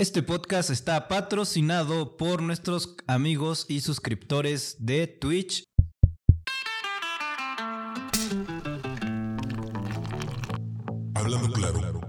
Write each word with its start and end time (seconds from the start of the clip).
Este 0.00 0.22
podcast 0.22 0.70
está 0.70 1.08
patrocinado 1.08 2.16
por 2.16 2.40
nuestros 2.40 2.94
amigos 3.08 3.66
y 3.68 3.80
suscriptores 3.80 4.76
de 4.78 5.08
Twitch. 5.08 5.64
Hablando 11.16 11.52
claro. 11.52 12.07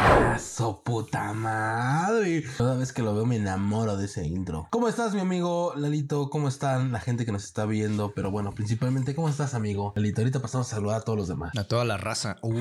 ¡Ah, 0.00 0.38
puta 0.84 1.32
madre! 1.32 2.44
Cada 2.56 2.76
vez 2.76 2.92
que 2.92 3.02
lo 3.02 3.14
veo 3.14 3.26
me 3.26 3.36
enamoro 3.36 3.96
de 3.96 4.04
ese 4.06 4.26
intro. 4.26 4.68
¿Cómo 4.70 4.88
estás, 4.88 5.12
mi 5.14 5.20
amigo 5.20 5.72
Lalito? 5.76 6.30
¿Cómo 6.30 6.48
están 6.48 6.92
la 6.92 7.00
gente 7.00 7.24
que 7.26 7.32
nos 7.32 7.44
está 7.44 7.66
viendo? 7.66 8.12
Pero 8.14 8.30
bueno, 8.30 8.52
principalmente, 8.52 9.14
¿cómo 9.14 9.28
estás, 9.28 9.54
amigo? 9.54 9.92
Lalito, 9.96 10.20
ahorita 10.20 10.40
pasamos 10.40 10.68
a 10.72 10.76
saludar 10.76 10.98
a 10.98 11.00
todos 11.02 11.18
los 11.18 11.28
demás. 11.28 11.52
A 11.56 11.64
toda 11.64 11.84
la 11.84 11.96
raza. 11.96 12.36
Uh, 12.42 12.52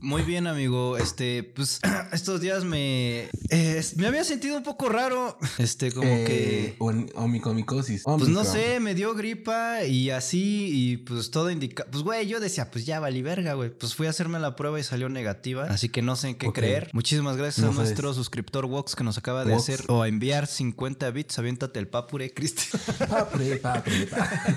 muy 0.00 0.22
bien, 0.22 0.46
amigo. 0.46 0.96
Este, 0.98 1.42
pues, 1.42 1.80
estos 2.12 2.40
días 2.40 2.64
me. 2.64 3.28
eh, 3.50 3.82
me 3.96 4.06
había 4.06 4.24
sentido 4.24 4.56
un 4.56 4.62
poco 4.62 4.88
raro. 4.90 5.38
Este, 5.58 5.92
como 5.92 6.06
Eh, 6.08 6.24
que. 6.26 6.76
Omicomicosis. 7.14 8.02
Pues 8.04 8.28
no 8.28 8.44
sé, 8.44 8.80
me 8.80 8.94
dio 8.94 9.14
gripa 9.14 9.84
y 9.84 10.10
así, 10.10 10.68
y 10.72 10.96
pues 10.98 11.30
todo 11.30 11.50
indica. 11.50 11.86
Pues, 11.90 12.02
güey, 12.04 12.26
yo 12.26 12.38
decía, 12.40 12.70
pues 12.70 12.84
ya 12.84 13.00
valí 13.00 13.22
verga, 13.22 13.54
güey. 13.54 13.70
Pues 13.70 13.94
fui 13.94 14.06
a 14.06 14.10
hacerme 14.10 14.38
la 14.38 14.56
prueba 14.56 14.78
y 14.78 14.82
salió 14.84 15.08
negativa. 15.08 15.64
Así 15.64 15.88
que 15.88 16.02
no 16.02 16.16
sé 16.16 16.28
en 16.28 16.34
qué 16.36 16.48
Ok. 16.48 16.54
creer. 16.56 16.65
Muchísimas 16.92 17.36
gracias 17.36 17.64
No 17.64 17.70
a 17.70 17.74
sabes. 17.74 17.88
nuestro 17.88 18.14
suscriptor 18.14 18.66
Vox 18.66 18.94
que 18.96 19.04
nos 19.04 19.18
acaba 19.18 19.44
de 19.44 19.52
Vox. 19.52 19.62
hacer 19.62 19.84
o 19.88 20.02
a 20.02 20.08
enviar 20.08 20.46
50 20.46 21.10
bits. 21.10 21.38
Aviéntate 21.38 21.78
el 21.78 21.88
papure, 21.88 22.32
Cristian. 22.32 22.80
Papre, 23.08 23.56
papre. 23.56 24.08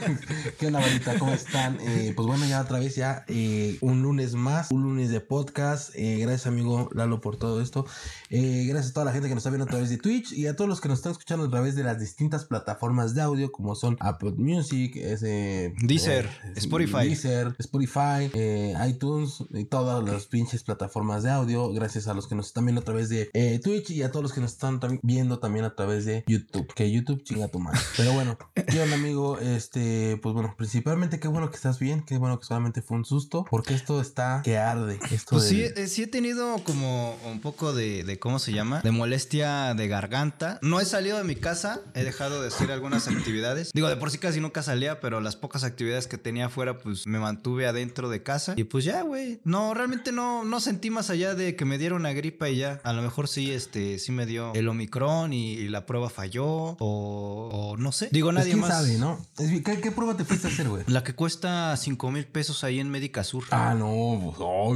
¿Qué 0.60 0.68
onda, 0.68 0.80
varita? 0.80 1.18
¿Cómo 1.20 1.34
están? 1.34 1.78
Eh, 1.82 2.14
pues 2.16 2.28
bueno, 2.28 2.46
ya 2.46 2.62
otra 2.62 2.80
vez, 2.80 2.96
ya 2.96 3.24
eh, 3.28 3.78
un 3.82 4.02
lunes 4.02 4.34
más, 4.36 4.72
un 4.72 4.84
lunes 4.84 5.10
de 5.10 5.22
podcast. 5.22 5.92
Eh, 5.96 6.18
gracias, 6.20 6.48
amigo 6.48 6.90
Lalo, 6.94 7.22
por 7.22 7.38
todo 7.38 7.62
esto. 7.62 7.86
Eh, 8.30 8.66
gracias 8.68 8.92
a 8.92 8.94
toda 8.94 9.06
la 9.06 9.12
gente 9.12 9.28
que 9.28 9.36
nos 9.36 9.42
está 9.42 9.50
viendo 9.50 9.66
a 9.66 9.70
través 9.70 9.90
de 9.90 9.98
Twitch 9.98 10.32
y 10.34 10.48
a 10.48 10.56
todos 10.56 10.70
los 10.70 10.82
que 10.82 10.88
nos 10.90 11.00
están 11.00 11.12
escuchando 11.14 11.46
a 11.46 11.50
través 11.50 11.76
de 11.76 11.84
las 11.84 12.00
distintas 12.00 12.46
plataformas 12.46 13.14
de 13.16 13.22
audio, 13.22 13.52
como 13.52 13.76
son 13.76 13.98
Apple 14.00 14.34
Music, 14.38 14.96
ese, 14.96 15.74
Deezer, 15.82 16.26
eh, 16.26 16.54
Spotify. 16.58 17.08
Deezer, 17.08 17.56
Spotify, 17.60 18.30
eh, 18.34 18.74
iTunes 18.88 19.44
y 19.54 19.66
todas 19.66 20.04
las 20.04 20.26
pinches 20.28 20.64
plataformas 20.64 21.24
de 21.24 21.30
audio. 21.32 21.72
Gracias 21.74 21.99
a 22.08 22.14
los 22.14 22.28
que 22.28 22.36
nos 22.36 22.48
están 22.48 22.66
viendo 22.66 22.82
a 22.82 22.84
través 22.84 23.10
de 23.10 23.30
eh, 23.34 23.60
Twitch 23.64 23.90
y 23.92 24.04
a 24.04 24.12
todos 24.12 24.24
los 24.24 24.34
que 24.34 24.42
nos 24.42 24.52
están 24.54 24.80
tam- 24.80 25.00
viendo 25.04 25.40
también 25.40 25.66
a 25.66 25.76
través 25.76 26.06
de 26.06 26.24
YouTube. 26.28 26.72
Que 26.74 26.92
YouTube 26.92 27.24
chinga 27.24 27.48
tu 27.48 27.60
madre. 27.60 27.80
Pero 27.98 28.14
bueno, 28.14 28.38
¿qué 28.68 28.82
onda, 28.82 28.96
amigo? 28.96 29.38
Este, 29.40 30.18
pues 30.22 30.34
bueno, 30.34 30.54
principalmente 30.58 31.20
qué 31.20 31.28
bueno 31.28 31.50
que 31.50 31.56
estás 31.56 31.80
bien, 31.80 32.04
qué 32.04 32.18
bueno 32.18 32.40
que 32.40 32.46
solamente 32.46 32.82
fue 32.82 32.98
un 32.98 33.06
susto, 33.06 33.46
porque 33.50 33.74
esto 33.74 34.00
está 34.02 34.42
que 34.44 34.58
arde. 34.58 35.00
Esto 35.12 35.32
Pues 35.38 35.46
sí, 35.48 35.62
eh, 35.64 35.88
sí 35.88 36.04
he 36.04 36.08
tenido 36.08 36.58
como 36.64 37.16
un 37.30 37.42
poco 37.42 37.74
de, 37.74 38.04
de, 38.04 38.20
¿cómo 38.20 38.40
se 38.40 38.52
llama? 38.54 38.82
De 38.82 38.92
molestia 38.92 39.74
de 39.74 39.88
garganta. 39.88 40.60
No 40.62 40.80
he 40.80 40.86
salido 40.86 41.18
de 41.18 41.24
mi 41.24 41.36
casa, 41.36 41.82
he 41.94 42.04
dejado 42.04 42.42
de 42.42 42.48
hacer 42.50 42.72
algunas 42.72 43.08
actividades. 43.08 43.72
Digo, 43.74 43.88
de 43.90 43.98
por 43.98 44.12
sí 44.12 44.18
casi 44.18 44.40
nunca 44.40 44.64
salía, 44.64 45.00
pero 45.00 45.20
las 45.22 45.36
pocas 45.36 45.64
actividades 45.64 46.08
que 46.08 46.18
tenía 46.18 46.46
afuera, 46.48 46.78
pues 46.78 47.08
me 47.08 47.20
mantuve 47.20 47.68
adentro 47.68 48.10
de 48.10 48.24
casa. 48.24 48.54
Y 48.58 48.64
pues 48.66 48.86
ya, 48.86 49.02
güey. 49.02 49.40
No, 49.44 49.74
realmente 49.74 50.12
no, 50.12 50.44
no 50.44 50.60
sentí 50.60 50.90
más 50.90 51.10
allá 51.10 51.36
de 51.36 51.56
que 51.56 51.66
me 51.66 51.78
diera 51.78 51.89
una 51.94 52.12
gripa 52.14 52.50
y 52.50 52.58
ya. 52.58 52.80
A 52.84 52.94
lo 52.94 53.02
mejor 53.02 53.28
sí, 53.28 53.52
este, 53.52 54.00
sí 54.00 54.12
me 54.12 54.26
dio 54.26 54.54
el 54.54 54.68
Omicron 54.68 55.34
y, 55.34 55.54
y 55.54 55.68
la 55.70 55.86
prueba 55.86 56.10
falló. 56.10 56.46
O, 56.46 57.50
o 57.52 57.78
no 57.78 57.92
sé. 57.92 58.10
Digo, 58.12 58.30
Pues 58.32 58.46
nadie 58.46 58.56
más. 58.56 58.70
sabe, 58.70 58.98
¿no? 58.98 59.20
¿Qué, 59.38 59.80
qué 59.82 59.92
prueba 59.92 60.16
te 60.18 60.26
fuiste 60.26 60.48
a 60.48 60.52
hacer, 60.52 60.70
güey? 60.70 60.84
La 60.88 61.04
que 61.04 61.14
cuesta 61.14 61.76
5 61.76 62.12
mil 62.12 62.26
pesos 62.26 62.64
ahí 62.64 62.80
en 62.80 62.90
Médica 62.90 63.24
Sur. 63.24 63.44
Ah, 63.52 63.76
no, 63.78 64.20
pues, 64.24 64.36
oh, 64.40 64.76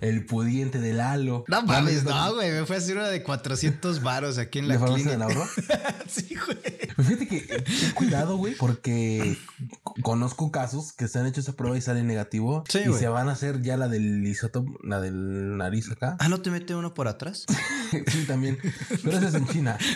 el 0.00 0.26
pudiente 0.26 0.78
del 0.80 1.00
halo. 1.00 1.44
No 1.48 1.62
mames, 1.62 2.04
no, 2.04 2.34
güey. 2.34 2.50
Me 2.50 2.66
fue 2.66 2.76
a 2.76 2.78
hacer 2.78 2.96
una 2.96 3.08
de 3.08 3.22
400 3.22 4.02
varos 4.02 4.38
aquí 4.38 4.58
en 4.60 4.68
¿De 4.68 4.74
la 4.74 4.80
del 4.84 4.94
clínica. 4.94 5.24
ahorro? 5.24 5.46
sí, 6.08 6.34
güey. 6.34 6.58
Pues 6.96 7.08
fíjate 7.08 7.26
que 7.28 7.40
ten 7.40 7.64
cuidado, 7.94 8.36
güey, 8.36 8.54
porque 8.54 9.36
conozco 10.02 10.50
casos 10.50 10.92
que 10.92 11.08
se 11.08 11.18
han 11.18 11.26
hecho 11.26 11.40
esa 11.40 11.52
prueba 11.54 11.76
y 11.76 11.80
sale 11.80 12.02
negativo 12.02 12.64
Sí, 12.68 12.80
y 12.88 12.92
se 12.92 13.08
van 13.08 13.28
a 13.28 13.32
hacer 13.32 13.62
ya 13.62 13.76
la 13.76 13.88
del 13.88 14.26
isótopo, 14.26 14.78
la 14.82 15.00
del 15.00 15.56
nariz 15.56 15.90
acá. 15.90 16.16
Ah, 16.20 16.28
¿no 16.28 16.40
te 16.44 16.50
mete 16.50 16.74
uno 16.76 16.94
por 16.94 17.08
atrás? 17.08 17.44
sí, 17.90 18.24
también. 18.26 18.56
Pero 19.02 19.18
eso 19.18 19.26
es 19.28 19.34
en 19.34 19.48
China. 19.48 19.76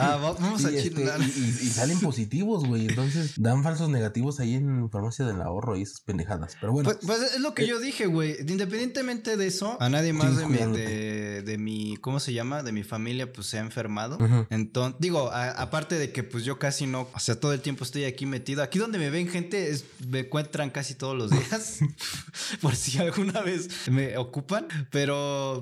Ah, 0.00 0.16
va- 0.16 0.32
vamos 0.32 0.62
Y, 0.62 0.66
a 0.66 0.70
este, 0.70 0.90
China. 0.94 1.12
y- 1.18 1.68
salen 1.70 1.98
positivos, 1.98 2.64
güey. 2.64 2.86
Entonces 2.86 3.32
dan 3.36 3.64
falsos 3.64 3.88
negativos 3.90 4.38
ahí 4.38 4.54
en 4.54 4.88
farmacia 4.90 5.24
del 5.26 5.40
ahorro 5.42 5.76
y 5.76 5.82
esas 5.82 6.00
pendejadas. 6.02 6.56
Pero 6.60 6.72
bueno, 6.72 6.88
Pues, 6.88 6.98
pues 7.04 7.34
es 7.34 7.40
lo 7.40 7.52
que 7.52 7.66
yo 7.66 7.80
dije, 7.80 8.06
güey. 8.06 8.36
Independientemente 8.46 9.36
de 9.36 9.46
eso, 9.48 9.76
a 9.80 9.88
nadie 9.88 10.12
más 10.12 10.36
de 10.36 10.46
mi, 10.46 10.56
de, 10.58 11.42
de 11.42 11.58
mi, 11.58 11.96
¿cómo 11.96 12.20
se 12.20 12.32
llama? 12.32 12.62
De 12.62 12.70
mi 12.70 12.84
familia, 12.84 13.32
pues 13.32 13.48
se 13.48 13.58
ha 13.58 13.60
enfermado. 13.60 14.18
Entonces, 14.50 15.00
digo, 15.00 15.32
a- 15.32 15.50
aparte 15.50 15.96
de 15.98 16.12
que 16.12 16.22
pues 16.22 16.44
yo 16.44 16.60
casi 16.60 16.86
no, 16.86 17.08
o 17.12 17.18
sea, 17.20 17.40
todo 17.40 17.52
el 17.52 17.60
tiempo 17.60 17.82
estoy 17.82 18.04
aquí 18.04 18.24
metido. 18.24 18.62
Aquí 18.62 18.78
donde 18.78 18.98
me 18.98 19.10
ven 19.10 19.28
gente, 19.28 19.70
es- 19.70 19.84
me 20.08 20.20
encuentran 20.20 20.70
casi 20.70 20.94
todos 20.94 21.16
los 21.16 21.30
días. 21.32 21.80
por 22.62 22.76
si 22.76 22.98
alguna 22.98 23.40
vez 23.40 23.68
me 23.90 24.16
ocupan. 24.16 24.68
Pero 24.90 25.07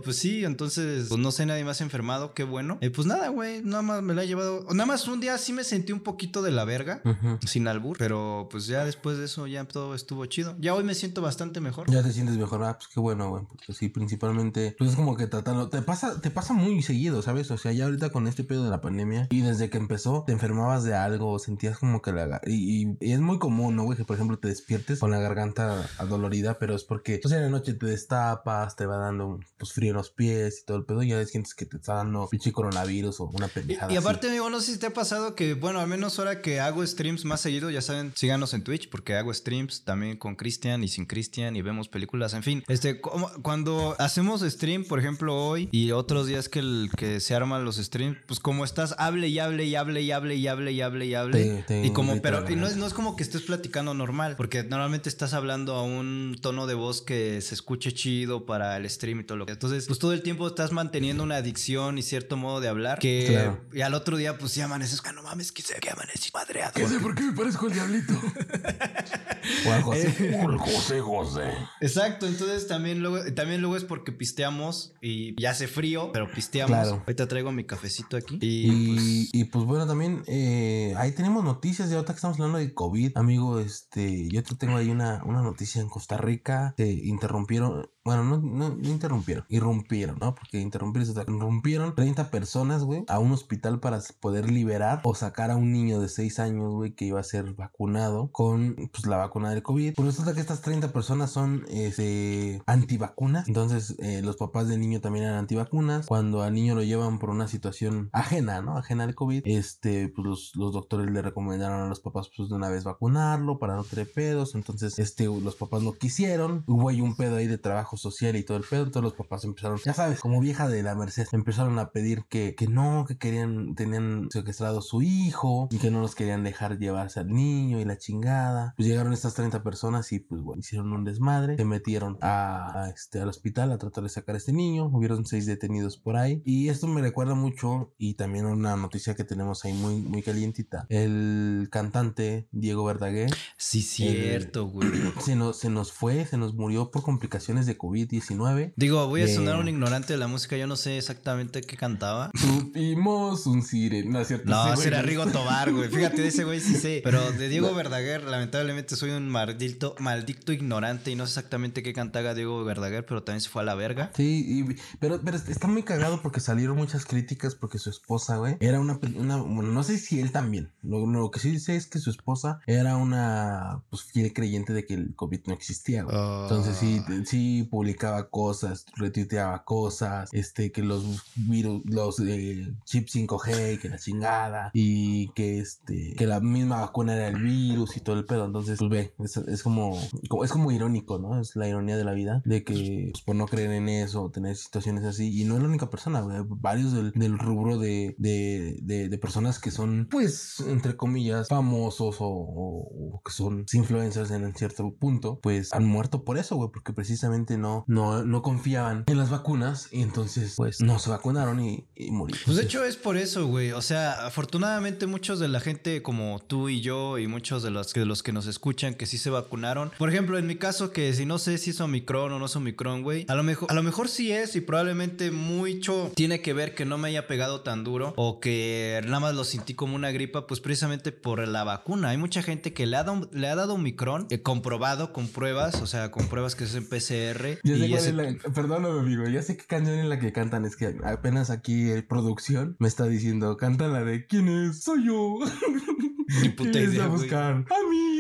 pues 0.04 0.16
sí, 0.18 0.44
entonces, 0.44 1.06
pues 1.08 1.20
no 1.20 1.30
sé, 1.30 1.46
nadie 1.46 1.64
más 1.64 1.80
enfermado, 1.80 2.34
qué 2.34 2.44
bueno. 2.44 2.78
Eh, 2.80 2.90
pues 2.90 3.06
nada, 3.06 3.28
güey, 3.28 3.62
nada 3.62 3.82
más 3.82 4.02
me 4.02 4.14
la 4.14 4.24
he 4.24 4.26
llevado. 4.26 4.64
Nada 4.70 4.86
más 4.86 5.06
un 5.08 5.20
día 5.20 5.38
sí 5.38 5.52
me 5.52 5.64
sentí 5.64 5.92
un 5.92 6.00
poquito 6.00 6.42
de 6.42 6.50
la 6.50 6.64
verga. 6.64 7.02
Sin 7.46 7.68
albur, 7.68 7.96
pero 7.98 8.48
pues 8.50 8.66
ya 8.66 8.84
después 8.84 9.18
de 9.18 9.24
eso 9.26 9.46
ya 9.46 9.64
todo 9.64 9.94
estuvo 9.94 10.24
chido. 10.26 10.54
Ya 10.58 10.74
hoy 10.74 10.84
me 10.84 10.94
siento 10.94 11.22
bastante 11.22 11.60
mejor. 11.60 11.90
Ya 11.90 12.02
te 12.02 12.12
sientes 12.12 12.36
mejor, 12.36 12.62
ah, 12.64 12.76
pues 12.76 12.88
qué 12.92 13.00
bueno, 13.00 13.30
güey. 13.30 13.44
Porque 13.46 13.72
sí, 13.72 13.88
principalmente, 13.88 14.74
pues 14.78 14.90
es 14.90 14.96
como 14.96 15.16
que 15.16 15.26
tratando, 15.26 15.68
te 15.68 15.82
pasa, 15.82 16.20
te 16.20 16.30
pasa 16.30 16.52
muy 16.52 16.82
seguido, 16.82 17.22
¿sabes? 17.22 17.50
O 17.50 17.58
sea, 17.58 17.72
ya 17.72 17.84
ahorita 17.84 18.10
con 18.10 18.26
este 18.26 18.44
pedo 18.44 18.64
de 18.64 18.70
la 18.70 18.80
pandemia 18.80 19.28
y 19.30 19.40
desde 19.40 19.70
que 19.70 19.78
empezó, 19.78 20.24
te 20.26 20.32
enfermabas 20.32 20.84
de 20.84 20.94
algo, 20.94 21.38
sentías 21.38 21.78
como 21.78 22.02
que 22.02 22.12
la, 22.12 22.40
y, 22.46 22.82
y- 22.84 22.96
y 23.00 23.12
es 23.12 23.20
muy 23.20 23.38
común, 23.38 23.76
¿no, 23.76 23.84
güey? 23.84 23.96
Que 23.96 24.04
por 24.04 24.16
ejemplo 24.16 24.38
te 24.38 24.48
despiertes 24.48 25.00
con 25.00 25.10
la 25.10 25.18
garganta 25.18 25.88
adolorida, 25.98 26.58
pero 26.58 26.74
es 26.74 26.84
porque, 26.84 27.18
pues 27.22 27.32
en 27.34 27.42
la 27.42 27.48
noche 27.48 27.74
te 27.74 27.86
destapas, 27.86 28.76
te 28.76 28.86
va 28.86 28.96
dando, 28.96 29.35
pues 29.58 29.72
frío 29.72 29.90
en 29.90 29.96
los 29.96 30.10
pies 30.10 30.60
y 30.62 30.64
todo 30.66 30.76
el 30.78 30.84
pedo, 30.84 31.02
y 31.02 31.08
ya 31.08 31.24
sientes 31.26 31.54
que 31.54 31.66
te 31.66 31.76
está 31.76 31.94
dando 31.94 32.28
pinche 32.28 32.52
coronavirus 32.52 33.20
o 33.20 33.24
una 33.24 33.48
pendejada. 33.48 33.92
y 33.92 33.96
así. 33.96 34.04
aparte, 34.06 34.28
amigo, 34.28 34.48
no 34.50 34.60
sé 34.60 34.72
si 34.72 34.78
te 34.78 34.86
ha 34.86 34.92
pasado 34.94 35.34
que, 35.34 35.54
bueno, 35.54 35.80
al 35.80 35.88
menos 35.88 36.18
ahora 36.18 36.42
que 36.42 36.60
hago 36.60 36.86
streams 36.86 37.24
más 37.24 37.40
seguido, 37.40 37.70
ya 37.70 37.82
saben, 37.82 38.12
síganos 38.14 38.54
en 38.54 38.62
Twitch 38.62 38.88
porque 38.90 39.14
hago 39.14 39.32
streams 39.32 39.84
también 39.84 40.16
con 40.16 40.36
Cristian 40.36 40.84
y 40.84 40.88
sin 40.88 41.06
Cristian 41.06 41.56
y 41.56 41.62
vemos 41.62 41.88
películas, 41.88 42.34
en 42.34 42.42
fin. 42.42 42.64
Este, 42.68 43.00
como- 43.00 43.30
cuando 43.42 43.94
hacemos 43.98 44.40
stream, 44.42 44.84
por 44.84 44.98
ejemplo, 44.98 45.34
hoy 45.36 45.68
y 45.72 45.90
otros 45.92 46.26
días 46.26 46.48
que, 46.48 46.58
el, 46.60 46.90
que 46.96 47.20
se 47.20 47.34
arman 47.34 47.64
los 47.64 47.76
streams, 47.76 48.18
pues 48.26 48.40
como 48.40 48.64
estás, 48.64 48.94
hable 48.98 49.28
y 49.28 49.38
hable 49.38 49.64
y 49.64 49.74
hable 49.74 50.02
y 50.02 50.10
hable 50.12 50.34
y 50.36 50.46
hable 50.48 50.72
y 50.72 50.80
hable 50.80 51.06
y 51.06 51.14
hable. 51.14 51.64
Y 51.84 51.90
como, 51.90 52.20
pero 52.22 52.44
y 52.50 52.56
no, 52.56 52.66
es, 52.66 52.76
no 52.76 52.86
es 52.86 52.94
como 52.94 53.16
que 53.16 53.22
estés 53.22 53.42
platicando 53.42 53.94
normal, 53.94 54.36
porque 54.36 54.62
normalmente 54.62 55.08
estás 55.08 55.34
hablando 55.34 55.74
a 55.74 55.82
un 55.82 56.36
tono 56.40 56.66
de 56.66 56.74
voz 56.74 57.02
que 57.02 57.40
se 57.40 57.54
escuche 57.54 57.92
chido 57.92 58.46
para 58.46 58.76
el 58.76 58.88
stream 58.88 59.25
lo 59.34 59.46
que. 59.46 59.52
Entonces, 59.52 59.86
pues 59.86 59.98
todo 59.98 60.12
el 60.12 60.22
tiempo 60.22 60.46
estás 60.46 60.70
manteniendo 60.70 61.24
una 61.24 61.36
adicción 61.36 61.98
y 61.98 62.02
cierto 62.02 62.36
modo 62.36 62.60
de 62.60 62.68
hablar 62.68 62.98
que 63.00 63.24
Claro. 63.28 63.64
y 63.72 63.80
al 63.80 63.94
otro 63.94 64.16
día, 64.16 64.38
pues 64.38 64.52
sí 64.52 64.60
amaneces, 64.60 65.00
que 65.02 65.12
no 65.12 65.22
mames, 65.22 65.50
que 65.50 65.62
se 65.62 65.74
que 65.80 65.90
amanecí 65.90 66.30
madreado. 66.32 66.74
por 67.02 67.14
qué 67.14 67.22
me 67.24 67.32
parezco 67.32 67.66
al 67.66 67.72
diablito? 67.72 68.12
José, 69.82 70.14
Eh. 70.18 70.46
José 70.58 71.00
José. 71.00 71.42
Exacto, 71.80 72.26
entonces 72.26 72.66
también 72.66 73.00
luego, 73.00 73.32
también 73.34 73.60
luego 73.60 73.76
es 73.76 73.84
porque 73.84 74.12
pisteamos 74.12 74.92
y 75.00 75.40
ya 75.40 75.50
hace 75.50 75.68
frío, 75.68 76.10
pero 76.12 76.30
pisteamos. 76.30 76.70
Claro. 76.76 77.02
Ahorita 77.06 77.28
traigo 77.28 77.52
mi 77.52 77.64
cafecito 77.64 78.16
aquí. 78.16 78.38
Y, 78.40 78.92
pues, 78.94 79.28
Y, 79.32 79.44
pues 79.44 79.64
bueno, 79.64 79.86
también 79.86 80.22
eh, 80.26 80.94
ahí 80.96 81.12
tenemos 81.12 81.44
noticias 81.44 81.88
de 81.88 81.96
ahorita 81.96 82.12
que 82.12 82.16
estamos 82.16 82.36
hablando 82.38 82.58
de 82.58 82.74
COVID. 82.74 83.12
Amigo, 83.16 83.60
este, 83.60 84.28
yo 84.28 84.42
te 84.42 84.54
tengo 84.56 84.76
ahí 84.76 84.90
una, 84.90 85.22
una 85.24 85.42
noticia 85.42 85.80
en 85.80 85.88
Costa 85.88 86.16
Rica. 86.16 86.74
Se 86.76 86.88
interrumpieron, 86.90 87.88
bueno, 88.06 88.22
no, 88.22 88.38
no, 88.38 88.68
no 88.68 88.88
interrumpieron, 88.88 89.44
irrumpieron, 89.48 90.16
¿no? 90.20 90.36
Porque 90.36 90.60
interrumpir 90.60 91.02
es 91.02 91.10
Irrumpieron 91.10 91.96
30 91.96 92.30
personas, 92.30 92.84
güey, 92.84 93.04
a 93.08 93.18
un 93.18 93.32
hospital 93.32 93.80
para 93.80 94.00
poder 94.20 94.48
liberar 94.48 95.00
o 95.02 95.16
sacar 95.16 95.50
a 95.50 95.56
un 95.56 95.72
niño 95.72 95.98
de 95.98 96.08
6 96.08 96.38
años, 96.38 96.72
güey, 96.72 96.92
que 96.92 97.04
iba 97.04 97.18
a 97.18 97.24
ser 97.24 97.54
vacunado 97.54 98.30
con 98.30 98.76
pues, 98.92 99.06
la 99.06 99.16
vacuna 99.16 99.50
del 99.50 99.64
COVID. 99.64 99.94
Pues 99.94 100.06
resulta 100.06 100.34
que 100.34 100.40
estas 100.40 100.60
30 100.60 100.92
personas 100.92 101.32
son 101.32 101.64
este, 101.68 102.62
antivacunas. 102.66 103.48
Entonces, 103.48 103.96
eh, 103.98 104.22
los 104.22 104.36
papás 104.36 104.68
del 104.68 104.80
niño 104.80 105.00
también 105.00 105.24
eran 105.24 105.38
antivacunas. 105.38 106.06
Cuando 106.06 106.42
al 106.42 106.54
niño 106.54 106.76
lo 106.76 106.84
llevan 106.84 107.18
por 107.18 107.30
una 107.30 107.48
situación 107.48 108.08
ajena, 108.12 108.62
¿no? 108.62 108.78
Ajena 108.78 109.02
al 109.02 109.16
COVID, 109.16 109.42
este, 109.46 110.10
pues 110.10 110.24
los, 110.24 110.52
los 110.54 110.72
doctores 110.72 111.10
le 111.10 111.22
recomendaron 111.22 111.80
a 111.80 111.88
los 111.88 111.98
papás, 111.98 112.30
pues 112.36 112.50
de 112.50 112.54
una 112.54 112.68
vez 112.68 112.84
vacunarlo 112.84 113.58
para 113.58 113.74
no 113.74 113.82
tener 113.82 114.08
pedos. 114.12 114.54
Entonces, 114.54 114.96
este, 115.00 115.24
los 115.24 115.56
papás 115.56 115.82
no 115.82 115.94
quisieron. 115.94 116.62
Hubo 116.68 116.88
ahí 116.88 117.00
un 117.00 117.16
pedo 117.16 117.34
ahí 117.34 117.48
de 117.48 117.58
trabajo 117.58 117.95
social 117.96 118.36
y 118.36 118.44
todo 118.44 118.56
el 118.56 118.64
pedo. 118.64 118.84
Entonces, 118.84 119.02
los 119.02 119.14
papás 119.14 119.44
empezaron, 119.44 119.78
ya 119.84 119.94
sabes, 119.94 120.20
como 120.20 120.40
vieja 120.40 120.68
de 120.68 120.82
la 120.82 120.94
Merced, 120.94 121.26
empezaron 121.32 121.78
a 121.78 121.90
pedir 121.90 122.24
que, 122.28 122.54
que 122.54 122.66
no, 122.66 123.04
que 123.06 123.18
querían, 123.18 123.74
tenían 123.74 124.28
secuestrado 124.30 124.78
a 124.78 124.82
su 124.82 125.02
hijo 125.02 125.68
y 125.70 125.78
que 125.78 125.90
no 125.90 126.00
nos 126.00 126.14
querían 126.14 126.44
dejar 126.44 126.78
llevarse 126.78 127.20
al 127.20 127.28
niño 127.28 127.80
y 127.80 127.84
la 127.84 127.98
chingada. 127.98 128.74
Pues 128.76 128.88
llegaron 128.88 129.12
estas 129.12 129.34
30 129.34 129.62
personas 129.62 130.12
y 130.12 130.20
pues 130.20 130.42
bueno, 130.42 130.60
hicieron 130.60 130.92
un 130.92 131.04
desmadre, 131.04 131.56
se 131.56 131.64
metieron 131.64 132.18
a, 132.20 132.84
a 132.84 132.90
este, 132.90 133.20
al 133.20 133.28
hospital 133.28 133.72
a 133.72 133.78
tratar 133.78 134.04
de 134.04 134.10
sacar 134.10 134.34
a 134.34 134.38
este 134.38 134.52
niño, 134.52 134.86
hubieron 134.86 135.26
seis 135.26 135.46
detenidos 135.46 135.96
por 135.96 136.16
ahí 136.16 136.42
y 136.44 136.68
esto 136.68 136.86
me 136.86 137.00
recuerda 137.00 137.34
mucho 137.34 137.94
y 137.98 138.14
también 138.14 138.46
una 138.46 138.76
noticia 138.76 139.14
que 139.14 139.24
tenemos 139.24 139.64
ahí 139.64 139.72
muy, 139.72 140.00
muy 140.00 140.22
calientita. 140.22 140.86
El 140.88 141.68
cantante 141.70 142.48
Diego 142.52 142.84
Verdaguer 142.84 143.30
Sí, 143.56 143.82
cierto, 143.82 144.66
güey. 144.66 144.88
se 145.20 145.36
nos, 145.36 145.58
se 145.58 145.70
nos 145.70 145.92
fue, 145.92 146.24
se 146.26 146.36
nos 146.36 146.54
murió 146.54 146.90
por 146.90 147.02
complicaciones 147.02 147.66
de 147.66 147.76
COVID-19. 147.86 148.72
Digo, 148.76 149.06
voy 149.08 149.22
a 149.22 149.24
Eh. 149.24 149.34
sonar 149.34 149.56
un 149.56 149.68
ignorante 149.68 150.12
de 150.12 150.18
la 150.18 150.26
música, 150.28 150.56
yo 150.56 150.66
no 150.66 150.76
sé 150.76 150.98
exactamente 150.98 151.60
qué 151.62 151.76
cantaba. 151.76 152.30
Tuvimos 152.72 153.46
un 153.46 153.62
sireno, 153.62 154.10
¿no 154.12 154.20
es 154.20 154.28
cierto? 154.28 154.50
No, 154.50 154.74
no. 154.74 155.02
Rigo 155.02 155.26
Tobar, 155.26 155.72
güey. 155.72 155.88
Fíjate, 155.88 156.22
de 156.22 156.28
ese 156.28 156.44
güey 156.44 156.60
sí 156.60 156.74
sé. 156.74 157.00
Pero 157.04 157.32
de 157.32 157.48
Diego 157.48 157.72
Verdaguer, 157.74 158.24
lamentablemente 158.24 158.96
soy 158.96 159.10
un 159.10 159.28
maldito, 159.28 159.94
maldito 159.98 160.52
ignorante 160.52 161.10
y 161.10 161.14
no 161.16 161.26
sé 161.26 161.30
exactamente 161.36 161.82
qué 161.82 161.92
cantaba 161.92 162.34
Diego 162.34 162.64
Verdaguer, 162.64 163.04
pero 163.06 163.22
también 163.22 163.40
se 163.40 163.48
fue 163.48 163.62
a 163.62 163.64
la 163.64 163.74
verga. 163.74 164.10
Sí, 164.16 164.44
y- 164.68 164.76
pero, 164.98 165.20
pero 165.24 165.36
está 165.36 165.68
muy 165.68 165.82
cagado 165.82 166.22
porque 166.22 166.40
salieron 166.40 166.76
muchas 166.76 167.04
críticas 167.06 167.54
porque 167.54 167.78
su 167.78 167.90
esposa, 167.90 168.36
güey, 168.36 168.56
era 168.60 168.80
una, 168.80 168.94
bueno, 168.98 169.62
no 169.72 169.82
sé 169.82 169.98
si 169.98 170.20
él 170.20 170.32
también. 170.32 170.72
Lo, 170.82 171.06
lo 171.06 171.30
que 171.30 171.40
sí 171.40 171.58
sé 171.60 171.76
es 171.76 171.86
que 171.86 171.98
su 171.98 172.10
esposa 172.10 172.60
era 172.66 172.96
una, 172.96 173.82
pues, 173.90 174.02
fiel 174.04 174.32
creyente 174.32 174.72
de 174.72 174.84
que 174.86 174.94
el 174.94 175.14
COVID 175.14 175.40
no 175.46 175.54
existía, 175.54 176.02
güey. 176.04 176.16
Entonces 176.16 176.76
sí, 176.76 177.02
sí 177.24 177.68
publicaba 177.76 178.30
cosas, 178.30 178.86
retuiteaba 178.96 179.62
cosas, 179.62 180.30
este, 180.32 180.72
que 180.72 180.82
los 180.82 181.24
virus, 181.34 181.82
los 181.84 182.18
eh, 182.20 182.72
chips 182.86 183.16
5G, 183.16 183.74
y 183.74 183.78
que 183.78 183.90
la 183.90 183.98
chingada, 183.98 184.70
y 184.72 185.28
que 185.34 185.58
este, 185.58 186.14
que 186.16 186.26
la 186.26 186.40
misma 186.40 186.80
vacuna 186.80 187.14
era 187.14 187.28
el 187.28 187.36
virus 187.42 187.98
y 187.98 188.00
todo 188.00 188.16
el 188.16 188.24
pedo. 188.24 188.46
Entonces, 188.46 188.78
pues 188.78 188.90
ve, 188.90 189.14
es, 189.18 189.62
como, 189.62 190.00
es 190.42 190.52
como 190.52 190.72
irónico, 190.72 191.18
¿no? 191.18 191.38
Es 191.38 191.54
la 191.54 191.68
ironía 191.68 191.98
de 191.98 192.04
la 192.04 192.14
vida, 192.14 192.40
de 192.46 192.64
que 192.64 193.10
pues, 193.12 193.22
por 193.24 193.36
no 193.36 193.44
creer 193.46 193.72
en 193.72 193.90
eso, 193.90 194.30
tener 194.30 194.56
situaciones 194.56 195.04
así, 195.04 195.38
y 195.38 195.44
no 195.44 195.56
es 195.56 195.60
la 195.60 195.68
única 195.68 195.90
persona, 195.90 196.22
güey, 196.22 196.38
varios 196.48 196.94
del, 196.94 197.38
rubro 197.38 197.76
de, 197.76 198.14
de, 198.16 198.78
de, 198.80 199.10
de 199.10 199.18
personas 199.18 199.58
que 199.58 199.70
son, 199.70 200.08
pues, 200.10 200.60
entre 200.60 200.96
comillas, 200.96 201.48
famosos 201.48 202.16
o 202.20 203.20
que 203.22 203.32
son 203.32 203.66
influencers 203.70 204.30
en 204.30 204.54
cierto 204.54 204.94
punto, 204.94 205.40
pues 205.42 205.74
han 205.74 205.84
muerto 205.84 206.24
por 206.24 206.38
eso, 206.38 206.56
güey, 206.56 206.70
porque 206.72 206.94
precisamente 206.94 207.58
no, 207.58 207.65
no, 207.86 208.24
no 208.24 208.42
confiaban 208.42 209.04
en 209.06 209.18
las 209.18 209.30
vacunas 209.30 209.88
y 209.90 210.02
entonces, 210.02 210.54
pues, 210.56 210.80
no 210.80 210.98
se 210.98 211.10
vacunaron 211.10 211.60
y, 211.60 211.86
y 211.94 212.10
murieron. 212.10 212.42
Pues 212.44 212.56
de 212.56 212.64
hecho 212.64 212.84
es 212.84 212.96
por 212.96 213.16
eso, 213.16 213.46
güey. 213.46 213.72
O 213.72 213.82
sea, 213.82 214.26
afortunadamente 214.26 215.06
muchos 215.06 215.38
de 215.38 215.48
la 215.48 215.60
gente 215.60 216.02
como 216.02 216.40
tú 216.46 216.68
y 216.68 216.80
yo 216.80 217.18
y 217.18 217.26
muchos 217.26 217.62
de 217.62 217.70
los, 217.70 217.92
de 217.92 218.04
los 218.04 218.22
que 218.22 218.32
nos 218.32 218.46
escuchan 218.46 218.94
que 218.94 219.06
sí 219.06 219.18
se 219.18 219.30
vacunaron. 219.30 219.90
Por 219.98 220.08
ejemplo, 220.08 220.38
en 220.38 220.46
mi 220.46 220.56
caso 220.56 220.90
que 220.92 221.12
si 221.12 221.26
no 221.26 221.38
sé 221.38 221.58
si 221.58 221.70
es 221.70 221.80
Omicron 221.80 222.32
o 222.32 222.38
no 222.38 222.46
es 222.46 222.56
Omicron, 222.56 223.02
güey. 223.02 223.26
A 223.28 223.34
lo 223.34 223.42
mejor, 223.42 223.70
a 223.70 223.74
lo 223.74 223.82
mejor 223.82 224.08
sí 224.08 224.32
es 224.32 224.56
y 224.56 224.60
probablemente 224.60 225.30
mucho 225.30 226.10
tiene 226.14 226.40
que 226.40 226.52
ver 226.52 226.74
que 226.74 226.84
no 226.84 226.98
me 226.98 227.08
haya 227.08 227.26
pegado 227.26 227.60
tan 227.60 227.84
duro 227.84 228.14
o 228.16 228.40
que 228.40 229.00
nada 229.04 229.20
más 229.20 229.34
lo 229.34 229.44
sentí 229.44 229.74
como 229.74 229.96
una 229.96 230.10
gripa, 230.10 230.46
pues 230.46 230.60
precisamente 230.60 231.12
por 231.12 231.46
la 231.46 231.64
vacuna. 231.64 232.10
Hay 232.10 232.16
mucha 232.16 232.42
gente 232.42 232.72
que 232.72 232.86
le 232.86 232.96
ha 232.96 233.04
dado, 233.04 233.28
le 233.32 233.48
ha 233.48 233.54
dado 233.54 233.74
Omicron 233.74 234.26
eh, 234.30 234.42
comprobado 234.42 235.12
con 235.12 235.28
pruebas, 235.28 235.80
o 235.82 235.86
sea, 235.86 236.10
con 236.10 236.28
pruebas 236.28 236.54
que 236.54 236.64
es 236.64 236.74
en 236.74 236.88
PCR. 236.88 237.45
Ya 237.64 237.76
sé 237.76 237.86
y 237.86 237.94
ese- 237.94 238.08
es 238.10 238.14
la- 238.14 238.34
perdóname, 238.52 239.00
amigo. 239.00 239.26
Ya 239.28 239.42
sé 239.42 239.56
qué 239.56 239.64
canción 239.66 239.98
es 239.98 240.06
la 240.06 240.18
que 240.18 240.32
cantan. 240.32 240.64
Es 240.64 240.76
que 240.76 240.96
apenas 241.04 241.50
aquí 241.50 241.90
eh, 241.90 242.02
producción 242.02 242.76
me 242.78 242.88
está 242.88 243.04
diciendo, 243.06 243.56
canta 243.56 243.88
la 243.88 244.04
de 244.04 244.26
¿Quién 244.26 244.48
es? 244.48 244.80
Soy 244.82 245.06
yo. 245.06 245.38
Ni 246.42 246.48
puta 246.48 246.72
¿Quién 246.72 246.84
es 246.88 246.94
idea, 246.94 247.04
a 247.04 247.08
buscar? 247.08 247.52
A 247.54 247.90
mí. 247.90 248.16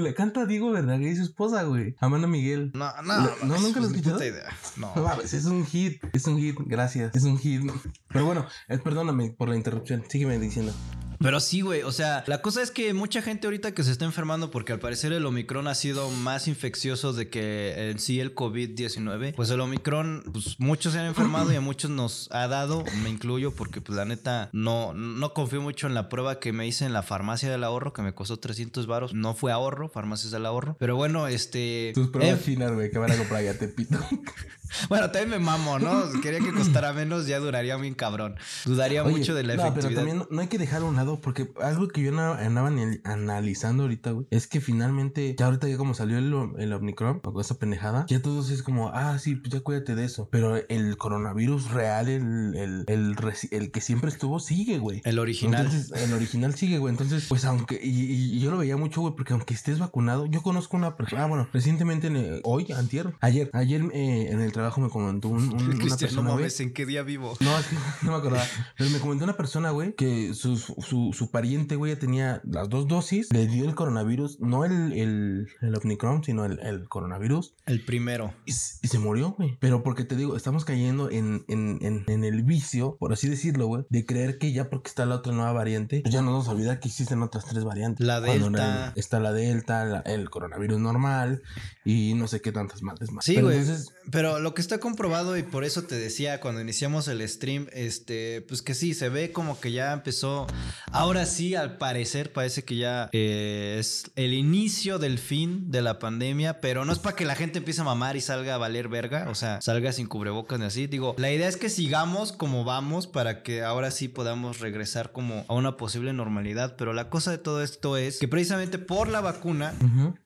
La 0.00 0.14
canta 0.14 0.46
Diego 0.46 0.70
Verdaguer 0.70 1.12
y 1.12 1.16
su 1.16 1.22
esposa, 1.24 1.64
güey. 1.64 1.96
Amanda 1.98 2.28
Miguel. 2.28 2.70
No, 2.74 2.90
no, 3.02 3.02
¿No- 3.02 3.22
no, 3.22 3.46
mames, 3.46 3.62
nunca 3.62 3.80
lo 3.80 3.88
puta 3.90 4.24
idea. 4.24 4.44
No. 4.76 4.92
No 4.94 5.02
mames, 5.02 5.34
es 5.34 5.44
un 5.46 5.66
hit. 5.66 6.02
Es 6.12 6.26
un 6.26 6.38
hit. 6.38 6.56
Gracias. 6.66 7.14
Es 7.16 7.24
un 7.24 7.36
hit. 7.38 7.62
Pero 8.08 8.24
bueno, 8.26 8.46
eh, 8.68 8.78
perdóname 8.78 9.30
por 9.30 9.48
la 9.48 9.56
interrupción. 9.56 10.04
Sígueme 10.08 10.38
diciendo. 10.38 10.72
Pero 11.18 11.40
sí, 11.40 11.60
güey. 11.60 11.82
O 11.82 11.92
sea, 11.92 12.24
la 12.26 12.42
cosa 12.42 12.62
es 12.62 12.70
que 12.70 12.92
mucha 12.94 13.22
gente 13.22 13.46
ahorita 13.46 13.72
que 13.72 13.82
se 13.82 13.92
está 13.92 14.04
enfermando 14.04 14.50
porque 14.50 14.72
al 14.72 14.78
parecer 14.78 15.12
el 15.12 15.26
Omicron 15.26 15.68
ha 15.68 15.74
sido 15.74 16.10
más 16.10 16.48
infeccioso 16.48 17.12
de 17.12 17.28
que 17.28 17.90
en 17.90 17.98
sí 17.98 18.20
el 18.20 18.34
COVID-19. 18.34 19.34
Pues 19.34 19.50
el 19.50 19.60
Omicron, 19.60 20.24
pues 20.32 20.58
muchos 20.58 20.92
se 20.92 20.98
han 20.98 21.06
enfermado 21.06 21.52
y 21.52 21.56
a 21.56 21.60
muchos 21.60 21.90
nos 21.90 22.28
ha 22.32 22.48
dado. 22.48 22.84
Me 23.02 23.10
incluyo 23.10 23.52
porque 23.52 23.80
pues 23.80 23.96
la 23.96 24.04
neta 24.04 24.50
no, 24.52 24.92
no 24.94 25.32
confío 25.34 25.60
mucho 25.60 25.86
en 25.86 25.94
la 25.94 26.08
prueba 26.08 26.38
que 26.38 26.52
me 26.52 26.66
hice 26.66 26.84
en 26.84 26.92
la 26.92 27.02
farmacia 27.02 27.50
del 27.50 27.64
ahorro 27.64 27.92
que 27.92 28.02
me 28.02 28.14
costó 28.14 28.38
300 28.38 28.86
varos. 28.86 29.14
No 29.14 29.34
fue 29.34 29.52
ahorro, 29.52 29.88
farmacias 29.88 30.30
del 30.30 30.46
ahorro. 30.46 30.76
Pero 30.78 30.96
bueno, 30.96 31.26
este... 31.28 31.92
Tus 31.94 32.08
pruebas 32.08 32.40
eh, 32.40 32.42
chinas, 32.44 32.72
güey, 32.72 32.90
que 32.90 32.98
van 32.98 33.12
a 33.12 33.16
comprar 33.16 33.42
ya 33.42 33.54
te 33.54 33.68
pito. 33.68 33.98
bueno, 34.88 35.10
también 35.10 35.30
me 35.30 35.38
mamo, 35.38 35.78
¿no? 35.78 36.04
Quería 36.20 36.40
que 36.40 36.52
costara 36.52 36.92
menos, 36.92 37.26
ya 37.26 37.38
duraría 37.38 37.76
bien 37.76 37.94
cabrón. 37.94 38.36
Dudaría 38.64 39.04
Oye, 39.04 39.16
mucho 39.16 39.34
de 39.34 39.42
la 39.42 39.56
no, 39.56 39.62
efectividad. 39.62 39.88
pero 39.88 40.00
también 40.00 40.28
no, 40.30 40.40
hay 40.40 40.48
que 40.48 40.58
dejar 40.58 40.82
un 40.82 40.96
lado 40.96 41.05
porque 41.20 41.50
algo 41.62 41.88
que 41.88 42.02
yo 42.02 42.10
andaba 42.10 42.38
anal- 42.40 43.00
analizando 43.04 43.84
ahorita, 43.84 44.10
güey, 44.10 44.26
es 44.30 44.46
que 44.46 44.60
finalmente, 44.60 45.34
ya 45.38 45.46
ahorita 45.46 45.68
ya 45.68 45.76
como 45.76 45.94
salió 45.94 46.18
el, 46.18 46.34
el 46.60 46.72
Omicron, 46.72 47.20
o 47.24 47.40
esa 47.40 47.58
pendejada, 47.58 48.04
ya 48.08 48.20
todos 48.20 48.50
es 48.50 48.62
como, 48.62 48.90
ah, 48.90 49.18
sí, 49.18 49.36
pues 49.36 49.52
ya 49.52 49.60
cuídate 49.60 49.94
de 49.94 50.04
eso. 50.04 50.28
Pero 50.30 50.56
el 50.56 50.96
coronavirus 50.96 51.70
real, 51.70 52.08
el, 52.08 52.54
el, 52.56 52.84
el, 52.88 53.16
el 53.50 53.70
que 53.70 53.80
siempre 53.80 54.10
estuvo, 54.10 54.40
sigue, 54.40 54.78
güey. 54.78 55.00
El 55.04 55.18
original. 55.18 55.66
Entonces, 55.66 55.92
el 56.02 56.12
original 56.12 56.54
sigue, 56.54 56.78
güey. 56.78 56.92
Entonces, 56.92 57.26
pues 57.28 57.44
aunque, 57.44 57.78
y, 57.82 58.38
yo 58.40 58.50
lo 58.50 58.58
veía 58.58 58.76
mucho, 58.76 59.00
güey, 59.00 59.14
porque 59.14 59.32
aunque 59.32 59.54
estés 59.54 59.78
vacunado, 59.78 60.26
yo 60.26 60.42
conozco 60.42 60.76
una 60.76 60.96
persona, 60.96 61.24
ah, 61.24 61.26
bueno, 61.26 61.48
recientemente, 61.52 62.08
en 62.08 62.16
el- 62.16 62.40
hoy, 62.44 62.70
antier, 62.72 63.14
ayer, 63.20 63.50
ayer 63.52 63.82
eh, 63.92 64.28
en 64.30 64.40
el 64.40 64.52
trabajo 64.52 64.80
me 64.80 64.88
comentó 64.90 65.28
un, 65.28 65.42
un- 65.48 65.54
una 65.64 65.74
no 65.86 65.96
persona, 65.96 66.22
güey. 66.30 66.34
mames, 66.36 66.60
¿en 66.60 66.72
qué 66.72 66.86
día 66.86 67.02
vivo? 67.02 67.36
No, 67.40 67.58
es 67.58 67.66
que 67.66 67.76
no 68.02 68.12
me 68.12 68.18
acordaba. 68.18 68.44
Pero 68.76 68.90
me 68.90 68.98
comentó 68.98 69.24
una 69.24 69.36
persona, 69.36 69.70
güey, 69.70 69.94
que 69.94 70.34
su, 70.34 70.56
su, 70.96 71.12
su 71.12 71.30
pariente, 71.30 71.76
güey, 71.76 71.92
ya 71.92 71.98
tenía 71.98 72.40
las 72.44 72.68
dos 72.68 72.88
dosis, 72.88 73.28
le 73.32 73.46
dio 73.46 73.64
el 73.68 73.74
coronavirus, 73.74 74.40
no 74.40 74.64
el, 74.64 74.92
el, 74.94 75.48
el 75.60 75.74
Omicron, 75.76 76.24
sino 76.24 76.44
el, 76.44 76.58
el 76.60 76.88
coronavirus, 76.88 77.54
El 77.66 77.84
primero. 77.84 78.32
y, 78.46 78.52
se 78.52 78.98
murió, 78.98 79.32
güey. 79.36 79.56
Pero 79.60 79.82
porque 79.82 80.04
te 80.04 80.16
digo, 80.16 80.36
estamos 80.36 80.64
cayendo 80.64 81.10
en, 81.10 81.44
en, 81.48 81.78
en, 81.82 82.04
en 82.06 82.24
el 82.24 82.42
vicio, 82.44 82.96
por 82.98 83.12
así 83.12 83.28
decirlo, 83.28 83.66
güey, 83.66 83.84
de 83.90 84.06
creer 84.06 84.38
que 84.38 84.52
ya 84.52 84.70
porque 84.70 84.88
está 84.88 85.04
la 85.06 85.16
otra 85.16 85.32
nueva 85.32 85.52
variante, 85.52 86.00
pues 86.00 86.14
ya 86.14 86.22
no 86.22 86.30
nos 86.32 86.48
olvida 86.48 86.80
que 86.80 86.88
existen 86.88 87.22
otras 87.22 87.44
tres 87.44 87.64
variantes. 87.64 88.06
La 88.06 88.20
Delta. 88.20 88.92
Está 88.96 89.20
la 89.20 89.32
Delta, 89.32 89.84
la- 89.84 90.00
el 90.00 90.30
coronavirus 90.30 90.78
normal 90.80 91.42
y 91.86 92.14
no 92.14 92.26
sé 92.26 92.40
qué 92.40 92.50
tantas 92.50 92.82
madres 92.82 93.12
más. 93.12 93.24
Sí, 93.24 93.40
güey. 93.40 93.58
entonces, 93.58 93.92
Pero 94.10 94.40
lo 94.40 94.54
que 94.54 94.60
está 94.60 94.78
comprobado 94.78 95.36
y 95.36 95.44
por 95.44 95.62
eso 95.62 95.84
te 95.84 95.94
decía 95.94 96.40
cuando 96.40 96.60
iniciamos 96.60 97.06
el 97.06 97.26
stream, 97.28 97.68
este, 97.72 98.42
pues 98.42 98.60
que 98.60 98.74
sí, 98.74 98.92
se 98.92 99.08
ve 99.08 99.30
como 99.30 99.60
que 99.60 99.70
ya 99.70 99.92
empezó. 99.92 100.48
Ahora 100.90 101.26
sí, 101.26 101.54
al 101.54 101.78
parecer, 101.78 102.32
parece 102.32 102.64
que 102.64 102.76
ya 102.76 103.08
eh, 103.12 103.76
es 103.78 104.10
el 104.16 104.34
inicio 104.34 104.98
del 104.98 105.20
fin 105.20 105.70
de 105.70 105.80
la 105.80 106.00
pandemia, 106.00 106.60
pero 106.60 106.84
no 106.84 106.92
es 106.92 106.98
para 106.98 107.14
que 107.14 107.24
la 107.24 107.36
gente 107.36 107.58
empiece 107.58 107.82
a 107.82 107.84
mamar 107.84 108.16
y 108.16 108.20
salga 108.20 108.56
a 108.56 108.58
valer 108.58 108.88
verga, 108.88 109.28
o 109.30 109.36
sea, 109.36 109.60
salga 109.60 109.92
sin 109.92 110.08
cubrebocas 110.08 110.58
ni 110.58 110.64
así. 110.64 110.88
Digo, 110.88 111.14
la 111.18 111.30
idea 111.30 111.46
es 111.46 111.56
que 111.56 111.68
sigamos 111.68 112.32
como 112.32 112.64
vamos 112.64 113.06
para 113.06 113.44
que 113.44 113.62
ahora 113.62 113.92
sí 113.92 114.08
podamos 114.08 114.58
regresar 114.58 115.12
como 115.12 115.44
a 115.46 115.54
una 115.54 115.76
posible 115.76 116.12
normalidad, 116.12 116.74
pero 116.76 116.92
la 116.92 117.10
cosa 117.10 117.30
de 117.30 117.38
todo 117.38 117.62
esto 117.62 117.96
es 117.96 118.18
que 118.18 118.26
precisamente 118.26 118.80
por 118.80 119.06
la 119.06 119.20
vacuna, 119.20 119.72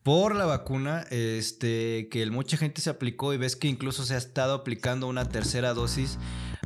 por 0.02 0.34
la 0.34 0.46
vacuna, 0.46 1.04
este, 1.50 2.09
que 2.11 2.25
mucha 2.30 2.57
gente 2.57 2.80
se 2.80 2.90
aplicó 2.90 3.35
y 3.35 3.37
ves 3.37 3.57
que 3.57 3.66
incluso 3.66 4.04
se 4.04 4.14
ha 4.14 4.19
estado 4.19 4.54
aplicando 4.54 5.09
una 5.09 5.28
tercera 5.28 5.75
dosis, 5.75 6.16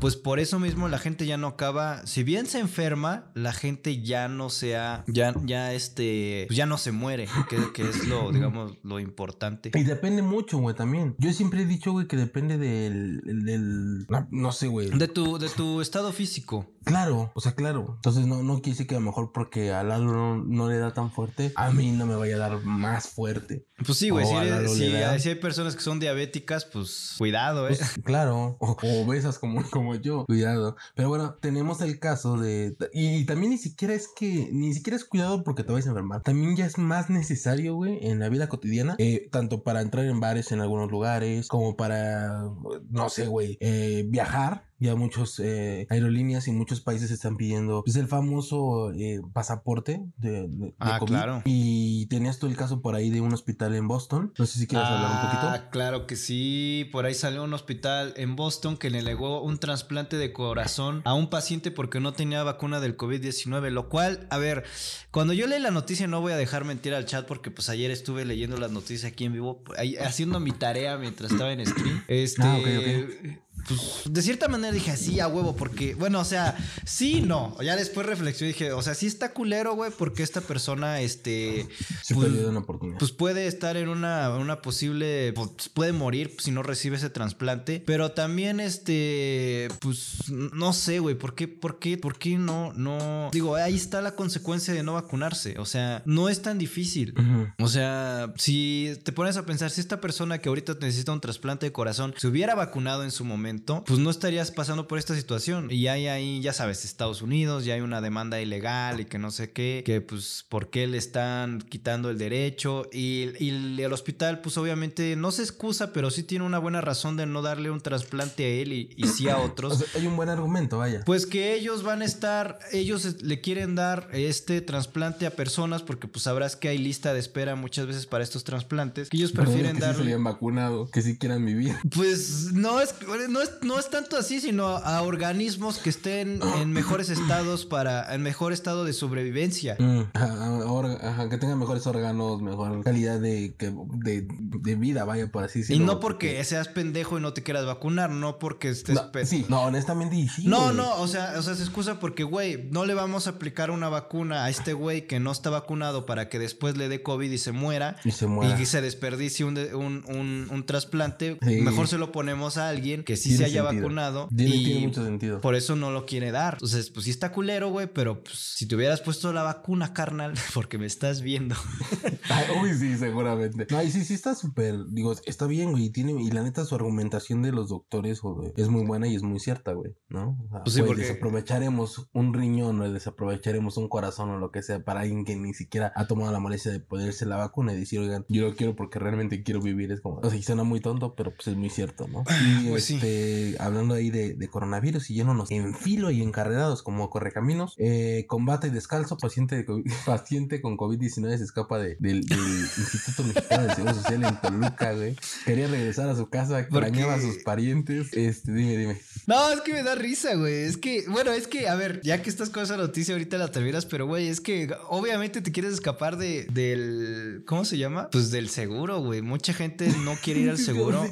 pues 0.05 0.17
por 0.17 0.39
eso 0.39 0.59
mismo 0.61 0.87
la 0.89 0.99
gente 0.99 1.25
ya 1.25 1.39
no 1.39 1.47
acaba, 1.47 2.07
si 2.07 2.25
bien 2.25 2.45
se 2.45 2.59
enferma, 2.59 3.31
la 3.33 3.55
gente 3.55 4.03
ya 4.03 4.29
no 4.29 4.51
se 4.51 4.77
ha, 4.77 5.03
ya, 5.07 5.33
ya 5.47 5.73
este, 5.73 6.45
pues 6.47 6.59
ya 6.59 6.67
no 6.67 6.77
se 6.77 6.93
muere, 6.93 7.27
que, 7.49 7.57
que 7.73 7.89
es 7.89 8.07
lo, 8.07 8.31
digamos, 8.31 8.75
lo 8.83 9.01
importante. 9.01 9.71
Y 9.73 9.83
depende 9.83 10.21
mucho, 10.21 10.59
güey, 10.59 10.77
también. 10.77 11.15
Yo 11.17 11.33
siempre 11.33 11.63
he 11.63 11.65
dicho, 11.65 11.93
güey, 11.93 12.07
que 12.07 12.19
depende 12.19 12.59
del. 12.59 13.23
del, 13.25 14.07
no, 14.31 14.53
sé, 14.53 14.67
güey. 14.67 14.91
De 14.91 15.09
tu, 15.09 15.39
de 15.39 15.49
tu 15.49 15.81
estado 15.81 16.13
físico. 16.13 16.67
Claro, 16.85 17.33
o 17.35 17.41
sea, 17.41 17.55
claro. 17.55 17.93
Entonces 17.97 18.27
no, 18.27 18.43
no 18.43 18.59
decir 18.59 18.87
que 18.87 18.95
a 18.97 18.99
lo 19.01 19.07
mejor 19.07 19.33
porque 19.33 19.73
a 19.73 19.83
Lalo 19.83 20.13
no, 20.13 20.37
no 20.37 20.69
le 20.69 20.77
da 20.77 20.93
tan 20.93 21.11
fuerte, 21.11 21.51
a 21.57 21.71
mí 21.71 21.93
no 21.93 22.05
me 22.05 22.15
vaya 22.15 22.37
a 22.37 22.39
dar 22.39 22.63
más 22.63 23.09
fuerte. 23.09 23.65
Pues 23.87 23.99
sí, 23.99 24.11
güey, 24.11 24.27
si, 24.27 24.35
eres- 24.35 25.27
hay 25.27 25.35
personas 25.37 25.75
que 25.77 25.83
son 25.83 25.99
diabéticas, 25.99 26.67
pues 26.67 27.15
cuidado, 27.17 27.69
eh. 27.69 27.75
Pues, 27.79 27.95
claro. 28.05 28.57
O, 28.61 28.77
o 28.83 29.03
obesas 29.03 29.39
como, 29.39 29.63
como 29.71 29.94
como 29.95 30.03
yo. 30.03 30.25
Cuidado. 30.27 30.77
Pero 30.95 31.09
bueno, 31.09 31.35
tenemos 31.41 31.81
el 31.81 31.99
caso 31.99 32.37
de. 32.37 32.77
Y, 32.93 33.25
también 33.25 33.51
ni 33.53 33.59
siquiera 33.59 33.95
es 33.95 34.09
que. 34.15 34.49
Ni 34.53 34.73
siquiera 34.75 34.97
es 34.97 35.05
cuidado 35.05 35.45
porque 35.45 35.65
te 35.65 35.73
vayas 35.73 35.87
a 35.87 35.91
enfermar. 35.91 36.23
También 36.23 36.57
ya 36.57 36.67
es 36.67 36.79
más 36.79 37.11
necesario, 37.11 37.75
güey, 37.75 37.99
en 38.07 38.19
la 38.19 38.29
vida 38.29 38.49
cotidiana. 38.49 38.97
eh, 38.99 39.29
tanto 39.31 39.63
para 39.63 39.81
entrar 39.81 40.05
en 40.07 40.21
bares 40.21 40.53
en 40.53 40.61
algunos 40.61 40.91
lugares, 40.91 41.49
como 41.49 41.77
para. 41.77 42.45
No 42.91 43.09
sé, 43.09 43.27
güey. 43.27 43.57
eh, 43.61 44.05
viajar. 44.09 44.65
Ya 44.81 44.97
muchos 44.97 45.41
eh, 45.41 45.87
aerolíneas 45.89 46.47
y 46.49 46.53
muchos 46.53 46.81
países 46.81 47.11
están 47.11 47.37
pidiendo 47.37 47.83
pues, 47.85 47.97
el 47.97 48.09
famoso 48.09 48.93
eh, 48.93 49.21
pasaporte 49.33 50.05
de, 50.19 50.31
de- 50.31 50.49
de 50.49 50.75
Ah, 50.79 50.99
COVID. 50.99 51.11
claro. 51.13 51.43
Y 51.47 51.84
tenías 52.07 52.39
tú 52.39 52.47
el 52.47 52.57
caso 52.57 52.81
por 52.81 52.95
ahí 52.95 53.11
de 53.11 53.21
un 53.21 53.33
hospital 53.33 53.75
en 53.75 53.89
Boston. 53.89 54.33
No 54.39 54.47
sé 54.47 54.59
si 54.59 54.67
quieres 54.67 54.89
hablar 54.89 55.11
un 55.13 55.21
poquito. 55.29 55.49
Ah, 55.49 55.71
claro 55.71 56.07
que 56.07 56.17
sí. 56.17 56.89
Por 56.93 57.07
ahí 57.07 57.15
salió 57.15 57.45
un 57.45 57.55
hospital 57.55 58.15
en 58.17 58.37
Boston 58.37 58.77
que 58.77 58.91
le 58.91 59.03
negó 59.03 59.43
un 59.43 59.59
trasplante 59.59 60.17
de 60.17 60.33
corazón 60.33 61.03
a 61.05 61.15
un 61.15 61.31
paciente 61.31 61.71
porque 61.71 62.01
no 62.01 62.13
tenía 62.13 62.43
vacuna 62.43 62.81
del 62.81 62.97
COVID-19. 62.97 63.71
Lo 63.71 63.89
cual, 63.89 64.27
a 64.31 64.39
ver, 64.39 64.65
cuando 65.11 65.33
yo 65.33 65.47
leí 65.47 65.61
la 65.61 65.71
noticia 65.71 66.07
no 66.07 66.21
voy 66.21 66.33
a 66.33 66.37
dejar 66.37 66.65
mentir 66.65 66.95
al 66.95 67.07
chat 67.07 67.27
porque 67.27 67.51
pues 67.51 67.69
ayer 67.69 67.91
estuve 67.91 68.25
leyendo 68.25 68.57
las 68.57 68.71
noticias 68.71 69.11
aquí 69.11 69.25
en 69.25 69.33
vivo, 69.33 69.63
haciendo 70.01 70.41
mi 70.41 70.53
tarea 70.53 70.97
mientras 70.99 71.33
estaba 71.33 71.53
en 71.53 71.67
stream. 71.67 72.05
Este, 72.09 72.43
Ah, 72.43 72.57
ok, 72.59 73.39
pues, 73.67 74.03
de 74.09 74.23
cierta 74.23 74.49
manera 74.49 74.73
dije 74.73 74.91
así 74.91 75.21
a 75.21 75.29
huevo 75.29 75.57
porque, 75.57 75.95
bueno, 75.95 76.21
o 76.21 76.25
sea, 76.25 76.57
sí, 76.85 77.21
no. 77.23 77.57
Ya 77.63 77.77
después 77.77 78.07
reflexioné 78.07 78.51
y 78.51 78.53
dije, 78.53 78.73
o 78.73 78.83
sea, 78.83 78.95
sí 78.95 79.07
está 79.07 79.33
culero, 79.33 79.75
güey, 79.75 79.91
porque 79.97 80.23
esta 80.23 80.41
persona, 80.41 81.01
este... 81.01 81.67
Se 82.03 82.15
pues, 82.15 82.33
una 82.33 82.61
oportunidad. 82.61 82.99
pues 82.99 83.13
puede 83.13 83.47
estar 83.47 83.77
en 83.77 83.89
una, 83.89 84.31
una 84.31 84.63
posible. 84.63 85.33
Pues 85.33 85.69
puede 85.73 85.93
morir 85.93 86.35
si 86.39 86.51
no 86.51 86.63
recibe 86.63 86.97
ese 86.97 87.11
trasplante. 87.11 87.83
Pero 87.87 88.13
también, 88.13 88.61
este. 88.61 89.69
Pues 89.81 90.31
no 90.31 90.73
sé, 90.73 90.99
güey. 90.99 91.15
¿Por 91.15 91.35
qué? 91.35 91.49
¿Por 91.49 91.79
qué? 91.79 91.99
¿Por 91.99 92.19
qué 92.19 92.37
no? 92.37 92.73
No. 92.75 93.31
Digo, 93.33 93.57
ahí 93.57 93.75
está 93.75 94.01
la 94.01 94.15
consecuencia 94.15 94.75
de 94.75 94.83
no 94.83 94.95
vacunarse. 94.95 95.59
O 95.59 95.67
sea, 95.67 96.03
no 96.05 96.29
es 96.29 96.43
tan 96.43 96.59
difícil. 96.59 97.15
O 97.59 97.69
sea, 97.69 98.33
si 98.37 98.93
te 99.05 99.13
pones 99.13 99.37
a 99.37 99.47
pensar, 99.47 99.71
si 99.71 99.81
esta 99.81 100.01
persona 100.01 100.39
que 100.39 100.49
ahorita 100.49 100.75
necesita 100.81 101.13
un 101.13 101.21
trasplante 101.21 101.67
de 101.67 101.73
corazón 101.73 102.15
se 102.17 102.27
hubiera 102.27 102.55
vacunado 102.55 103.05
en 103.05 103.11
su 103.11 103.25
momento, 103.25 103.54
pues 103.87 103.99
no 103.99 104.11
estarías 104.11 104.51
pasando 104.51 104.89
por 104.89 104.99
esta 104.99 105.15
situación. 105.15 105.71
Y 105.71 105.87
hay 105.89 106.07
ahí, 106.09 106.41
ya 106.41 106.53
sabes, 106.53 106.85
Estados 106.85 107.23
Unidos, 107.23 107.65
ya 107.65 107.75
hay 107.75 107.81
una 107.81 108.01
demanda 108.01 108.41
ilegal 108.41 109.01
y 109.01 109.05
que 109.05 109.19
no 109.19 109.31
sé 109.31 109.53
qué, 109.53 109.83
que 109.85 110.01
pues, 110.01 110.45
¿por 110.49 110.71
qué 110.71 110.87
le 110.87 110.99
están 110.99 111.61
quitando 111.61 112.11
el 112.11 112.19
derecho? 112.19 112.89
Y, 112.93 113.31
y 113.39 113.83
el 113.83 113.93
hospital, 113.93 114.41
pues 114.41 114.57
obviamente 114.59 115.17
no 115.17 115.31
se 115.31 115.43
excusa, 115.43 115.93
pero 115.93 116.11
sí 116.11 116.23
tiene 116.23 116.45
una 116.45 116.59
buena 116.59 116.81
razón 116.81 117.17
de 117.17 117.27
no 117.27 117.43
darle 117.43 117.71
un 117.71 117.81
trasplante 117.81 118.45
a 118.45 118.49
él 118.49 118.73
y, 118.73 118.91
y 118.97 119.07
sí 119.09 119.29
a 119.29 119.39
O 119.45 119.45
otros. 119.47 119.79
sea, 119.79 120.01
hay 120.01 120.07
un 120.07 120.17
buen 120.17 120.29
argumento, 120.29 120.79
vaya. 120.79 121.03
Pues 121.05 121.27
que 121.27 121.55
ellos 121.55 121.83
van 121.83 122.03
a 122.03 122.05
estar, 122.05 122.59
ellos 122.73 123.23
le 123.23 123.41
quieren 123.41 123.75
dar 123.75 124.09
este 124.13 124.61
trasplante 124.61 125.27
a 125.27 125.31
personas 125.31 125.83
porque 125.83 126.09
pues 126.09 126.25
sabrás 126.25 126.57
que 126.57 126.69
hay 126.69 126.79
lista 126.79 127.13
de 127.13 127.21
espera 127.21 127.55
muchas 127.57 127.87
veces 127.87 128.07
para 128.07 128.25
estos 128.25 128.45
trasplantes, 128.45 129.11
que 129.11 129.17
ellos 129.17 129.33
prefieren 129.33 129.73
que 129.73 129.77
sí 129.77 129.81
se 129.81 129.87
darle... 129.87 130.03
habían 130.03 130.25
vacunado, 130.25 130.91
que 130.91 131.03
sí 131.03 131.19
quieran 131.19 131.45
vivir. 131.45 131.75
Pues 131.95 132.53
no 132.53 132.81
es, 132.81 132.95
no 133.29 133.41
es, 133.43 133.44
no 133.63 133.79
es 133.79 133.91
tanto 133.91 134.17
así, 134.17 134.41
sino 134.41 134.67
a 134.69 135.03
organismos 135.03 135.79
que 135.79 135.91
estén 135.91 136.41
en 136.61 136.73
mejores 136.73 137.11
estados 137.11 137.65
para, 137.67 138.15
en 138.15 138.23
mejor 138.23 138.53
estado 138.53 138.85
de 138.85 138.93
sobrevivencia. 138.93 139.77
Mm, 139.79 140.01
ajá, 140.15 140.51
orga- 140.67 140.99
ajá, 141.03 141.29
que 141.29 141.39
tengan 141.39 141.59
mejores 141.59 141.87
órganos, 141.87 142.43
mejor 142.43 142.83
calidad 142.85 143.21
de, 143.21 143.55
que- 143.59 143.73
de, 143.95 144.27
de 144.29 144.75
vida, 144.77 145.05
vaya, 145.05 145.31
por 145.31 145.45
así 145.45 145.61
Y 145.61 145.63
decirlo. 145.63 145.87
no 145.87 146.01
porque 146.01 146.43
seas 146.45 146.69
pendejo 146.69 147.19
y 147.19 147.21
no 147.23 147.33
te 147.33 147.43
quieras 147.43 147.67
vacunar, 147.67 148.11
no 148.11 148.39
porque 148.39 148.69
estés... 148.71 148.95
No, 148.97 149.11
sí, 149.25 149.47
no, 149.49 149.63
honestamente, 149.63 150.17
y 150.17 150.29
sí, 150.29 150.47
No, 150.47 150.65
güey. 150.65 150.77
no, 150.77 150.97
o 151.01 151.09
sea, 151.09 151.35
o 151.39 151.43
sea, 151.43 151.55
se 151.55 151.63
excusa 151.63 151.99
porque, 152.01 152.25
güey, 152.25 152.69
no 152.71 152.85
le 152.85 152.95
vamos 152.95 153.27
a 153.27 153.31
aplicar 153.31 153.71
una 153.71 153.89
vacuna 153.89 154.45
a 154.45 154.51
este 154.51 154.73
güey 154.73 155.07
que 155.07 155.21
no 155.21 155.33
está 155.33 155.51
vacunado 155.51 156.07
para 156.07 156.29
que 156.29 156.39
después 156.39 156.77
le 156.77 156.89
dé 156.89 157.03
COVID 157.03 157.31
y 157.31 157.39
se 157.39 157.53
muera. 157.53 157.97
Y 158.05 158.11
se 158.11 158.27
muera. 158.27 158.61
Y 158.61 158.67
se 158.67 158.81
desperdicie 158.81 159.45
un, 159.45 159.57
un, 159.59 160.05
un- 160.09 160.49
un 160.51 160.67
trasplante. 160.67 161.39
Sí. 161.47 161.61
Mejor 161.61 161.89
se 161.89 161.99
lo 161.99 162.13
ponemos 162.13 162.57
a 162.57 162.69
alguien 162.69 163.05
que 163.05 163.17
sí 163.17 163.34
se 163.39 163.45
haya 163.45 163.63
sentido. 163.63 163.83
vacunado. 163.83 164.29
Tiene, 164.37 164.57
y 164.57 164.65
tiene 164.65 164.87
mucho 164.87 165.05
sentido. 165.05 165.41
por 165.41 165.55
eso 165.55 165.77
no 165.77 165.91
lo 165.91 166.07
quiere 166.07 166.31
dar. 166.31 166.55
Entonces, 166.55 166.91
pues 166.91 167.05
sí 167.05 167.11
está 167.11 167.33
culero, 167.33 167.71
güey, 167.71 167.87
pero 167.93 168.23
pues, 168.23 168.37
si 168.39 168.67
te 168.67 168.77
hubieras 168.77 169.01
puesto 169.01 169.33
la 169.33 169.43
vacuna, 169.43 169.93
carnal, 169.93 170.35
porque 170.55 170.79
me 170.79 170.87
estás 170.87 171.21
viendo. 171.23 171.55
Ay, 172.31 172.45
uy, 172.63 172.75
sí, 172.75 172.97
seguramente. 172.97 173.67
No, 173.71 173.83
y 173.83 173.91
sí, 173.91 174.05
sí 174.05 174.15
está 174.15 174.35
súper, 174.35 174.87
digo, 174.91 175.15
está 175.27 175.47
bien, 175.47 175.73
güey, 175.73 175.85
y 175.87 175.91
tiene, 175.91 176.13
y 176.23 176.31
la 176.31 176.43
neta 176.43 176.65
su 176.65 176.75
argumentación 176.75 177.43
de 177.43 177.53
los 177.53 177.69
doctores 177.69 178.21
güey, 178.21 178.53
es 178.57 178.69
muy 178.69 178.85
buena 178.87 179.07
y 179.09 179.15
es 179.15 179.23
muy 179.23 179.39
cierta, 179.41 179.73
güey, 179.73 179.93
¿no? 180.09 180.39
O 180.47 180.49
sea, 180.51 180.63
Pues 180.63 180.75
sí, 180.75 180.81
güey, 180.81 180.89
porque- 180.93 181.03
desaprovecharemos 181.03 182.09
un 182.13 182.33
riñón 182.35 182.81
o 182.81 182.91
desaprovecharemos 182.93 183.77
un 183.77 183.89
corazón 183.89 184.31
o 184.31 184.39
lo 184.39 184.51
que 184.51 184.63
sea 184.63 184.83
para 184.85 185.01
alguien 185.01 185.25
que 185.25 185.37
ni 185.37 185.55
siquiera 185.55 185.93
ha 185.95 186.07
tomado 186.07 186.33
la 186.33 186.39
molestia 186.41 186.73
de 186.73 186.81
ponerse 186.81 187.27
la 187.27 187.37
vacuna 187.37 187.73
y 187.73 187.77
decir, 187.77 188.01
oigan, 188.01 188.25
yo 188.29 188.49
lo 188.49 188.55
quiero 188.57 188.75
porque 188.77 188.99
realmente 188.99 189.43
quiero 189.43 189.61
vivir, 189.61 189.93
es 189.93 190.01
como, 190.01 190.17
o 190.19 190.31
sea, 190.31 190.39
y 190.39 190.43
suena 190.43 190.65
muy 190.65 190.81
tonto, 190.81 191.15
pero 191.15 191.33
pues 191.35 191.49
es 191.49 191.57
muy 191.57 191.71
cierto, 191.71 192.09
¿no? 192.09 192.25
Y 192.63 192.69
Pues 192.71 192.85
sí. 192.85 192.99
Este, 193.25 193.63
hablando 193.63 193.95
ahí 193.95 194.11
de, 194.11 194.35
de 194.35 194.49
coronavirus 194.49 195.11
y 195.11 195.15
yéndonos 195.15 195.51
en 195.51 195.75
filo 195.75 196.11
y 196.11 196.23
encarrerados 196.23 196.83
como 196.83 197.11
correcaminos, 197.11 197.75
eh, 197.79 198.25
combate 198.29 198.71
descalzo, 198.71 199.17
paciente, 199.17 199.57
de 199.57 199.67
COVID- 199.67 199.93
paciente 200.07 200.61
con 200.61 200.77
COVID-19 200.77 201.39
se 201.39 201.45
escapa 201.45 201.79
de- 201.79 201.97
del, 202.01 202.25
del 202.27 202.39
Instituto 202.79 203.25
Mexicano 203.25 203.67
de 203.67 203.75
Seguro 203.75 203.95
Social 203.95 204.25
en 204.25 204.41
Toluca, 204.41 204.93
güey. 204.93 205.17
Quería 205.45 205.69
regresar 205.69 206.09
a 206.09 206.17
su 206.17 206.29
casa, 206.29 206.61
extrañaba 206.61 207.15
a 207.15 207.21
sus 207.21 207.39
parientes. 207.39 208.13
Este, 208.13 208.53
dime, 208.53 208.77
dime. 208.77 209.01
No, 209.27 209.51
es 209.51 209.61
que 209.63 209.73
me 209.73 209.83
da 209.83 209.95
risa, 209.95 210.35
güey. 210.35 210.65
Es 210.65 210.77
que, 210.77 211.05
bueno, 211.09 211.33
es 211.33 211.47
que, 211.49 211.69
a 211.69 211.75
ver, 211.75 212.01
ya 212.03 212.23
que 212.23 212.31
estás 212.31 212.51
con 212.51 212.63
esa 212.63 212.77
noticia 212.77 213.15
ahorita 213.15 213.39
la 213.39 213.51
terminas, 213.51 213.87
pero 213.87 214.07
güey, 214.07 214.29
es 214.29 214.41
que 214.41 214.71
obviamente 214.89 215.41
te 215.41 215.53
quieres 215.53 215.73
escapar 215.75 216.17
de, 216.19 216.47
del, 216.53 217.43
¿cómo 217.47 217.65
se 217.65 217.79
llama? 217.79 218.09
Pues 218.11 218.31
del 218.31 218.49
seguro, 218.49 219.01
güey. 219.03 219.23
Mucha 219.23 219.53
gente 219.55 219.89
no 220.05 220.15
quiere 220.23 220.41
ir 220.41 220.51
al 220.51 220.59
seguro. 220.65 221.05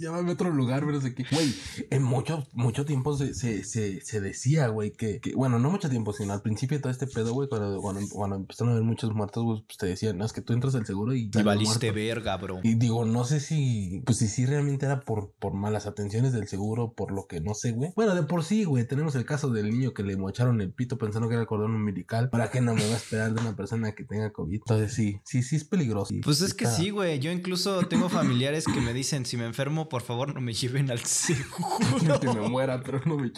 Llévame 0.00 0.30
a 0.30 0.32
otro 0.32 0.50
lugar, 0.50 0.84
pero 0.88 1.02
sé 1.02 1.14
güey, 1.30 1.54
en 1.90 2.02
mucho, 2.02 2.46
mucho 2.54 2.86
tiempo 2.86 3.14
se, 3.14 3.34
se, 3.34 3.62
se, 3.62 4.00
se 4.00 4.20
decía, 4.22 4.68
güey, 4.68 4.90
que, 4.90 5.20
que, 5.20 5.34
bueno, 5.34 5.58
no 5.58 5.70
mucho 5.70 5.90
tiempo, 5.90 6.14
sino 6.14 6.32
al 6.32 6.40
principio 6.40 6.78
de 6.78 6.82
todo 6.82 6.90
este 6.90 7.06
pedo, 7.06 7.34
güey, 7.34 7.46
cuando, 7.46 7.78
cuando, 7.82 8.00
cuando 8.10 8.36
empezaron 8.36 8.70
a 8.70 8.76
haber 8.76 8.86
muchos 8.86 9.12
muertos, 9.12 9.44
güey, 9.44 9.62
pues 9.66 9.76
te 9.76 9.86
decían, 9.86 10.16
no, 10.16 10.24
es 10.24 10.32
que 10.32 10.40
tú 10.40 10.54
entras 10.54 10.74
al 10.74 10.86
seguro 10.86 11.14
y... 11.14 11.30
Y 11.34 11.42
valiste 11.42 11.92
muerto". 11.92 11.94
verga, 11.94 12.36
bro. 12.38 12.60
Y 12.62 12.76
digo, 12.76 13.04
no 13.04 13.24
sé 13.24 13.40
si, 13.40 14.02
pues 14.06 14.16
si 14.16 14.28
sí 14.28 14.46
realmente 14.46 14.86
era 14.86 15.00
por, 15.00 15.30
por 15.38 15.52
malas 15.52 15.86
atenciones 15.86 16.32
del 16.32 16.48
seguro, 16.48 16.92
por 16.92 17.12
lo 17.12 17.26
que 17.26 17.40
no 17.40 17.52
sé, 17.52 17.72
güey. 17.72 17.92
Bueno, 17.94 18.14
de 18.14 18.22
por 18.22 18.44
sí, 18.44 18.64
güey, 18.64 18.86
tenemos 18.86 19.14
el 19.14 19.26
caso 19.26 19.50
del 19.50 19.70
niño 19.70 19.92
que 19.92 20.02
le 20.02 20.16
mocharon 20.16 20.62
el 20.62 20.72
pito 20.72 20.96
pensando 20.96 21.28
que 21.28 21.34
era 21.34 21.42
el 21.42 21.48
cordón 21.48 21.74
umbilical. 21.74 22.30
¿Para 22.30 22.50
qué 22.50 22.62
no 22.62 22.74
me 22.74 22.86
va 22.86 22.94
a 22.94 22.96
esperar 22.96 23.34
de 23.34 23.40
una 23.42 23.54
persona 23.54 23.92
que 23.92 24.04
tenga 24.04 24.32
COVID? 24.32 24.60
Entonces 24.60 24.94
sí, 24.94 25.20
sí, 25.24 25.42
sí 25.42 25.56
es 25.56 25.64
peligroso. 25.64 26.14
Pues 26.22 26.40
es 26.40 26.54
que 26.54 26.66
sí, 26.66 26.90
güey. 26.90 27.18
Yo 27.18 27.30
incluso 27.30 27.82
tengo 27.88 28.08
familiares 28.08 28.64
que 28.64 28.80
me 28.80 28.94
dicen, 28.94 29.26
si 29.26 29.36
me 29.36 29.44
enfermo, 29.44 29.88
por 29.88 30.02
favor, 30.02 30.34
no 30.34 30.40
me 30.40 30.52
lleven 30.52 30.77
al 30.90 30.98
seguro. 31.04 32.20
que 32.20 32.28
me 32.28 32.48
muera, 32.48 32.82
pero 32.82 33.00
no 33.06 33.16
me 33.16 33.30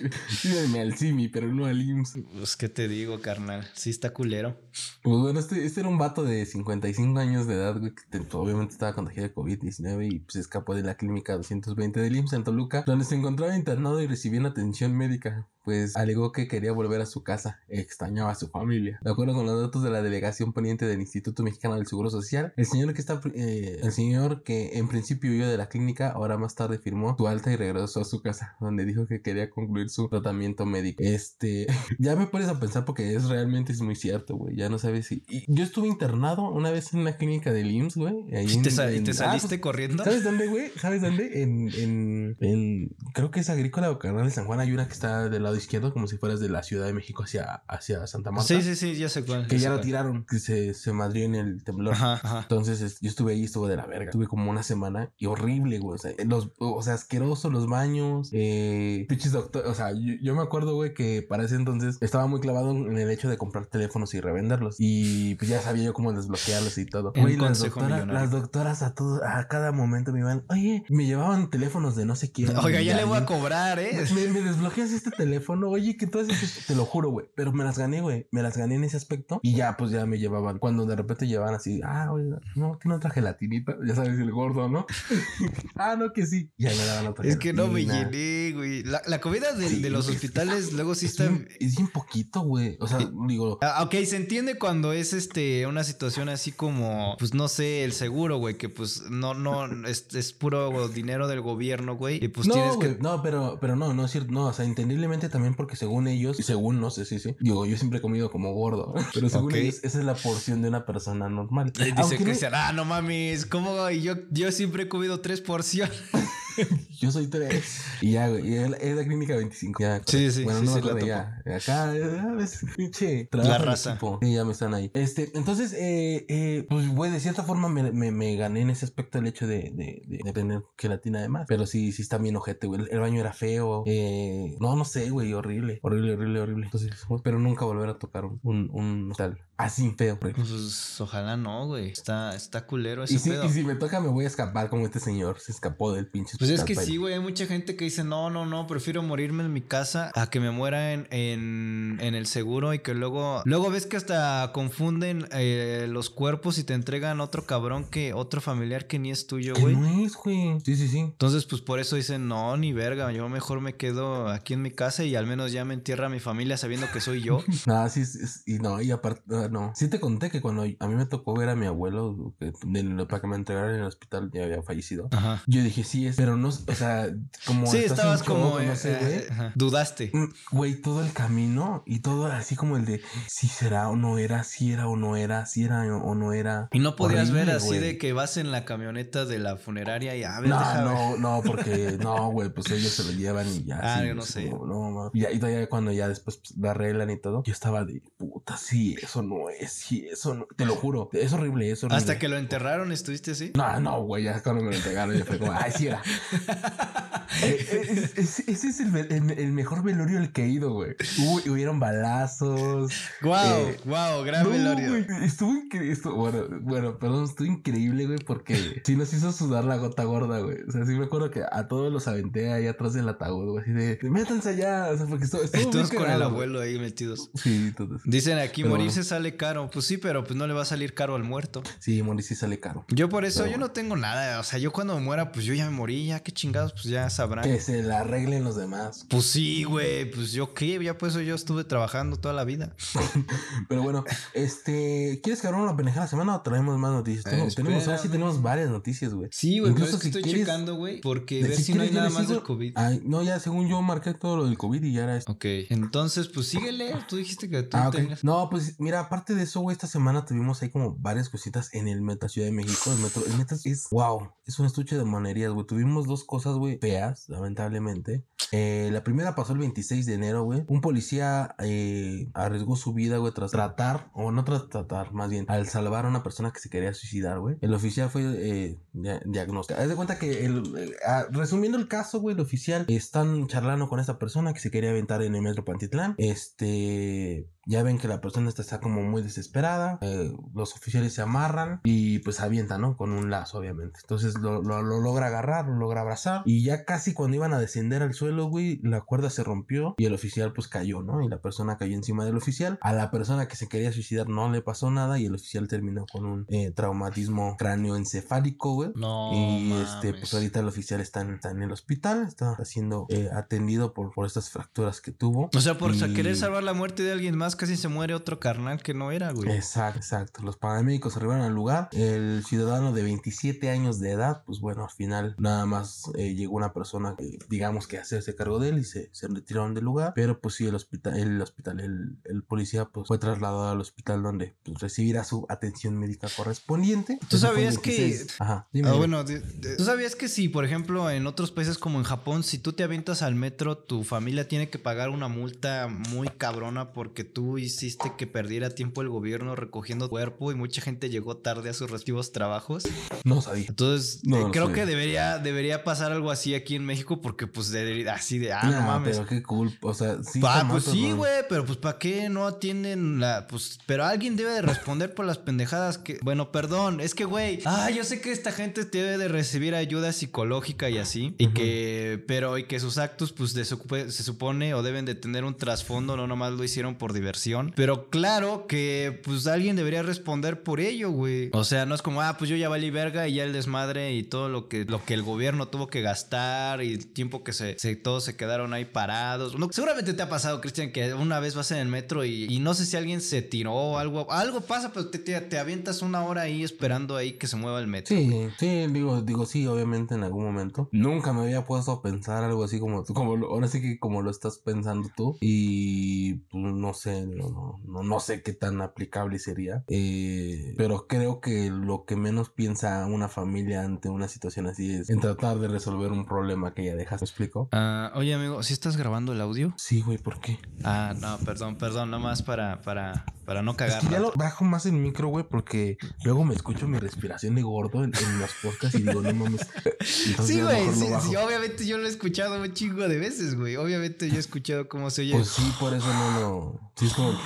Llévenme 0.43 0.81
al 0.81 0.97
Simi, 0.97 1.29
pero 1.29 1.49
no 1.53 1.67
al 1.67 1.81
IMSS. 1.81 2.19
Pues, 2.37 2.57
¿qué 2.57 2.69
te 2.69 2.89
digo, 2.89 3.21
carnal? 3.21 3.69
Sí 3.75 3.91
está 3.91 4.11
culero. 4.11 4.61
Pues 5.03 5.17
bueno, 5.19 5.41
este, 5.41 5.65
este 5.65 5.81
era 5.81 5.89
un 5.89 5.99
vato 5.99 6.23
de 6.23 6.45
55 6.47 7.19
años 7.19 7.47
de 7.47 7.55
edad, 7.55 7.79
güey, 7.79 7.95
que 7.95 8.03
te- 8.19 8.37
obviamente 8.37 8.73
estaba 8.75 8.95
contagiado 8.95 9.29
de 9.29 9.35
COVID-19 9.35 10.13
y 10.13 10.19
pues 10.21 10.37
escapó 10.37 10.75
de 10.75 10.83
la 10.83 10.95
clínica 10.97 11.35
220 11.37 12.01
del 12.01 12.17
IMSS 12.17 12.33
en 12.35 12.45
Toluca, 12.45 12.85
donde 12.87 13.05
se 13.05 13.15
encontraba 13.17 13.57
internado 13.57 14.01
y 14.03 14.07
recibiendo 14.07 14.49
atención 14.49 14.97
médica. 14.97 15.49
Pues 15.63 15.95
alegó 15.95 16.33
que 16.33 16.49
quería 16.49 16.73
volver 16.73 17.03
a 17.03 17.07
su 17.07 17.23
casa, 17.23 17.61
extrañaba 17.69 18.31
a 18.31 18.35
su 18.35 18.49
familia. 18.49 18.99
De 19.03 19.11
acuerdo 19.11 19.35
con 19.35 19.45
los 19.45 19.61
datos 19.61 19.83
de 19.83 19.91
la 19.91 20.01
delegación 20.01 20.55
poniente 20.55 20.87
del 20.87 21.01
Instituto 21.03 21.43
Mexicano 21.43 21.75
del 21.77 21.87
Seguro 21.87 22.09
Social, 22.09 22.55
el 22.57 22.65
señor 22.65 22.95
que 22.95 23.01
está, 23.03 23.21
eh, 23.35 23.79
el 23.83 23.93
señor 23.93 24.43
que 24.43 24.79
en 24.79 24.89
principio 24.89 25.31
huyó 25.31 25.47
de 25.49 25.59
la 25.59 25.69
clínica, 25.69 26.11
ahora 26.13 26.39
más 26.39 26.55
tarde 26.55 26.79
firmó 26.79 27.15
su 27.19 27.29
alta 27.31 27.53
y 27.53 27.57
regresó 27.57 28.01
a 28.01 28.05
su 28.05 28.21
casa, 28.23 28.57
donde 28.61 28.85
dijo 28.85 29.07
que 29.07 29.23
quería 29.23 29.51
concluir 29.51 29.89
su 29.91 30.09
tratamiento 30.09 30.67
médico. 30.67 31.03
Este, 31.03 31.67
ya 31.99 32.17
me 32.17 32.27
pones 32.27 32.49
a 32.49 32.61
pensar 32.61 32.85
porque 32.85 33.15
es 33.15 33.29
realmente 33.29 33.73
es 33.73 33.81
muy 33.81 33.97
cierto, 33.97 34.37
güey. 34.37 34.57
Ya 34.57 34.69
no 34.69 34.79
sabes 34.79 35.07
si. 35.07 35.23
y 35.29 35.45
yo 35.53 35.65
estuve 35.65 35.89
internado 35.89 36.51
una 36.51 36.71
vez 36.71 36.93
en 36.93 37.01
una 37.01 37.17
clínica 37.17 37.53
del 37.53 37.71
IMSS, 37.71 37.97
güey. 37.97 38.15
¿Y 38.29 38.63
te, 38.63 38.69
en- 38.71 39.09
ah, 39.11 39.13
saliste 39.13 39.49
pues, 39.49 39.61
corriendo? 39.61 40.05
¿Sabes 40.05 40.25
dónde, 40.25 40.47
güey? 40.49 40.71
¿Sabes 40.77 41.03
dónde? 41.03 41.43
En, 41.43 41.69
en, 41.75 42.37
en- 42.41 42.97
Creo 43.15 43.31
que 43.31 43.41
es 43.41 43.51
Agrícola 43.51 43.91
o 43.91 43.99
Canal 43.99 44.25
de 44.25 44.31
San 44.31 44.47
Juan. 44.47 44.61
Hay 44.61 44.73
una 44.73 44.87
que 44.87 44.93
está 44.93 45.29
del 45.29 45.43
lado 45.43 45.57
izquierdo, 45.57 45.93
como 45.93 46.07
si 46.07 46.17
fueras 46.17 46.41
de 46.41 46.49
la 46.49 46.63
Ciudad 46.63 46.87
de 46.87 46.93
México 46.93 47.23
hacia, 47.23 47.63
hacia 47.69 48.07
Santa 48.07 48.31
Marta. 48.31 48.47
Sí, 48.47 48.63
sí, 48.63 48.77
sí, 48.77 48.95
ya 48.97 49.09
sé 49.09 49.25
cuál. 49.25 49.47
Que 49.47 49.57
sé 49.59 49.65
ya 49.65 49.71
lo 49.71 49.81
tiraron, 49.81 50.25
que 50.27 50.39
se, 50.39 50.75
se 50.75 50.93
madrió 50.93 51.25
en 51.25 51.35
el 51.35 51.65
temblor. 51.65 51.95
Ajá, 51.95 52.15
ajá. 52.15 52.41
Entonces 52.43 52.81
es- 52.81 53.01
yo 53.01 53.09
estuve 53.09 53.33
ahí, 53.33 53.45
estuve 53.45 53.69
de 53.71 53.77
la 53.77 53.87
verga. 53.87 54.07
Estuve 54.07 54.27
como 54.27 54.51
una 54.51 54.63
semana 54.63 55.11
y 55.19 55.27
horrible, 55.27 55.79
güey. 55.79 55.95
O 55.95 55.99
sea, 55.99 56.13
los, 56.25 56.51
o 56.59 56.83
sea, 56.83 56.95
asqueroso 57.21 57.51
los 57.51 57.67
baños. 57.67 58.31
Eh, 58.33 59.07
pinches 59.09 59.33
doctor, 59.33 59.67
o 59.67 59.75
sea, 59.75 59.93
yo, 59.93 60.15
yo 60.23 60.35
me 60.35 60.43
acuerdo, 60.43 60.75
güey, 60.75 60.95
que 60.95 61.23
para 61.23 61.45
ese 61.45 61.57
entonces 61.57 61.99
estaba 62.01 62.27
muy 62.27 62.41
clavado 62.41 62.71
en 62.71 62.97
el 62.97 63.11
hecho 63.11 63.29
de 63.29 63.37
comprar 63.37 63.67
teléfonos 63.67 64.15
y 64.15 64.21
revenderlos. 64.21 64.77
Y 64.79 65.35
pues 65.37 65.51
ya 65.51 65.61
sabía 65.61 65.85
yo 65.85 65.93
cómo 65.93 66.13
desbloquearlos 66.13 66.79
y 66.79 66.87
todo. 66.87 67.13
Güey, 67.15 67.37
las, 67.37 67.63
millonario. 67.63 68.07
las 68.07 68.31
doctoras 68.31 68.83
a 68.83 68.95
todo, 68.95 69.21
a 69.25 69.47
cada 69.49 69.73
momento 69.73 70.13
me 70.13 70.21
iban, 70.21 70.45
oye, 70.49 70.85
me 70.89 71.07
llevaban 71.07 71.51
teléfonos 71.51 71.97
de 71.97 72.05
no 72.05 72.17
sé 72.17 72.33
quién. 72.33 72.57
Oiga, 72.57 72.81
ya 72.81 72.97
le 72.97 73.05
voy 73.05 73.19
a 73.19 73.27
cobrar, 73.27 73.79
¿eh? 73.79 74.05
Me, 74.15 74.29
me 74.29 74.41
desbloqueas 74.41 74.91
este 74.93 75.11
teléfono, 75.11 75.69
oye, 75.69 75.97
que 75.97 76.07
tú 76.07 76.21
haces 76.21 76.43
esto? 76.43 76.61
Te 76.69 76.75
lo 76.75 76.85
juro, 76.85 77.11
güey. 77.11 77.27
Pero 77.35 77.53
me 77.53 77.65
las 77.65 77.79
gané, 77.79 78.01
güey. 78.01 78.27
Me 78.31 78.43
las 78.43 78.57
gané 78.57 78.77
en 78.77 78.85
ese 78.85 78.97
aspecto. 78.97 79.41
Y 79.43 79.55
ya, 79.55 79.77
pues 79.77 79.91
ya 79.91 80.07
me 80.07 80.19
llevaban. 80.19 80.59
Cuando 80.59 80.87
de 80.87 80.97
repente 80.97 81.27
llevaban 81.27 81.55
así, 81.55 81.81
ah, 81.85 82.11
oiga, 82.13 82.41
no, 82.57 82.79
tiene 82.81 82.97
otra 82.97 83.11
gelatinita. 83.11 83.77
Ya 83.87 83.95
sabes, 83.95 84.19
el 84.19 84.33
gordo, 84.33 84.69
¿no? 84.69 84.87
ah, 85.77 85.97
no, 85.97 86.13
que 86.13 86.27
sí. 86.27 86.51
Ya 86.57 86.71
me 86.71 86.85
daban 86.87 87.07
Es 87.23 87.37
que 87.37 87.53
no 87.53 87.69
me 87.69 87.85
llené, 87.85 88.53
güey. 88.53 88.83
La, 88.85 89.03
la 89.07 89.21
comida 89.21 89.53
de, 89.53 89.69
Sí, 89.69 89.81
de 89.81 89.91
los 89.91 90.09
hospitales 90.09 90.73
luego 90.73 90.95
sí 90.95 91.07
Es 91.07 91.13
está... 91.13 91.29
bien, 91.29 91.49
es 91.61 91.77
bien 91.77 91.89
poquito, 91.89 92.41
güey. 92.43 92.77
O 92.81 92.87
sea, 92.89 92.99
digo, 93.29 93.59
Ah, 93.63 93.83
ok, 93.85 93.95
se 94.07 94.17
entiende 94.17 94.59
cuando 94.59 94.93
es 94.93 95.13
este 95.13 95.67
una 95.67 95.85
situación 95.85 96.29
así 96.29 96.53
como, 96.53 97.17
pues 97.19 97.35
no 97.35 97.49
sé, 97.49 97.85
el 97.85 97.93
seguro, 97.93 98.39
güey, 98.39 98.57
que 98.57 98.69
pues 98.69 99.03
no, 99.11 99.35
no, 99.35 99.67
es, 99.87 100.07
es 100.15 100.33
puro 100.33 100.89
dinero 100.89 101.29
del 101.29 101.41
gobierno, 101.41 101.97
güey. 101.97 102.23
Y 102.25 102.29
pues 102.29 102.47
no, 102.47 102.55
tienes 102.55 102.77
güey, 102.77 102.97
que. 102.97 103.03
no, 103.03 103.23
pero, 103.23 103.59
pero 103.61 103.77
no, 103.77 103.93
no 103.95 104.05
es 104.05 104.11
cierto, 104.13 104.33
no, 104.33 104.47
o 104.47 104.53
sea, 104.53 104.65
entendiblemente 104.65 105.29
también 105.29 105.55
porque 105.55 105.77
según 105.77 106.07
ellos, 106.09 106.39
y 106.41 106.43
según, 106.43 106.81
no 106.81 106.91
sé, 106.91 107.05
sí, 107.05 107.19
sí, 107.19 107.37
digo, 107.41 107.67
yo 107.67 107.77
siempre 107.77 107.99
he 107.99 108.03
comido 108.03 108.31
como 108.31 108.53
gordo, 108.53 108.95
pero 109.15 109.29
según 109.29 109.55
ellos, 109.55 109.77
esa 109.83 109.99
es 109.99 110.05
la 110.05 110.15
porción 110.15 110.63
de 110.63 110.69
una 110.69 110.85
persona 110.87 111.29
normal. 111.29 111.73
Eh, 111.79 111.85
Dice 111.87 111.95
Aunque 111.97 112.19
no- 112.19 112.25
Cristian, 112.25 112.53
ah, 112.55 112.73
no 112.73 112.85
mames, 112.85 113.47
¿cómo? 113.47 113.89
Y 113.91 114.03
yo, 114.03 114.15
yo 114.31 114.51
siempre 114.53 114.85
he 114.85 114.89
comido 114.89 115.21
tres 115.21 115.41
porciones. 115.41 115.97
Yo 117.01 117.11
soy 117.11 117.27
tres. 117.29 117.83
Y 118.01 118.13
ya, 118.13 118.29
güey. 118.29 118.49
Y 118.49 118.55
es 118.57 118.71
la, 118.71 118.79
la 118.79 119.05
clínica 119.05 119.37
25. 119.37 119.83
Ya, 119.83 120.01
Sí, 120.07 120.31
sí, 120.31 120.45
Bueno, 120.45 120.61
sí, 120.61 120.67
no 120.67 120.73
me 120.75 120.81
sí, 120.81 120.87
la 120.87 120.91
acuerdo 120.93 121.07
ya. 121.07 121.43
Acá, 121.57 121.95
ya 121.97 122.27
ves, 122.35 122.65
pinche. 122.77 123.29
en 123.33 123.63
raza. 123.65 123.99
Sí, 124.23 124.33
ya 124.35 124.45
me 124.45 124.53
están 124.53 124.75
ahí. 124.75 124.91
Este, 124.95 125.31
entonces, 125.35 125.73
eh, 125.73 126.27
eh, 126.29 126.67
pues, 126.69 126.89
güey, 126.89 127.11
de 127.11 127.21
cierta 127.21 127.43
forma 127.43 127.69
me, 127.69 127.91
me, 127.93 128.11
me 128.11 128.37
gané 128.37 128.63
en 128.63 128.71
ese 128.71 128.85
aspecto 128.85 129.19
el 129.19 129.27
hecho 129.27 129.47
de, 129.47 129.71
de, 129.75 130.03
de, 130.07 130.21
de 130.25 130.33
tener 130.33 130.63
gelatina 130.77 131.21
además. 131.21 131.47
Pero 131.49 131.67
sí, 131.67 131.93
sí 131.93 132.03
está 132.03 132.19
bien 132.19 132.37
ojete, 132.37 132.67
güey. 132.67 132.83
El, 132.83 132.89
el 132.91 133.01
baño 133.01 133.21
era 133.21 133.33
feo. 133.33 133.85
Eh, 133.87 134.57
no, 134.61 134.77
no 134.77 134.85
sé, 134.85 135.11
güey. 135.11 135.33
Horrible. 135.33 135.79
Horrible, 135.83 136.15
horrible, 136.15 136.41
horrible. 136.41 136.65
Entonces, 136.67 136.91
pero 137.23 137.39
nunca 137.39 137.65
volver 137.65 137.89
a 137.89 137.99
tocar 137.99 138.25
un, 138.25 138.41
un, 138.43 138.71
un 138.71 139.13
tal 139.17 139.39
así 139.65 139.95
feo. 139.97 140.19
güey. 140.21 140.33
Pues 140.35 141.01
ojalá 141.01 141.37
no, 141.37 141.67
güey. 141.67 141.91
Está, 141.91 142.35
está 142.35 142.67
culero 142.67 143.05
ese 143.05 143.15
Y 143.15 143.19
si, 143.19 143.31
pedo. 143.31 143.45
y 143.45 143.49
si 143.51 143.63
me 143.65 143.75
toca, 143.75 144.01
me 144.01 144.09
voy 144.09 144.25
a 144.25 144.29
escapar 144.29 144.69
como 144.71 144.85
este 144.87 145.01
señor. 145.01 145.39
Se 145.41 145.53
escapó 145.53 145.93
del 145.93 146.07
pinche 146.07 146.37
Pues 146.39 146.51
es 146.51 146.65
que 146.65 146.75
sí, 146.75 146.95
ir. 146.95 147.01
güey. 147.01 147.15
Hay 147.15 147.21
mucha 147.21 147.47
gente 147.47 147.77
que 147.77 147.85
dice, 147.85 148.05
no, 148.05 148.31
no, 148.31 148.47
no, 148.47 148.67
prefiero 148.67 149.03
morirme 149.03 149.45
en 149.45 149.53
mi 149.53 149.61
casa 149.63 150.11
a 150.15 150.29
que 150.29 150.41
me 150.41 150.51
muera 150.51 150.93
en, 150.93 151.07
en, 151.11 151.99
en 152.01 152.15
el 152.15 152.27
seguro 152.27 152.75
y 152.75 152.81
que 152.81 152.95
luego... 152.95 153.43
Luego 153.45 153.71
ves 153.71 153.87
que 153.87 153.97
hasta 153.97 154.51
confunden 154.53 155.27
eh, 155.33 155.87
los 155.89 156.11
cuerpos 156.11 156.59
y 156.59 156.65
te 156.65 156.75
entregan 156.75 157.21
otro 157.21 157.47
cabrón 157.47 157.85
que... 157.85 158.13
Otro 158.15 158.41
familiar 158.41 158.87
que 158.87 158.99
ni 158.99 159.11
es 159.11 159.27
tuyo, 159.27 159.55
güey. 159.59 159.77
no 159.77 160.05
es, 160.05 160.15
güey. 160.15 160.59
Sí, 160.65 160.77
sí, 160.77 160.89
sí. 160.89 160.99
Entonces, 160.99 161.47
pues 161.47 161.63
por 161.63 161.79
eso 161.81 161.97
dicen, 161.97 162.29
no, 162.29 162.57
ni 162.57 162.73
verga, 162.73 163.11
yo 163.13 163.29
mejor 163.29 163.61
me 163.61 163.77
quedo 163.77 164.29
aquí 164.29 164.55
en 164.55 164.63
mi 164.63 164.71
casa 164.71 165.05
y 165.05 165.15
al 165.17 165.27
menos 165.27 165.53
ya 165.53 165.65
me 165.65 165.75
entierra 165.75 166.09
mi 166.09 166.21
familia 166.21 166.57
sabiendo 166.57 166.87
que 166.93 167.01
soy 167.01 167.23
yo. 167.23 167.43
Ah, 167.67 167.89
sí, 167.89 168.05
sí, 168.05 168.27
sí, 168.27 168.41
y 168.55 168.59
no, 168.59 168.81
y 168.81 168.91
aparte, 168.91 169.23
no. 169.51 169.73
Sí 169.75 169.89
te 169.89 170.01
conté 170.01 170.31
que 170.31 170.41
cuando 170.41 170.63
a 170.63 170.87
mí 170.89 170.95
me 170.95 171.07
tocó 171.07 171.35
ver 171.35 171.49
a 171.49 171.57
mi 171.57 171.67
abuelo 171.67 172.35
que, 172.39 172.53
de- 172.65 173.07
para 173.07 173.21
que 173.21 173.27
me 173.29 173.37
entregaran 173.37 173.71
en 173.75 173.81
el 173.81 173.87
hospital, 173.87 174.31
ya 174.33 174.45
había 174.45 174.63
fallecido. 174.63 175.09
Ajá. 175.13 175.43
Yo 175.47 175.63
dije, 175.63 175.85
sí 175.85 176.07
es, 176.07 176.17
pero 176.17 176.37
no, 176.37 176.49
o 176.49 176.53
sea, 176.53 177.09
como 177.47 177.67
Sí, 177.67 177.79
estás 177.79 177.99
estabas 177.99 178.23
como... 178.23 178.51
no 178.59 178.61
eh, 178.61 178.77
sé, 178.77 178.93
eh, 179.01 179.27
ajá. 179.31 179.53
Dudaste. 179.55 180.11
Mm, 180.13 180.27
Güey, 180.53 180.75
todo 180.81 181.03
el 181.05 181.13
camino 181.13 181.83
y 181.87 182.01
todo 182.01 182.27
así 182.27 182.57
como 182.57 182.77
el 182.77 182.85
de 182.85 183.01
si 183.27 183.49
será 183.49 183.89
o 183.89 183.97
no 183.97 184.19
era, 184.19 184.45
si 184.45 184.73
era 184.73 184.89
o 184.89 184.97
no 184.97 185.17
era, 185.17 185.47
si 185.47 185.65
era 185.65 185.83
o 185.97 186.15
no 186.15 186.33
era. 186.33 186.69
Y 186.73 186.79
no 186.79 186.97
podías 186.97 187.31
Horrible, 187.31 187.45
ver 187.47 187.57
así 187.57 187.67
güey. 187.69 187.81
de 187.81 187.99
que 187.99 188.13
vas 188.13 188.37
en 188.37 188.51
la 188.53 188.65
camioneta 188.65 189.25
de 189.25 189.39
la 189.39 189.57
funeraria 189.57 190.15
y 190.17 190.25
a 190.25 190.39
ver, 190.41 190.51
No, 190.51 190.83
no, 190.85 191.17
no, 191.17 191.43
porque 191.45 191.97
no, 192.01 192.31
güey, 192.31 192.51
pues 192.51 192.71
ellos 192.71 192.93
se 192.93 193.05
lo 193.05 193.13
llevan 193.13 193.47
y 193.49 193.65
ya. 193.65 193.81
Ah, 193.83 194.01
sí, 194.01 194.09
yo 194.09 194.15
no 194.15 194.23
sé. 194.23 194.49
como, 194.51 194.67
no, 194.67 195.11
y 195.15 195.39
todavía 195.39 195.69
cuando 195.69 195.93
ya 195.93 196.09
después 196.09 196.37
pues, 196.39 196.57
la 196.59 196.73
arreglan 196.73 197.11
y 197.11 197.17
todo, 197.19 197.43
yo 197.45 197.53
estaba 197.53 197.85
de 197.85 198.03
puta, 198.19 198.57
sí, 198.57 198.97
eso 199.03 199.23
no 199.23 199.40
es, 199.49 199.73
sí, 199.73 200.07
eso 200.11 200.35
no. 200.35 200.47
Te 200.57 200.67
lo 200.67 200.75
juro, 200.77 201.09
es 201.13 201.33
horrible, 201.33 201.71
es 201.71 201.83
horrible. 201.83 201.97
Hasta 201.97 202.19
que 202.19 202.29
lo 202.29 202.37
enterraron, 202.37 202.93
¿estuviste 202.93 203.31
así? 203.31 203.53
No, 203.55 203.81
no, 203.81 204.03
güey, 204.03 204.25
ya 204.25 204.43
cuando 204.43 204.63
me 204.63 204.71
lo 204.71 204.77
entregaron, 204.77 205.17
ya 205.17 205.25
fue 205.25 205.39
como, 205.39 205.53
ay, 205.53 205.73
sí 205.77 205.87
era. 205.87 206.03
Eh, 207.43 207.67
eh, 207.71 208.11
es- 208.17 208.19
es- 208.41 208.49
ese 208.49 208.69
es 208.69 208.81
el, 208.81 208.95
el- 208.97 209.31
el 209.31 209.53
mejor 209.53 209.83
velorio 209.85 210.19
al 210.19 210.33
que 210.33 210.45
he 210.45 210.49
ido, 210.49 210.73
güey. 210.73 210.97
Hubo- 211.19 211.41
hubieron 211.53 211.79
balazos. 211.79 212.93
Wow, 213.23 213.35
Eh, 213.69 213.81
wow, 213.85 214.23
gran 214.25 214.43
No, 214.45 214.51
velorio. 214.51 214.89
güey, 214.91 215.07
estuvo 215.25 215.53
increíble. 215.55 215.97
Bueno, 216.05 216.45
bueno, 216.61 216.99
perdón, 216.99 217.25
estuvo 217.25 217.47
increíble, 217.47 218.07
güey, 218.07 218.19
porque 218.19 218.83
sí 218.85 218.97
nos 218.97 219.13
hizo 219.13 219.33
sudar 219.33 219.65
la 219.65 219.77
gota 219.77 220.05
gorda, 220.05 220.41
güey. 220.41 220.59
O 220.69 220.73
sea, 220.73 220.85
sí 220.85 220.93
me 220.93 221.05
acuerdo 221.05 221.31
que 221.31 221.43
a 221.51 221.69
todos 221.69 221.93
los 221.93 222.09
aventé 222.09 222.53
ahí 222.53 222.67
atrás 222.67 222.95
del 222.95 223.09
ataúd, 223.09 223.53
güey, 223.53 223.63
así 223.63 223.73
de, 223.73 223.99
métanse 224.11 224.51
allá. 224.51 224.89
O 224.93 224.97
sea, 224.97 225.07
porque 225.07 225.25
estuvo, 225.25 225.43
estuvo 225.43 225.89
con 226.01 226.11
el 226.11 226.17
güey. 226.17 226.23
abuelo 226.23 226.61
ahí 226.61 226.79
metidos. 226.79 227.31
Sí, 227.37 227.67
entonces. 227.69 228.03
Dicen 228.05 228.39
aquí 228.39 228.63
Pero 228.63 228.75
morirse 228.75 229.05
sale 229.21 229.37
caro. 229.37 229.71
Pues 229.73 229.85
sí, 229.87 229.99
pero 229.99 230.25
pues 230.25 230.35
no 230.37 230.47
le 230.47 230.55
va 230.55 230.63
a 230.63 230.65
salir 230.65 230.95
caro 230.95 231.15
al 231.15 231.23
muerto. 231.25 231.63
Sí, 231.79 232.03
morir 232.03 232.25
sí 232.25 232.35
sale 232.35 232.59
caro. 232.59 232.85
Yo 232.89 233.09
por 233.09 233.25
eso, 233.25 233.41
Pero 233.41 233.53
yo 233.53 233.59
no 233.59 233.71
tengo 233.71 233.97
nada. 233.97 234.41
O 234.41 234.43
sea, 234.45 234.59
yo 234.59 234.73
cuando 234.73 234.95
me 234.95 235.01
muera, 235.03 235.31
pues 235.33 235.45
yo 235.45 235.55
ya 235.55 235.65
me 235.67 235.73
morí, 235.73 236.07
ya 236.07 236.21
qué 236.21 236.33
chingados, 236.33 236.73
pues 236.73 236.85
ya 236.85 237.09
sabrán. 237.11 237.45
Que 237.45 237.61
se 237.61 237.83
la 237.83 238.01
arreglen 238.01 238.45
los 238.45 238.57
demás. 238.57 239.07
Pues 239.09 239.27
sí, 239.27 239.65
güey, 239.65 240.11
pues 240.11 240.33
yo 240.33 240.55
qué, 240.55 240.83
ya 240.83 240.97
por 240.97 241.09
eso 241.11 241.21
yo 241.21 241.35
estuve 241.35 241.65
trabajando 241.65 242.17
toda 242.17 242.35
la 242.35 242.45
vida. 242.45 242.75
Pero 243.69 243.83
bueno, 243.83 244.05
este, 244.35 245.21
¿quieres 245.23 245.41
que 245.41 245.47
hablemos 245.47 245.69
una 245.69 245.77
pendejada 245.77 246.05
la 246.07 246.11
semana 246.11 246.37
o 246.37 246.41
traemos 246.43 246.79
más 246.79 246.91
noticias? 246.93 247.27
Eh, 247.27 247.31
Tenemos, 247.31 247.55
tenemos, 247.55 247.87
ahora 247.87 247.99
sí 247.99 248.09
tenemos 248.09 248.43
varias 248.43 248.71
noticias, 248.71 249.13
güey. 249.15 249.29
Sí, 249.33 249.59
güey, 249.59 249.73
pero 249.75 249.85
es 249.87 249.93
que 249.97 249.99
si 250.01 250.09
estoy 250.09 250.23
quieres- 250.23 250.43
checando, 250.43 250.75
güey, 250.77 251.01
porque 251.01 251.43
ver 251.43 251.57
si, 251.57 251.75
no 251.75 251.83
hay 251.83 251.91
nada 251.91 252.11
más 252.11 252.23
sigo- 252.23 252.35
del 252.35 252.43
COVID. 252.43 252.73
Ay, 252.77 253.03
no, 253.05 253.23
ya 253.23 253.39
según 253.41 253.69
yo 253.69 253.81
marqué 253.83 254.15
todo 254.15 254.37
lo 254.39 254.47
del 254.47 254.57
COVID 254.57 254.83
y 254.83 254.93
ya 254.93 255.05
era 255.05 255.17
esto. 255.17 255.33
Ok, 255.33 255.45
entonces, 255.71 256.29
pues 256.29 256.47
síguele. 256.49 256.95
Tú 257.09 257.17
dijiste 257.17 257.49
que 257.49 257.63
tú 257.63 257.77
Ah, 257.77 257.91
tenías- 257.91 258.25
No, 258.25 258.49
pues 258.51 258.79
mira, 258.79 259.09
aparte 259.11 259.35
de 259.35 259.43
eso, 259.43 259.61
güey, 259.61 259.73
esta 259.75 259.89
semana 259.89 260.25
tuvimos 260.25 260.63
ahí 260.63 260.69
como 260.71 260.95
varias 260.97 261.29
cositas 261.29 261.75
en 261.75 261.89
el 261.89 262.01
Metro 262.01 262.29
Ciudad 262.29 262.47
de 262.47 262.53
México. 262.53 262.93
El 262.93 262.99
metro, 263.03 263.23
el 263.27 263.37
metro 263.37 263.57
es, 263.65 263.89
wow, 263.91 264.29
es 264.47 264.57
un 264.61 264.67
estuche 264.67 264.97
de 264.97 265.05
monerías, 265.05 265.51
güey. 265.53 265.67
Tuvimos 265.67 266.07
dos 266.07 266.23
cosas, 266.25 266.55
güey, 266.55 266.79
feas, 266.79 267.29
lamentablemente. 267.29 268.25
Eh, 268.53 268.89
la 268.93 269.05
primera 269.05 269.35
pasó 269.35 269.53
el 269.53 269.59
26 269.61 270.07
de 270.07 270.15
enero, 270.15 270.45
güey. 270.45 270.65
Un 270.69 270.81
policía 270.81 271.55
eh, 271.59 272.29
arriesgó 272.35 272.77
su 272.77 272.93
vida, 272.93 273.19
güey, 273.19 273.33
tras 273.33 273.51
tratar, 273.51 274.11
o 274.15 274.31
no 274.33 274.45
tras 274.45 274.69
tratar, 274.69 275.13
más 275.13 275.29
bien, 275.31 275.45
al 275.49 275.67
salvar 275.69 276.05
a 276.07 276.09
una 276.09 276.23
persona 276.23 276.53
que 276.53 276.61
se 276.61 276.71
quería 276.71 276.95
suicidar, 276.95 277.39
güey. 277.41 277.57
El 277.61 277.75
oficial 277.75 278.11
fue 278.11 278.23
eh, 278.25 278.79
dia- 278.93 279.21
diagnosticado. 279.25 279.83
Haz 279.83 279.89
de 279.89 279.97
cuenta 279.97 280.19
que, 280.19 280.45
el, 280.47 280.63
eh, 280.79 280.93
ah, 281.07 281.27
resumiendo 281.31 281.79
el 281.79 281.89
caso, 281.89 282.21
güey, 282.21 282.35
el 282.35 282.41
oficial 282.41 282.85
están 282.89 283.47
charlando 283.49 283.89
con 283.89 283.99
esta 284.01 284.19
persona 284.19 284.53
que 284.53 284.61
se 284.61 284.71
quería 284.71 284.91
aventar 284.91 285.23
en 285.23 285.35
el 285.35 285.43
metro 285.43 285.65
Pantitlán. 285.65 286.15
Este, 286.19 287.47
ya 287.71 287.83
ven 287.83 287.99
que 287.99 288.09
la 288.09 288.21
persona 288.21 288.49
esta 288.49 288.63
está 288.63 288.81
como 288.81 289.03
muy 289.03 289.23
desesperada. 289.23 289.99
eh, 290.03 290.33
los 290.55 290.75
oficiales 290.75 291.15
se 291.15 291.23
amarran 291.23 291.81
y 291.85 292.19
pues 292.21 292.37
se 292.37 292.43
avientan, 292.43 292.81
¿no? 292.81 292.97
Con 292.97 293.13
un 293.13 293.31
lazo, 293.31 293.59
obviamente. 293.59 294.01
Entonces 294.03 294.35
lo, 294.39 294.61
lo- 294.63 294.83
lo 294.83 295.01
logra 295.01 295.27
agarrar, 295.29 295.67
lo 295.67 295.77
logra 295.77 296.01
abrazar. 296.03 296.43
Y 296.45 296.63
ya 296.65 296.85
casi 296.85 297.15
cuando 297.15 297.37
iban 297.37 297.53
a 297.55 297.59
descender 297.59 298.03
al 298.03 298.13
suelo, 298.15 298.47
güey, 298.47 298.81
la 298.83 299.01
cuerda 299.03 299.31
se 299.31 299.45
rompió 299.45 299.95
y 299.99 300.05
el 300.07 300.15
oficial 300.15 300.53
pues 300.53 300.69
cayó, 300.69 301.03
¿no? 301.03 301.23
Y 301.23 301.29
la 301.29 301.41
persona 301.41 301.77
cayó 301.79 301.95
encima 301.95 302.25
del 302.25 302.37
oficial. 302.37 302.79
A 302.83 302.93
la 302.93 303.11
persona 303.11 303.47
que 303.49 303.57
se 303.57 303.69
quería 303.69 303.93
suicidar 303.93 304.29
no 304.29 304.51
le 304.51 304.63
pasó 304.63 304.91
nada 304.91 305.19
y 305.19 305.27
el 305.27 305.35
oficial 305.35 305.69
terminó 305.69 306.07
con 306.11 306.27
un 306.27 306.47
eh, 306.49 306.73
traumatismo 306.73 307.57
cráneoencefálico, 308.05 308.75
güey. 308.75 308.91
No. 308.95 309.31
Y 309.33 309.73
este, 309.73 310.13
pues 310.15 310.33
ahorita 310.35 310.61
el 310.61 310.69
oficial 310.69 311.01
está 311.01 311.21
en, 311.21 311.35
está 311.35 311.51
en 311.51 311.63
el 311.63 311.73
hospital, 311.73 312.25
está 312.27 312.57
siendo 312.65 313.07
eh, 313.11 313.29
atendido 313.33 313.93
por, 313.95 314.13
por 314.13 314.27
estas 314.27 314.51
fracturas 314.51 315.01
que 315.01 315.13
tuvo. 315.13 315.51
O 315.55 315.61
sea, 315.61 315.77
por 315.79 315.93
querer 316.15 316.37
salvar 316.37 316.63
la 316.63 316.73
muerte 316.73 317.03
de 317.03 317.13
alguien 317.13 317.37
más, 317.37 317.57
casi 317.61 317.77
se 317.77 317.89
muere 317.89 318.15
otro 318.15 318.41
carnal 318.41 318.83
que 318.83 318.95
no 318.95 319.13
era, 319.13 319.33
güey. 319.33 319.51
Exacto, 319.53 319.99
exacto. 319.99 320.43
Los 320.43 320.57
paramédicos 320.57 321.17
arribaron 321.19 321.43
al 321.43 321.53
lugar. 321.53 321.91
El 321.93 322.43
ciudadano 322.47 322.93
de 322.93 323.03
27 323.03 323.69
años 323.69 324.01
de 324.01 324.13
edad, 324.13 324.43
pues 324.47 324.61
bueno, 324.61 324.85
al 324.85 324.91
final 324.91 325.35
nada 325.39 325.67
más 325.67 326.05
eh, 326.17 326.35
llegó 326.35 326.57
una 326.57 326.73
persona 326.73 327.15
que 327.19 327.39
digamos 327.51 327.87
que 327.87 327.99
hacerse 327.99 328.35
cargo 328.35 328.59
de 328.59 328.71
él 328.71 328.79
y 328.79 328.85
se, 328.85 329.11
se 329.13 329.29
retiraron 329.29 329.75
del 329.75 329.85
lugar. 329.85 330.13
Pero 330.15 330.41
pues 330.41 330.55
sí, 330.55 330.67
el 330.67 330.75
hospital, 330.75 331.19
el 331.19 331.41
hospital, 331.43 331.81
el, 331.81 332.17
el 332.25 332.43
policía 332.43 332.87
pues 332.87 333.07
fue 333.09 333.19
trasladado 333.19 333.69
al 333.69 333.81
hospital 333.81 334.23
donde 334.23 334.57
pues, 334.63 334.81
recibirá 334.81 335.23
su 335.25 335.45
atención 335.51 335.99
médica 335.99 336.29
correspondiente. 336.35 337.19
¿Tú 337.29 337.37
Eso 337.37 337.49
sabías 337.49 337.77
que- 337.79 337.91
26. 337.91 338.41
Ajá, 338.41 338.69
dime, 338.73 338.89
Ah, 338.89 338.93
bueno, 338.95 339.23
de- 339.25 339.41
de- 339.41 339.77
¿tú 339.77 339.85
sabías 339.85 340.17
que 340.17 340.29
si, 340.29 340.49
por 340.49 340.65
ejemplo, 340.65 341.11
en 341.11 341.27
otros 341.27 341.51
países 341.51 341.77
como 341.77 341.99
en 341.99 342.05
Japón, 342.05 342.43
si 342.43 342.59
tú 342.59 342.73
te 342.73 342.83
avientas 342.85 343.23
al 343.23 343.35
metro, 343.35 343.77
tu 343.77 344.03
familia 344.05 344.49
tiene 344.49 344.71
que 344.71 344.79
pagar 344.79 345.11
una 345.11 345.29
multa 345.29 345.89
muy 345.89 346.29
cabrona 346.29 346.93
porque 346.93 347.25
tú 347.25 347.50
tú 347.51 347.59
hiciste 347.59 348.13
que 348.17 348.27
perdiera 348.29 348.71
tiempo 348.71 349.03
el 349.03 349.09
gobierno 349.09 349.57
recogiendo 349.57 350.09
cuerpo 350.09 350.53
y 350.53 350.55
mucha 350.55 350.81
gente 350.81 351.11
llegó 351.11 351.37
tarde 351.37 351.71
a 351.71 351.75
sus 351.75 351.91
respectivos 351.91 352.31
trabajos. 352.31 352.85
No 353.25 353.41
sabía. 353.43 353.67
Entonces, 353.69 354.21
No, 354.25 354.37
eh, 354.37 354.41
no 354.43 354.51
creo 354.53 354.73
que 354.73 354.87
debería, 354.87 355.39
debería 355.39 355.83
pasar 355.83 356.13
algo 356.13 356.31
así 356.31 356.55
aquí 356.55 356.77
en 356.77 356.85
México 356.85 357.21
porque 357.21 357.47
pues 357.49 357.71
de- 357.73 358.09
así 358.09 358.39
de, 358.39 358.53
ah, 358.53 358.63
no 358.63 358.83
mames. 358.83 359.17
pero 359.17 359.29
qué 359.29 359.43
cool. 359.43 359.77
O 359.83 359.95
sea, 359.95 360.23
sí. 360.23 360.39
Mal, 360.39 360.69
pues 360.69 360.85
sí, 360.85 361.11
güey, 361.13 361.43
pero 361.49 361.65
pues 361.67 361.79
¿para 361.79 361.99
qué 361.99 362.29
no 362.29 362.47
atienden 362.47 363.19
la... 363.19 363.47
Pues, 363.49 363.81
pero 363.87 364.05
alguien 364.05 364.37
debe 364.37 364.53
de 364.53 364.63
responder 364.63 365.13
por 365.15 365.27
las 365.27 365.39
pendejadas 365.39 365.99
que... 365.99 366.19
Bueno, 366.23 366.53
perdón, 366.53 367.01
es 367.01 367.15
que, 367.17 367.25
güey, 367.25 367.61
ah, 367.65 367.91
yo 367.91 368.05
sé 368.05 368.21
que 368.21 368.31
esta 368.31 368.53
gente 368.53 368.85
debe 368.85 369.19
de 369.19 369.27
recibir 369.27 369.75
ayuda 369.75 370.13
psicológica 370.13 370.89
y 370.89 370.99
así, 370.99 371.35
y 371.39 371.49
que... 371.49 372.23
Pero, 372.29 372.59
y 372.59 372.65
que 372.65 372.79
sus 372.79 372.99
actos, 372.99 373.33
pues, 373.33 373.55
de 373.55 373.65
se 373.65 374.23
supone 374.23 374.75
o 374.75 374.83
deben 374.85 375.05
de 375.05 375.17
tener 375.17 375.43
un 375.45 375.57
trasfondo, 375.57 376.17
no 376.17 376.29
nomás 376.29 376.53
lo 376.53 376.63
hicieron 376.63 376.95
por 376.95 377.13
diversión. 377.13 377.30
Pero 377.77 378.09
claro 378.11 378.67
que, 378.67 379.21
pues, 379.25 379.47
alguien 379.47 379.77
debería 379.77 380.03
responder 380.03 380.63
por 380.63 380.81
ello, 380.81 381.11
güey. 381.11 381.51
O 381.53 381.65
sea, 381.65 381.87
no 381.87 381.95
es 381.95 382.03
como, 382.03 382.23
ah, 382.23 382.37
pues 382.39 382.51
yo 382.51 382.57
ya 382.57 382.69
valí 382.69 382.91
verga 382.91 383.27
y 383.29 383.35
ya 383.35 383.45
el 383.45 383.53
desmadre 383.53 384.15
y 384.15 384.23
todo 384.23 384.49
lo 384.49 384.69
que, 384.69 384.85
lo 384.85 385.05
que 385.05 385.15
el 385.15 385.23
gobierno 385.23 385.69
tuvo 385.69 385.89
que 385.89 386.01
gastar 386.03 386.83
y 386.83 386.93
el 386.95 387.07
tiempo 387.13 387.45
que 387.45 387.53
se, 387.53 387.79
se- 387.79 387.97
todos 387.97 388.25
se 388.25 388.37
quedaron 388.37 388.73
ahí 388.75 388.85
parados. 388.85 389.59
No, 389.59 389.69
seguramente 389.73 390.15
te 390.15 390.23
ha 390.23 390.29
pasado, 390.29 390.61
Cristian, 390.61 390.93
que 390.93 391.15
una 391.15 391.41
vez 391.41 391.55
vas 391.55 391.71
en 391.71 391.79
el 391.79 391.89
metro 391.89 392.25
y, 392.25 392.45
y 392.49 392.59
no 392.61 392.75
sé 392.75 392.87
si 392.87 392.97
alguien 392.97 393.21
se 393.21 393.43
tiró 393.43 393.73
o 393.75 393.99
algo. 393.99 394.31
Algo 394.33 394.61
pasa, 394.63 394.93
pero 394.93 395.09
te, 395.11 395.19
te- 395.19 395.41
te 395.41 395.59
avientas 395.59 396.03
una 396.03 396.23
hora 396.25 396.43
ahí 396.43 396.63
esperando 396.63 397.17
ahí 397.17 397.33
que 397.33 397.47
se 397.47 397.57
mueva 397.57 397.81
el 397.81 397.87
metro. 397.87 398.17
Sí, 398.17 398.31
sí, 398.59 398.87
digo, 398.89 399.23
digo, 399.23 399.47
sí, 399.47 399.67
obviamente 399.67 400.15
en 400.15 400.25
algún 400.25 400.45
momento. 400.45 400.89
Nunca 400.93 401.33
me 401.33 401.43
había 401.43 401.65
puesto 401.67 401.93
a 401.93 402.03
pensar 402.03 402.45
algo 402.45 402.65
así 402.65 402.79
como, 402.79 403.05
como 403.05 403.35
ahora 403.47 403.69
sí 403.69 403.81
que 403.81 403.99
como 403.99 404.23
lo 404.23 404.31
estás 404.31 404.59
pensando 404.59 405.11
tú. 405.17 405.37
Y 405.41 406.35
pues, 406.51 406.63
no 406.75 406.95
sé, 406.95 407.20
no, 407.27 407.51
no, 407.51 407.81
no, 407.85 408.03
no 408.03 408.21
sé 408.21 408.43
qué 408.43 408.53
tan 408.53 408.81
aplicable 408.81 409.39
sería. 409.39 409.85
Eh, 409.89 410.75
pero 410.77 411.07
creo 411.07 411.41
que 411.41 411.71
lo 411.71 412.05
que 412.05 412.17
menos 412.17 412.51
piensa 412.51 413.07
una 413.07 413.29
familia 413.29 413.83
ante 413.83 414.09
una 414.09 414.29
situación 414.29 414.67
así 414.67 414.95
es 414.95 415.11
en 415.11 415.21
tratar 415.21 415.59
de 415.59 415.69
resolver 415.69 416.13
un 416.13 416.27
problema 416.27 416.75
que 416.75 416.85
ya 416.85 416.95
dejas. 416.95 417.21
¿Me 417.23 417.27
explico? 417.27 417.69
Ah, 417.73 418.13
oye, 418.15 418.35
amigo, 418.35 418.63
¿sí 418.63 418.73
estás 418.73 418.97
grabando 418.97 419.33
el 419.33 419.41
audio? 419.41 419.73
Sí, 419.77 420.03
güey, 420.03 420.19
¿por 420.19 420.41
qué? 420.41 420.59
Ah, 420.85 421.15
no, 421.21 421.39
perdón, 421.39 421.77
perdón, 421.77 422.11
nomás 422.11 422.43
para, 422.43 422.81
para, 422.83 423.25
para 423.51 423.63
no 423.63 423.73
Es 423.73 423.79
cagar. 423.79 424.01
que 424.01 424.09
ya 424.11 424.21
lo 424.21 424.31
bajo 424.37 424.65
más 424.65 424.87
el 424.87 424.93
micro, 424.93 425.27
güey, 425.27 425.45
porque 425.45 425.99
luego 426.23 426.45
me 426.45 426.55
escucho 426.55 426.87
mi 426.87 427.01
respiración 427.01 427.57
de 427.57 427.63
gordo 427.63 428.05
en, 428.05 428.13
en 428.17 428.39
los 428.39 428.53
podcasts 428.63 428.97
y 428.97 429.03
digo, 429.03 429.21
no 429.23 429.35
mames. 429.35 429.67
Sí, 430.05 430.61
güey, 430.61 430.87
sí, 430.95 431.07
sí, 431.29 431.35
obviamente 431.35 431.85
yo 431.85 431.99
lo 431.99 432.07
he 432.07 432.11
escuchado 432.11 432.63
un 432.63 432.73
chingo 432.73 433.09
de 433.09 433.19
veces, 433.19 433.57
güey. 433.57 433.75
Obviamente 433.75 434.29
yo 434.29 434.37
he 434.37 434.39
escuchado 434.39 434.89
cómo 434.89 435.11
se 435.11 435.23
oye. 435.23 435.33
Pues 435.33 435.49
sí, 435.49 435.69
por 435.81 435.93
eso 435.93 436.07
no 436.15 436.41
lo. 436.41 436.81
Sí, 436.95 437.07
es 437.07 437.13
como. 437.13 437.33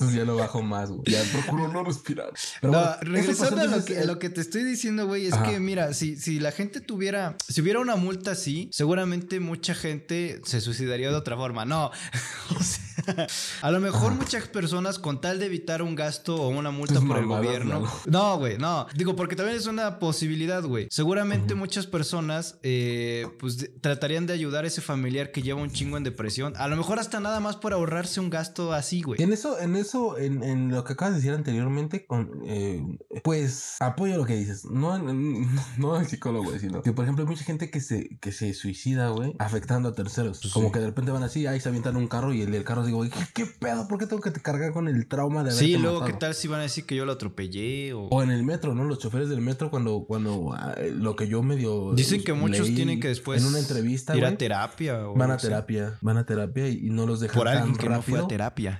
Entonces 0.00 0.16
ya 0.16 0.24
lo 0.24 0.36
bajo 0.36 0.62
más, 0.62 0.90
güey. 0.90 1.02
Ya 1.06 1.22
procuro 1.32 1.68
no 1.68 1.84
respirar. 1.84 2.30
Pero 2.60 2.72
No, 2.72 2.78
bueno, 2.80 2.96
regresando 3.02 3.60
a 3.60 3.64
lo, 3.66 3.84
que, 3.84 4.00
el- 4.00 4.06
lo 4.06 4.18
que 4.18 4.30
te 4.30 4.40
estoy 4.40 4.64
diciendo, 4.64 5.06
güey, 5.06 5.26
es 5.26 5.34
Ajá. 5.34 5.44
que 5.50 5.60
mira, 5.60 5.92
si, 5.92 6.16
si 6.16 6.40
la 6.40 6.52
gente 6.52 6.80
tuviera, 6.80 7.36
si 7.48 7.60
hubiera 7.60 7.80
una 7.80 7.96
multa 7.96 8.30
así, 8.32 8.70
seguramente 8.72 9.40
mucha 9.40 9.74
gente 9.74 10.40
se 10.44 10.60
suicidaría 10.62 11.10
de 11.10 11.16
otra 11.16 11.36
forma. 11.36 11.64
No, 11.66 11.90
o 12.58 12.62
sea, 12.62 12.84
a 13.62 13.70
lo 13.70 13.80
mejor 13.80 14.12
muchas 14.14 14.48
personas 14.48 14.98
con 14.98 15.20
tal 15.20 15.38
de 15.38 15.46
evitar 15.46 15.82
un 15.82 15.94
gasto 15.94 16.36
o 16.36 16.48
una 16.48 16.70
multa 16.70 16.94
Tus 16.94 17.04
por 17.04 17.18
el 17.18 17.26
gobierno. 17.26 17.84
No, 18.06 18.38
güey, 18.38 18.58
no. 18.58 18.86
Digo, 18.94 19.16
porque 19.16 19.36
también 19.36 19.56
es 19.58 19.66
una 19.66 19.98
posibilidad, 19.98 20.62
güey. 20.62 20.88
Seguramente 20.90 21.54
muchas 21.54 21.86
personas, 21.86 22.58
eh, 22.62 23.26
pues 23.38 23.70
tratarían 23.80 24.26
de 24.26 24.32
ayudar 24.32 24.64
a 24.64 24.66
ese 24.68 24.80
familiar 24.80 25.32
que 25.32 25.42
lleva 25.42 25.60
un 25.60 25.70
chingo 25.70 25.96
en 25.96 26.04
depresión. 26.04 26.54
A 26.56 26.68
lo 26.68 26.76
mejor 26.76 26.98
hasta 26.98 27.20
nada 27.20 27.40
más 27.40 27.56
por 27.56 27.72
ahorrarse 27.72 28.20
un 28.20 28.30
gasto 28.30 28.72
así, 28.72 29.02
güey. 29.02 29.22
En 29.22 29.32
eso, 29.32 29.58
en 29.60 29.76
eso, 29.76 30.18
en, 30.18 30.42
en 30.42 30.68
lo 30.70 30.84
que 30.84 30.94
acabas 30.94 31.14
de 31.14 31.20
decir 31.20 31.32
anteriormente, 31.34 32.06
con, 32.06 32.30
eh, 32.46 32.82
pues 33.22 33.76
apoyo 33.80 34.16
lo 34.16 34.24
que 34.24 34.36
dices. 34.36 34.64
No, 34.64 34.96
en- 34.96 35.48
no 35.78 35.98
el 35.98 36.06
psicólogo, 36.06 36.44
güey, 36.44 36.58
sino 36.60 36.82
que, 36.82 36.92
por 36.92 37.04
ejemplo, 37.04 37.24
hay 37.24 37.30
mucha 37.30 37.44
gente 37.44 37.70
que 37.70 37.80
se, 37.80 38.08
que 38.20 38.32
se 38.32 38.54
suicida, 38.54 39.08
güey, 39.10 39.34
afectando 39.38 39.88
a 39.90 39.94
terceros. 39.94 40.40
Como 40.52 40.72
que 40.72 40.78
de 40.80 40.86
repente 40.86 41.10
van 41.10 41.22
así, 41.22 41.46
ahí 41.46 41.60
se 41.60 41.68
avientan 41.68 41.96
un 41.96 42.08
carro 42.08 42.32
y 42.32 42.42
el 42.42 42.50
del 42.50 42.64
carro 42.64 42.84
digo, 42.90 43.16
¿qué, 43.34 43.46
pedo? 43.46 43.86
¿Por 43.88 43.98
qué 43.98 44.06
tengo 44.06 44.20
que 44.22 44.30
te 44.30 44.40
cargar 44.40 44.72
con 44.72 44.88
el 44.88 45.06
trauma 45.08 45.42
de 45.44 45.50
haber 45.50 45.62
Sí, 45.64 45.76
luego, 45.76 46.04
¿qué 46.04 46.12
tal 46.12 46.34
si 46.34 46.48
van 46.48 46.60
a 46.60 46.62
decir 46.64 46.84
que 46.86 46.94
yo 46.96 47.04
lo 47.04 47.12
atropellé 47.12 47.92
o... 47.92 48.08
O 48.08 48.22
en 48.22 48.30
el 48.30 48.42
metro, 48.44 48.74
¿no? 48.74 48.84
Los 48.84 48.98
choferes 48.98 49.28
del 49.28 49.40
metro 49.40 49.70
cuando, 49.70 50.04
cuando 50.06 50.52
ah, 50.54 50.74
lo 50.94 51.16
que 51.16 51.28
yo 51.28 51.42
medio... 51.42 51.92
Dicen 51.94 52.22
que 52.22 52.32
muchos 52.32 52.66
leí 52.66 52.76
tienen 52.76 53.00
que 53.00 53.08
después 53.08 53.40
En 53.42 53.48
una 53.48 53.58
entrevista, 53.58 54.16
ir 54.16 54.24
a 54.24 54.36
terapia. 54.36 55.08
O 55.08 55.14
Van 55.14 55.30
a 55.30 55.36
terapia, 55.36 55.98
van 56.00 56.16
a 56.18 56.26
terapia 56.26 56.68
y, 56.68 56.86
y 56.86 56.90
no 56.90 57.06
los 57.06 57.20
dejan 57.20 57.36
Por 57.38 57.48
alguien 57.48 57.74
tan 57.76 57.80
que 57.82 57.88
no 57.88 58.02
fue 58.02 58.18
a 58.18 58.26
terapia. 58.28 58.78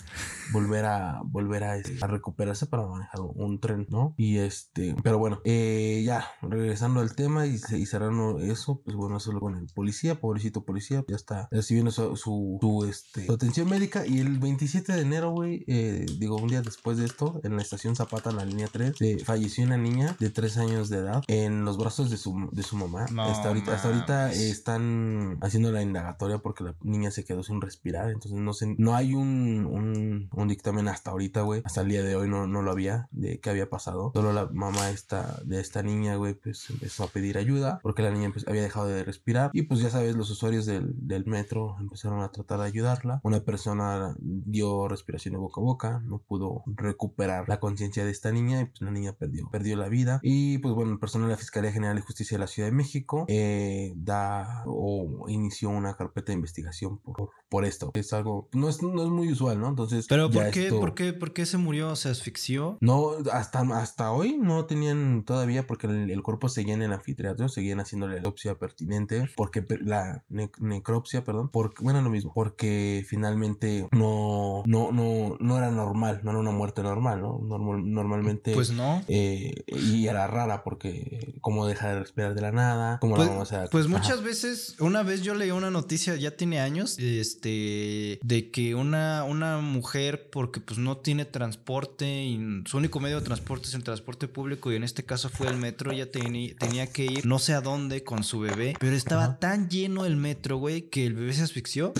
volver 0.52 0.84
a 0.84 1.20
volver 1.24 1.64
a, 1.64 1.76
este, 1.76 1.98
a 2.00 2.06
recuperarse 2.06 2.66
para 2.66 2.86
manejar 2.86 3.20
un 3.20 3.60
tren, 3.60 3.86
¿no? 3.90 4.14
Y 4.16 4.38
este, 4.38 4.94
pero 5.02 5.18
bueno, 5.18 5.40
eh, 5.44 6.02
ya 6.04 6.26
regresando 6.42 7.00
al 7.00 7.14
tema 7.14 7.46
y, 7.46 7.58
ce- 7.58 7.78
y 7.78 7.86
cerrando 7.86 8.40
eso, 8.40 8.80
pues 8.84 8.96
bueno, 8.96 9.16
eso 9.18 9.30
con 9.38 9.56
el 9.56 9.66
policía, 9.74 10.20
pobrecito 10.20 10.64
policía, 10.64 11.04
ya 11.08 11.16
está 11.16 11.48
recibiendo 11.50 11.90
su, 11.92 12.16
su, 12.16 12.58
su, 12.60 12.84
este, 12.88 13.26
su 13.26 13.32
atención 13.32 13.68
médica 13.68 13.99
y 14.06 14.20
el 14.20 14.38
27 14.38 14.92
de 14.92 15.02
enero, 15.02 15.30
güey, 15.30 15.64
eh, 15.66 16.06
digo, 16.18 16.36
un 16.36 16.48
día 16.48 16.62
después 16.62 16.98
de 16.98 17.06
esto, 17.06 17.40
en 17.44 17.56
la 17.56 17.62
estación 17.62 17.96
Zapata, 17.96 18.30
en 18.30 18.36
la 18.36 18.44
línea 18.44 18.68
3, 18.70 18.94
eh, 19.00 19.18
falleció 19.24 19.64
una 19.64 19.76
niña 19.76 20.16
de 20.18 20.30
3 20.30 20.58
años 20.58 20.88
de 20.88 20.98
edad 20.98 21.22
en 21.28 21.64
los 21.64 21.78
brazos 21.78 22.10
de 22.10 22.16
su, 22.16 22.48
de 22.52 22.62
su 22.62 22.76
mamá. 22.76 23.06
No 23.12 23.22
hasta 23.22 23.48
ahorita, 23.48 23.74
hasta 23.74 23.88
ahorita 23.88 24.32
eh, 24.32 24.50
están 24.50 25.38
haciendo 25.40 25.72
la 25.72 25.82
indagatoria 25.82 26.38
porque 26.38 26.64
la 26.64 26.74
niña 26.82 27.10
se 27.10 27.24
quedó 27.24 27.42
sin 27.42 27.60
respirar, 27.60 28.10
entonces 28.10 28.32
no 28.32 28.52
sé, 28.52 28.74
no 28.78 28.94
hay 28.94 29.14
un, 29.14 29.66
un, 29.70 30.28
un 30.32 30.48
dictamen 30.48 30.88
hasta 30.88 31.10
ahorita, 31.10 31.42
güey, 31.42 31.62
hasta 31.64 31.80
el 31.82 31.88
día 31.88 32.02
de 32.02 32.16
hoy 32.16 32.28
no, 32.28 32.46
no 32.46 32.62
lo 32.62 32.70
había 32.70 33.08
de 33.10 33.40
qué 33.40 33.50
había 33.50 33.68
pasado. 33.68 34.12
Solo 34.14 34.32
la 34.32 34.46
mamá 34.52 34.90
esta, 34.90 35.40
de 35.44 35.60
esta 35.60 35.82
niña, 35.82 36.16
güey, 36.16 36.34
pues 36.34 36.70
empezó 36.70 37.04
a 37.04 37.08
pedir 37.08 37.38
ayuda 37.38 37.80
porque 37.82 38.02
la 38.02 38.10
niña 38.10 38.30
pues, 38.32 38.46
había 38.48 38.62
dejado 38.62 38.86
de 38.86 39.04
respirar 39.04 39.50
y 39.52 39.62
pues 39.62 39.80
ya 39.80 39.90
sabes, 39.90 40.16
los 40.16 40.30
usuarios 40.30 40.66
del, 40.66 40.92
del 40.96 41.26
metro 41.26 41.76
empezaron 41.80 42.20
a 42.22 42.30
tratar 42.30 42.60
de 42.60 42.66
ayudarla. 42.66 43.20
Una 43.22 43.40
persona 43.40 43.89
dio 44.20 44.88
respiración 44.88 45.34
de 45.34 45.38
boca 45.40 45.60
a 45.60 45.64
boca, 45.64 46.02
no 46.04 46.18
pudo 46.18 46.62
recuperar 46.66 47.48
la 47.48 47.60
conciencia 47.60 48.04
de 48.04 48.10
esta 48.10 48.32
niña 48.32 48.60
y 48.60 48.64
pues 48.66 48.80
la 48.82 48.90
niña 48.90 49.12
perdió, 49.12 49.48
perdió 49.50 49.76
la 49.76 49.88
vida. 49.88 50.20
Y 50.22 50.58
pues 50.58 50.74
bueno, 50.74 50.92
el 50.92 50.98
personal 50.98 51.28
de 51.28 51.34
la 51.34 51.38
Fiscalía 51.38 51.72
General 51.72 51.96
de 51.96 52.02
Justicia 52.02 52.36
de 52.36 52.40
la 52.40 52.46
Ciudad 52.46 52.68
de 52.68 52.74
México 52.74 53.24
eh, 53.28 53.92
da 53.96 54.64
o 54.66 55.28
inició 55.28 55.70
una 55.70 55.94
carpeta 55.96 56.32
de 56.32 56.36
investigación 56.36 56.98
por, 56.98 57.16
por, 57.16 57.30
por 57.50 57.64
esto. 57.66 57.90
Es 57.94 58.12
algo, 58.14 58.48
no 58.52 58.68
es, 58.68 58.80
no 58.82 59.02
es 59.02 59.08
muy 59.10 59.30
usual, 59.32 59.60
¿no? 59.60 59.68
Entonces, 59.68 60.06
Pero 60.08 60.30
¿por 60.30 60.50
qué, 60.50 60.64
esto- 60.68 60.80
¿por 60.80 60.94
qué, 60.94 61.12
por 61.12 61.32
qué 61.34 61.44
se 61.44 61.58
murió? 61.58 61.94
¿Se 61.96 62.08
asfixió? 62.08 62.78
no, 62.80 63.10
hasta, 63.32 63.60
hasta 63.78 64.12
hoy 64.12 64.38
no 64.40 64.64
tenían 64.66 65.24
todavía 65.24 65.66
porque 65.66 65.86
el, 65.88 66.10
el 66.10 66.22
cuerpo 66.22 66.48
seguía 66.48 66.74
en 66.74 66.82
el 66.82 66.92
anfiteatro, 66.92 67.48
seguían 67.48 67.80
haciéndole 67.80 68.14
la 68.14 68.20
autopsia 68.20 68.54
pertinente, 68.56 69.28
porque 69.36 69.64
la 69.82 70.24
ne- 70.28 70.50
necropsia, 70.60 71.24
perdón, 71.24 71.48
porque, 71.50 71.82
bueno, 71.82 72.00
lo 72.02 72.08
mismo, 72.10 72.32
porque 72.34 73.04
finalmente 73.08 73.88
no, 73.92 74.62
no, 74.66 74.92
no, 74.92 75.36
no 75.40 75.58
era 75.58 75.70
normal, 75.70 76.20
no 76.22 76.30
era 76.30 76.38
una 76.38 76.52
muerte 76.52 76.82
normal, 76.82 77.20
¿no? 77.20 77.38
Normal- 77.42 77.82
normalmente... 77.92 78.54
Pues 78.54 78.70
no. 78.70 79.02
eh, 79.08 79.64
y 79.66 80.06
era 80.06 80.26
rara 80.28 80.62
porque 80.62 81.34
como 81.40 81.66
deja 81.66 81.88
de 81.88 81.98
respirar 82.00 82.34
de 82.34 82.40
la 82.42 82.52
nada, 82.52 82.98
como 83.00 83.16
Pues, 83.16 83.26
la 83.26 83.32
mamá, 83.32 83.42
o 83.42 83.46
sea, 83.46 83.66
pues 83.70 83.86
ajá. 83.86 83.96
muchas 83.98 84.22
veces, 84.22 84.76
una 84.78 85.02
vez 85.02 85.22
yo 85.22 85.34
leí 85.34 85.50
una 85.50 85.70
noticia, 85.70 86.14
ya 86.16 86.36
tiene 86.36 86.60
años, 86.60 86.96
este, 87.40 88.18
de 88.22 88.50
que 88.50 88.74
una, 88.74 89.24
una 89.24 89.58
mujer, 89.58 90.28
porque 90.30 90.60
pues 90.60 90.78
no 90.78 90.98
tiene 90.98 91.24
transporte 91.24 92.06
y 92.24 92.62
su 92.66 92.76
único 92.76 93.00
medio 93.00 93.18
de 93.20 93.24
transporte 93.26 93.68
es 93.68 93.74
el 93.74 93.82
transporte 93.82 94.28
público 94.28 94.70
y 94.72 94.76
en 94.76 94.84
este 94.84 95.04
caso 95.04 95.28
fue 95.28 95.48
el 95.48 95.56
metro, 95.56 95.90
ella 95.92 96.10
teni- 96.10 96.56
tenía 96.58 96.86
que 96.86 97.04
ir 97.06 97.26
no 97.26 97.38
sé 97.38 97.54
a 97.54 97.60
dónde 97.60 98.04
con 98.04 98.24
su 98.24 98.40
bebé, 98.40 98.74
pero 98.78 98.94
estaba 98.94 99.24
Ajá. 99.24 99.38
tan 99.38 99.68
lleno 99.68 100.04
el 100.04 100.16
metro, 100.16 100.56
güey, 100.58 100.82
que 100.82 101.06
el 101.06 101.14
bebé 101.14 101.32
se 101.32 101.42
asfixió. 101.42 101.92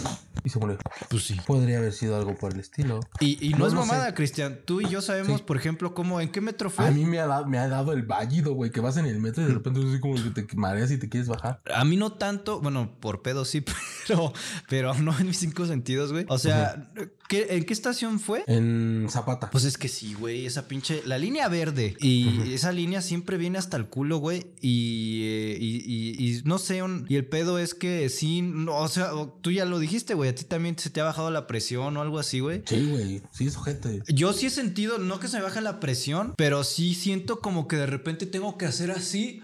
Y 0.42 0.48
se 0.48 0.59
murió. 0.59 0.79
Pues 1.11 1.24
sí. 1.24 1.37
Podría 1.46 1.79
haber 1.79 1.92
sido 1.92 2.16
algo 2.16 2.35
por 2.35 2.55
el 2.55 2.61
estilo. 2.61 3.00
Y, 3.20 3.44
y 3.46 3.50
no, 3.50 3.59
No, 3.59 3.66
es 3.66 3.74
no 3.74 3.83
sé. 3.83 3.88
mamada, 3.88 4.14
Cristian. 4.14 4.59
Tú 4.64 4.81
y 4.81 4.88
yo 4.88 5.03
sabemos, 5.03 5.38
Sí. 5.40 5.44
por 5.46 5.59
ejemplo, 5.59 5.92
cómo, 5.94 6.18
en 6.20 6.31
qué 6.31 6.40
metro 6.40 6.70
fue. 6.70 6.87
A 6.87 6.90
mí 6.90 7.05
me 7.05 7.18
ha, 7.18 7.26
dado, 7.26 7.46
me 7.46 7.59
ha 7.59 7.68
dado 7.68 7.92
el 7.92 8.03
válido, 8.05 8.55
güey, 8.55 8.70
que 8.70 8.81
vas 8.81 8.96
en 8.96 9.05
el 9.05 9.20
metro 9.20 9.42
y 9.42 9.46
de 9.46 9.53
repente 9.55 9.81
así 9.87 10.00
como 10.00 10.14
que 10.14 10.31
te 10.42 10.57
mareas 10.57 10.90
y 10.92 10.98
te 10.98 11.11
quieres 11.11 11.29
bajar. 11.29 11.61
A 11.74 11.85
mí 11.85 11.96
no 11.98 12.12
tanto, 12.12 12.59
bueno, 12.61 12.90
por 13.00 13.20
pedo 13.20 13.44
sí, 13.44 13.62
pero, 14.09 14.33
pero 14.70 14.94
no 14.94 15.18
en 15.18 15.29
mis 15.30 15.38
cinco 15.38 15.64
sentidos, 15.66 16.12
güey. 16.12 16.26
O 16.28 16.38
sea, 16.38 16.92
¿qué- 17.30 17.46
¿en 17.56 17.64
qué 17.64 17.72
estación 17.72 18.18
fue? 18.20 18.44
En 18.48 19.06
Zapata. 19.08 19.48
Pues 19.50 19.64
es 19.64 19.78
que 19.78 19.88
sí, 19.88 20.12
güey, 20.14 20.44
esa 20.44 20.68
pinche, 20.68 21.00
la 21.06 21.16
línea 21.16 21.48
verde 21.48 21.96
y 22.00 22.52
esa 22.52 22.72
línea 22.72 23.00
siempre 23.00 23.38
viene 23.38 23.56
hasta 23.58 23.76
el 23.76 23.86
culo, 23.86 24.18
güey, 24.18 24.48
y, 24.60 25.22
eh, 25.24 25.56
y, 25.60 25.76
y- 25.86 26.28
y 26.38 26.42
no 26.44 26.58
sé, 26.58 26.82
un- 26.82 27.06
y 27.08 27.14
el 27.16 27.24
pedo 27.26 27.58
es 27.58 27.74
que 27.74 28.08
sí, 28.08 28.42
no, 28.42 28.76
o 28.76 28.88
sea, 28.88 29.12
tú 29.40 29.50
ya 29.52 29.64
lo 29.64 29.78
dijiste, 29.78 30.14
güey, 30.14 30.30
a 30.30 30.34
ti 30.34 30.44
también 30.44 30.76
se 30.78 30.90
te 30.90 31.00
ha 31.00 31.04
bajado 31.04 31.30
la 31.30 31.46
presión 31.46 31.96
o 31.96 32.02
algo 32.02 32.18
así, 32.18 32.40
güey. 32.40 32.62
Sí, 32.66 32.86
güey. 32.90 33.22
Sí, 33.30 33.46
es 33.46 33.56
ojete. 33.56 34.02
Yo 34.08 34.32
sí 34.32 34.46
he 34.46 34.50
sentido, 34.50 34.98
no 34.98 35.20
que 35.20 35.28
se 35.28 35.36
me 35.36 35.44
baje 35.44 35.60
la 35.60 35.78
presión, 35.80 36.34
pero 36.36 36.64
sí 36.64 36.94
siento 36.94 37.40
como 37.40 37.68
que 37.68 37.76
de 37.76 37.86
repente 37.86 38.26
tengo 38.26 38.58
que 38.58 38.66
hacer 38.66 38.90
así 38.90 39.40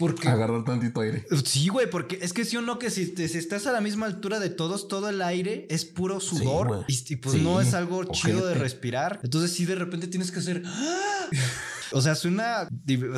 Porque 0.00 0.28
Agarrar 0.28 0.64
tantito 0.64 1.00
aire. 1.02 1.26
Sí, 1.44 1.68
güey, 1.68 1.88
porque 1.90 2.18
es 2.22 2.32
que 2.32 2.46
si 2.46 2.56
o 2.56 2.62
no 2.62 2.78
que 2.78 2.88
si, 2.90 3.06
te- 3.08 3.28
si 3.28 3.36
estás 3.36 3.66
a 3.66 3.72
la 3.72 3.82
misma 3.82 4.06
altura 4.06 4.40
de 4.40 4.48
todos, 4.48 4.88
todo 4.88 5.10
el 5.10 5.20
aire 5.20 5.66
es 5.68 5.84
puro 5.84 6.20
sudor 6.20 6.86
y 6.88 7.16
pues 7.20 7.36
Sí, 7.36 7.42
no 7.42 7.60
es 7.60 7.74
algo 7.74 8.04
chido 8.04 8.46
de 8.46 8.54
respirar. 8.54 9.20
Entonces 9.22 9.52
sí 9.52 9.66
de 9.66 9.74
repente 9.74 10.06
tienes 10.06 10.30
que 10.30 10.40
hacer 10.40 10.62
O 11.92 12.00
sea, 12.00 12.14
suena, 12.14 12.68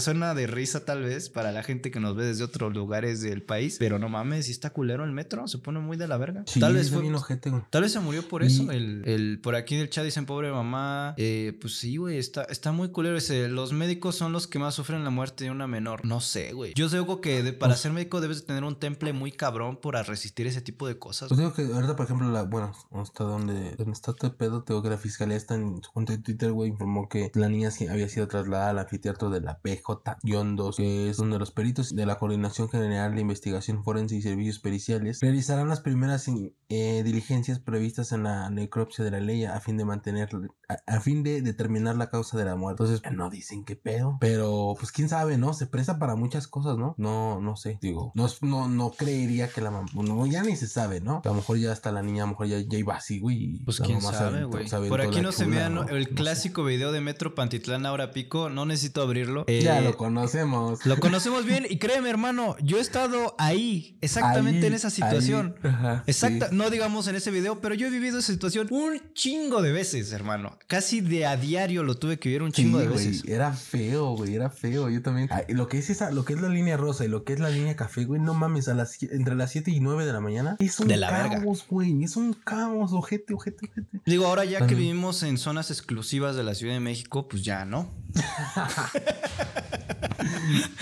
suena 0.01 0.35
de 0.35 0.47
risa 0.47 0.85
tal 0.85 1.03
vez 1.03 1.29
para 1.29 1.53
la 1.53 1.63
gente 1.63 1.91
que 1.91 2.01
nos 2.01 2.17
ve 2.17 2.25
desde 2.25 2.45
otros 2.45 2.73
lugares 2.75 3.21
del 3.21 3.43
país, 3.43 3.77
pero 3.79 3.99
no 3.99 4.09
mames, 4.09 4.47
si 4.47 4.53
está 4.53 4.71
culero 4.71 5.05
el 5.05 5.13
metro, 5.13 5.47
se 5.49 5.59
pone 5.59 5.81
muy 5.81 5.97
de 5.97 6.09
la 6.09 6.17
verga. 6.17 6.43
Sí, 6.47 6.61
tal 6.61 6.75
vez 6.75 6.91
fue 6.91 7.03
ojete, 7.13 7.51
güey. 7.51 7.63
Tal 7.71 7.83
vez 7.83 7.93
se 7.93 8.01
murió 8.01 8.27
por 8.29 8.43
Y- 8.43 8.47
eso. 8.47 8.71
El, 8.71 9.03
el- 9.07 9.41
por 9.43 9.55
aquí 9.55 9.75
en 9.75 9.83
el 9.83 9.91
chat 9.91 10.05
dicen 10.05 10.27
pobre 10.27 10.51
mamá. 10.51 11.15
Eh, 11.19 11.57
pues 11.61 11.79
sí, 11.79 11.97
güey, 11.97 12.19
está, 12.19 12.45
está 12.45 12.73
muy 12.73 12.89
culero 12.91 13.17
ese. 13.17 13.49
Los 13.49 13.73
médicos 13.73 14.17
son 14.17 14.33
los 14.33 14.47
que 14.47 14.59
más 14.59 14.75
sufren 14.75 15.05
la 15.05 15.11
muerte 15.11 15.45
de 15.45 15.51
una 15.51 15.67
menor. 15.67 16.05
No 16.05 16.21
sé, 16.21 16.53
güey. 16.53 16.73
Yo 16.75 16.89
sé 16.89 16.97
algo 16.97 17.21
que 17.21 17.43
de- 17.43 17.53
para 17.53 17.77
ser 17.77 17.93
médico 17.93 18.21
debes 18.21 18.41
de 18.41 18.47
tener 18.47 18.65
un 18.65 18.77
temple 18.79 19.13
muy 19.13 19.33
cabrón 19.33 19.77
para 19.77 20.03
resistir 20.03 20.47
ese 20.47 20.61
tipo 20.63 20.87
de 20.87 20.99
cosas. 20.99 21.29
Pues 21.29 21.39
digo 21.39 21.53
que 21.53 21.63
ahorita, 21.63 21.97
por 21.97 22.07
ejemplo, 22.07 22.31
la, 22.31 22.45
bueno, 22.45 22.73
hasta 22.93 23.25
donde, 23.25 23.75
donde 23.77 23.93
está 23.93 24.13
el 24.23 24.33
pedo, 24.33 24.63
tengo 24.63 24.83
que 24.83 24.89
la 24.91 24.99
fiscalía 24.99 25.37
está 25.37 25.55
en 25.55 25.83
su 25.83 25.91
cuenta 25.93 26.13
de 26.13 26.19
Twitter, 26.19 26.53
güey, 26.53 26.71
informó 26.71 27.09
que 27.09 27.31
la 27.35 27.49
niña 27.49 27.71
había 27.91 28.09
sido 28.09 28.29
trasladada 28.29 28.62
al 28.68 28.79
anfiteatro 28.79 29.31
de 29.31 29.40
la 29.40 29.61
PJ-2, 29.62 30.77
que 30.77 31.11
es 31.11 31.16
donde 31.16 31.38
los 31.38 31.51
peritos 31.51 31.94
de 31.94 32.07
la 32.07 32.16
Coordinación 32.16 32.68
General 32.68 33.14
de 33.14 33.20
Investigación 33.20 33.85
Forense 33.85 34.16
y 34.16 34.22
Servicios 34.22 34.59
Periciales 34.59 35.20
realizarán 35.20 35.68
las 35.68 35.81
primeras 35.81 36.27
eh, 36.68 37.03
diligencias 37.05 37.59
previstas 37.59 38.12
en 38.12 38.22
la 38.25 38.51
necropsia 38.51 39.05
de 39.05 39.11
la 39.11 39.20
ley 39.20 39.44
a 39.44 39.61
fin 39.61 39.77
de 39.77 39.85
mantener, 39.85 40.29
a, 40.68 40.79
a 40.87 41.01
fin 41.01 41.22
de 41.22 41.42
determinar 41.42 41.96
la 41.96 42.09
causa 42.11 42.37
de 42.38 42.44
la 42.44 42.57
muerte. 42.57 42.83
Entonces, 42.83 43.12
no 43.12 43.31
dicen 43.31 43.64
qué 43.64 43.77
pedo, 43.77 44.16
pero 44.20 44.75
pues 44.79 44.92
quién 44.92 45.09
sabe, 45.09 45.38
¿no? 45.38 45.53
Se 45.55 45.66
presta 45.66 45.98
para 45.98 46.16
muchas 46.16 46.46
cosas, 46.48 46.77
¿no? 46.79 46.94
No, 46.98 47.40
no 47.40 47.57
sé, 47.57 47.79
digo, 47.81 48.12
no, 48.14 48.27
no, 48.42 48.68
no 48.68 48.90
creería 48.90 49.48
que 49.48 49.61
la 49.61 49.70
mamá, 49.70 49.88
no, 49.94 50.27
ya 50.27 50.42
ni 50.42 50.57
se 50.57 50.66
sabe, 50.68 51.01
¿no? 51.01 51.22
A 51.25 51.29
lo 51.29 51.35
mejor 51.35 51.59
ya 51.59 51.72
hasta 51.72 51.92
la 51.92 52.03
niña, 52.03 52.22
a 52.25 52.27
lo 52.27 52.33
mejor 52.33 52.46
ya, 52.46 52.59
ya 52.61 52.79
iba 52.79 52.94
así, 52.94 53.18
güey. 53.18 53.62
Pues 53.64 53.81
quién 53.81 54.01
se 54.01 54.12
sabe, 54.12 54.44
güey. 54.44 54.68
se 54.68 54.79
Por 54.88 55.01
aquí 55.01 55.20
no 55.20 55.33
se 55.33 55.44
chula, 55.44 55.57
vea 55.57 55.68
¿no? 55.68 55.85
¿no? 55.85 55.88
el 55.90 56.03
No 56.03 56.09
sé. 56.09 56.14
clásico 56.14 56.64
video 56.64 56.92
de 56.92 57.01
Metro 57.01 57.35
Pantitlán 57.35 57.87
ahora 57.87 58.11
pico. 58.12 58.48
No 58.53 58.65
necesito 58.67 59.03
abrirlo. 59.03 59.45
Eh, 59.49 59.62
Ya 59.62 59.81
lo 59.81 59.97
conocemos. 59.97 60.85
lo 60.87 60.97
conocemos 61.01 61.45
bien 61.45 61.67
y 61.69 61.79
créeme, 61.79 62.11
hermano, 62.11 62.57
yo 62.62 62.79
he 62.79 62.81
estado 62.81 63.35
ahí, 63.38 63.97
exactamente 64.01 64.61
Ahí, 64.61 64.67
en 64.67 64.75
esa 64.75 64.91
situación. 64.91 65.55
ajá, 65.62 66.05
Exacta, 66.07 66.49
sí. 66.51 66.55
no 66.57 66.71
digamos 66.71 67.07
en 67.09 67.17
ese 67.17 67.31
video, 67.31 67.61
pero 67.61 67.75
yo 67.75 67.87
he 67.87 67.91
vivido 67.91 68.19
esa 68.19 68.33
situación 68.33 68.69
un 68.71 69.01
chingo 69.15 69.62
de 69.62 69.73
veces, 69.73 70.12
hermano. 70.12 70.59
Casi 70.67 71.01
de 71.01 71.27
a 71.27 71.37
diario 71.37 71.83
lo 71.83 71.97
tuve 71.97 72.19
que 72.19 72.29
vivir 72.29 72.43
un 72.43 72.53
chingo 72.53 72.79
Sí, 72.79 72.85
de 72.87 72.91
veces. 72.93 73.25
Era 73.27 73.53
feo, 73.53 74.15
güey, 74.17 74.35
era 74.35 74.51
feo. 74.51 74.88
Yo 74.91 75.03
también. 75.03 75.29
Ay, 75.31 75.45
lo 75.55 75.69
que 75.69 75.79
es 75.79 75.91
esa, 75.91 76.11
lo 76.11 76.25
que 76.25 76.35
es 76.35 76.41
la 76.41 76.49
línea 76.49 76.77
rosa 76.77 77.05
y 77.05 77.09
lo 77.09 77.25
que 77.25 77.33
es 77.33 77.41
la 77.41 77.51
línea 77.51 77.77
café, 77.77 78.05
güey, 78.05 78.21
no 78.21 78.35
mames, 78.35 78.69
a 78.69 78.75
las, 78.75 79.03
entre 79.03 79.35
las 79.35 79.51
7 79.51 79.71
y 79.71 79.81
9 79.81 80.05
de 80.07 80.12
la 80.12 80.21
mañana. 80.21 80.57
Es 80.59 80.79
un 80.81 80.88
De 80.88 80.97
la 80.97 81.09
caos, 81.09 81.65
güey. 81.69 82.03
Es 82.05 82.17
un 82.17 82.33
caos, 82.35 82.93
ojete, 82.93 83.35
ojete, 83.35 83.67
ojete. 83.71 84.01
Digo, 84.07 84.27
ahora 84.27 84.45
ya 84.45 84.67
que 84.67 84.75
vivimos 84.75 85.23
en 85.23 85.38
zonas 85.38 85.71
exclusivas 85.71 86.37
de 86.37 86.43
la 86.45 86.55
Ciudad 86.55 86.75
de 86.75 86.81
México, 86.81 87.29
pues 87.29 87.43
ya 87.43 87.65
no. 87.65 87.91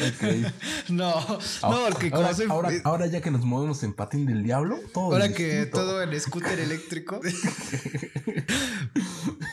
Ok. 0.01 0.23
No, 0.89 1.15
no, 1.21 1.39
porque 1.89 2.11
ahora, 2.13 2.31
ahora, 2.49 2.71
ahora 2.85 3.07
ya 3.07 3.21
que 3.21 3.31
nos 3.31 3.43
movemos 3.45 3.83
en 3.83 3.93
patín 3.95 4.27
del 4.27 4.43
diablo, 4.43 4.79
todo 4.93 5.13
ahora 5.13 5.33
que 5.33 5.47
distinto. 5.61 5.79
todo 5.79 6.03
en 6.03 6.21
scooter 6.21 6.59
eléctrico. 6.59 7.21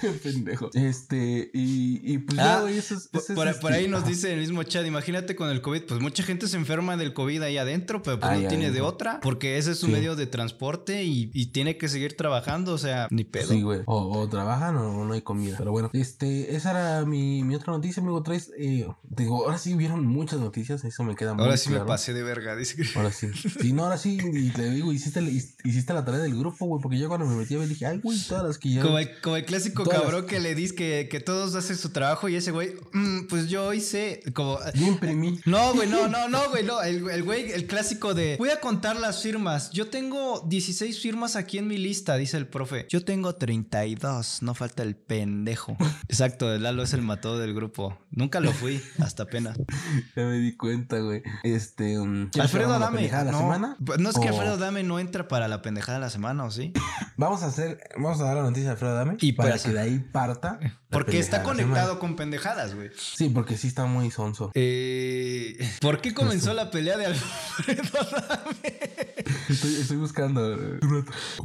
Pendejo. 0.24 0.70
Este, 0.74 1.50
y, 1.54 2.02
y 2.14 2.18
pues 2.20 2.38
Ah, 2.40 2.44
ya, 2.58 2.62
güey, 2.62 2.78
eso 2.78 2.96
es. 2.96 3.08
Por, 3.08 3.22
eso 3.22 3.36
por- 3.36 3.48
este, 3.48 3.62
por 3.62 3.72
ahí 3.74 3.88
nos 3.88 4.06
dice 4.06 4.34
el 4.34 4.40
mismo 4.40 4.64
chat, 4.64 4.86
imagínate 4.86 5.36
con 5.36 5.50
el 5.50 5.62
COVID, 5.62 5.84
pues 5.84 6.02
mucha 6.02 6.24
gente 6.24 6.48
se 6.48 6.58
enferma 6.58 6.98
del 6.98 7.14
COVID 7.14 7.42
ahí 7.44 7.58
adentro, 7.58 8.02
pero 8.02 8.20
pues 8.20 8.32
Ahí 8.32 8.44
no 8.44 8.50
tiene 8.50 8.72
de 8.72 8.82
otra, 8.82 9.20
porque 9.22 9.58
ese 9.58 9.72
es 9.72 9.80
su 9.80 9.88
Sí. 9.88 9.92
medio 9.92 10.16
de 10.16 10.28
transporte 10.28 11.04
y, 11.04 11.32
y 11.34 11.48
tiene 11.48 11.78
que 11.78 11.88
seguir 11.88 12.18
trabajando, 12.18 12.74
o 12.74 12.78
sea, 12.78 13.08
ni 13.12 13.24
pedo. 13.24 13.48
Sí, 13.48 13.62
güey. 13.62 13.82
O, 13.86 14.20
o 14.20 14.28
trabajan 14.30 14.76
o 14.78 15.06
no 15.06 15.14
hay 15.14 15.22
comida. 15.22 15.56
Pero 15.58 15.72
bueno, 15.72 15.90
este, 15.94 16.56
esa 16.56 16.72
era 16.72 17.06
mi, 17.06 17.44
mi 17.44 17.56
otra 17.56 17.74
noticia, 17.74 18.02
amigo. 18.04 18.22
Traes, 18.24 18.52
eh, 18.58 18.88
digo, 19.10 19.46
ahora 19.46 19.58
sí 19.58 19.74
vieron 19.76 20.06
muchas 20.06 20.40
noticias, 20.40 20.84
eso 20.84 21.04
me 21.04 21.16
queda 21.16 21.34
muy 21.34 21.44
Ahora 21.44 21.58
sí 21.58 21.70
me 21.70 21.80
pasé 21.82 22.14
de 22.14 22.24
verga, 22.24 22.56
dice 22.56 22.76
que... 22.76 22.84
Ahora 22.98 23.12
sí. 23.12 23.28
Sí, 23.62 23.74
no, 23.74 23.84
ahora 23.86 23.98
sí. 23.98 24.18
Y 24.22 24.50
te 24.50 24.70
digo, 24.70 24.92
hiciste, 24.94 25.22
hiciste 25.64 25.94
la 25.94 26.04
tarea 26.06 26.20
del 26.20 26.38
grupo, 26.38 26.66
güey. 26.66 26.82
Porque 26.82 26.98
yo 27.00 27.08
cuando 27.08 27.26
me 27.26 27.36
metí 27.36 27.56
a 27.56 27.60
ver 27.60 27.68
dije, 27.68 27.86
ay, 27.86 28.00
güey, 28.00 28.20
todas 28.28 28.44
las 28.44 28.58
que 28.58 28.72
ya. 28.72 28.82
Como 28.82 29.00
el, 29.00 29.10
como 29.22 29.36
el 29.38 29.46
clásico 29.46 29.84
Cabrón 29.90 30.26
que 30.26 30.40
le 30.40 30.56
dices 30.56 30.76
que, 30.76 31.08
que 31.10 31.20
todos 31.20 31.56
hacen 31.56 31.78
su 31.78 31.90
trabajo 31.90 32.30
y 32.30 32.36
ese 32.36 32.52
güey, 32.52 32.76
"Mm, 32.94 33.28
pues 33.28 33.48
yo 33.50 33.74
hice 33.74 34.22
como... 34.34 34.60
Yo 34.76 34.88
imprimí. 34.88 35.40
No, 35.46 35.74
güey, 35.74 35.90
no, 35.90 36.08
no, 36.08 36.28
no, 36.30 36.50
güey, 36.50 36.64
no. 36.64 36.82
El, 36.82 37.10
el 37.10 37.24
güey, 37.24 37.52
el 37.52 37.68
clásico 37.68 38.14
de 38.14 38.36
voy 38.38 38.50
a 38.50 38.60
contar 38.60 38.98
las 39.00 39.22
firmas. 39.24 39.72
Yo 39.72 39.88
tengo 39.90 40.42
16 40.48 41.00
firmas 41.02 41.36
aquí 41.36 41.58
en 41.58 41.68
mi 41.68 41.78
lista, 41.78 42.16
dice 42.18 42.38
el 42.38 42.48
profe. 42.48 42.86
Yo 42.90 43.04
tengo 43.06 43.36
32, 43.36 44.42
no 44.42 44.54
falta 44.54 44.84
el 44.84 44.96
pendejo. 44.96 45.78
Exacto, 46.10 46.54
el 46.54 46.64
Lalo 46.64 46.84
es 46.84 46.94
el 46.94 47.02
matado 47.02 47.38
del 47.40 47.54
grupo. 47.54 47.98
Nunca 48.12 48.40
lo 48.40 48.52
fui, 48.52 48.82
hasta 49.00 49.24
apenas. 49.24 49.58
Ya 50.16 50.24
me 50.26 50.40
di 50.40 50.56
cuenta, 50.56 51.00
güey. 51.00 51.22
Este. 51.44 52.00
um, 52.00 52.30
¿quieres 52.30 52.32
que 52.32 52.42
Alfredo 52.42 52.70
la 52.70 52.76
Adame. 52.88 53.04
de 53.04 53.12
la 53.12 53.24
no, 53.26 53.38
semana? 53.40 53.78
no 54.00 54.10
es 54.10 54.16
que 54.18 54.30
O- 54.30 54.34
Alfredo 54.34 54.54
Adame 54.56 54.84
no 54.84 55.00
entra 55.00 55.28
para 55.28 55.48
la 55.48 55.62
pendejada 55.62 56.00
de 56.00 56.06
la 56.06 56.10
semana, 56.10 56.44
¿o 56.44 56.52
sí? 56.52 56.74
Vamos 57.18 57.44
a 57.44 57.48
hacer. 57.48 57.80
Vamos 57.96 58.20
a 58.22 58.26
dar 58.26 58.36
la 58.38 58.44
noticia 58.44 58.66
de 58.66 58.72
Alfredo 58.72 58.94
Adame. 58.96 59.18
Y 59.22 59.34
para 59.34 59.52
pues- 59.52 59.64
que 59.64 59.70
de 59.78 59.84
ahí 59.84 60.00
parta. 60.00 60.60
Porque 60.90 61.20
está 61.20 61.44
conectado 61.44 62.00
con 62.00 62.16
pendejadas, 62.16 62.74
güey. 62.74 62.90
Sí, 62.98 63.30
porque 63.30 63.58
sí 63.58 63.68
está 63.68 63.86
muy 63.86 64.10
sonso. 64.10 64.52
Eh, 64.56 65.58
¿Por 65.82 66.02
qué 66.02 66.14
comenzó 66.14 66.54
la 66.54 66.72
pelea 66.72 66.98
de 66.98 67.06
Alfredo 67.08 68.00
Adame? 68.00 69.17
Estoy, 69.50 69.76
estoy 69.76 69.98
buscando. 69.98 70.54
eh, 70.56 70.80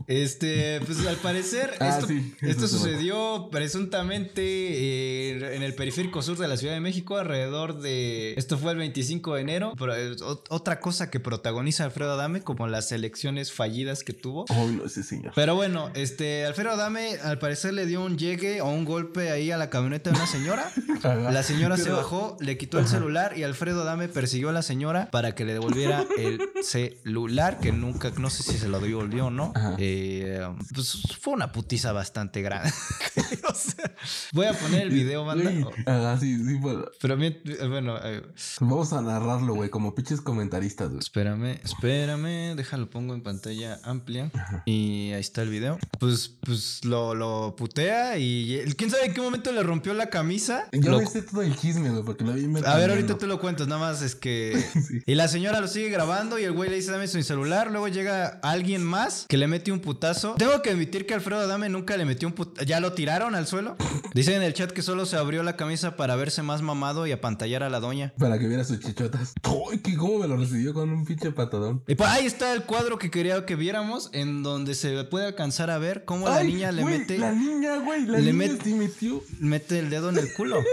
Este, 0.07 0.81
pues 0.85 1.07
al 1.07 1.17
parecer, 1.17 1.75
Ah, 1.81 1.89
esto, 1.91 2.07
sí, 2.07 2.35
esto 2.41 2.69
sucedió 2.69 3.49
presuntamente 3.51 4.43
eh, 4.43 5.57
en 5.57 5.63
el 5.63 5.75
periférico 5.75 6.23
sur 6.23 6.37
de 6.39 6.49
la 6.49 6.57
Ciudad 6.57 6.75
de 6.75 6.81
México, 6.81 7.17
alrededor 7.17 7.81
de. 7.81 8.35
Esto 8.37 8.59
fue 8.59 8.73
el 8.73 8.79
25 8.79 9.35
de 9.35 9.41
enero. 9.41 9.73
Pero 9.79 9.95
ot- 9.95 10.45
otra 10.49 10.81
cosa 10.81 11.11
que 11.11 11.21
protagoniza 11.21 11.85
Alfredo 11.85 12.13
Adame, 12.13 12.43
como 12.43 12.67
las 12.67 12.93
elecciones 12.93 13.53
fallidas 13.53 14.05
que 14.05 14.13
tuvo. 14.13 14.45
Ay, 14.49 14.79
no 14.83 14.89
sé, 14.89 15.03
señor. 15.03 15.33
Pero 15.35 15.55
bueno, 15.55 15.91
este, 15.95 16.45
Alfredo 16.47 16.71
Adame 16.73 17.17
al 17.23 17.39
parecer 17.39 17.75
le 17.75 17.87
dio 17.87 18.03
un 18.05 18.19
llegue 18.19 18.61
o 18.61 18.69
un 18.69 18.85
golpe 18.85 19.31
ahí 19.31 19.51
a 19.51 19.57
la 19.57 19.71
camioneta 19.71 20.11
de 20.11 20.17
una 20.17 20.27
señora. 20.27 20.71
La 21.03 21.43
señora 21.43 21.77
se 21.77 21.91
bajó, 21.91 22.37
le 22.41 22.57
quitó 22.57 22.79
el 22.79 22.87
celular 22.87 23.37
y 23.37 23.43
Alfredo 23.43 23.83
Adame 23.83 24.07
persiguió 24.09 24.51
a 24.51 24.53
la 24.53 24.63
señora 24.63 25.11
para 25.11 25.35
que 25.35 25.45
le 25.45 25.53
devolviera 25.53 26.07
el 26.17 26.41
celular, 26.63 27.59
que 27.59 27.72
nunca, 27.73 28.11
no 28.19 28.31
sé 28.31 28.43
si 28.43 28.59
se 28.59 28.69
lo 28.69 28.79
devolvió 28.81 29.27
o 29.27 29.31
no. 29.31 29.53
Eh, 29.79 30.41
pues 30.75 31.03
fue 31.21 31.33
una 31.35 31.53
putiza 31.53 31.93
bastante 31.93 32.43
grande. 32.43 32.73
O 33.49 33.55
sea, 33.55 33.91
voy 34.33 34.47
a 34.47 34.53
poner 34.53 34.83
el 34.83 34.91
video, 34.91 35.25
banda. 35.25 35.51
Ajá, 35.87 36.19
sí, 36.19 36.37
sí, 36.45 36.55
bueno. 36.55 36.85
Pero 37.01 37.17
mien- 37.17 37.41
bueno, 37.69 37.97
eh, 38.03 38.23
Vamos 38.61 38.93
a 38.93 39.03
narrarlo, 39.03 39.55
güey, 39.55 39.69
como 39.69 39.95
pinches 39.95 40.21
comentaristas, 40.21 40.89
güey. 40.89 41.01
espérame, 41.01 41.59
espérame, 41.65 42.55
déjalo 42.57 42.89
pongo 42.89 43.15
en 43.15 43.23
pantalla 43.23 43.79
amplia 43.85 44.31
y 44.65 45.13
ahí 45.13 45.21
está 45.21 45.43
el 45.43 45.51
video. 45.51 45.79
Pues, 45.99 46.29
pues 46.41 46.85
lo, 46.85 47.15
lo 47.15 47.55
putea 47.57 48.17
y 48.19 48.63
quién 48.77 48.91
sabe 48.91 49.07
en 49.07 49.15
qué 49.15 49.21
momento 49.21 49.53
le 49.53 49.63
rompió 49.63 49.93
la 49.95 50.07
camisa. 50.09 50.69
Yo 50.73 50.91
Lo- 50.93 51.07
sé 51.07 51.23
todo 51.23 51.43
el 51.43 51.57
chisme, 51.57 51.91
güey, 51.91 52.03
porque 52.05 52.25
lo 52.25 52.33
vi 52.33 52.45
A 52.65 52.77
ver, 52.77 52.91
ahorita 52.91 53.19
tú 53.19 53.27
lo 53.27 53.41
cuentas, 53.41 53.67
nada 53.69 53.81
más 53.81 54.03
es 54.03 54.15
que... 54.15 54.63
Y 55.07 55.15
la 55.15 55.29
señora 55.29 55.61
lo 55.61 55.69
sigue 55.69 55.89
grabando 55.91 56.39
y 56.39 56.45
el 56.45 56.53
güey 56.53 56.71
le 56.71 56.77
dice, 56.77 56.91
dame 56.93 57.09
su 57.09 57.21
celular, 57.23 57.62
luego 57.71 57.89
llega 57.89 58.41
alguien 58.43 58.83
más 58.83 59.27
que 59.29 59.37
le 59.37 59.47
mete 59.47 59.73
un 59.73 59.81
putazo. 59.81 60.35
Tengo 60.39 60.61
que 60.63 60.71
admitir 60.71 61.07
que 61.07 61.15
Alfredo 61.15 61.41
Adame 61.43 61.69
nunca 61.69 61.97
le 61.97 62.05
metió 62.05 62.29
un 62.29 62.35
putazo. 62.35 62.67
¿Ya 62.67 62.81
lo 62.81 62.93
tiraron 62.93 63.35
al 63.35 63.47
suelo? 63.47 63.77
Dicen 64.15 64.35
en 64.35 64.43
el 64.43 64.55
chat 64.55 64.71
que 64.73 64.83
solo 64.83 65.07
se 65.07 65.17
abrió 65.17 65.43
la 65.43 65.57
camisa 65.57 65.97
para 65.97 66.17
verse 66.17 66.43
más 66.43 66.63
mamado 66.63 67.07
y 67.07 67.13
apantallar 67.13 67.63
a 67.63 67.71
la 67.71 67.81
doña. 67.81 68.13
Para 68.19 68.39
que 68.39 68.47
viera 68.49 68.65
sus 68.65 68.81
chichotas. 68.81 69.35
Uy, 69.69 69.79
que 69.79 69.97
cómo 69.97 70.19
me 70.19 70.29
lo 70.29 70.37
recibió 70.37 70.75
con 70.75 70.91
un 70.91 71.05
pinche 71.05 71.31
patadón. 71.33 71.83
Y 71.87 71.95
pues 71.95 72.11
ahí 72.11 72.27
está 72.27 72.53
el 72.53 72.65
cuadro 72.65 72.99
que 72.99 73.11
quería 73.11 73.45
que 73.47 73.57
viéramos, 73.57 74.11
en 74.13 74.43
donde 74.43 74.75
se 74.75 75.05
puede 75.05 75.27
alcanzar 75.27 75.71
a 75.71 75.79
ver 75.79 76.05
cómo 76.05 76.29
la 76.29 76.37
Ay, 76.39 76.49
niña 76.53 76.73
le 76.73 76.83
güey, 76.83 76.99
mete, 76.99 77.19
La 77.19 77.33
niña, 77.33 77.77
güey, 77.79 78.07
la 78.07 78.19
le 78.19 78.33
niña 78.33 78.53
met- 78.55 78.75
metió. 78.77 79.23
mete 79.41 79.79
el 79.79 79.91
dedo 79.91 80.11
en 80.11 80.19
el 80.19 80.33
culo. 80.35 80.59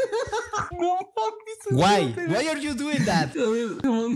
No. 0.80 0.98
Why? 1.72 2.14
Why 2.28 2.48
are 2.50 2.60
you 2.62 2.74
doing 2.74 3.04
that? 3.06 3.30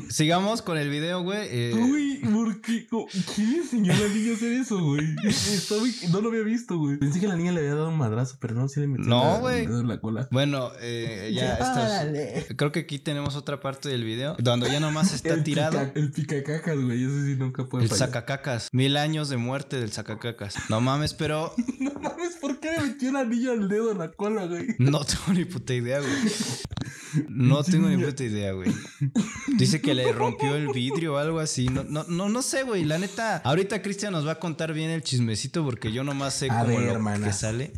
Sigamos 0.10 0.62
con 0.62 0.78
el 0.78 0.90
video, 0.90 1.22
güey. 1.24 1.48
eh. 1.50 1.72
Güey, 1.74 2.20
¿por 2.22 2.62
qué? 2.66 2.88
¿Quién 3.36 3.52
le 3.52 3.58
enseñó 3.60 3.94
a 3.94 3.98
la 3.98 4.08
niña 4.08 4.32
a 4.32 4.36
hacer 4.36 4.54
eso, 4.54 4.80
güey? 4.84 5.04
No 6.12 6.22
lo 6.22 6.30
había 6.30 6.42
visto, 6.42 6.78
güey. 6.78 6.98
Pensé 6.98 7.20
que 7.20 7.28
la 7.28 7.36
niña 7.36 7.52
le 7.52 7.60
había 7.60 7.76
dado 7.76 7.90
un 7.90 7.98
madrazo, 7.98 8.38
pero 8.40 8.56
no, 8.56 8.68
sí 8.68 8.80
le 8.80 8.88
metió 8.88 9.06
No, 9.08 9.24
la- 9.24 9.40
güey. 9.40 9.62
el 9.62 9.68
dedo 9.68 9.80
en 9.82 9.88
la 9.88 10.00
cola. 10.00 10.28
Bueno, 10.32 10.72
eh, 10.82 11.32
ya 11.34 11.54
estás. 11.54 12.08
Creo 12.56 12.72
que 12.72 12.82
aquí 12.82 13.00
tenemos 13.00 13.36
otra 13.36 13.60
parte 13.60 13.90
del 13.90 14.04
video 14.04 14.36
donde 14.40 14.70
ya 14.72 14.80
nomás 14.80 15.14
está 15.14 15.34
El 15.34 15.44
tirado 15.44 15.80
pica- 15.80 15.92
el 16.00 16.12
picacacas, 16.12 16.78
güey. 16.80 17.04
Eso 17.04 17.24
sí 17.26 17.36
nunca 17.38 17.66
puede 17.66 17.84
el 17.86 17.90
fallar. 17.90 18.08
sacacacas. 18.10 18.70
Mil 18.72 18.98
años 18.98 19.30
de 19.30 19.38
muerte 19.38 19.80
del 19.80 19.92
sacacacas. 19.92 20.56
No 20.70 20.82
mames, 20.82 21.14
pero 21.14 21.54
No 21.80 21.92
mames, 22.00 22.36
¿por 22.42 22.60
qué 22.60 22.72
le 22.72 22.82
metió 22.88 23.12
la 23.12 23.24
niña 23.26 23.54
el 23.54 23.68
dedo 23.68 23.92
en 23.92 23.98
la 24.00 24.12
cola, 24.12 24.46
güey? 24.46 24.68
no 24.80 25.04
tengo 25.06 25.34
ni 25.34 25.46
puta 25.46 25.74
idea, 25.74 26.00
güey. 26.00 26.12
No 27.30 27.64
tengo 27.64 27.88
ni 27.90 28.04
puta 28.04 28.24
idea, 28.24 28.54
güey. 28.54 28.72
Dice 29.58 29.82
que 29.82 29.94
le 29.94 30.12
rompió 30.12 30.56
el 30.56 30.70
vidrio 30.70 31.14
o 31.16 31.18
algo 31.18 31.40
así. 31.40 31.68
No, 31.68 31.84
no, 31.84 32.04
no, 32.08 32.30
no 32.30 32.42
sé, 32.44 32.62
güey. 32.64 32.84
La 32.86 33.00
neta, 33.00 33.38
ahorita 33.44 33.82
Cristian 33.82 34.14
nos 34.14 34.28
va 34.28 34.34
a 34.34 34.40
contar 34.40 34.72
bien 34.74 34.92
el 34.92 35.02
chismecito 35.02 35.64
porque 35.66 35.92
yo 35.92 36.04
nomás 36.04 36.36
sé 36.36 36.48
A 36.52 36.60
cómo 36.62 36.78
ver, 36.78 36.82
lo 36.86 36.92
hermana. 36.92 37.26
que 37.26 37.34
sale. 37.34 37.72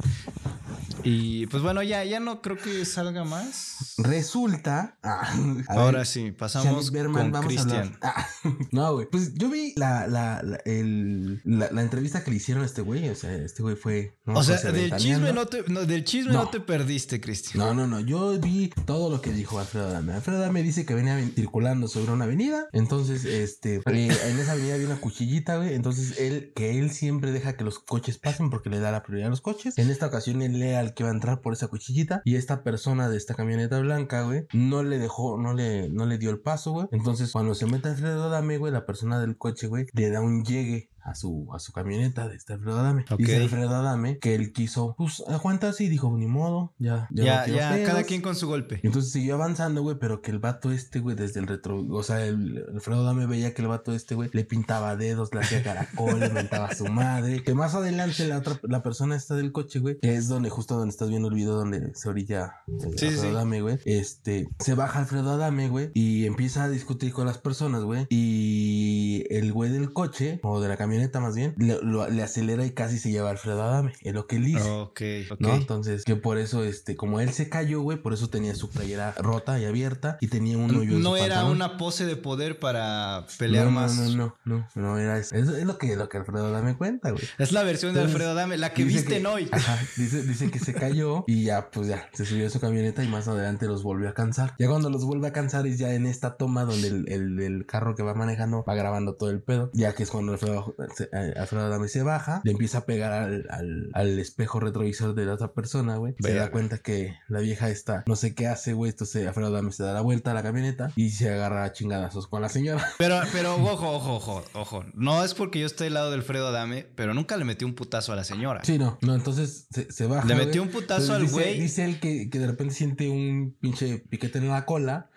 Y 1.06 1.48
pues 1.48 1.62
bueno, 1.64 1.84
ya, 1.84 2.04
ya 2.04 2.20
no 2.20 2.42
creo 2.42 2.58
que 2.58 2.84
salga 2.86 3.24
más. 3.24 3.94
Resulta. 3.98 4.98
ah, 5.04 5.36
Ahora 5.68 6.00
ver, 6.00 6.08
sí, 6.08 6.32
pasamos 6.32 6.92
Berman, 6.92 7.32
con. 7.32 7.44
Cristian. 7.46 7.98
Ah, 8.02 8.28
no, 8.72 8.94
güey. 8.96 9.08
Pues 9.10 9.34
yo 9.36 9.50
vi 9.50 9.74
la, 9.76 10.08
la, 10.08 10.42
la, 10.44 10.58
el- 10.66 11.42
la- 11.46 11.70
la 11.72 11.82
entrevista 11.82 12.24
que 12.24 12.32
le 12.32 12.38
hicieron 12.38 12.64
a 12.64 12.66
este 12.66 12.82
güey. 12.82 13.08
O 13.10 13.16
sea, 13.16 13.34
este 13.36 13.62
güey 13.62 13.76
fue. 13.76 14.18
no, 14.26 14.40
O 14.40 14.44
sea, 14.44 14.58
del 14.72 14.96
chisme 14.98 15.32
no 15.32 15.46
te, 15.46 15.64
no, 15.68 15.86
del 15.86 16.04
chisme 16.04 16.34
no. 16.34 16.44
No. 16.46 16.50
te 16.50 16.60
perdiste, 16.60 17.22
Cristian. 17.22 17.60
No, 17.64 17.74
no, 17.74 17.86
no. 17.88 18.00
Yo 18.00 18.40
vi 18.40 18.70
todo 18.86 19.10
lo 19.12 19.22
que 19.22 19.32
dijo 19.32 19.60
Alfredo 19.60 19.92
Dame. 19.92 20.14
Alfredo 20.14 20.40
Dame 20.40 20.64
dice 20.64 20.86
que 20.86 20.96
venía 20.96 21.16
ven- 21.16 21.34
circulando 21.36 21.88
sobre 21.88 22.12
una 22.12 22.26
avenida. 22.26 22.68
Entonces, 22.74 23.26
este, 23.26 23.76
eh, 23.76 24.18
en 24.26 24.40
esa 24.40 24.54
avenida 24.54 24.74
había 24.76 24.88
una 24.88 25.00
cuchillita, 25.00 25.58
güey. 25.58 25.76
Entonces, 25.76 26.18
él, 26.20 26.52
que 26.56 26.80
él 26.80 26.90
siempre 26.92 27.32
deja 27.32 27.56
que 27.56 27.64
los 27.64 27.78
coches 27.80 28.18
pasen 28.18 28.50
porque 28.50 28.70
le 28.72 28.80
da 28.80 28.92
la 28.92 29.04
prioridad 29.04 29.28
a 29.28 29.30
los 29.30 29.42
coches. 29.42 29.78
En 29.78 29.90
esta 29.92 30.08
ocasión, 30.08 30.42
él 30.42 30.62
el 30.64 30.94
que 30.96 31.04
va 31.04 31.10
a 31.10 31.14
entrar 31.14 31.42
por 31.42 31.54
esa 31.54 31.68
cuchillita. 31.68 32.22
Y 32.26 32.36
esta 32.36 32.64
persona 32.64 33.10
de 33.10 33.18
esta 33.18 33.36
camioneta 33.36 33.80
blanca, 33.80 34.24
güey, 34.24 34.48
no 34.54 34.84
le 34.84 34.98
dejó, 34.98 35.38
no 35.38 35.54
le, 35.54 35.90
no 35.90 36.06
le 36.06 36.18
dio 36.18 36.32
el 36.32 36.40
paso, 36.40 36.72
güey. 36.72 36.88
Entonces, 36.92 37.32
cuando 37.32 37.54
se 37.54 37.68
mete 37.68 37.90
Alfredo 37.90 38.30
Dame, 38.30 38.58
güey, 38.58 38.74
la 38.74 38.86
persona 38.86 39.20
del 39.20 39.38
coche, 39.38 39.68
güey, 39.68 39.86
le 39.94 40.10
da 40.10 40.22
un 40.22 40.44
llegue. 40.44 40.90
A 41.06 41.14
su, 41.14 41.48
a 41.54 41.60
su 41.60 41.72
camioneta 41.72 42.28
de 42.28 42.36
este 42.36 42.54
Alfredo 42.54 42.80
Adame. 42.80 43.06
Ok. 43.12 43.20
Dice 43.20 43.38
Alfredo 43.38 43.76
Adame 43.76 44.18
que 44.18 44.34
él 44.34 44.52
quiso, 44.54 44.96
pues, 44.98 45.24
aguantarse 45.28 45.84
y 45.84 45.90
dijo, 45.90 46.12
ni 46.18 46.26
modo, 46.26 46.74
ya, 46.80 47.08
ya, 47.12 47.24
Ya, 47.24 47.48
ya, 47.48 47.74
pedos". 47.74 47.90
cada 47.90 48.04
quien 48.04 48.22
con 48.24 48.36
su 48.36 48.48
golpe. 48.48 48.80
Y 48.82 48.88
entonces 48.88 49.12
siguió 49.12 49.36
avanzando, 49.36 49.84
güey, 49.84 49.98
pero 50.00 50.24
que 50.24 50.32
el 50.32 50.40
vato 50.40 50.72
este, 50.72 51.00
güey, 51.00 51.16
desde 51.16 51.40
el 51.40 51.46
retro, 51.48 51.86
o 51.88 52.02
sea, 52.02 52.26
el 52.26 52.66
Alfredo 52.74 53.04
Dame 53.04 53.28
veía 53.28 53.54
que 53.54 53.62
el 53.62 53.68
vato 53.68 53.94
este, 53.94 54.16
güey, 54.16 54.32
le 54.34 54.46
pintaba 54.46 54.96
dedos, 54.96 55.32
le 55.32 55.42
hacía 55.42 55.62
caracol, 55.62 56.20
le 56.20 56.30
mentaba 56.30 56.70
a 56.70 56.76
su 56.76 56.86
madre. 56.88 57.44
Que 57.44 57.54
más 57.54 57.76
adelante 57.76 58.28
la 58.28 58.40
otra, 58.40 58.60
la 58.64 58.82
persona 58.82 59.16
esta 59.16 59.36
del 59.36 59.52
coche, 59.52 59.78
güey, 59.78 60.00
que 60.00 60.16
es 60.16 60.28
donde, 60.28 60.50
justo 60.50 60.76
donde 60.76 60.90
estás 60.90 61.10
viendo 61.10 61.28
el 61.28 61.36
video 61.36 61.54
donde 61.54 61.94
se 61.94 62.10
orilla 62.10 62.64
Sí, 62.66 62.88
Alfredo 62.88 63.22
sí. 63.22 63.28
Adame, 63.28 63.62
güey, 63.62 63.78
este, 63.86 64.48
se 64.58 64.74
baja 64.74 65.00
Alfredo 65.00 65.30
Adame, 65.32 65.70
güey, 65.70 65.92
y 65.94 66.26
empieza 66.26 66.64
a 66.64 66.70
discutir 66.70 67.14
con 67.14 67.28
las 67.28 67.38
personas, 67.38 67.84
güey, 67.84 68.08
y 68.10 69.24
el 69.30 69.54
güey 69.54 69.72
del 69.72 69.94
coche, 69.94 70.40
o 70.42 70.60
de 70.62 70.68
la 70.68 70.78
camioneta 70.78 70.95
más 71.20 71.36
bien, 71.36 71.54
le, 71.58 71.80
lo- 71.82 72.10
le 72.10 72.24
acelera 72.24 72.66
y 72.66 72.72
casi 72.72 72.98
se 73.00 73.12
lleva 73.12 73.30
a 73.30 73.32
Alfredo 73.32 73.62
Adame, 73.64 73.94
es 74.02 74.14
lo 74.14 74.28
que 74.28 74.38
él 74.38 74.46
dice. 74.46 74.70
Ok, 74.70 75.02
ok. 75.32 75.40
¿No? 75.40 75.54
Entonces, 75.56 76.04
que 76.04 76.16
por 76.16 76.38
eso, 76.38 76.64
este, 76.64 76.96
como 76.96 77.20
él 77.20 77.32
se 77.32 77.50
cayó, 77.50 77.82
güey, 77.82 77.98
por 78.02 78.14
eso 78.14 78.30
tenía 78.30 78.56
su 78.56 78.70
playera 78.70 79.14
rota 79.18 79.60
y 79.60 79.66
abierta 79.66 80.18
y 80.22 80.28
tenía 80.28 80.58
un 80.58 80.70
hoyo 80.76 80.96
en 80.96 81.02
No 81.04 81.12
su 81.12 81.16
era 81.18 81.28
pantalón. 81.36 81.52
una 81.52 81.78
pose 81.78 82.06
de 82.06 82.16
poder 82.16 82.60
para 82.60 83.26
pelear 83.38 83.66
no, 83.66 83.72
más. 83.72 83.96
No, 83.98 84.06
no, 84.16 84.36
no, 84.46 84.68
no, 84.76 84.82
no 84.82 85.00
era 85.00 85.18
eso. 85.18 85.36
Eso 85.36 85.56
es 85.56 85.66
lo 85.66 85.78
que, 85.78 85.96
lo 85.96 86.10
que 86.10 86.18
Alfredo 86.18 86.52
dame 86.52 86.76
cuenta, 86.78 87.12
güey. 87.12 87.24
Es 87.38 87.52
la 87.52 87.64
versión 87.64 87.94
de 87.94 88.02
Alfredo 88.02 88.34
Dame, 88.34 88.58
la 88.58 88.74
que 88.74 88.84
visten 88.84 89.26
hoy. 89.26 89.48
Ajá, 89.52 89.78
dice, 89.98 90.24
dice 90.24 90.52
que 90.52 90.60
se 90.60 90.74
cayó 90.74 91.24
y 91.28 91.44
ya, 91.44 91.70
pues 91.72 91.88
ya, 91.88 92.10
se 92.14 92.26
subió 92.26 92.48
a 92.48 92.50
su 92.50 92.60
camioneta 92.60 93.04
y 93.04 93.08
más 93.08 93.28
adelante 93.28 93.66
los 93.68 93.84
volvió 93.84 94.10
a 94.10 94.14
cansar. 94.14 94.54
Ya 94.60 94.68
cuando 94.68 94.90
los 94.90 95.04
vuelve 95.06 95.28
a 95.28 95.34
cansar 95.34 95.68
es 95.68 95.78
ya 95.78 95.94
en 95.94 96.06
esta 96.06 96.38
toma 96.38 96.64
donde 96.66 96.88
el, 96.88 97.10
el- 97.12 97.40
el 97.40 97.66
carro 97.66 97.96
que 97.96 98.04
va 98.04 98.14
manejando 98.14 98.64
va 98.68 98.76
grabando 98.76 99.16
todo 99.16 99.30
el 99.30 99.42
pedo. 99.42 99.70
Ya 99.74 99.94
que 99.94 100.04
es 100.04 100.10
cuando 100.12 100.34
Alfredo, 100.34 100.76
se- 100.96 101.10
eh, 101.14 101.34
Alfredo 101.38 101.66
Adame 101.66 101.88
se 101.88 102.04
baja, 102.04 102.42
le 102.44 102.52
empieza 102.52 102.80
a 102.80 102.86
pegar 102.86 103.12
al, 103.14 103.46
al- 103.50 103.90
al 103.94 104.20
espejo 104.20 104.60
retrovisor 104.60 105.16
de 105.16 105.26
la 105.26 105.34
otra 105.34 105.54
persona, 105.54 105.98
güey. 105.98 106.16
Se 106.20 106.34
da 106.34 106.52
cuenta 106.52 106.78
que 106.80 107.16
la 107.28 107.40
vieja 107.40 107.70
está, 107.70 108.04
no 108.08 108.16
sé 108.16 108.36
qué 108.36 108.48
hace, 108.48 108.74
güey. 108.74 108.92
Entonces 108.92 109.28
Alfredo 109.28 109.50
Adame 109.50 109.72
se 109.72 109.84
da 109.84 109.94
la 109.94 110.02
vuelta 110.02 110.32
a 110.32 110.34
la 110.34 110.44
camioneta 110.44 110.92
y 110.96 111.12
se 111.12 111.30
agarra 111.32 111.64
a 111.64 111.72
chingadazos 111.72 112.28
con 112.28 112.42
la 112.42 112.50
señora. 112.50 112.86
Pero, 112.98 113.20
pero, 113.32 113.56
ojo, 113.56 113.92
ojo, 113.96 114.16
ojo, 114.16 114.44
ojo. 114.54 114.86
No 114.94 115.24
es 115.24 115.34
porque 115.34 115.60
yo 115.60 115.66
esté 115.66 115.88
al 115.88 115.94
lado 115.94 116.10
de 116.10 116.16
Alfredo 116.18 116.52
Dame, 116.52 116.88
pero 116.96 117.14
nunca 117.14 117.38
le 117.38 117.46
metí 117.46 117.66
un 117.66 117.74
putazo 117.76 118.14
a 118.14 118.16
la 118.16 118.24
señora. 118.24 118.62
Sí, 118.64 118.78
no, 118.78 118.98
no, 119.02 119.16
entonces 119.16 119.68
se, 119.72 119.92
se 119.92 120.06
baja. 120.08 120.26
Le 120.28 120.36
metió 120.36 120.62
un 120.64 120.70
putazo 120.70 121.02
Entonces 121.02 121.16
al 121.16 121.22
dice- 121.24 121.34
güey. 121.34 121.60
Dice 121.60 121.86
él 121.86 122.00
que, 122.00 122.30
que 122.30 122.40
de 122.40 122.48
repente 122.48 122.74
siente 122.74 123.10
un 123.10 123.56
pinche 123.60 124.00
piquete 124.10 124.40
en 124.40 124.48
la 124.50 124.66
cola. 124.66 125.10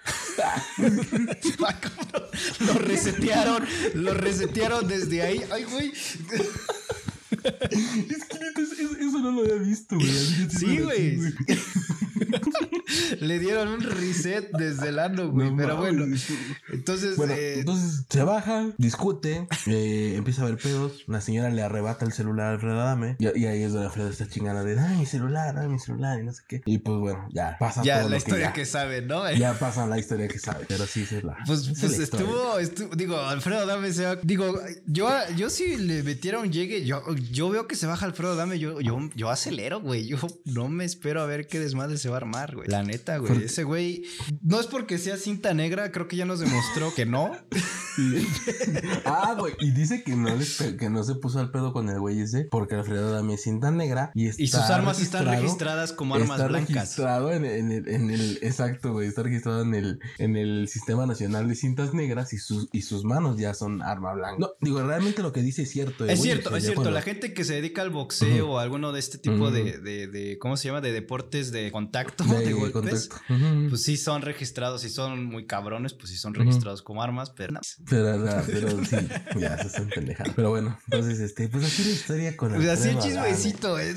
lo 2.60 2.74
resetearon, 2.74 3.66
lo 3.94 4.14
resetearon 4.14 4.86
desde 4.86 5.22
ahí. 5.22 5.44
Ay, 5.50 5.64
güey. 5.64 5.92
es 7.70 8.24
que 8.24 8.38
eso 9.00 9.18
no 9.18 9.30
lo 9.30 9.42
había 9.42 9.56
visto, 9.56 9.96
güey. 9.96 10.08
Que 10.08 10.50
Sí, 10.50 10.78
güey. 10.78 11.18
Le 13.20 13.38
dieron 13.38 13.68
un 13.68 13.80
reset 13.80 14.50
desde 14.52 14.88
el 14.88 14.98
ano, 14.98 15.30
güey. 15.30 15.50
No 15.50 15.56
pero 15.56 15.76
bueno, 15.76 16.04
entonces. 16.72 17.16
Bueno, 17.16 17.34
eh, 17.34 17.60
entonces 17.60 18.04
se 18.08 18.22
baja, 18.22 18.70
discute, 18.78 19.46
eh, 19.66 20.14
empieza 20.16 20.42
a 20.42 20.46
ver 20.46 20.56
pedos. 20.56 21.04
La 21.06 21.20
señora 21.20 21.50
le 21.50 21.62
arrebata 21.62 22.04
el 22.04 22.12
celular 22.12 22.46
a 22.46 22.50
Alfredo 22.52 22.80
Adame. 22.80 23.16
Y, 23.18 23.26
y 23.38 23.46
ahí 23.46 23.62
es 23.62 23.72
donde 23.72 23.86
Alfredo 23.86 24.08
está 24.08 24.28
chingando 24.28 24.64
de, 24.64 24.74
dame 24.74 24.96
mi 24.96 25.06
celular, 25.06 25.54
dame 25.54 25.68
mi 25.68 25.78
celular 25.78 26.20
y 26.20 26.24
no 26.24 26.32
sé 26.32 26.42
qué. 26.48 26.62
Y 26.64 26.78
pues 26.78 26.98
bueno, 26.98 27.28
ya 27.32 27.56
pasa 27.58 27.82
ya, 27.82 28.00
todo 28.00 28.10
la 28.10 28.16
historia 28.16 28.46
ya, 28.46 28.52
que 28.52 28.66
saben, 28.66 29.06
¿no? 29.06 29.30
Ya 29.32 29.58
pasa 29.58 29.86
la 29.86 29.98
historia 29.98 30.28
que 30.28 30.38
sabe, 30.38 30.64
pero 30.68 30.86
sí, 30.86 31.02
es 31.02 31.24
la. 31.24 31.36
Pues, 31.46 31.70
pues 31.78 31.98
la 31.98 32.04
estuvo, 32.04 32.58
estuvo, 32.58 32.96
digo, 32.96 33.18
Alfredo 33.18 33.66
Dame 33.66 33.92
se 33.92 34.04
va, 34.04 34.16
digo, 34.22 34.58
yo, 34.86 35.08
yo 35.36 35.50
si 35.50 35.76
le 35.76 36.02
metiera 36.02 36.38
un 36.38 36.52
llegue, 36.52 36.84
yo, 36.84 37.02
yo 37.30 37.48
veo 37.50 37.66
que 37.66 37.76
se 37.76 37.86
baja 37.86 38.06
Alfredo 38.06 38.36
Dame, 38.36 38.58
yo, 38.58 38.80
yo, 38.80 38.98
yo 39.14 39.30
acelero, 39.30 39.80
güey, 39.80 40.06
yo 40.06 40.18
no 40.44 40.68
me 40.68 40.84
espero 40.84 41.20
a 41.22 41.26
ver 41.26 41.46
qué 41.46 41.58
desmadre 41.60 41.96
se 41.98 42.08
va 42.08 42.16
a 42.16 42.18
armar, 42.18 42.54
güey. 42.56 42.68
La 42.68 42.82
neta, 42.82 43.18
güey, 43.18 43.44
ese 43.44 43.64
güey, 43.64 44.04
no 44.42 44.60
es 44.60 44.66
porque 44.66 44.98
sea 44.98 45.16
cinta 45.16 45.54
negra, 45.54 45.92
creo 45.92 46.08
que 46.08 46.16
ya 46.16 46.24
nos 46.24 46.40
demostró 46.40 46.92
que 46.94 47.06
no. 47.06 47.30
ah, 49.04 49.34
güey. 49.38 49.54
Y 49.60 49.70
dice 49.72 50.02
que 50.02 50.14
no, 50.16 50.34
les 50.34 50.56
que 50.78 50.90
no 50.90 51.02
se 51.04 51.14
puso 51.16 51.38
al 51.40 51.50
pedo 51.50 51.72
con 51.72 51.88
el 51.88 51.98
güey 51.98 52.20
ese 52.20 52.44
porque 52.50 52.74
Alfredo 52.74 53.10
Dame 53.12 53.34
es 53.34 53.42
cinta 53.42 53.70
negra 53.70 54.10
y 54.14 54.28
está 54.28 54.42
Y 54.42 54.46
sus 54.48 54.60
armas 54.60 55.00
están 55.00 55.26
registradas 55.26 55.92
como 55.92 56.14
armas 56.14 56.30
está 56.38 56.46
blancas. 56.48 56.74
registrado 56.74 57.32
en, 57.32 57.44
en 57.44 57.72
el, 57.72 57.88
en 57.88 58.10
el- 58.10 58.38
exacto, 58.42 58.92
güey. 58.92 59.08
Está 59.08 59.22
registrado 59.22 59.62
en 59.62 59.74
el, 59.74 59.98
en 60.18 60.36
el 60.36 60.68
Sistema 60.68 61.06
Nacional 61.06 61.48
de 61.48 61.54
Cintas 61.54 61.94
Negras 61.94 62.32
y 62.32 62.38
sus, 62.38 62.68
y 62.72 62.82
sus 62.82 63.04
manos 63.04 63.38
ya 63.38 63.54
son 63.54 63.82
arma 63.82 64.12
blanca. 64.14 64.36
No, 64.38 64.50
digo, 64.60 64.82
realmente 64.82 65.22
lo 65.22 65.32
que 65.32 65.42
dice 65.42 65.62
es 65.62 65.70
cierto. 65.70 66.04
eh, 66.06 66.12
Es 66.12 66.18
güey, 66.20 66.30
cierto, 66.32 66.54
es 66.56 66.62
cierto. 66.62 66.82
cuando- 66.82 66.90
La 66.98 67.02
gente 67.08 67.34
que 67.34 67.44
se 67.44 67.54
dedica 67.54 67.82
al 67.82 67.90
boxeo 67.90 68.50
o 68.50 68.58
alguno 68.58 68.92
de 68.92 69.00
este 69.00 69.18
tipo 69.18 69.50
de, 69.50 69.78
de, 69.78 70.06
de- 70.08 70.38
¿cómo 70.38 70.56
se 70.56 70.68
llama? 70.68 70.80
De 70.80 70.92
deportes 70.92 71.50
de 71.52 71.70
contacto, 71.72 72.24
de 72.24 72.38
de, 72.46 72.52
golpes. 72.52 73.08
contacto. 73.08 73.68
Pues 73.68 73.82
sí 73.82 73.96
son 73.96 74.22
registrados, 74.22 74.82
si 74.82 74.88
son 74.90 75.24
muy 75.26 75.46
cabrones, 75.46 75.94
pues 75.94 76.10
sí 76.10 76.16
son 76.16 76.34
registrados 76.34 76.82
como 76.82 77.02
armas, 77.02 77.30
pero 77.30 77.52
no. 77.52 77.60
Pero, 77.88 78.18
la- 78.18 78.42
pero 78.46 78.84
sí, 78.84 78.96
ya 79.38 79.56
se 79.58 79.66
están. 79.68 79.88
Pero 80.36 80.50
bueno, 80.50 80.78
entonces, 80.90 81.20
este, 81.20 81.48
pues 81.48 81.64
así 81.64 81.84
la 81.84 81.90
historia 81.90 82.36
con 82.36 82.52
Pues 82.54 82.68
así 82.68 82.88
el 82.90 82.98
chismecito, 82.98 83.78
¿eh? 83.78 83.94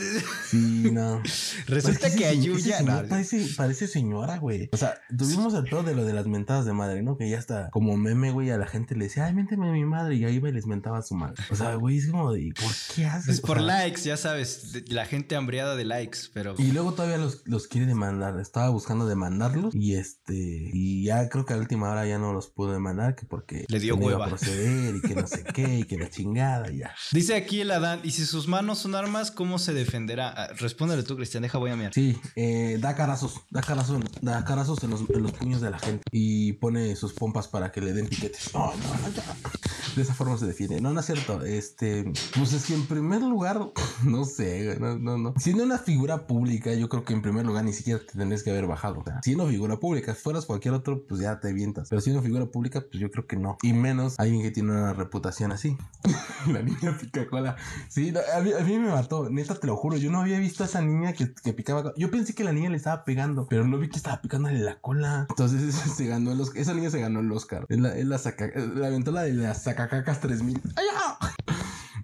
Sí, 0.49 0.89
no. 0.91 1.21
Resulta 1.67 2.07
Ese 2.07 2.17
que 2.17 2.25
Ayuya. 2.27 2.77
señor 2.79 3.03
no, 3.03 3.09
parece, 3.09 3.45
parece 3.57 3.87
señora, 3.87 4.37
güey. 4.37 4.69
O 4.71 4.77
sea, 4.77 4.99
tuvimos 5.17 5.53
el 5.53 5.63
pedo 5.65 5.83
de 5.83 5.95
lo 5.95 6.05
de 6.05 6.13
las 6.13 6.27
mentadas 6.27 6.65
de 6.65 6.73
madre, 6.73 7.01
¿no? 7.03 7.17
Que 7.17 7.29
ya 7.29 7.37
está 7.37 7.69
como 7.71 7.97
meme, 7.97 8.31
güey, 8.31 8.49
a 8.51 8.57
la 8.57 8.67
gente 8.67 8.95
le 8.95 9.05
decía, 9.05 9.25
ay, 9.25 9.33
ménteme 9.33 9.69
a 9.69 9.71
mi 9.71 9.85
madre. 9.85 10.15
Y 10.15 10.25
ahí 10.25 10.35
iba 10.35 10.49
y 10.49 10.53
les 10.53 10.65
mentaba 10.65 10.99
a 10.99 11.01
su 11.01 11.15
madre. 11.15 11.43
O 11.49 11.55
sea, 11.55 11.75
güey, 11.75 11.97
es 11.97 12.07
como 12.09 12.31
de, 12.33 12.51
¿por 12.59 12.71
qué 12.95 13.00
haces? 13.05 13.25
Pues 13.25 13.39
O 13.39 13.47
por 13.47 13.57
sea, 13.57 13.65
likes, 13.67 14.01
ya 14.01 14.17
sabes, 14.17 14.83
la 14.87 15.05
gente 15.05 15.35
hambriada 15.35 15.75
de 15.75 15.85
likes, 15.85 16.19
pero. 16.33 16.55
Y 16.57 16.71
luego 16.71 16.93
todavía 16.93 17.17
los, 17.17 17.41
los 17.45 17.67
quiere 17.67 17.87
demandar. 17.87 18.39
Estaba 18.39 18.69
buscando 18.69 19.05
demandarlos. 19.05 19.73
Y 19.75 19.95
este. 19.95 20.33
Y 20.73 21.03
ya 21.05 21.29
creo 21.29 21.45
que 21.45 21.53
a 21.53 21.57
última 21.57 21.89
hora 21.89 22.05
ya 22.05 22.17
no 22.17 22.33
los 22.33 22.47
pudo 22.47 22.73
demandar. 22.73 23.15
Que 23.15 23.25
porque 23.25 23.65
Le 23.67 23.79
dio 23.79 23.95
iba 23.95 24.05
hueva. 24.05 24.25
a 24.25 24.29
proceder 24.29 24.95
y 24.95 25.01
que 25.01 25.15
no 25.15 25.27
sé 25.27 25.43
qué. 25.53 25.79
Y 25.79 25.83
que 25.83 25.97
la 25.97 26.09
chingada 26.09 26.71
y 26.71 26.77
ya. 26.79 26.93
Dice 27.11 27.35
aquí 27.35 27.61
el 27.61 27.71
Adán, 27.71 28.01
y 28.03 28.11
si 28.11 28.25
sus 28.25 28.47
manos 28.47 28.79
son 28.79 28.95
armas, 28.95 29.31
¿cómo 29.31 29.59
se 29.59 29.73
defenderá? 29.73 30.29
Ah, 30.35 30.47
respóndele 30.57 31.03
tú, 31.03 31.15
Cristian, 31.15 31.43
deja 31.43 31.57
voy 31.57 31.71
a 31.71 31.75
mirar. 31.75 31.93
Sí, 31.93 32.17
eh, 32.35 32.77
da 32.79 32.95
carazos, 32.95 33.35
da 33.49 33.61
carazos, 33.61 34.01
da 34.21 34.43
carazos 34.45 34.83
en 34.83 34.91
los, 34.91 35.01
en 35.09 35.23
los 35.23 35.31
puños 35.33 35.61
de 35.61 35.69
la 35.69 35.79
gente 35.79 36.03
y 36.11 36.53
pone 36.53 36.95
sus 36.95 37.13
pompas 37.13 37.47
para 37.47 37.71
que 37.71 37.81
le 37.81 37.93
den 37.93 38.07
piquetes. 38.07 38.49
No, 38.53 38.67
no, 38.67 38.73
no. 38.73 39.51
De 39.95 40.01
esa 40.01 40.13
forma 40.13 40.37
se 40.37 40.45
defiende. 40.45 40.79
No, 40.81 40.93
no 40.93 40.99
es 40.99 41.05
cierto. 41.05 41.43
Este, 41.43 42.03
pues 42.37 42.53
es 42.53 42.65
que 42.65 42.73
primer 42.91 43.21
lugar, 43.21 43.71
no 44.03 44.25
sé, 44.25 44.77
no, 44.79 44.97
no, 44.99 45.17
no. 45.17 45.33
Siendo 45.37 45.63
una 45.63 45.77
figura 45.77 46.27
pública, 46.27 46.73
yo 46.73 46.89
creo 46.89 47.05
que 47.05 47.13
en 47.13 47.21
primer 47.21 47.45
lugar 47.45 47.63
ni 47.63 47.73
siquiera 47.73 47.99
te 47.99 48.17
tendrías 48.17 48.43
que 48.43 48.51
haber 48.51 48.67
bajado. 48.67 48.99
O 48.99 49.03
sea, 49.03 49.21
siendo 49.23 49.47
figura 49.47 49.79
pública, 49.79 50.13
fueras 50.13 50.45
cualquier 50.45 50.73
otro, 50.73 51.05
pues 51.07 51.21
ya 51.21 51.39
te 51.39 51.53
vientas. 51.53 51.87
Pero 51.89 52.01
siendo 52.01 52.21
figura 52.21 52.45
pública, 52.47 52.81
pues 52.81 52.99
yo 52.99 53.09
creo 53.09 53.27
que 53.27 53.37
no. 53.37 53.57
Y 53.61 53.73
menos 53.73 54.19
alguien 54.19 54.41
que 54.41 54.51
tiene 54.51 54.71
una 54.71 54.93
reputación 54.93 55.51
así. 55.51 55.77
la 56.51 56.61
niña 56.61 56.97
pica 56.99 57.27
cola. 57.29 57.55
Sí, 57.87 58.11
no, 58.11 58.19
a, 58.35 58.41
mí, 58.41 58.51
a 58.51 58.63
mí 58.63 58.77
me 58.77 58.89
mató, 58.89 59.29
neta, 59.29 59.55
te 59.55 59.67
lo 59.67 59.77
juro. 59.77 59.95
Yo 59.95 60.11
no 60.11 60.19
había 60.19 60.39
visto 60.39 60.63
a 60.63 60.67
esa 60.67 60.81
niña 60.81 61.13
que, 61.13 61.33
que 61.33 61.53
picaba. 61.53 61.93
Yo 61.95 62.11
pensé 62.11 62.35
que 62.35 62.43
la 62.43 62.51
niña 62.51 62.69
le 62.69 62.77
estaba 62.77 63.05
pegando, 63.05 63.47
pero 63.49 63.65
no 63.65 63.77
vi 63.77 63.89
que 63.89 63.97
estaba 63.97 64.21
picándole 64.21 64.59
la 64.59 64.79
cola. 64.81 65.27
Entonces 65.29 65.73
se 65.95 66.07
ganó 66.07 66.33
el 66.33 66.41
Oscar. 66.41 66.61
Esa 66.61 66.73
niña 66.73 66.89
se 66.89 66.99
ganó 66.99 67.21
el 67.21 67.31
Oscar. 67.31 67.65
Es 67.69 67.79
la, 67.79 67.95
es 67.95 68.05
la, 68.05 68.17
saca, 68.17 68.49
la 68.75 68.87
aventó 68.87 69.11
la 69.11 69.23
de 69.23 69.33
las 69.33 69.63
sacacacas 69.63 70.19
3000. 70.19 70.61
¡Ay! 70.75 70.85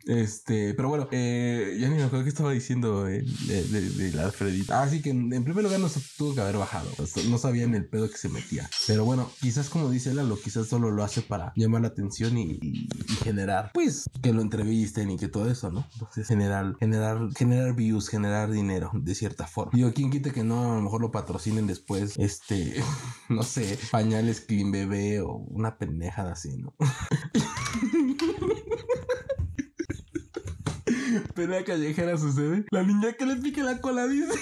Este, 0.08 0.74
pero 0.74 0.90
bueno, 0.90 1.08
eh, 1.12 1.78
ya 1.80 1.90
ni 1.90 1.96
me 1.98 2.04
acuerdo 2.04 2.24
qué 2.24 2.30
estaba 2.30 2.52
diciendo 2.52 3.08
eh, 3.08 3.24
de, 3.48 3.64
de, 3.64 3.90
de 3.90 4.14
la 4.14 4.26
Alfredita. 4.26 4.82
Ah, 4.82 4.90
sí, 4.90 5.02
que 5.02 5.10
en, 5.10 5.32
en 5.34 5.44
primer 5.44 5.64
lugar 5.66 5.80
no 5.80 5.90
se 5.90 6.00
tuvo 6.18 6.34
que 6.34 6.42
haber 6.42 6.58
bajado. 6.58 6.90
O 6.98 7.06
sea, 7.06 7.24
No 7.24 7.38
sabían 7.38 7.76
el 7.76 7.86
pedo 7.86 8.10
que 8.10 8.18
se 8.18 8.30
metía. 8.30 8.70
Pero 8.88 9.06
bueno, 9.06 9.30
quizás 9.42 9.70
como 9.70 9.90
dice 9.90 10.14
Lalo, 10.14 10.40
quizás 10.42 10.68
solo 10.68 10.92
lo 10.92 11.04
hace 11.04 11.22
para 11.22 11.52
llamar 11.56 11.82
la 11.82 11.90
atención 11.90 12.38
y, 12.38 12.58
y- 12.62 12.88
y 13.08 13.14
generar, 13.24 13.72
pues, 13.74 14.10
que 14.22 14.34
lo 14.34 14.42
entrevisten 14.42 15.12
y 15.12 15.18
que 15.18 15.28
todo 15.28 15.50
eso, 15.52 15.72
¿no? 15.72 15.86
Entonces, 15.94 16.28
generar, 16.28 16.76
generar, 16.80 17.20
generar 17.38 17.76
views, 17.76 18.08
generar 18.10 18.50
dinero, 18.52 18.92
de 18.94 19.14
cierta 19.16 19.46
forma. 19.46 19.72
Digo, 19.76 19.92
¿quién 19.94 20.10
quita 20.10 20.32
que 20.32 20.44
no? 20.44 20.74
A 20.74 20.76
lo 20.78 20.82
mejor 20.84 21.02
lo 21.02 21.12
patrocinen 21.12 21.68
después, 21.68 22.14
este, 22.18 22.82
no 23.30 23.44
sé, 23.44 23.78
pañales 23.92 24.42
Clean 24.42 24.72
Bebé 24.72 25.22
o 25.22 25.34
una 25.34 25.78
pendejada 25.78 26.34
así, 26.34 26.56
¿no? 26.58 26.74
Pelea 31.36 31.64
callejera 31.64 32.18
sucede. 32.18 32.66
La 32.72 32.84
niña 32.84 33.14
que 33.14 33.26
le 33.26 33.36
pique 33.36 33.64
la 33.64 33.80
cola 33.82 34.08
dice. 34.08 34.40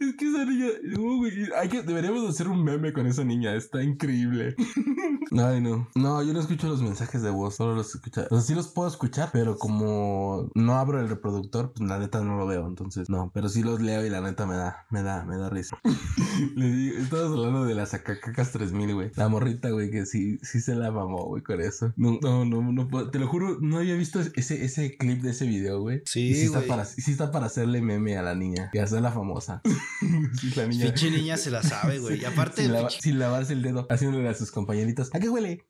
Es 0.00 0.14
que 0.16 0.28
esa 0.28 0.44
niña. 0.44 0.66
güey, 0.96 1.32
hay 1.56 1.68
que, 1.68 1.82
deberíamos 1.82 2.28
hacer 2.28 2.48
un 2.48 2.62
meme 2.64 2.92
con 2.92 3.06
esa 3.06 3.24
niña. 3.24 3.54
Está 3.54 3.82
increíble. 3.82 4.54
Ay, 5.32 5.60
no. 5.60 5.88
No, 5.94 6.22
yo 6.22 6.32
no 6.32 6.40
escucho 6.40 6.68
los 6.68 6.82
mensajes 6.82 7.22
de 7.22 7.30
voz. 7.30 7.56
Solo 7.56 7.74
los 7.74 7.94
escucho. 7.94 8.22
O 8.30 8.36
sea, 8.36 8.40
sí 8.40 8.54
los 8.54 8.68
puedo 8.68 8.88
escuchar, 8.88 9.30
pero 9.32 9.56
como 9.58 10.50
no 10.54 10.74
abro 10.76 11.00
el 11.00 11.08
reproductor, 11.08 11.72
pues 11.74 11.88
la 11.88 11.98
neta 11.98 12.22
no 12.22 12.36
lo 12.36 12.46
veo. 12.46 12.66
Entonces, 12.66 13.08
no. 13.10 13.30
Pero 13.34 13.48
sí 13.48 13.62
los 13.62 13.80
leo 13.80 14.04
y 14.06 14.10
la 14.10 14.20
neta 14.20 14.46
me 14.46 14.56
da, 14.56 14.86
me 14.90 15.02
da, 15.02 15.24
me 15.24 15.36
da 15.36 15.50
risa. 15.50 15.78
Le 16.56 16.70
digo, 16.70 16.98
estabas 16.98 17.30
hablando 17.30 17.64
de 17.64 17.74
las 17.74 17.94
Acacacas 17.94 18.52
3000, 18.52 18.94
güey. 18.94 19.10
La 19.16 19.28
morrita, 19.28 19.70
güey, 19.70 19.90
que 19.90 20.06
sí, 20.06 20.38
sí 20.42 20.60
se 20.60 20.74
la 20.74 20.90
mamó, 20.90 21.24
güey, 21.26 21.42
con 21.42 21.60
eso. 21.60 21.92
No, 21.96 22.18
no, 22.22 22.44
no, 22.44 22.72
no 22.72 22.88
puedo- 22.88 23.10
Te 23.10 23.18
lo 23.18 23.26
juro, 23.26 23.58
no 23.60 23.78
había 23.78 23.94
visto 23.96 24.20
ese, 24.20 24.64
ese 24.64 24.96
clip 24.96 25.20
de 25.22 25.30
ese 25.30 25.46
video, 25.46 25.80
güey. 25.80 26.02
Sí, 26.04 26.28
Y 26.28 26.34
sí 26.34 26.42
está, 26.44 26.62
para, 26.62 26.84
sí 26.84 27.10
está 27.10 27.30
para 27.30 27.46
hacerle 27.46 27.82
meme 27.82 28.16
a 28.16 28.22
la 28.22 28.27
niña 28.34 28.70
y 28.72 28.78
hacerla 28.78 29.10
famosa. 29.12 29.60
sí, 30.40 30.52
la 30.56 30.66
niña. 30.66 30.86
Pinche 30.86 31.10
niña 31.10 31.36
se 31.36 31.50
la 31.50 31.62
sabe, 31.62 31.98
güey. 31.98 32.20
Y 32.20 32.24
aparte, 32.24 32.62
sin, 32.62 32.72
lava- 32.72 32.88
pinche- 32.88 33.00
sin 33.00 33.18
lavarse 33.18 33.52
el 33.52 33.62
dedo, 33.62 33.86
haciéndole 33.90 34.28
a 34.28 34.34
sus 34.34 34.50
compañeritos. 34.50 35.10
¿A 35.14 35.20
qué 35.20 35.28
huele? 35.28 35.66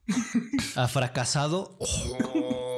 a 0.76 0.88
fracasado. 0.88 1.76
Oh. 1.80 2.74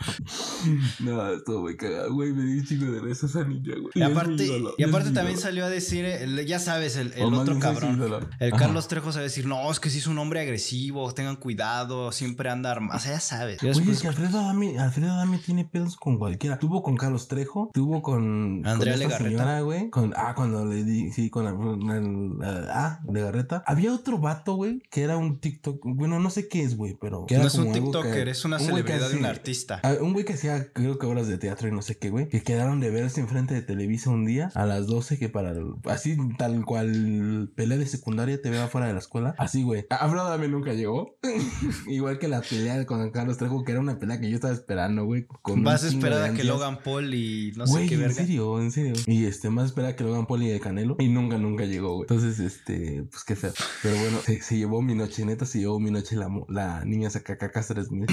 No, 1.00 1.32
estuvo 1.32 1.60
muy 1.62 1.76
cagado, 1.76 2.12
güey. 2.12 2.32
Me 2.32 2.42
di 2.44 2.58
un 2.58 2.64
chingo 2.66 2.90
de 2.92 3.00
risa 3.00 3.26
esa 3.26 3.44
niña, 3.44 3.74
güey. 3.80 3.90
Y 3.94 4.02
aparte, 4.02 4.44
ídolo, 4.44 4.74
y 4.76 4.82
aparte 4.84 5.10
también 5.10 5.32
ídolo. 5.36 5.42
salió 5.42 5.64
a 5.64 5.68
decir, 5.68 6.04
el- 6.04 6.44
ya 6.46 6.58
sabes, 6.58 6.96
el, 6.96 7.12
otro 7.34 7.58
cabrón. 7.58 8.00
El 8.38 8.52
Ajá. 8.52 8.58
Carlos 8.66 8.88
Trejo 8.88 9.12
sabe 9.12 9.24
decir, 9.24 9.46
no, 9.46 9.70
es 9.70 9.80
que 9.80 9.90
sí 9.90 9.98
es 9.98 10.06
un 10.06 10.18
hombre 10.18 10.40
agresivo, 10.40 11.12
tengan 11.14 11.36
cuidado, 11.36 12.12
siempre 12.12 12.50
anda 12.50 12.70
armado. 12.70 12.98
O 12.98 13.00
sea, 13.00 13.12
ya 13.12 13.20
sabes. 13.20 13.62
Oye, 13.62 13.68
después- 13.72 13.96
es 13.96 14.02
que 14.02 14.08
Alfredo 14.08 14.40
Adame, 14.40 14.78
Alfredo 14.78 15.12
Adame 15.12 15.38
tiene 15.38 15.64
pedos 15.64 15.96
con 15.96 16.18
cualquiera. 16.18 16.58
Tuvo 16.58 16.82
con 16.82 16.96
Carlos 16.96 17.28
Trejo, 17.28 17.70
tuvo 17.72 18.02
con, 18.02 18.62
Andrea 18.66 18.94
con 18.94 19.00
Legarreta. 19.00 19.30
señora, 19.30 19.60
güey. 19.62 19.90
Con, 19.90 20.12
ah, 20.16 20.34
cuando 20.34 20.64
le 20.66 20.84
di, 20.84 21.10
sí, 21.12 21.30
con 21.30 21.46
el, 21.46 21.90
el- 21.90 22.46
el- 22.46 22.68
ah, 22.70 23.00
Legarreta. 23.10 23.62
Había 23.66 23.92
otro 23.94 24.18
vato, 24.18 24.54
güey, 24.54 24.82
que 24.90 25.02
era 25.02 25.16
un 25.16 25.38
TikTok, 25.40 25.80
bueno, 25.84 26.18
no 26.20 26.30
sé 26.30 26.48
qué 26.48 26.62
es, 26.62 26.76
güey, 26.76 26.96
pero. 27.00 27.26
que 27.26 27.34
era 27.34 27.42
no 27.44 27.48
es 27.48 27.54
un 27.54 27.72
TikToker, 27.72 28.24
que- 28.24 28.30
es 28.30 28.44
una 28.44 28.56
un 28.58 28.64
celebridad 28.66 29.10
de 29.10 29.16
un 29.16 29.24
artista. 29.24 29.80
Ah, 29.98 30.02
Un 30.02 30.12
güey 30.12 30.24
que 30.24 30.34
hacía, 30.34 30.72
creo 30.72 30.98
que 30.98 31.06
obras 31.06 31.28
de 31.28 31.38
teatro 31.38 31.68
y 31.68 31.72
no 31.72 31.82
sé 31.82 31.96
qué, 31.98 32.10
güey. 32.10 32.28
Que 32.28 32.42
quedaron 32.42 32.80
de 32.80 32.90
verse 32.90 33.20
enfrente 33.20 33.54
de 33.54 33.62
Televisa 33.62 34.10
un 34.10 34.24
día 34.26 34.50
a 34.54 34.66
las 34.66 34.86
12, 34.86 35.18
que 35.18 35.28
para. 35.28 35.50
el- 35.50 35.74
así, 35.84 36.16
tal 36.38 36.64
cual 36.64 37.50
pelea 37.54 37.78
de 37.78 37.86
secundaria 37.86 38.40
te 38.40 38.50
veo 38.50 38.62
afuera 38.62 38.86
de 38.86 38.92
la 38.92 38.98
escuela. 38.98 39.34
Así, 39.38 39.62
güey. 39.62 39.86
Alfredo 39.90 40.26
Adame 40.26 40.48
nunca 40.48 40.72
llegó. 40.72 41.16
Igual 41.86 42.18
que 42.18 42.28
la 42.28 42.40
pelea 42.42 42.84
con 42.86 43.10
Carlos 43.10 43.38
Trejo, 43.38 43.64
que 43.64 43.72
era 43.72 43.80
una 43.80 43.98
pelea 43.98 44.20
que 44.20 44.28
yo 44.30 44.34
estaba 44.36 44.54
esperando, 44.54 45.04
güey. 45.04 45.26
con 45.42 45.62
Vas 45.62 45.82
un 45.82 45.88
a 45.88 45.90
chingo 45.90 46.06
esperar 46.06 46.28
de 46.28 46.34
a 46.34 46.36
que. 46.38 46.44
Logan 46.44 46.78
Paul 46.82 47.14
y 47.14 47.52
no 47.56 47.66
sé 47.66 47.86
qué 47.86 47.94
en 47.94 48.00
verga. 48.00 48.14
serio, 48.14 48.60
en 48.60 48.70
serio. 48.72 48.94
Y 49.06 49.24
este, 49.24 49.50
más 49.50 49.66
espera 49.66 49.96
que 49.96 50.04
Logan 50.04 50.26
Paul 50.26 50.42
y 50.42 50.50
el 50.50 50.60
Canelo. 50.60 50.96
Y 50.98 51.08
nunca, 51.08 51.38
nunca 51.38 51.64
llegó, 51.64 51.94
güey. 51.96 52.02
Entonces, 52.10 52.38
este, 52.38 53.04
pues 53.10 53.24
qué 53.24 53.36
feo. 53.36 53.52
Pero 53.82 53.96
bueno, 53.98 54.18
se, 54.24 54.40
se 54.42 54.56
llevó 54.56 54.82
mi 54.82 54.94
noche, 54.94 55.24
neta, 55.24 55.46
se 55.46 55.58
llevó 55.60 55.78
mi 55.80 55.90
noche 55.90 56.16
la, 56.16 56.28
mo- 56.28 56.46
la 56.48 56.84
niña 56.84 57.10
Sacacacas 57.10 57.68
3000. 57.68 58.06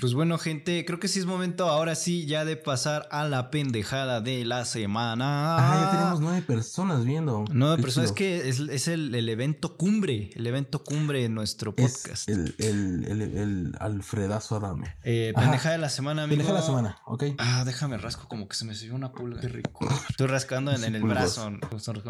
Pues 0.00 0.14
bueno, 0.14 0.38
gente, 0.38 0.84
creo 0.84 0.98
que 1.00 1.08
sí 1.08 1.18
es 1.18 1.26
momento 1.26 1.68
ahora 1.68 1.94
sí 1.94 2.26
ya 2.26 2.44
de 2.44 2.56
pasar 2.56 3.08
a 3.10 3.26
la 3.26 3.50
pendejada 3.50 4.20
de 4.20 4.44
la 4.44 4.64
semana. 4.64 5.56
Ah, 5.58 5.80
ya 5.84 5.90
tenemos 5.98 6.20
nueve 6.20 6.42
personas 6.42 7.04
viendo. 7.04 7.44
Qué 7.46 7.52
pero 7.82 8.02
es 8.02 8.12
que 8.12 8.48
es, 8.48 8.60
es 8.60 8.88
el, 8.88 9.14
el 9.14 9.28
evento 9.28 9.76
cumbre, 9.76 10.30
el 10.34 10.46
evento 10.46 10.84
cumbre 10.84 11.22
de 11.22 11.28
nuestro 11.28 11.74
Es 11.76 11.98
podcast. 11.98 12.28
el, 12.28 12.54
el, 12.58 13.04
el, 13.08 13.22
el 13.22 13.72
Alfredazo 13.80 14.56
Adame. 14.56 14.94
Eh, 15.02 15.32
pendejada 15.34 15.72
de 15.72 15.80
la 15.80 15.88
semana, 15.88 16.24
amigo. 16.24 16.38
Pendeja 16.38 16.52
de 16.54 16.60
la 16.60 16.66
semana, 16.66 16.98
¿ok? 17.06 17.24
Ah, 17.38 17.64
déjame 17.64 17.96
rasco 17.98 18.28
como 18.28 18.46
que 18.48 18.54
se 18.56 18.64
me 18.64 18.74
subió 18.74 18.94
una 18.94 19.12
pulga. 19.12 19.40
Qué 19.40 19.48
rico. 19.48 19.88
Estoy 20.08 20.26
rascando 20.26 20.72
en, 20.72 20.84
en 20.84 20.94
el 20.94 21.02
brazo. 21.02 21.50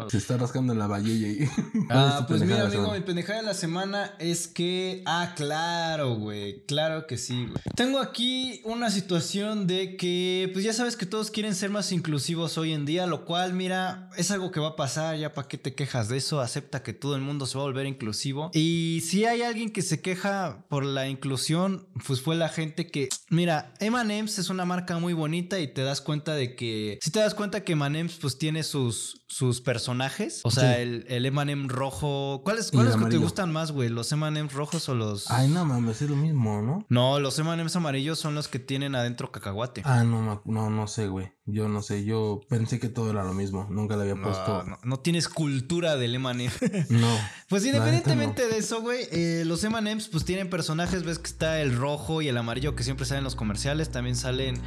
Se 0.09 0.17
está 0.17 0.37
rascando 0.37 0.73
en 0.73 0.79
la 0.79 0.87
valle 0.87 1.11
y... 1.13 1.49
Ah, 1.89 2.25
pues 2.27 2.41
mira, 2.41 2.65
amigo, 2.67 2.91
mi 2.91 3.01
pendejada 3.01 3.39
de 3.39 3.45
la 3.45 3.53
semana 3.53 4.13
es 4.19 4.47
que. 4.47 5.03
Ah, 5.05 5.33
claro, 5.35 6.15
güey. 6.15 6.65
Claro 6.65 7.05
que 7.07 7.17
sí, 7.17 7.45
güey. 7.47 7.61
Tengo 7.75 7.99
aquí 7.99 8.61
una 8.65 8.80
situación 8.89 9.67
de 9.67 9.95
que, 9.97 10.49
pues 10.53 10.65
ya 10.65 10.73
sabes 10.73 10.95
que 10.95 11.05
todos 11.05 11.31
quieren 11.31 11.55
ser 11.55 11.69
más 11.69 11.91
inclusivos 11.91 12.57
hoy 12.57 12.73
en 12.73 12.85
día, 12.85 13.05
lo 13.05 13.25
cual, 13.25 13.53
mira, 13.53 14.09
es 14.17 14.31
algo 14.31 14.51
que 14.51 14.59
va 14.59 14.69
a 14.69 14.75
pasar. 14.75 15.17
Ya 15.17 15.33
para 15.33 15.47
qué 15.47 15.57
te 15.57 15.75
quejas 15.75 16.09
de 16.09 16.17
eso. 16.17 16.41
Acepta 16.41 16.83
que 16.83 16.93
todo 16.93 17.15
el 17.15 17.21
mundo 17.21 17.45
se 17.45 17.57
va 17.57 17.63
a 17.63 17.67
volver 17.67 17.85
inclusivo. 17.85 18.51
Y 18.53 19.03
si 19.05 19.25
hay 19.25 19.41
alguien 19.41 19.71
que 19.71 19.81
se 19.81 20.01
queja 20.01 20.65
por 20.69 20.85
la 20.85 21.07
inclusión, 21.07 21.87
pues 22.05 22.21
fue 22.21 22.35
la 22.35 22.49
gente 22.49 22.87
que. 22.87 23.09
Mira, 23.29 23.73
M&M's 23.79 24.39
es 24.39 24.49
una 24.49 24.65
marca 24.65 24.97
muy 24.97 25.13
bonita 25.13 25.59
y 25.59 25.67
te 25.67 25.83
das 25.83 26.01
cuenta 26.01 26.33
de 26.33 26.55
que. 26.55 26.97
Si 27.01 27.11
te 27.11 27.19
das 27.19 27.35
cuenta 27.35 27.63
que 27.63 27.73
M&M's, 27.73 28.17
pues 28.19 28.37
tiene 28.37 28.63
sus, 28.63 29.20
sus 29.31 29.61
personajes. 29.61 30.41
O 30.43 30.51
sea, 30.51 30.75
Sí. 30.75 30.81
el, 30.81 31.05
el 31.07 31.25
M&M 31.25 31.67
rojo. 31.69 32.41
¿Cuáles, 32.43 32.69
cuáles 32.69 32.97
que 32.97 33.05
te 33.05 33.15
gustan 33.17 33.49
más, 33.51 33.71
güey? 33.71 33.87
¿Los 33.87 34.11
M&M's 34.11 34.51
rojos 34.51 34.89
o 34.89 34.93
los...? 34.93 35.31
Ay, 35.31 35.47
no 35.47 35.63
mames, 35.63 36.01
es 36.01 36.09
lo 36.09 36.17
mismo, 36.17 36.61
¿no? 36.61 36.85
No, 36.89 37.17
los 37.21 37.39
M&M's 37.39 37.75
amarillos 37.77 38.19
son 38.19 38.35
los 38.35 38.49
que 38.49 38.59
tienen 38.59 38.93
adentro 38.93 39.31
cacahuate. 39.31 39.83
Ah, 39.85 40.03
no, 40.03 40.41
no, 40.43 40.69
no 40.69 40.87
sé, 40.87 41.07
güey. 41.07 41.31
Yo 41.45 41.67
no 41.69 41.81
sé, 41.81 42.03
yo 42.03 42.41
pensé 42.49 42.79
que 42.79 42.89
todo 42.89 43.09
era 43.09 43.23
lo 43.23 43.33
mismo. 43.33 43.67
Nunca 43.69 43.95
le 43.95 44.03
había 44.03 44.21
puesto... 44.21 44.65
No, 44.83 44.99
tienes 44.99 45.29
cultura 45.29 45.95
del 45.95 46.15
M&M. 46.15 46.51
No. 46.89 47.07
Pues 47.47 47.65
independientemente 47.65 48.47
de 48.47 48.57
eso, 48.57 48.79
güey, 48.81 49.07
eh, 49.11 49.43
los 49.45 49.61
M&M's 49.65 50.07
pues 50.07 50.23
tienen 50.23 50.49
personajes, 50.49 51.03
ves 51.03 51.19
que 51.19 51.27
está 51.27 51.59
el 51.61 51.75
rojo 51.75 52.21
y 52.21 52.29
el 52.29 52.37
amarillo 52.37 52.75
que 52.77 52.83
siempre 52.83 53.05
salen 53.05 53.19
en 53.19 53.23
los 53.25 53.35
comerciales, 53.35 53.91
también 53.91 54.15
salen 54.15 54.61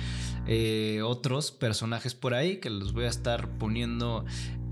eh, 0.47 1.01
otros 1.03 1.53
personajes 1.53 2.15
por 2.15 2.35
ahí 2.35 2.59
que 2.59 2.71
los 2.71 2.93
voy 2.93 3.05
a 3.05 3.09
estar 3.09 3.49
poniendo 3.59 4.25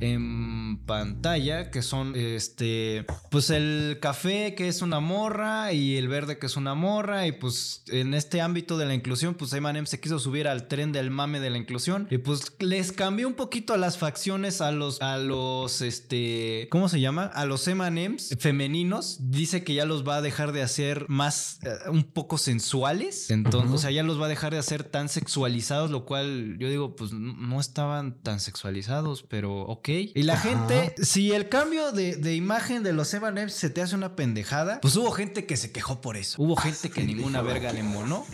en 0.02 0.78
pantalla, 0.84 1.70
que 1.70 1.80
son 1.80 2.14
este, 2.16 3.06
pues 3.30 3.50
el 3.50 3.98
café 4.00 4.54
que 4.56 4.66
es 4.66 4.82
una 4.82 4.98
morra 4.98 5.72
y 5.72 5.96
el 5.96 6.08
verde 6.08 6.38
que 6.38 6.46
es 6.46 6.56
una 6.56 6.74
morra 6.74 7.26
y 7.28 7.32
pues 7.32 7.84
en 7.86 8.12
este 8.12 8.40
ámbito 8.40 8.76
de 8.78 8.86
la 8.86 8.94
inclusión, 8.94 9.34
pues 9.34 9.52
M&M 9.52 9.86
se 9.86 10.00
quiso 10.00 10.18
subir 10.18 10.48
al 10.48 10.66
tren 10.66 10.90
del 10.90 11.10
mame 11.10 11.38
de 11.38 11.50
la 11.50 11.58
inclusión 11.58 12.08
y 12.10 12.18
pues 12.18 12.52
les 12.58 12.90
cambió 12.90 13.28
un 13.28 13.34
poquito 13.34 13.74
a 13.74 13.76
las 13.76 13.96
facciones 13.96 14.60
a 14.60 14.72
los 14.72 15.00
a 15.00 15.18
los 15.18 15.82
este, 15.82 16.66
¿cómo 16.70 16.88
se 16.88 17.00
llama? 17.00 17.26
A 17.26 17.46
los 17.46 17.68
M&M's 17.68 18.36
femeninos, 18.40 19.18
dice 19.20 19.62
que 19.62 19.74
ya 19.74 19.84
los 19.84 20.06
va 20.06 20.16
a 20.16 20.22
dejar 20.22 20.50
de 20.50 20.62
hacer 20.62 21.06
más 21.08 21.60
eh, 21.62 21.70
un 21.90 22.02
poco 22.02 22.38
sensuales, 22.38 23.30
entonces, 23.30 23.70
o 23.70 23.78
sea, 23.78 23.92
ya 23.92 24.02
los 24.02 24.20
va 24.20 24.26
a 24.26 24.28
dejar 24.28 24.52
de 24.52 24.58
hacer 24.58 24.82
tan 24.82 25.08
sexualizados, 25.08 25.92
lo 25.92 26.04
cual 26.04 26.56
yo 26.58 26.68
digo, 26.68 26.96
pues 26.96 27.12
no 27.12 27.60
estaban 27.60 28.20
tan 28.22 28.40
sexualizados, 28.40 29.22
pero 29.22 29.60
ok. 29.60 29.91
Y 30.14 30.22
la 30.22 30.34
Ajá. 30.34 30.48
gente, 30.48 30.94
si 31.04 31.32
el 31.32 31.48
cambio 31.48 31.92
de, 31.92 32.16
de 32.16 32.34
imagen 32.34 32.82
de 32.82 32.92
los 32.92 33.12
M&M's 33.14 33.52
se 33.52 33.70
te 33.70 33.82
hace 33.82 33.94
una 33.94 34.16
pendejada, 34.16 34.80
pues 34.80 34.96
hubo 34.96 35.10
gente 35.12 35.46
que 35.46 35.56
se 35.56 35.72
quejó 35.72 36.00
por 36.00 36.16
eso. 36.16 36.42
Hubo 36.42 36.56
gente 36.56 36.90
que 36.90 37.02
ninguna 37.04 37.42
verga 37.42 37.72
le 37.72 37.82
monó. 37.82 38.24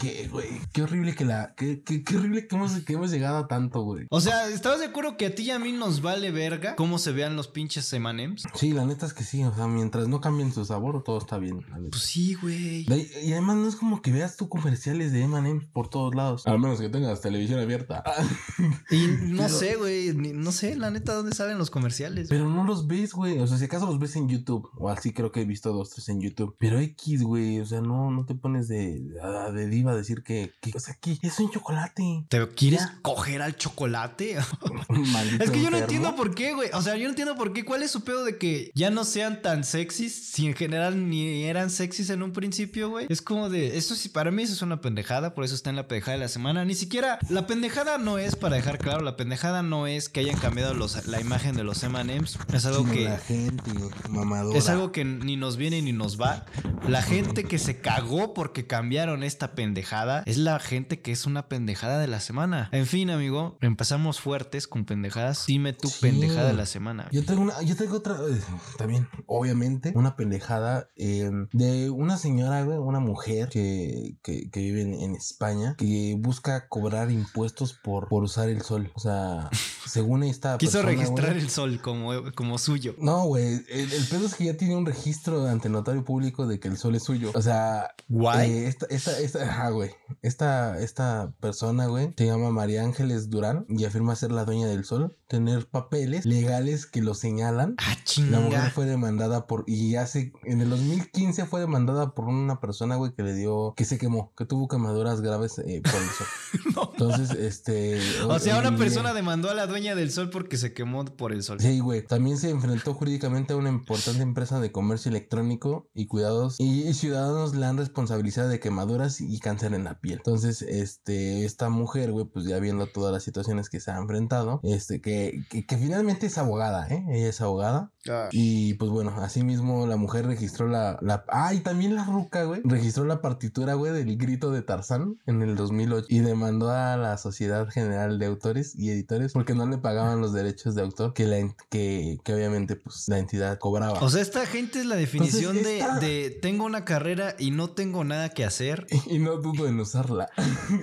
¿Qué, 0.00 0.28
güey? 0.30 0.48
Qué 0.72 0.82
horrible 0.82 1.14
que 1.14 1.24
la... 1.24 1.54
Qué, 1.56 1.82
qué, 1.82 2.02
qué 2.04 2.16
horrible 2.16 2.46
que 2.46 2.56
hemos, 2.56 2.72
que 2.84 2.92
hemos 2.92 3.10
llegado 3.10 3.38
a 3.38 3.48
tanto, 3.48 3.82
güey. 3.82 4.06
O 4.10 4.20
sea, 4.20 4.48
¿estabas 4.48 4.80
de 4.80 4.86
acuerdo 4.86 5.16
que 5.16 5.26
a 5.26 5.34
ti 5.34 5.44
y 5.44 5.50
a 5.50 5.58
mí 5.58 5.72
nos 5.72 6.02
vale 6.02 6.30
verga 6.30 6.76
cómo 6.76 6.98
se 6.98 7.12
vean 7.12 7.36
los 7.36 7.48
pinches 7.48 7.92
M&M's? 7.92 8.44
Sí, 8.54 8.72
la 8.72 8.84
neta 8.84 9.06
es 9.06 9.12
que 9.14 9.24
sí. 9.24 9.42
O 9.44 9.54
sea, 9.54 9.66
mientras 9.66 10.08
no 10.08 10.20
cambien 10.20 10.52
su 10.52 10.64
sabor, 10.64 11.02
todo 11.04 11.18
está 11.18 11.38
bien. 11.38 11.64
Pues 11.90 12.02
sí, 12.02 12.34
güey. 12.34 12.86
Y 13.22 13.32
además 13.32 13.56
no 13.56 13.68
es 13.68 13.76
como 13.76 14.02
que 14.02 14.12
veas 14.12 14.36
tú 14.36 14.48
comerciales 14.48 15.12
de 15.12 15.22
M&M's 15.22 15.66
por 15.72 15.88
todos 15.88 16.14
lados. 16.14 16.46
Al 16.46 16.58
menos 16.58 16.80
que 16.80 16.88
tengas 16.88 17.20
televisión 17.20 17.60
abierta. 17.60 18.02
Y 18.90 19.06
no 19.06 19.44
Pero- 19.44 19.58
sé, 19.58 19.76
güey, 19.76 20.12
no 20.14 20.52
sé, 20.52 20.76
la 20.76 20.90
neta. 20.90 21.05
Neta 21.06 21.14
dónde 21.14 21.34
salen 21.34 21.58
los 21.58 21.70
comerciales. 21.70 22.28
Pero 22.28 22.48
no 22.48 22.64
los 22.64 22.86
ves, 22.86 23.12
güey. 23.12 23.38
O 23.38 23.46
sea, 23.46 23.58
si 23.58 23.64
acaso 23.64 23.86
los 23.86 23.98
ves 23.98 24.16
en 24.16 24.28
YouTube. 24.28 24.68
O 24.76 24.88
así 24.90 25.12
creo 25.12 25.30
que 25.32 25.40
he 25.42 25.44
visto 25.44 25.72
dos, 25.72 25.90
tres 25.90 26.08
en 26.08 26.20
YouTube. 26.20 26.56
Pero 26.58 26.78
X, 26.78 27.22
güey. 27.22 27.60
O 27.60 27.66
sea, 27.66 27.80
no, 27.80 28.10
no 28.10 28.26
te 28.26 28.34
pones 28.34 28.68
de, 28.68 29.02
ah, 29.22 29.50
de 29.52 29.68
diva 29.68 29.92
a 29.92 29.96
decir 29.96 30.22
que, 30.22 30.52
que, 30.60 30.72
o 30.74 30.80
sea, 30.80 30.94
que 31.00 31.18
es 31.22 31.38
un 31.38 31.50
chocolate. 31.50 32.26
¿Te 32.28 32.48
quieres 32.48 32.80
Ya. 32.80 32.98
coger 33.02 33.42
al 33.42 33.56
chocolate? 33.56 34.36
Maldito 34.88 35.44
es 35.44 35.50
que 35.50 35.62
yo 35.62 35.70
no 35.70 35.78
entiendo 35.78 36.14
por 36.16 36.34
qué, 36.34 36.52
güey. 36.54 36.70
O 36.72 36.82
sea, 36.82 36.96
yo 36.96 37.04
no 37.04 37.10
entiendo 37.10 37.36
por 37.36 37.52
qué. 37.52 37.64
¿Cuál 37.64 37.82
es 37.82 37.90
su 37.90 38.02
pedo 38.04 38.24
de 38.24 38.38
que 38.38 38.70
ya 38.74 38.90
no 38.90 39.04
sean 39.04 39.42
tan 39.42 39.64
sexys? 39.64 40.14
Si 40.32 40.46
en 40.46 40.54
general 40.54 41.08
ni 41.08 41.44
eran 41.44 41.70
sexys 41.70 42.10
en 42.10 42.22
un 42.22 42.32
principio, 42.32 42.90
güey. 42.90 43.06
Es 43.08 43.22
como 43.22 43.48
de. 43.48 43.76
Eso 43.76 43.94
sí, 43.94 44.08
para 44.08 44.30
mí 44.30 44.42
eso 44.42 44.54
es 44.54 44.62
una 44.62 44.80
pendejada. 44.80 45.34
Por 45.34 45.44
eso 45.44 45.54
está 45.54 45.70
en 45.70 45.76
la 45.76 45.88
pendejada 45.88 46.16
de 46.16 46.24
la 46.24 46.28
semana. 46.28 46.64
Ni 46.64 46.74
siquiera. 46.74 47.18
La 47.28 47.46
pendejada 47.46 47.98
no 47.98 48.18
es, 48.18 48.36
para 48.36 48.56
dejar 48.56 48.78
claro, 48.78 49.02
la 49.02 49.16
pendejada 49.16 49.62
no 49.62 49.86
es 49.86 50.08
que 50.08 50.20
hayan 50.20 50.38
cambiado 50.38 50.74
los, 50.74 50.85
la 51.06 51.20
imagen 51.20 51.56
de 51.56 51.64
los 51.64 51.82
MMs. 51.82 52.38
Es 52.52 52.66
algo 52.66 52.84
que. 52.84 53.04
la 53.04 53.18
gente 53.18 53.70
mamadora. 54.08 54.58
Es 54.58 54.68
algo 54.68 54.92
que 54.92 55.04
ni 55.04 55.36
nos 55.36 55.56
viene 55.56 55.82
ni 55.82 55.92
nos 55.92 56.20
va. 56.20 56.46
La 56.88 57.02
gente 57.02 57.44
que 57.44 57.58
se 57.58 57.80
cagó 57.80 58.34
porque 58.34 58.66
cambiaron 58.66 59.22
esta 59.22 59.52
pendejada 59.54 60.22
es 60.26 60.38
la 60.38 60.58
gente 60.58 61.00
que 61.00 61.12
es 61.12 61.26
una 61.26 61.48
pendejada 61.48 61.98
de 61.98 62.06
la 62.06 62.20
semana. 62.20 62.68
En 62.72 62.86
fin, 62.86 63.10
amigo, 63.10 63.58
empezamos 63.60 64.20
fuertes 64.20 64.66
con 64.68 64.84
pendejadas. 64.84 65.44
Dime 65.46 65.72
tu 65.72 65.88
Sí. 65.88 65.98
pendejada 66.00 66.48
de 66.48 66.54
la 66.54 66.66
semana. 66.66 67.08
Yo 67.12 67.24
tengo 67.24 67.42
una, 67.42 67.60
yo 67.62 67.76
tengo 67.76 67.96
otra, 67.96 68.16
eh, 68.30 68.40
también, 68.78 69.08
obviamente, 69.26 69.92
una 69.94 70.16
pendejada 70.16 70.88
eh, 70.96 71.30
de 71.52 71.90
una 71.90 72.16
señora, 72.16 72.64
una 72.64 73.00
mujer 73.00 73.48
que, 73.48 74.16
que, 74.22 74.50
que 74.50 74.60
vive 74.60 74.82
en, 74.82 74.94
en 74.94 75.14
España, 75.14 75.74
que 75.78 76.16
busca 76.18 76.68
cobrar 76.68 77.10
impuestos 77.10 77.72
por, 77.72 78.08
por 78.08 78.22
usar 78.22 78.48
el 78.48 78.62
sol. 78.62 78.90
O 78.94 79.00
sea, 79.00 79.50
según 79.86 80.22
esta 80.24 80.58
Quiso 80.58 80.78
persona, 80.82 80.90
registrar 80.92 81.30
güey, 81.30 81.40
el 81.42 81.50
sol 81.50 81.80
como, 81.80 82.32
como 82.34 82.58
suyo. 82.58 82.94
No, 82.98 83.24
güey, 83.24 83.64
el, 83.68 83.92
el 83.92 84.04
pedo 84.10 84.26
es 84.26 84.34
que 84.34 84.44
ya 84.46 84.56
tiene 84.56 84.76
un 84.76 84.86
registro 84.86 85.46
ante 85.46 85.68
notario 85.68 86.04
público 86.04 86.46
de 86.46 86.58
que 86.60 86.68
el 86.68 86.76
sol 86.76 86.94
es 86.94 87.04
suyo. 87.04 87.30
O 87.34 87.42
sea, 87.42 87.94
Guay. 88.08 88.50
eh, 88.50 88.66
esta, 88.68 88.86
esta, 88.90 89.18
esta, 89.18 89.42
ajá, 89.42 89.70
güey. 89.70 89.90
Esta, 90.22 90.78
esta 90.80 91.32
persona, 91.40 91.86
güey, 91.86 92.12
se 92.16 92.26
llama 92.26 92.50
María 92.50 92.82
Ángeles 92.82 93.30
Durán 93.30 93.64
y 93.68 93.84
afirma 93.84 94.16
ser 94.16 94.32
la 94.32 94.44
dueña 94.44 94.66
del 94.66 94.84
sol, 94.84 95.16
tener 95.28 95.66
papeles 95.68 96.24
legales 96.26 96.86
que 96.86 97.02
lo 97.02 97.14
señalan. 97.14 97.74
ah, 97.78 97.96
La 98.30 98.40
mujer 98.40 98.58
chinga. 98.58 98.70
fue 98.70 98.86
demandada 98.86 99.46
por, 99.46 99.64
y 99.66 99.96
hace, 99.96 100.32
en 100.44 100.60
el 100.60 100.70
2015 100.70 101.46
fue 101.46 101.60
demandada 101.60 102.14
por 102.14 102.26
una 102.26 102.60
persona, 102.60 102.96
güey, 102.96 103.12
que 103.12 103.22
le 103.22 103.34
dio, 103.34 103.74
que 103.76 103.84
se 103.84 103.98
quemó, 103.98 104.32
que 104.36 104.44
tuvo 104.44 104.68
quemaduras 104.68 105.20
graves 105.20 105.58
eh, 105.58 105.80
por 105.82 105.94
el 106.00 106.08
sol. 106.08 106.26
No. 106.74 106.90
Entonces, 106.92 107.30
este... 107.30 108.00
O 108.28 108.38
sea, 108.38 108.58
una 108.58 108.76
persona 108.76 109.14
demandó 109.14 109.50
a 109.50 109.54
la 109.54 109.66
dueña 109.66 109.75
del 109.76 110.10
sol 110.10 110.30
porque 110.30 110.56
se 110.56 110.72
quemó 110.72 111.04
por 111.04 111.32
el 111.32 111.42
sol. 111.42 111.60
Sí, 111.60 111.80
güey. 111.80 112.04
También 112.04 112.38
se 112.38 112.50
enfrentó 112.50 112.94
jurídicamente 112.94 113.52
a 113.52 113.56
una 113.56 113.68
importante 113.68 114.22
empresa 114.22 114.58
de 114.60 114.72
comercio 114.72 115.10
electrónico 115.10 115.88
y 115.94 116.06
cuidados 116.06 116.56
y, 116.58 116.88
y 116.88 116.94
ciudadanos 116.94 117.54
la 117.54 117.68
han 117.68 117.76
responsabilizado 117.76 118.48
de 118.48 118.60
quemaduras 118.60 119.20
y 119.20 119.38
cáncer 119.38 119.74
en 119.74 119.84
la 119.84 120.00
piel. 120.00 120.18
Entonces, 120.18 120.62
este, 120.62 121.44
esta 121.44 121.68
mujer, 121.68 122.12
güey, 122.12 122.24
pues 122.24 122.46
ya 122.46 122.58
viendo 122.58 122.86
todas 122.86 123.12
las 123.12 123.22
situaciones 123.22 123.68
que 123.68 123.80
se 123.80 123.90
ha 123.90 123.98
enfrentado, 123.98 124.60
este, 124.62 125.00
que, 125.00 125.44
que, 125.50 125.66
que 125.66 125.76
finalmente 125.76 126.26
es 126.26 126.38
abogada, 126.38 126.88
¿eh? 126.88 127.04
Ella 127.10 127.28
es 127.28 127.40
abogada. 127.40 127.92
Ah. 128.08 128.28
Y 128.32 128.74
pues 128.74 128.90
bueno, 128.90 129.14
asimismo 129.20 129.86
la 129.86 129.96
mujer 129.96 130.26
registró 130.26 130.68
la, 130.68 130.98
la... 131.00 131.24
Ah, 131.28 131.54
y 131.54 131.60
también 131.60 131.94
la 131.94 132.04
ruca, 132.04 132.44
güey. 132.44 132.60
Registró 132.64 133.04
la 133.04 133.20
partitura, 133.20 133.74
güey, 133.74 133.92
del 133.92 134.16
grito 134.16 134.50
de 134.50 134.62
Tarzán 134.62 135.18
en 135.26 135.42
el 135.42 135.56
2008 135.56 136.06
y 136.08 136.18
demandó 136.20 136.70
a 136.70 136.96
la 136.96 137.18
Sociedad 137.18 137.68
General 137.68 138.18
de 138.18 138.26
Autores 138.26 138.74
y 138.76 138.90
Editores 138.90 139.32
porque 139.32 139.54
no 139.54 139.66
le 139.66 139.78
pagaban 139.78 140.20
los 140.20 140.32
derechos 140.32 140.74
de 140.74 140.82
autor 140.82 141.14
que, 141.14 141.26
la, 141.26 141.38
en- 141.38 141.54
que, 141.70 142.18
que 142.24 142.34
obviamente 142.34 142.76
pues 142.76 143.08
la 143.08 143.18
entidad 143.18 143.58
cobraba. 143.58 144.00
O 144.00 144.08
sea, 144.10 144.22
esta 144.22 144.46
gente 144.46 144.80
es 144.80 144.86
la 144.86 144.96
definición 144.96 145.56
Entonces, 145.56 145.64
de, 145.66 145.78
esta- 145.80 145.98
de 146.00 146.38
tengo 146.42 146.64
una 146.64 146.84
carrera 146.84 147.34
y 147.38 147.50
no 147.50 147.70
tengo 147.70 148.04
nada 148.04 148.28
que 148.30 148.44
hacer. 148.44 148.86
y 149.10 149.18
no 149.18 149.36
dudo 149.36 149.66
en 149.66 149.78
usarla. 149.80 150.28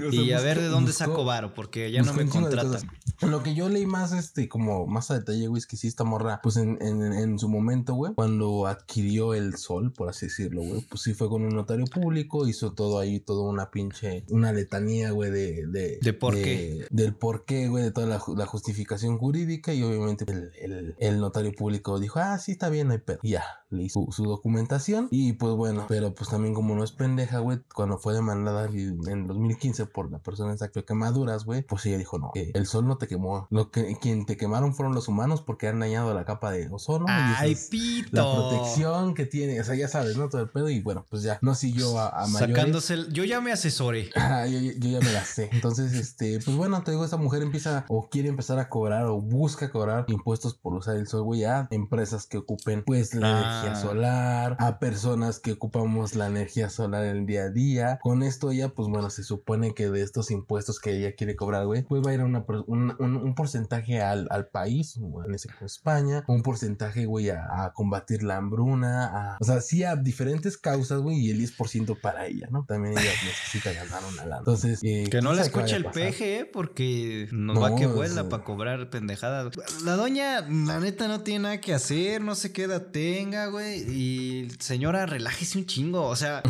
O 0.08 0.12
sea, 0.12 0.22
Y 0.22 0.32
a 0.34 0.40
ver 0.42 0.60
de 0.60 0.68
dónde 0.68 0.92
buscó- 0.92 1.06
saco 1.06 1.26
varo, 1.26 1.54
porque 1.54 1.92
ya 1.92 2.02
no 2.02 2.14
me 2.14 2.26
contratan. 2.28 2.90
Lo 3.22 3.42
que 3.44 3.54
yo 3.56 3.70
leí 3.70 3.86
más, 3.86 4.12
este, 4.12 4.50
como 4.50 4.86
más 4.88 5.12
a 5.12 5.16
detalle, 5.20 5.48
güey, 5.48 5.60
es 5.60 5.66
que 5.68 5.78
sí, 5.78 5.88
esta 5.88 6.04
morra, 6.04 6.40
pues 6.44 6.58
en, 6.58 6.78
en, 6.82 7.13
en 7.14 7.40
su 7.40 7.50
momento, 7.50 7.94
güey, 7.94 8.14
cuando 8.14 8.68
adquirió 8.68 9.34
el 9.34 9.56
sol, 9.58 9.92
por 9.92 10.10
así 10.10 10.28
decirlo, 10.28 10.62
güey, 10.62 10.82
pues 10.90 11.02
sí 11.02 11.14
fue 11.14 11.30
con 11.30 11.44
un 11.44 11.56
notario 11.56 11.86
público, 11.86 12.48
hizo 12.48 12.74
todo 12.74 13.00
ahí, 13.00 13.20
toda 13.20 13.50
una 13.50 13.72
pinche, 13.72 14.24
una 14.30 14.52
letanía, 14.52 15.12
güey, 15.12 15.32
de, 15.32 15.68
de, 15.68 16.00
¿De 16.02 16.14
por 16.14 16.36
qué? 16.36 16.86
Del 16.90 17.16
por 17.16 17.46
qué, 17.46 17.68
güey, 17.68 17.84
de 17.84 17.92
toda 17.92 18.08
la, 18.08 18.22
la 18.36 18.46
justificación 18.46 19.18
jurídica, 19.18 19.74
y 19.74 19.84
obviamente 19.84 20.26
el, 20.32 20.52
el, 20.60 20.96
el 21.00 21.20
notario 21.20 21.52
público 21.54 22.00
dijo, 22.00 22.20
ah, 22.20 22.38
sí, 22.38 22.54
está 22.54 22.70
bien, 22.70 22.88
no 22.88 22.94
hay 22.94 23.00
pedo. 23.00 23.20
Ya, 23.24 23.44
le 23.74 23.84
hizo 23.84 24.06
su, 24.06 24.12
su 24.12 24.24
documentación, 24.30 25.08
y 25.12 25.34
pues 25.34 25.54
bueno, 25.54 25.86
pero 25.88 26.14
pues 26.14 26.30
también 26.30 26.54
como 26.54 26.76
no 26.76 26.84
es 26.84 26.92
pendeja, 26.92 27.40
güey, 27.40 27.60
cuando 27.74 27.98
fue 27.98 28.14
demandada 28.14 28.66
en 28.66 29.00
en 29.08 29.28
2015 29.28 29.86
por 29.88 30.12
la 30.12 30.20
persona 30.20 30.54
esa 30.54 30.70
que 30.70 30.84
quemaduras, 30.86 31.46
güey, 31.46 31.62
pues 31.64 31.86
ella 31.86 31.98
dijo, 31.98 32.18
no, 32.20 32.32
que 32.34 32.52
el 32.54 32.66
sol 32.66 32.88
no 32.88 32.98
te 32.98 33.08
quemó. 33.08 33.48
Lo 33.50 33.72
que 33.72 33.96
quien 34.02 34.26
te 34.26 34.38
quemaron 34.38 34.74
fueron 34.76 34.94
los 34.96 35.08
humanos 35.08 35.42
porque 35.42 35.68
han 35.68 35.80
dañado 35.80 36.14
la 36.14 36.26
capa 36.26 36.52
de 36.52 36.68
ozono. 36.70 37.06
y 37.08 37.12
¡Ay, 37.12 37.52
es 37.54 37.68
pito! 37.70 38.10
La 38.12 38.24
protección 38.24 39.14
que 39.14 39.26
tiene, 39.26 39.60
o 39.60 39.64
sea, 39.64 39.76
ya 39.76 39.88
sabes, 39.88 40.18
¿no? 40.18 40.30
Todo 40.30 40.42
el 40.42 40.50
pedo 40.50 40.70
y 40.70 40.82
bueno, 40.82 41.06
pues 41.10 41.24
ya, 41.24 41.40
no 41.42 41.56
siguió 41.56 42.00
a, 42.00 42.10
a 42.10 42.28
mayores. 42.28 42.56
Sacándose 42.56 42.94
el- 42.94 43.14
Yo 43.14 43.24
ya 43.24 43.42
me 43.42 43.52
asesoré. 43.52 44.10
Ah, 44.16 44.48
yo, 44.48 44.60
yo 44.60 44.90
ya 44.90 45.00
me 45.00 45.12
la 45.12 45.24
sé. 45.26 45.50
Entonces, 45.52 45.94
este, 45.94 46.40
pues 46.44 46.56
bueno, 46.58 46.82
te 46.84 46.92
digo, 46.92 47.04
esta 47.06 47.18
mujer 47.18 47.42
empieza 47.44 47.86
o 47.90 48.10
quiere 48.10 48.30
empezar 48.30 48.58
a 48.60 48.70
cobrar 48.70 49.06
o 49.06 49.22
busca 49.22 49.70
cobrar 49.72 50.06
impuestos 50.08 50.56
por 50.56 50.74
usar 50.74 50.96
el 50.96 51.08
sol, 51.08 51.24
güey, 51.24 51.44
a 51.44 51.68
empresas 51.72 52.26
que 52.26 52.38
ocupen 52.38 52.84
pues 52.86 53.14
la 53.14 53.62
Ah. 53.62 53.63
Energía 53.68 53.82
solar, 53.82 54.56
a 54.60 54.80
personas 54.80 55.40
que 55.40 55.52
ocupamos 55.54 56.16
la 56.16 56.28
energía 56.28 56.70
solar 56.70 57.06
en 57.06 57.18
el 57.18 57.26
día 57.26 57.44
a 57.44 57.50
día. 57.50 58.00
Con 58.02 58.24
esto 58.24 58.52
ella, 58.52 58.70
pues 58.70 58.88
bueno, 58.90 59.10
se 59.10 59.24
supone 59.24 59.74
que 59.74 59.90
de 59.90 60.02
estos 60.02 60.32
impuestos 60.32 60.80
que 60.80 60.98
ella 60.98 61.16
quiere 61.16 61.36
cobrar, 61.36 61.66
güey, 61.66 61.84
pues 61.84 62.02
va 62.06 62.12
a 62.12 62.14
ir 62.14 62.22
a 62.22 62.26
una, 62.26 62.46
un, 62.68 62.96
un- 63.00 63.18
un 63.18 63.36
porcentaje 63.36 64.02
al, 64.02 64.28
al 64.32 64.48
país, 64.48 64.98
o 65.02 65.24
en 65.24 65.34
ese 65.34 65.48
caso 65.48 65.66
España, 65.66 66.24
un 66.28 66.44
porcentaje, 66.44 67.06
güey, 67.06 67.30
a, 67.30 67.64
a 67.66 67.74
combatir 67.74 68.24
la 68.24 68.38
hambruna, 68.38 69.06
a, 69.34 69.38
o 69.40 69.44
sea, 69.46 69.62
sí 69.62 69.84
a 69.84 69.96
diferentes 69.96 70.58
causas, 70.58 71.00
güey, 71.02 71.18
y 71.20 71.30
el 71.32 71.40
10% 71.40 72.00
para 72.02 72.28
ella, 72.28 72.48
¿no? 72.52 72.66
También 72.66 72.98
ella 72.98 73.12
necesita 73.26 73.72
ganar 73.74 74.02
una 74.12 74.24
lana. 74.26 74.40
Entonces, 74.40 74.80
eh, 74.84 75.08
Que 75.10 75.22
no 75.22 75.34
la 75.34 75.44
escuche 75.44 75.76
el 75.76 75.86
peje, 75.86 76.40
¿eh? 76.40 76.46
porque 76.46 77.28
nos 77.32 77.56
No, 77.56 77.62
va 77.62 77.76
que 77.76 77.86
o 77.88 77.94
vuela 77.94 78.14
sea- 78.22 78.30
para 78.30 78.44
cobrar 78.44 78.90
pendejadas. 78.90 79.54
La 79.84 79.96
doña, 79.96 80.42
la 80.42 80.80
neta, 80.80 81.08
no 81.08 81.22
tiene 81.22 81.44
nada 81.44 81.62
que 81.62 81.74
hacer, 81.74 82.22
no 82.22 82.36
sé 82.36 82.52
qué 82.52 82.64
edad 82.64 82.88
tenga, 82.92 83.48
güey. 83.54 83.82
Y 83.90 84.50
señora, 84.60 85.06
relájese 85.06 85.58
un 85.58 85.66
chingo. 85.66 86.04
O 86.08 86.16
sea, 86.16 86.44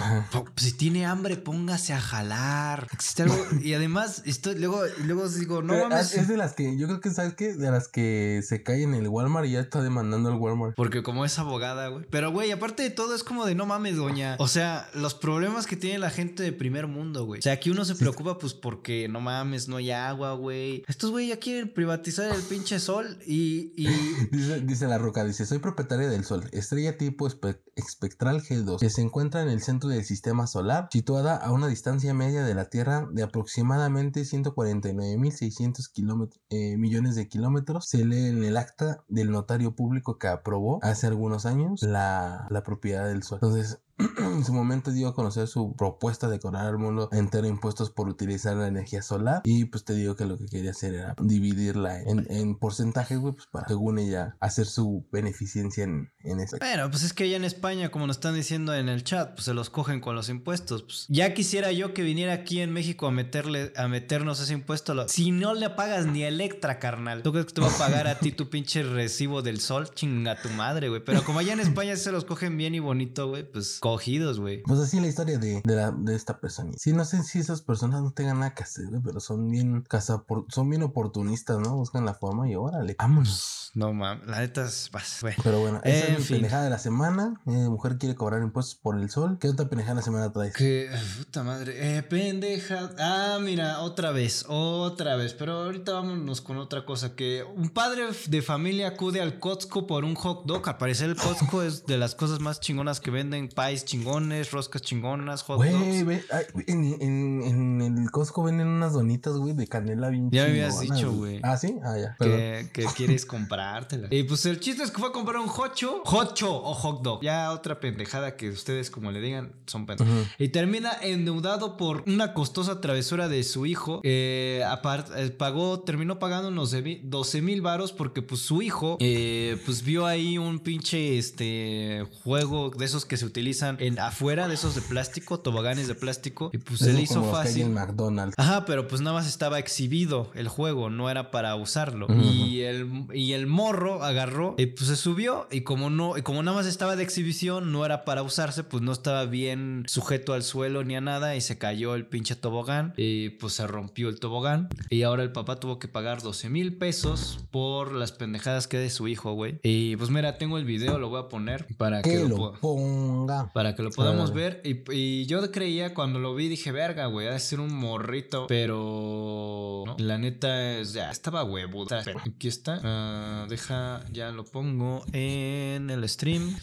si 0.55 0.71
tiene 0.73 1.05
hambre, 1.05 1.37
póngase 1.37 1.93
a 1.93 2.01
jalar. 2.01 2.87
Existe 2.91 3.23
algo. 3.23 3.35
Y 3.61 3.73
además, 3.73 4.23
estoy, 4.25 4.55
luego, 4.55 4.81
luego 5.05 5.29
digo, 5.29 5.61
no 5.61 5.73
Pero, 5.73 5.85
ah, 5.85 5.89
mames. 5.89 6.15
es 6.15 6.27
de 6.27 6.37
las 6.37 6.53
que, 6.53 6.77
yo 6.77 6.87
creo 6.87 6.99
que, 7.01 7.11
¿sabes 7.11 7.35
qué? 7.35 7.53
De 7.53 7.69
las 7.69 7.87
que 7.87 8.41
se 8.43 8.63
cae 8.63 8.83
en 8.83 8.93
el 8.93 9.07
Walmart 9.07 9.45
y 9.45 9.51
ya 9.51 9.59
está 9.59 9.81
demandando 9.81 10.29
al 10.29 10.35
Walmart. 10.35 10.75
Porque 10.75 11.03
como 11.03 11.25
es 11.25 11.37
abogada, 11.37 11.89
güey. 11.89 12.05
Pero, 12.09 12.31
güey, 12.31 12.51
aparte 12.51 12.83
de 12.83 12.89
todo, 12.89 13.13
es 13.13 13.23
como 13.23 13.45
de 13.45 13.53
no 13.53 13.65
mames, 13.65 13.97
doña. 13.97 14.35
O 14.39 14.47
sea, 14.47 14.89
los 14.93 15.13
problemas 15.13 15.67
que 15.67 15.75
tiene 15.75 15.99
la 15.99 16.09
gente 16.09 16.41
de 16.41 16.53
primer 16.53 16.87
mundo, 16.87 17.25
güey. 17.25 17.39
O 17.39 17.41
sea, 17.43 17.53
aquí 17.53 17.69
uno 17.69 17.85
se 17.85 17.95
preocupa, 17.95 18.37
pues, 18.37 18.53
porque 18.53 19.07
no 19.09 19.19
mames, 19.19 19.67
no 19.67 19.77
hay 19.77 19.91
agua, 19.91 20.33
güey. 20.33 20.83
Estos, 20.87 21.11
güey, 21.11 21.27
ya 21.27 21.37
quieren 21.37 21.69
privatizar 21.69 22.33
el 22.33 22.41
pinche 22.41 22.79
sol 22.79 23.17
y. 23.25 23.73
y... 23.75 23.87
Dice, 24.31 24.61
dice 24.61 24.87
la 24.87 24.97
roca, 24.97 25.23
dice, 25.23 25.45
soy 25.45 25.59
propietaria 25.59 26.07
del 26.07 26.23
Sol, 26.23 26.47
estrella 26.51 26.92
tipo 26.93 27.27
espe- 27.27 27.61
espectral 27.75 28.41
G2, 28.41 28.79
que 28.79 28.89
se 28.89 29.01
encuentra 29.01 29.41
en 29.41 29.49
el 29.49 29.61
centro 29.61 29.89
del 29.89 30.03
sistema 30.05 30.47
solar, 30.47 30.87
situada 30.91 31.35
a 31.35 31.51
una 31.51 31.67
distancia 31.67 32.13
media 32.13 32.43
de 32.43 32.55
la 32.55 32.65
Tierra 32.69 33.07
de 33.11 33.23
aproximadamente 33.23 34.23
149.600 34.25 35.89
kilómetros- 35.91 36.39
eh, 36.49 36.77
millones 36.77 37.15
de 37.15 37.27
kilómetros. 37.27 37.87
Se 37.87 38.05
lee 38.05 38.27
en 38.27 38.43
el 38.43 38.57
acta 38.57 39.03
del 39.07 39.31
notario 39.31 39.75
público 39.75 40.17
que 40.17 40.27
aprobó 40.27 40.79
hace 40.83 41.07
algunos 41.07 41.45
años 41.45 41.81
la, 41.83 42.47
la 42.49 42.63
propiedad 42.63 43.07
del 43.07 43.23
Sol. 43.23 43.39
Entonces, 43.41 43.79
en 44.17 44.43
su 44.43 44.53
momento 44.53 44.91
dio 44.91 45.07
a 45.07 45.13
conocer 45.13 45.47
su 45.47 45.75
propuesta 45.75 46.27
de 46.27 46.39
cobrar 46.39 46.67
al 46.67 46.77
mundo 46.77 47.09
entero 47.11 47.47
impuestos 47.47 47.89
por 47.89 48.09
utilizar 48.09 48.55
la 48.55 48.67
energía 48.67 49.01
solar 49.01 49.41
y 49.43 49.65
pues 49.65 49.83
te 49.83 49.93
digo 49.93 50.15
que 50.15 50.25
lo 50.25 50.37
que 50.37 50.47
quería 50.47 50.71
hacer 50.71 50.95
era 50.95 51.15
dividirla 51.21 52.01
en, 52.01 52.25
en 52.29 52.55
porcentajes, 52.57 53.19
güey, 53.19 53.33
pues 53.33 53.47
para 53.47 53.67
según 53.67 53.99
ella 53.99 54.35
hacer 54.39 54.65
su 54.65 55.05
beneficencia 55.11 55.83
en, 55.83 56.11
en 56.23 56.39
eso. 56.39 56.57
Pero, 56.59 56.89
pues 56.89 57.03
es 57.03 57.13
que 57.13 57.25
allá 57.25 57.37
en 57.37 57.43
España, 57.43 57.89
como 57.89 58.07
nos 58.07 58.17
están 58.17 58.35
diciendo 58.35 58.73
en 58.73 58.89
el 58.89 59.03
chat, 59.03 59.33
pues 59.33 59.45
se 59.45 59.53
los 59.53 59.69
cogen 59.69 59.99
con 59.99 60.15
los 60.15 60.29
impuestos. 60.29 60.83
Pues, 60.83 61.05
ya 61.09 61.33
quisiera 61.33 61.71
yo 61.71 61.93
que 61.93 62.03
viniera 62.03 62.33
aquí 62.33 62.61
en 62.61 62.71
México 62.71 63.07
a 63.07 63.11
meterle, 63.11 63.73
a 63.75 63.87
meternos 63.87 64.39
ese 64.39 64.53
impuesto. 64.53 65.07
Si 65.07 65.31
no 65.31 65.53
le 65.53 65.69
pagas 65.69 66.05
ni 66.05 66.23
Electra, 66.23 66.79
carnal, 66.79 67.23
¿tú 67.23 67.31
crees 67.31 67.47
que 67.47 67.53
te 67.53 67.61
va 67.61 67.67
a 67.67 67.77
pagar 67.77 68.07
a 68.07 68.19
ti 68.19 68.31
tu 68.31 68.49
pinche 68.49 68.83
recibo 68.83 69.41
del 69.41 69.59
sol? 69.59 69.89
Chinga 69.93 70.41
tu 70.41 70.49
madre, 70.49 70.89
güey. 70.89 71.03
Pero 71.03 71.23
como 71.23 71.39
allá 71.39 71.53
en 71.53 71.59
España 71.59 71.95
se 71.95 72.11
los 72.11 72.25
cogen 72.25 72.57
bien 72.57 72.75
y 72.75 72.79
bonito, 72.79 73.29
güey, 73.29 73.43
pues 73.43 73.79
cogidos, 73.83 74.39
güey. 74.39 74.63
Pues 74.63 74.79
así 74.79 75.01
la 75.01 75.07
historia 75.07 75.37
de, 75.37 75.61
de, 75.61 75.75
la, 75.75 75.91
de 75.91 76.15
esta 76.15 76.39
persona. 76.39 76.71
Sí, 76.77 76.93
no 76.93 77.03
sé 77.03 77.21
si 77.23 77.39
esas 77.39 77.61
personas 77.61 78.01
no 78.01 78.11
tengan 78.11 78.39
nada 78.39 78.55
que 78.55 78.63
hacer, 78.63 78.85
güey, 78.87 79.01
pero 79.03 79.19
son 79.19 79.49
bien 79.51 79.81
casa 79.81 80.23
son 80.47 80.69
bien 80.69 80.83
oportunistas, 80.83 81.59
¿no? 81.59 81.75
Buscan 81.75 82.05
la 82.05 82.13
forma 82.13 82.49
y 82.49 82.55
órale, 82.55 82.95
vámonos. 82.97 83.71
No 83.75 83.91
mames, 83.91 84.25
la 84.27 84.39
neta 84.39 84.63
es. 84.65 84.89
güey. 85.21 85.33
Pero 85.43 85.59
bueno, 85.59 85.81
esa 85.83 86.07
En 86.07 86.13
es 86.13 86.19
mi 86.19 86.25
fin. 86.25 86.35
pendejada 86.37 86.63
de 86.63 86.69
la 86.69 86.77
semana. 86.77 87.41
Eh, 87.45 87.67
mujer 87.69 87.97
quiere 87.97 88.15
cobrar 88.15 88.41
impuestos 88.41 88.75
por 88.75 88.97
el 88.97 89.09
sol. 89.09 89.37
¿Qué 89.39 89.49
otra 89.49 89.67
pendejada 89.67 89.95
de 89.95 89.99
la 90.01 90.05
semana 90.05 90.31
traes? 90.31 90.55
Que, 90.55 90.89
puta 91.17 91.43
madre, 91.43 91.97
eh, 91.97 92.03
pendeja. 92.03 92.91
Ah, 92.99 93.39
mira, 93.41 93.81
otra 93.81 94.11
vez, 94.11 94.45
otra 94.47 95.15
vez. 95.17 95.33
Pero 95.33 95.63
ahorita 95.63 95.91
vámonos 95.91 96.39
con 96.39 96.57
otra 96.57 96.85
cosa. 96.85 97.15
Que 97.15 97.43
un 97.43 97.69
padre 97.69 98.03
de 98.27 98.41
familia 98.43 98.89
acude 98.89 99.19
al 99.19 99.39
Costco 99.39 99.87
por 99.87 100.05
un 100.05 100.13
hot 100.15 100.45
dog. 100.45 100.69
Al 100.69 100.77
parecer 100.77 101.09
el 101.09 101.15
Costco 101.17 101.63
es 101.63 101.85
de 101.85 101.97
las 101.97 102.13
cosas 102.15 102.39
más 102.39 102.59
chingonas 102.61 102.99
que 103.01 103.09
venden. 103.11 103.49
Pies 103.73 103.85
chingones, 103.85 104.51
roscas 104.51 104.81
chingonas, 104.83 105.41
hot 105.43 105.59
dogs. 105.63 106.21
en, 106.67 106.83
en, 107.01 107.41
en 107.81 107.97
el 108.03 108.11
Costco 108.11 108.43
venden 108.43 108.67
unas 108.67 108.93
donitas, 108.93 109.35
güey, 109.37 109.53
de 109.53 109.67
canela 109.67 110.09
bien 110.09 110.29
Ya 110.31 110.43
me 110.43 110.49
habías 110.51 110.79
dicho, 110.79 111.11
güey. 111.11 111.39
Ah, 111.43 111.57
sí, 111.57 111.75
ah, 111.83 111.97
ya. 111.97 112.15
Que, 112.19 112.67
que 112.71 112.85
quieres 112.95 113.25
comprártela. 113.25 114.07
Y 114.11 114.23
pues 114.23 114.45
el 114.45 114.59
chiste 114.59 114.83
es 114.83 114.91
que 114.91 114.99
fue 114.99 115.09
a 115.09 115.11
comprar 115.11 115.37
un 115.41 115.49
hocho, 115.49 116.03
hocho 116.05 116.53
o 116.55 116.73
hot 116.75 117.01
dog. 117.01 117.21
Ya 117.23 117.51
otra 117.51 117.79
pendejada 117.79 118.35
que 118.37 118.49
ustedes 118.49 118.91
como 118.91 119.11
le 119.11 119.21
digan 119.21 119.53
son 119.65 119.85
pendejos. 119.87 120.13
Ujú. 120.13 120.25
Y 120.37 120.49
termina 120.49 120.91
endeudado 121.01 121.77
por 121.77 122.03
una 122.05 122.33
costosa 122.33 122.79
travesura 122.79 123.27
de 123.27 123.43
su 123.43 123.65
hijo. 123.65 124.01
Eh, 124.03 124.63
apart- 124.67 125.11
eh, 125.15 125.31
pagó, 125.31 125.79
terminó 125.79 126.19
pagando 126.19 126.49
unos 126.49 126.75
12 127.03 127.41
mil 127.41 127.61
varos 127.61 127.91
porque 127.91 128.21
pues 128.21 128.41
su 128.41 128.61
hijo 128.61 128.97
eh, 128.99 129.57
pues 129.65 129.83
vio 129.83 130.05
ahí 130.05 130.37
un 130.37 130.59
pinche 130.59 131.17
este 131.17 132.05
juego 132.23 132.69
de 132.69 132.85
esos 132.85 133.05
que 133.05 133.17
se 133.17 133.25
utilizan 133.25 133.62
en 133.69 133.99
afuera, 133.99 134.47
de 134.47 134.55
esos 134.55 134.75
de 134.75 134.81
plástico, 134.81 135.39
toboganes 135.39 135.87
de 135.87 135.95
plástico. 135.95 136.49
Y 136.53 136.57
pues 136.57 136.79
se 136.79 136.93
le 136.93 137.01
hizo 137.01 137.15
como 137.15 137.27
los 137.27 137.33
que 137.33 137.39
hay 137.39 137.47
fácil. 137.47 137.61
en 137.63 137.73
McDonald's. 137.73 138.35
Ajá, 138.37 138.65
pero 138.65 138.87
pues 138.87 139.01
nada 139.01 139.15
más 139.15 139.27
estaba 139.27 139.59
exhibido 139.59 140.31
el 140.35 140.47
juego, 140.47 140.89
no 140.89 141.09
era 141.09 141.31
para 141.31 141.55
usarlo. 141.55 142.07
Y 142.13 142.61
el, 142.61 143.07
y 143.13 143.33
el 143.33 143.47
morro 143.47 144.03
agarró 144.03 144.55
y 144.57 144.67
pues 144.67 144.87
se 144.87 144.95
subió 144.95 145.47
y 145.51 145.61
como 145.61 145.89
no, 145.89 146.17
y 146.17 146.21
como 146.21 146.43
nada 146.43 146.57
más 146.57 146.65
estaba 146.65 146.95
de 146.95 147.03
exhibición, 147.03 147.71
no 147.71 147.85
era 147.85 148.05
para 148.05 148.23
usarse, 148.23 148.63
pues 148.63 148.83
no 148.83 148.91
estaba 148.91 149.25
bien 149.25 149.83
sujeto 149.87 150.33
al 150.33 150.43
suelo 150.43 150.83
ni 150.83 150.95
a 150.95 151.01
nada 151.01 151.35
y 151.35 151.41
se 151.41 151.57
cayó 151.57 151.95
el 151.95 152.05
pinche 152.05 152.35
tobogán 152.35 152.93
y 152.97 153.29
pues 153.29 153.53
se 153.53 153.67
rompió 153.67 154.09
el 154.09 154.19
tobogán 154.19 154.69
y 154.89 155.03
ahora 155.03 155.23
el 155.23 155.31
papá 155.31 155.59
tuvo 155.59 155.79
que 155.79 155.87
pagar 155.87 156.21
12 156.21 156.49
mil 156.49 156.77
pesos 156.77 157.39
por 157.51 157.93
las 157.93 158.11
pendejadas 158.11 158.67
que 158.67 158.77
de 158.77 158.89
su 158.89 159.07
hijo, 159.07 159.33
güey. 159.33 159.59
Y 159.63 159.95
pues 159.95 160.09
mira, 160.09 160.37
tengo 160.37 160.57
el 160.57 160.65
video, 160.65 160.97
lo 160.99 161.09
voy 161.09 161.21
a 161.21 161.29
poner 161.29 161.65
para 161.77 162.01
que, 162.01 162.11
Que 162.11 162.19
lo, 162.19 162.37
lo 162.37 162.53
ponga. 162.53 163.51
Para 163.53 163.75
que 163.75 163.83
lo 163.83 163.91
podamos 163.91 164.31
Ah. 164.31 164.33
ver. 164.33 164.61
Y, 164.63 164.81
y 164.93 165.25
yo 165.27 165.51
creía 165.51 165.93
cuando 165.93 166.19
lo 166.19 166.33
vi, 166.35 166.47
dije, 166.47 166.71
verga, 166.71 167.05
güey, 167.05 167.27
ha 167.27 167.31
de 167.31 167.39
ser 167.39 167.59
un 167.59 167.73
morrito. 167.73 168.47
Pero 168.47 169.83
no, 169.85 169.95
la 169.99 170.17
neta 170.17 170.71
es, 170.79 170.93
ya 170.93 171.11
estaba 171.11 171.43
huevo. 171.43 171.85
Aquí 172.25 172.47
está. 172.47 172.79
Ah, 172.83 173.45
deja, 173.49 174.03
ya 174.11 174.31
lo 174.31 174.43
pongo 174.45 175.03
en 175.13 175.89
el 175.89 176.07
stream. 176.09 176.55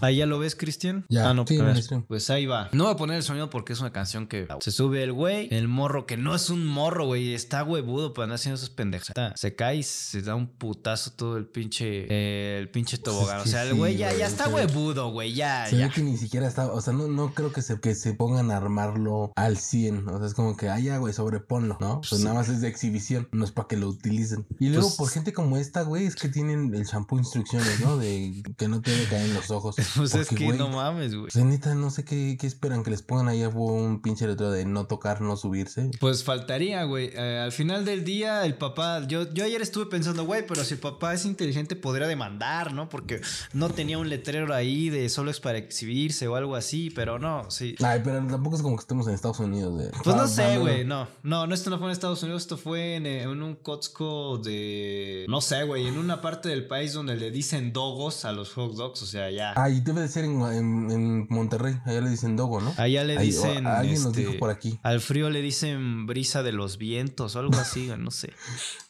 Ahí 0.00 0.16
ya 0.16 0.26
lo 0.26 0.38
ves, 0.38 0.54
Cristian. 0.56 1.04
Ya, 1.08 1.28
Ah, 1.30 1.34
no, 1.34 1.44
sí, 1.46 1.58
stream. 1.82 2.04
Pues 2.04 2.30
ahí 2.30 2.46
va. 2.46 2.68
No 2.72 2.84
voy 2.84 2.92
a 2.94 2.96
poner 2.96 3.16
el 3.16 3.22
sonido 3.22 3.50
porque 3.50 3.72
es 3.72 3.80
una 3.80 3.92
canción 3.92 4.26
que 4.26 4.46
se 4.60 4.70
sube 4.70 5.02
el 5.02 5.12
güey, 5.12 5.48
el 5.50 5.68
morro, 5.68 6.06
que 6.06 6.16
no 6.16 6.34
es 6.34 6.48
un 6.50 6.66
morro, 6.66 7.06
güey, 7.06 7.34
está 7.34 7.62
huevudo 7.64 8.14
para 8.14 8.24
andar 8.24 8.36
haciendo 8.36 8.56
esas 8.56 8.70
pendejas. 8.70 9.12
Se 9.34 9.54
cae 9.54 9.76
y 9.76 9.82
se 9.82 10.22
da 10.22 10.34
un 10.34 10.46
putazo 10.48 11.12
todo 11.12 11.36
el 11.36 11.46
pinche, 11.46 12.06
eh, 12.08 12.58
el 12.58 12.70
pinche 12.70 12.96
tobogán. 12.98 13.40
es 13.40 13.46
o 13.46 13.50
sea, 13.50 13.62
el 13.64 13.72
sí, 13.72 13.76
güey 13.76 13.96
ya, 13.96 14.12
ya 14.16 14.26
está 14.26 14.48
huevudo, 14.48 15.10
güey, 15.10 15.34
ya, 15.34 15.66
Se 15.66 15.76
ya. 15.76 15.88
ve 15.88 15.92
que 15.92 16.00
ni 16.02 16.16
siquiera 16.16 16.37
está, 16.46 16.70
o 16.72 16.80
sea, 16.80 16.92
no, 16.92 17.08
no 17.08 17.34
creo 17.34 17.52
que 17.52 17.62
se, 17.62 17.80
que 17.80 17.94
se 17.96 18.14
pongan 18.14 18.50
a 18.52 18.56
armarlo 18.56 19.32
al 19.34 19.56
100. 19.58 20.08
O 20.08 20.18
sea, 20.18 20.26
es 20.28 20.34
como 20.34 20.56
que, 20.56 20.66
ya, 20.66 20.98
güey, 20.98 21.12
sobreponlo, 21.12 21.76
¿no? 21.80 22.00
Pues 22.08 22.20
Sí. 22.20 22.24
nada 22.24 22.36
más 22.36 22.48
es 22.48 22.60
de 22.60 22.68
exhibición, 22.68 23.28
no 23.32 23.44
es 23.44 23.50
para 23.50 23.66
que 23.68 23.76
lo 23.76 23.88
utilicen. 23.88 24.46
Y 24.60 24.68
luego, 24.68 24.86
Pues- 24.86 24.96
por 24.96 25.08
gente 25.10 25.32
como 25.32 25.56
esta, 25.56 25.82
güey, 25.82 26.06
es 26.06 26.14
que 26.14 26.28
tienen 26.28 26.72
el 26.74 26.84
shampoo 26.84 27.18
instrucciones, 27.18 27.80
¿no? 27.80 27.96
De 27.96 28.42
que 28.56 28.68
no 28.68 28.80
tiene 28.80 29.00
que 29.02 29.08
caer 29.08 29.26
en 29.26 29.34
los 29.34 29.50
ojos. 29.50 29.76
Pues 29.96 30.14
es 30.14 30.28
que 30.28 30.46
no 30.52 30.68
mames, 30.68 31.14
güey. 31.14 31.26
O 31.26 31.30
sea, 31.30 31.44
neta, 31.44 31.74
no 31.74 31.90
sé 31.90 32.04
qué, 32.04 32.36
qué 32.40 32.46
esperan, 32.46 32.84
que 32.84 32.90
les 32.90 33.02
pongan 33.02 33.28
ahí 33.28 33.42
un 33.44 34.00
pinche 34.02 34.26
letrero 34.26 34.52
de 34.52 34.64
no 34.64 34.86
tocar, 34.86 35.20
no 35.20 35.36
subirse. 35.36 35.90
Pues 35.98 36.22
faltaría, 36.22 36.84
güey. 36.84 37.10
Eh, 37.14 37.40
al 37.42 37.50
final 37.52 37.84
del 37.84 38.04
día, 38.04 38.44
el 38.44 38.54
papá. 38.56 39.06
Yo, 39.08 39.32
yo 39.32 39.44
ayer 39.44 39.60
estuve 39.62 39.86
pensando, 39.86 40.24
güey, 40.24 40.46
pero 40.46 40.62
si 40.64 40.74
el 40.74 40.80
papá 40.80 41.14
es 41.14 41.24
inteligente, 41.24 41.74
podría 41.76 42.06
demandar, 42.06 42.72
¿no? 42.72 42.88
Porque 42.88 43.20
no 43.52 43.70
tenía 43.70 43.98
un 43.98 44.08
letrero 44.08 44.54
ahí 44.54 44.90
de 44.90 45.08
solo 45.08 45.30
es 45.30 45.40
para 45.40 45.58
exhibirse 45.58 46.27
o 46.28 46.36
algo 46.36 46.54
así, 46.56 46.90
pero 46.90 47.18
no, 47.18 47.50
sí. 47.50 47.74
Ay, 47.82 48.00
pero 48.04 48.24
tampoco 48.26 48.56
es 48.56 48.62
como 48.62 48.76
que 48.76 48.82
estemos 48.82 49.06
en 49.08 49.14
Estados 49.14 49.40
Unidos. 49.40 49.78
De, 49.78 49.90
Pues 50.04 50.14
no 50.16 50.22
Ah, 50.22 50.28
sé, 50.28 50.58
güey, 50.58 50.84
no. 50.84 51.08
No, 51.22 51.46
no, 51.46 51.54
esto 51.54 51.70
no 51.70 51.78
fue 51.78 51.88
en 51.88 51.92
Estados 51.92 52.22
Unidos, 52.22 52.42
esto 52.42 52.56
fue 52.56 52.96
en, 52.96 53.06
eh, 53.06 53.22
en 53.22 53.42
un 53.42 53.56
Costco 53.56 54.38
de. 54.38 55.26
No 55.28 55.40
sé, 55.40 55.64
güey, 55.64 55.86
en 55.86 55.98
una 55.98 56.20
parte 56.20 56.48
del 56.48 56.66
país 56.66 56.92
donde 56.92 57.16
le 57.16 57.30
dicen 57.30 57.72
dogos 57.72 58.24
a 58.24 58.32
los 58.32 58.52
hot 58.54 58.74
dogs, 58.74 59.02
o 59.02 59.06
sea, 59.06 59.30
ya. 59.30 59.52
Ay, 59.56 59.80
debe 59.80 60.00
de 60.02 60.08
ser 60.08 60.24
en, 60.24 60.40
en- 60.42 60.90
en 60.90 61.26
Monterrey. 61.30 61.76
Allá 61.86 62.00
le 62.00 62.10
dicen 62.10 62.36
dogo, 62.36 62.60
¿no? 62.60 62.72
Allá 62.76 63.04
le 63.04 63.16
Ahí, 63.18 63.28
o- 63.28 63.30
dicen. 63.30 63.66
alguien 63.66 64.02
nos 64.02 64.06
este, 64.12 64.20
dijo 64.20 64.38
por 64.38 64.50
aquí. 64.50 64.78
Al 64.82 65.00
frío 65.00 65.30
le 65.30 65.40
dicen 65.42 66.06
brisa 66.06 66.42
de 66.42 66.52
los 66.52 66.78
vientos 66.78 67.36
o 67.36 67.38
algo 67.38 67.56
así, 67.58 67.86
güey, 67.86 67.98
no 67.98 68.10
sé. 68.10 68.32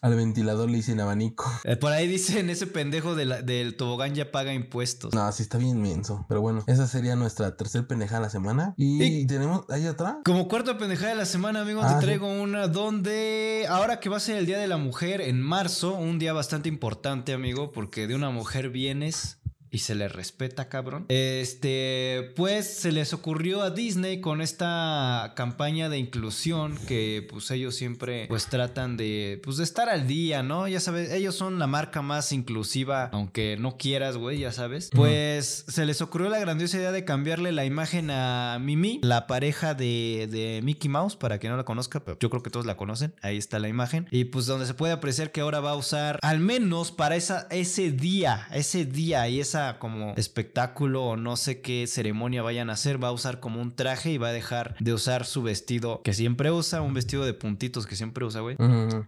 Al 0.00 0.14
ventilador 0.16 0.68
le 0.70 0.76
dicen 0.76 1.00
abanico. 1.00 1.44
Eh, 1.64 1.76
por 1.76 1.92
ahí 1.92 2.06
dicen 2.08 2.50
ese 2.50 2.66
pendejo 2.66 3.14
de 3.14 3.24
la- 3.24 3.42
del 3.42 3.76
tobogán 3.76 4.14
ya 4.14 4.30
paga 4.32 4.52
impuestos. 4.54 5.14
No, 5.14 5.30
sí 5.32 5.42
está 5.42 5.58
bien 5.58 5.80
menso. 5.80 6.24
Pero 6.28 6.40
bueno, 6.40 6.64
esa 6.66 6.86
sería 6.86 7.14
nuestra 7.16 7.27
tercer 7.34 7.86
pendejada 7.86 8.20
de 8.20 8.26
la 8.26 8.30
semana. 8.30 8.74
Y, 8.76 9.02
Y- 9.02 9.26
tenemos, 9.26 9.64
¿hay 9.68 9.86
otra? 9.86 10.18
Como 10.24 10.48
cuarta 10.48 10.78
pendejada 10.78 11.10
de 11.10 11.16
la 11.16 11.26
semana, 11.26 11.60
amigos, 11.62 11.84
Ah, 11.86 11.94
te 11.94 12.00
sí. 12.00 12.06
traigo 12.06 12.28
una 12.28 12.68
donde 12.68 13.66
ahora 13.68 14.00
que 14.00 14.08
va 14.08 14.16
a 14.16 14.20
ser 14.20 14.36
el 14.36 14.46
Día 14.46 14.58
de 14.58 14.66
la 14.68 14.76
Mujer 14.76 15.20
en 15.20 15.40
marzo, 15.40 15.94
un 15.94 16.18
día 16.18 16.32
bastante 16.32 16.68
importante, 16.68 17.32
amigo, 17.32 17.72
porque 17.72 18.06
de 18.06 18.14
una 18.14 18.30
mujer 18.30 18.70
vienes 18.70 19.37
y 19.70 19.78
se 19.78 19.94
le 19.94 20.08
respeta, 20.08 20.68
cabrón. 20.68 21.06
Este, 21.08 22.32
pues 22.36 22.66
se 22.66 22.92
les 22.92 23.12
ocurrió 23.12 23.62
a 23.62 23.70
Disney 23.70 24.20
con 24.20 24.40
esta 24.40 25.32
campaña 25.36 25.88
de 25.88 25.98
inclusión 25.98 26.76
que 26.86 27.26
pues 27.30 27.50
ellos 27.50 27.74
siempre 27.74 28.26
pues 28.28 28.46
tratan 28.46 28.96
de 28.96 29.40
pues 29.44 29.56
de 29.58 29.64
estar 29.64 29.88
al 29.88 30.06
día, 30.06 30.42
¿no? 30.42 30.68
Ya 30.68 30.80
sabes, 30.80 31.12
ellos 31.12 31.34
son 31.34 31.58
la 31.58 31.66
marca 31.66 32.02
más 32.02 32.32
inclusiva, 32.32 33.10
aunque 33.12 33.56
no 33.58 33.76
quieras, 33.76 34.16
güey, 34.16 34.38
ya 34.38 34.52
sabes. 34.52 34.90
Pues 34.94 35.64
se 35.68 35.86
les 35.86 36.00
ocurrió 36.00 36.28
la 36.28 36.38
grandiosa 36.38 36.78
idea 36.78 36.92
de 36.92 37.04
cambiarle 37.04 37.52
la 37.52 37.64
imagen 37.64 38.10
a 38.10 38.58
Mimi, 38.60 39.00
la 39.02 39.26
pareja 39.26 39.74
de, 39.74 40.28
de 40.30 40.60
Mickey 40.62 40.88
Mouse, 40.88 41.16
para 41.16 41.38
quien 41.38 41.52
no 41.52 41.56
la 41.56 41.64
conozca, 41.64 42.00
pero 42.00 42.18
yo 42.18 42.30
creo 42.30 42.42
que 42.42 42.50
todos 42.50 42.66
la 42.66 42.76
conocen. 42.76 43.14
Ahí 43.22 43.36
está 43.36 43.58
la 43.58 43.68
imagen. 43.68 44.06
Y 44.10 44.24
pues 44.24 44.46
donde 44.46 44.66
se 44.66 44.74
puede 44.74 44.92
apreciar 44.92 45.32
que 45.32 45.40
ahora 45.40 45.60
va 45.60 45.72
a 45.72 45.76
usar, 45.76 46.18
al 46.22 46.40
menos 46.40 46.92
para 46.92 47.16
esa, 47.16 47.46
ese 47.50 47.90
día, 47.90 48.48
ese 48.52 48.84
día 48.84 49.28
y 49.28 49.40
esa 49.40 49.57
como 49.78 50.14
espectáculo 50.16 51.04
o 51.04 51.16
no 51.16 51.36
sé 51.36 51.60
qué 51.60 51.86
ceremonia 51.86 52.42
vayan 52.42 52.70
a 52.70 52.74
hacer, 52.74 53.02
va 53.02 53.08
a 53.08 53.12
usar 53.12 53.40
como 53.40 53.60
un 53.60 53.74
traje 53.74 54.10
y 54.12 54.18
va 54.18 54.28
a 54.28 54.32
dejar 54.32 54.76
de 54.80 54.92
usar 54.92 55.24
su 55.26 55.42
vestido 55.42 56.00
que 56.02 56.12
siempre 56.14 56.50
usa, 56.50 56.80
un 56.80 56.94
vestido 56.94 57.24
de 57.24 57.34
puntitos 57.34 57.86
que 57.86 57.96
siempre 57.96 58.24
usa, 58.24 58.40
güey. 58.40 58.56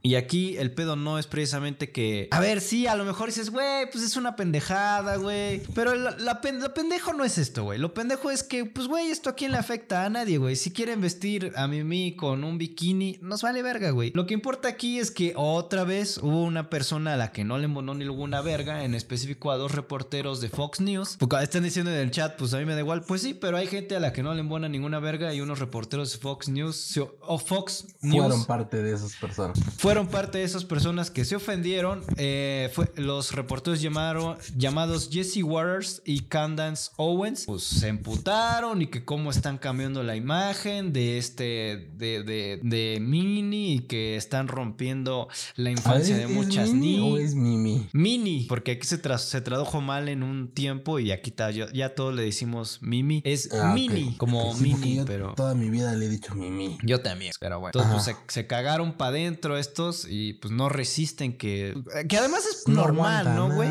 Y 0.02 0.14
aquí 0.16 0.56
el 0.56 0.72
pedo 0.72 0.96
no 0.96 1.18
es 1.18 1.26
precisamente 1.26 1.90
que. 1.90 2.28
A 2.30 2.40
ver, 2.40 2.60
sí, 2.60 2.86
a 2.86 2.96
lo 2.96 3.04
mejor 3.04 3.28
dices, 3.28 3.50
güey, 3.50 3.90
pues 3.90 4.04
es 4.04 4.16
una 4.16 4.36
pendejada, 4.36 5.16
güey. 5.16 5.62
Pero 5.74 5.94
la, 5.94 6.10
la 6.18 6.40
pen- 6.40 6.60
lo 6.60 6.74
pendejo 6.74 7.12
no 7.12 7.24
es 7.24 7.38
esto, 7.38 7.64
güey. 7.64 7.78
Lo 7.78 7.94
pendejo 7.94 8.30
es 8.30 8.42
que, 8.42 8.64
pues, 8.64 8.86
güey, 8.88 9.10
esto 9.10 9.30
a 9.30 9.34
quién 9.34 9.52
le 9.52 9.58
afecta 9.58 10.04
a 10.04 10.10
nadie, 10.10 10.38
güey. 10.38 10.56
Si 10.56 10.70
quieren 10.72 11.00
vestir 11.00 11.52
a 11.56 11.66
Mimi 11.66 12.16
con 12.16 12.44
un 12.44 12.58
bikini, 12.58 13.18
nos 13.22 13.42
vale 13.42 13.62
verga, 13.62 13.90
güey. 13.90 14.12
Lo 14.14 14.26
que 14.26 14.34
importa 14.34 14.68
aquí 14.68 14.98
es 14.98 15.10
que 15.10 15.32
otra 15.36 15.84
vez 15.84 16.18
hubo 16.18 16.42
una 16.44 16.70
persona 16.70 17.14
a 17.14 17.16
la 17.16 17.32
que 17.32 17.44
no 17.44 17.58
le 17.58 17.64
embonó 17.64 17.94
ninguna 17.94 18.40
verga, 18.40 18.84
en 18.84 18.94
específico 18.94 19.50
a 19.50 19.56
dos 19.56 19.72
reporteros 19.72 20.39
de 20.40 20.48
Fox 20.48 20.80
News. 20.80 21.16
Porque 21.18 21.36
están 21.42 21.62
diciendo 21.62 21.90
en 21.90 21.98
el 21.98 22.10
chat, 22.10 22.36
pues 22.36 22.52
a 22.54 22.58
mí 22.58 22.64
me 22.64 22.74
da 22.74 22.80
igual. 22.80 23.02
Pues 23.02 23.22
sí, 23.22 23.34
pero 23.34 23.56
hay 23.56 23.66
gente 23.66 23.96
a 23.96 24.00
la 24.00 24.12
que 24.12 24.22
no 24.22 24.32
le 24.34 24.40
embona 24.40 24.68
ninguna 24.68 24.98
verga 25.00 25.32
y 25.34 25.40
unos 25.40 25.58
reporteros 25.58 26.12
de 26.12 26.18
Fox 26.18 26.48
News 26.48 26.98
o 27.20 27.38
Fox 27.38 27.86
News 28.02 28.16
Fueron 28.26 28.44
parte 28.46 28.82
de 28.82 28.94
esas 28.94 29.14
personas. 29.16 29.58
fueron 29.78 30.08
parte 30.08 30.38
de 30.38 30.44
esas 30.44 30.64
personas 30.64 31.10
que 31.10 31.24
se 31.24 31.36
ofendieron. 31.36 32.02
Eh, 32.16 32.70
fue, 32.74 32.90
los 32.96 33.32
reporteros 33.32 33.80
llamaron, 33.80 34.36
llamados 34.56 35.08
Jesse 35.12 35.42
Waters 35.42 36.02
y 36.04 36.20
Candance 36.20 36.90
Owens, 36.96 37.44
pues 37.46 37.62
se 37.64 37.88
emputaron 37.88 38.82
y 38.82 38.86
que 38.86 39.04
cómo 39.04 39.30
están 39.30 39.58
cambiando 39.58 40.02
la 40.02 40.16
imagen 40.16 40.92
de 40.92 41.18
este, 41.18 41.88
de, 41.96 42.22
de, 42.22 42.60
de 42.62 42.98
Mini 43.00 43.74
y 43.74 43.78
que 43.80 44.16
están 44.16 44.48
rompiendo 44.48 45.28
la 45.56 45.70
ver, 45.70 45.78
infancia 45.78 46.16
¿es- 46.16 46.28
de 46.28 46.34
muchas 46.34 46.72
niñas. 46.72 47.20
es 47.20 47.34
Mimi? 47.34 47.88
Mini, 47.92 48.46
porque 48.48 48.72
aquí 48.72 48.86
se, 48.86 49.00
tra- 49.02 49.18
se 49.18 49.40
tradujo 49.40 49.80
mal 49.80 50.08
en 50.08 50.22
un 50.22 50.29
tiempo 50.54 50.98
y 50.98 51.12
aquí 51.12 51.30
está, 51.30 51.50
ya, 51.50 51.66
ya 51.72 51.94
todos 51.94 52.14
le 52.14 52.22
decimos 52.22 52.78
Mimi. 52.82 53.22
Es 53.24 53.50
Ah. 53.52 53.72
Mini, 53.74 54.16
como 54.16 54.54
Sí, 54.54 54.62
Mini, 54.64 54.96
yo 54.96 55.04
pero... 55.04 55.34
Toda 55.34 55.54
mi 55.54 55.70
vida 55.70 55.94
le 55.94 56.06
he 56.06 56.08
dicho 56.08 56.34
Mimi. 56.34 56.78
Yo 56.82 57.00
también, 57.00 57.32
pero 57.40 57.60
bueno. 57.60 57.72
Entonces, 57.74 58.14
pues, 58.14 58.32
se, 58.32 58.40
se 58.42 58.46
cagaron 58.46 58.92
para 58.94 59.10
adentro 59.10 59.56
estos 59.56 60.06
y 60.08 60.34
pues 60.34 60.52
no 60.52 60.68
resisten 60.68 61.36
que. 61.36 61.74
Que 62.08 62.16
además 62.18 62.44
es 62.46 62.68
No 62.68 62.82
normal, 62.82 63.34
¿no, 63.34 63.54
güey? 63.54 63.68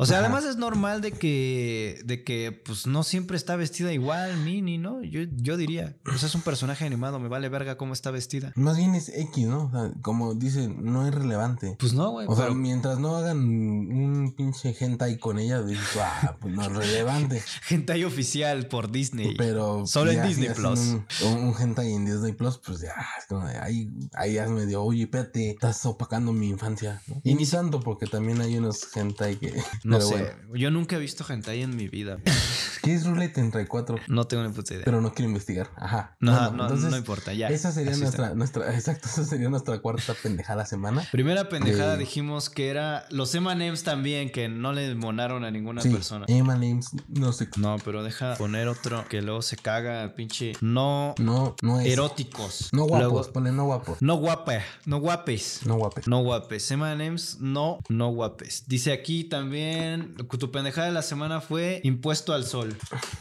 O 0.00 0.06
sea, 0.06 0.18
Ajá. 0.18 0.26
además 0.26 0.44
es 0.44 0.56
normal 0.56 1.00
de 1.00 1.10
que, 1.10 2.00
de 2.04 2.22
que, 2.22 2.52
pues 2.52 2.86
no 2.86 3.02
siempre 3.02 3.36
está 3.36 3.56
vestida 3.56 3.92
igual, 3.92 4.36
Mini, 4.36 4.78
¿no? 4.78 5.02
Yo, 5.02 5.22
yo 5.34 5.56
diría, 5.56 5.96
pues 6.04 6.22
es 6.22 6.36
un 6.36 6.42
personaje 6.42 6.84
animado, 6.84 7.18
me 7.18 7.26
vale 7.26 7.48
verga 7.48 7.76
cómo 7.76 7.94
está 7.94 8.12
vestida. 8.12 8.52
Más 8.54 8.76
bien 8.76 8.94
es 8.94 9.08
X, 9.08 9.48
¿no? 9.48 9.64
O 9.64 9.70
sea, 9.72 9.90
como 10.00 10.36
dicen, 10.36 10.76
no 10.84 11.04
es 11.04 11.12
relevante. 11.12 11.74
Pues 11.80 11.94
no, 11.94 12.12
güey. 12.12 12.28
O 12.28 12.36
sea, 12.36 12.50
mientras 12.50 13.00
no 13.00 13.16
hagan 13.16 13.38
un 13.38 14.34
pinche 14.36 14.72
hentai 14.78 15.18
con 15.18 15.40
ella, 15.40 15.62
dices, 15.62 15.84
ah, 16.00 16.36
pues 16.40 16.54
no 16.54 16.62
es 16.62 16.72
relevante. 16.72 17.42
hentai 17.68 18.04
oficial 18.04 18.68
por 18.68 18.92
Disney. 18.92 19.34
Pero 19.36 19.84
Solo 19.84 20.12
en 20.12 20.18
ya 20.18 20.26
Disney 20.26 20.50
Plus. 20.54 20.78
Un, 21.24 21.54
hentai 21.58 21.92
en 21.92 22.04
Disney 22.04 22.34
Plus, 22.34 22.58
pues 22.58 22.82
ya, 22.82 22.94
es 23.18 23.26
como 23.26 23.48
de 23.48 23.58
ahí, 23.58 23.90
ahí 24.14 24.34
ya 24.34 24.46
me 24.46 24.64
dio, 24.64 24.80
oye, 24.80 25.02
espérate, 25.02 25.50
estás 25.50 25.84
opacando 25.86 26.32
mi 26.32 26.50
infancia. 26.50 27.02
¿no? 27.08 27.20
Y 27.24 27.34
ni 27.34 27.46
tanto, 27.46 27.80
porque 27.80 28.06
también 28.06 28.40
hay 28.40 28.58
unos 28.58 28.96
hentai 28.96 29.34
que. 29.34 29.60
No 29.88 29.96
pero 29.98 30.08
sé, 30.08 30.14
bueno. 30.16 30.56
yo 30.56 30.70
nunca 30.70 30.96
he 30.96 30.98
visto 30.98 31.24
hentai 31.28 31.62
en 31.62 31.74
mi 31.76 31.88
vida. 31.88 32.18
¿Qué 32.82 32.94
es 32.94 33.04
Rule 33.06 33.28
34? 33.28 33.96
No 34.08 34.26
tengo 34.26 34.44
ni 34.44 34.50
puta 34.52 34.72
idea. 34.74 34.84
Pero 34.84 35.00
no 35.00 35.12
quiero 35.12 35.28
investigar. 35.28 35.70
Ajá. 35.76 36.16
no, 36.20 36.32
Bueno, 36.32 36.50
no, 36.56 36.62
entonces, 36.64 36.90
no 36.90 36.96
importa, 36.96 37.32
ya. 37.32 37.48
Esa 37.48 37.72
sería 37.72 37.96
nuestra, 37.96 38.34
nuestra, 38.34 38.74
exacto, 38.74 39.08
esa 39.08 39.24
sería 39.24 39.48
nuestra 39.48 39.78
cuarta 39.80 40.14
pendejada 40.22 40.64
semana. 40.64 41.02
Primera 41.12 41.48
pendejada 41.48 41.94
Eh, 41.94 41.98
dijimos 41.98 42.48
que 42.50 42.68
era 42.68 43.06
los 43.10 43.34
M&M's 43.34 43.82
también, 43.82 44.30
que 44.30 44.48
no 44.48 44.72
le 44.72 44.94
monaron 44.94 45.44
a 45.44 45.50
ninguna 45.50 45.82
Sí, 45.82 45.90
persona. 45.90 46.24
Emma 46.28 46.54
Names, 46.54 46.90
no 47.08 47.32
sé. 47.32 47.48
No, 47.56 47.76
pero 47.84 48.02
deja 48.02 48.36
poner 48.36 48.68
otro 48.68 49.04
que 49.08 49.22
luego 49.22 49.42
se 49.42 49.56
caga, 49.56 50.14
pinche. 50.14 50.52
No 50.60 51.14
No, 51.18 51.56
no 51.62 51.80
es. 51.80 51.86
eróticos. 51.88 52.68
No 52.72 52.84
guapos, 52.84 52.98
Luego- 53.10 53.32
ponle 53.32 53.52
no 53.52 53.64
guapos. 53.64 54.00
no 54.00 54.14
guapa, 54.16 54.60
no 54.86 54.98
guapes. 54.98 55.60
No 55.66 55.76
guapes. 55.76 56.06
No 56.08 56.20
guapes. 56.22 56.70
M&M's, 56.70 57.38
no, 57.40 57.78
no 57.88 58.08
guapes. 58.10 58.64
Dice 58.66 58.92
aquí 58.92 59.24
también, 59.24 59.77
tu 60.38 60.50
pendejada 60.50 60.86
de 60.86 60.92
la 60.92 61.02
semana 61.02 61.40
fue 61.40 61.80
impuesto 61.84 62.32
al 62.32 62.44
sol. 62.44 62.76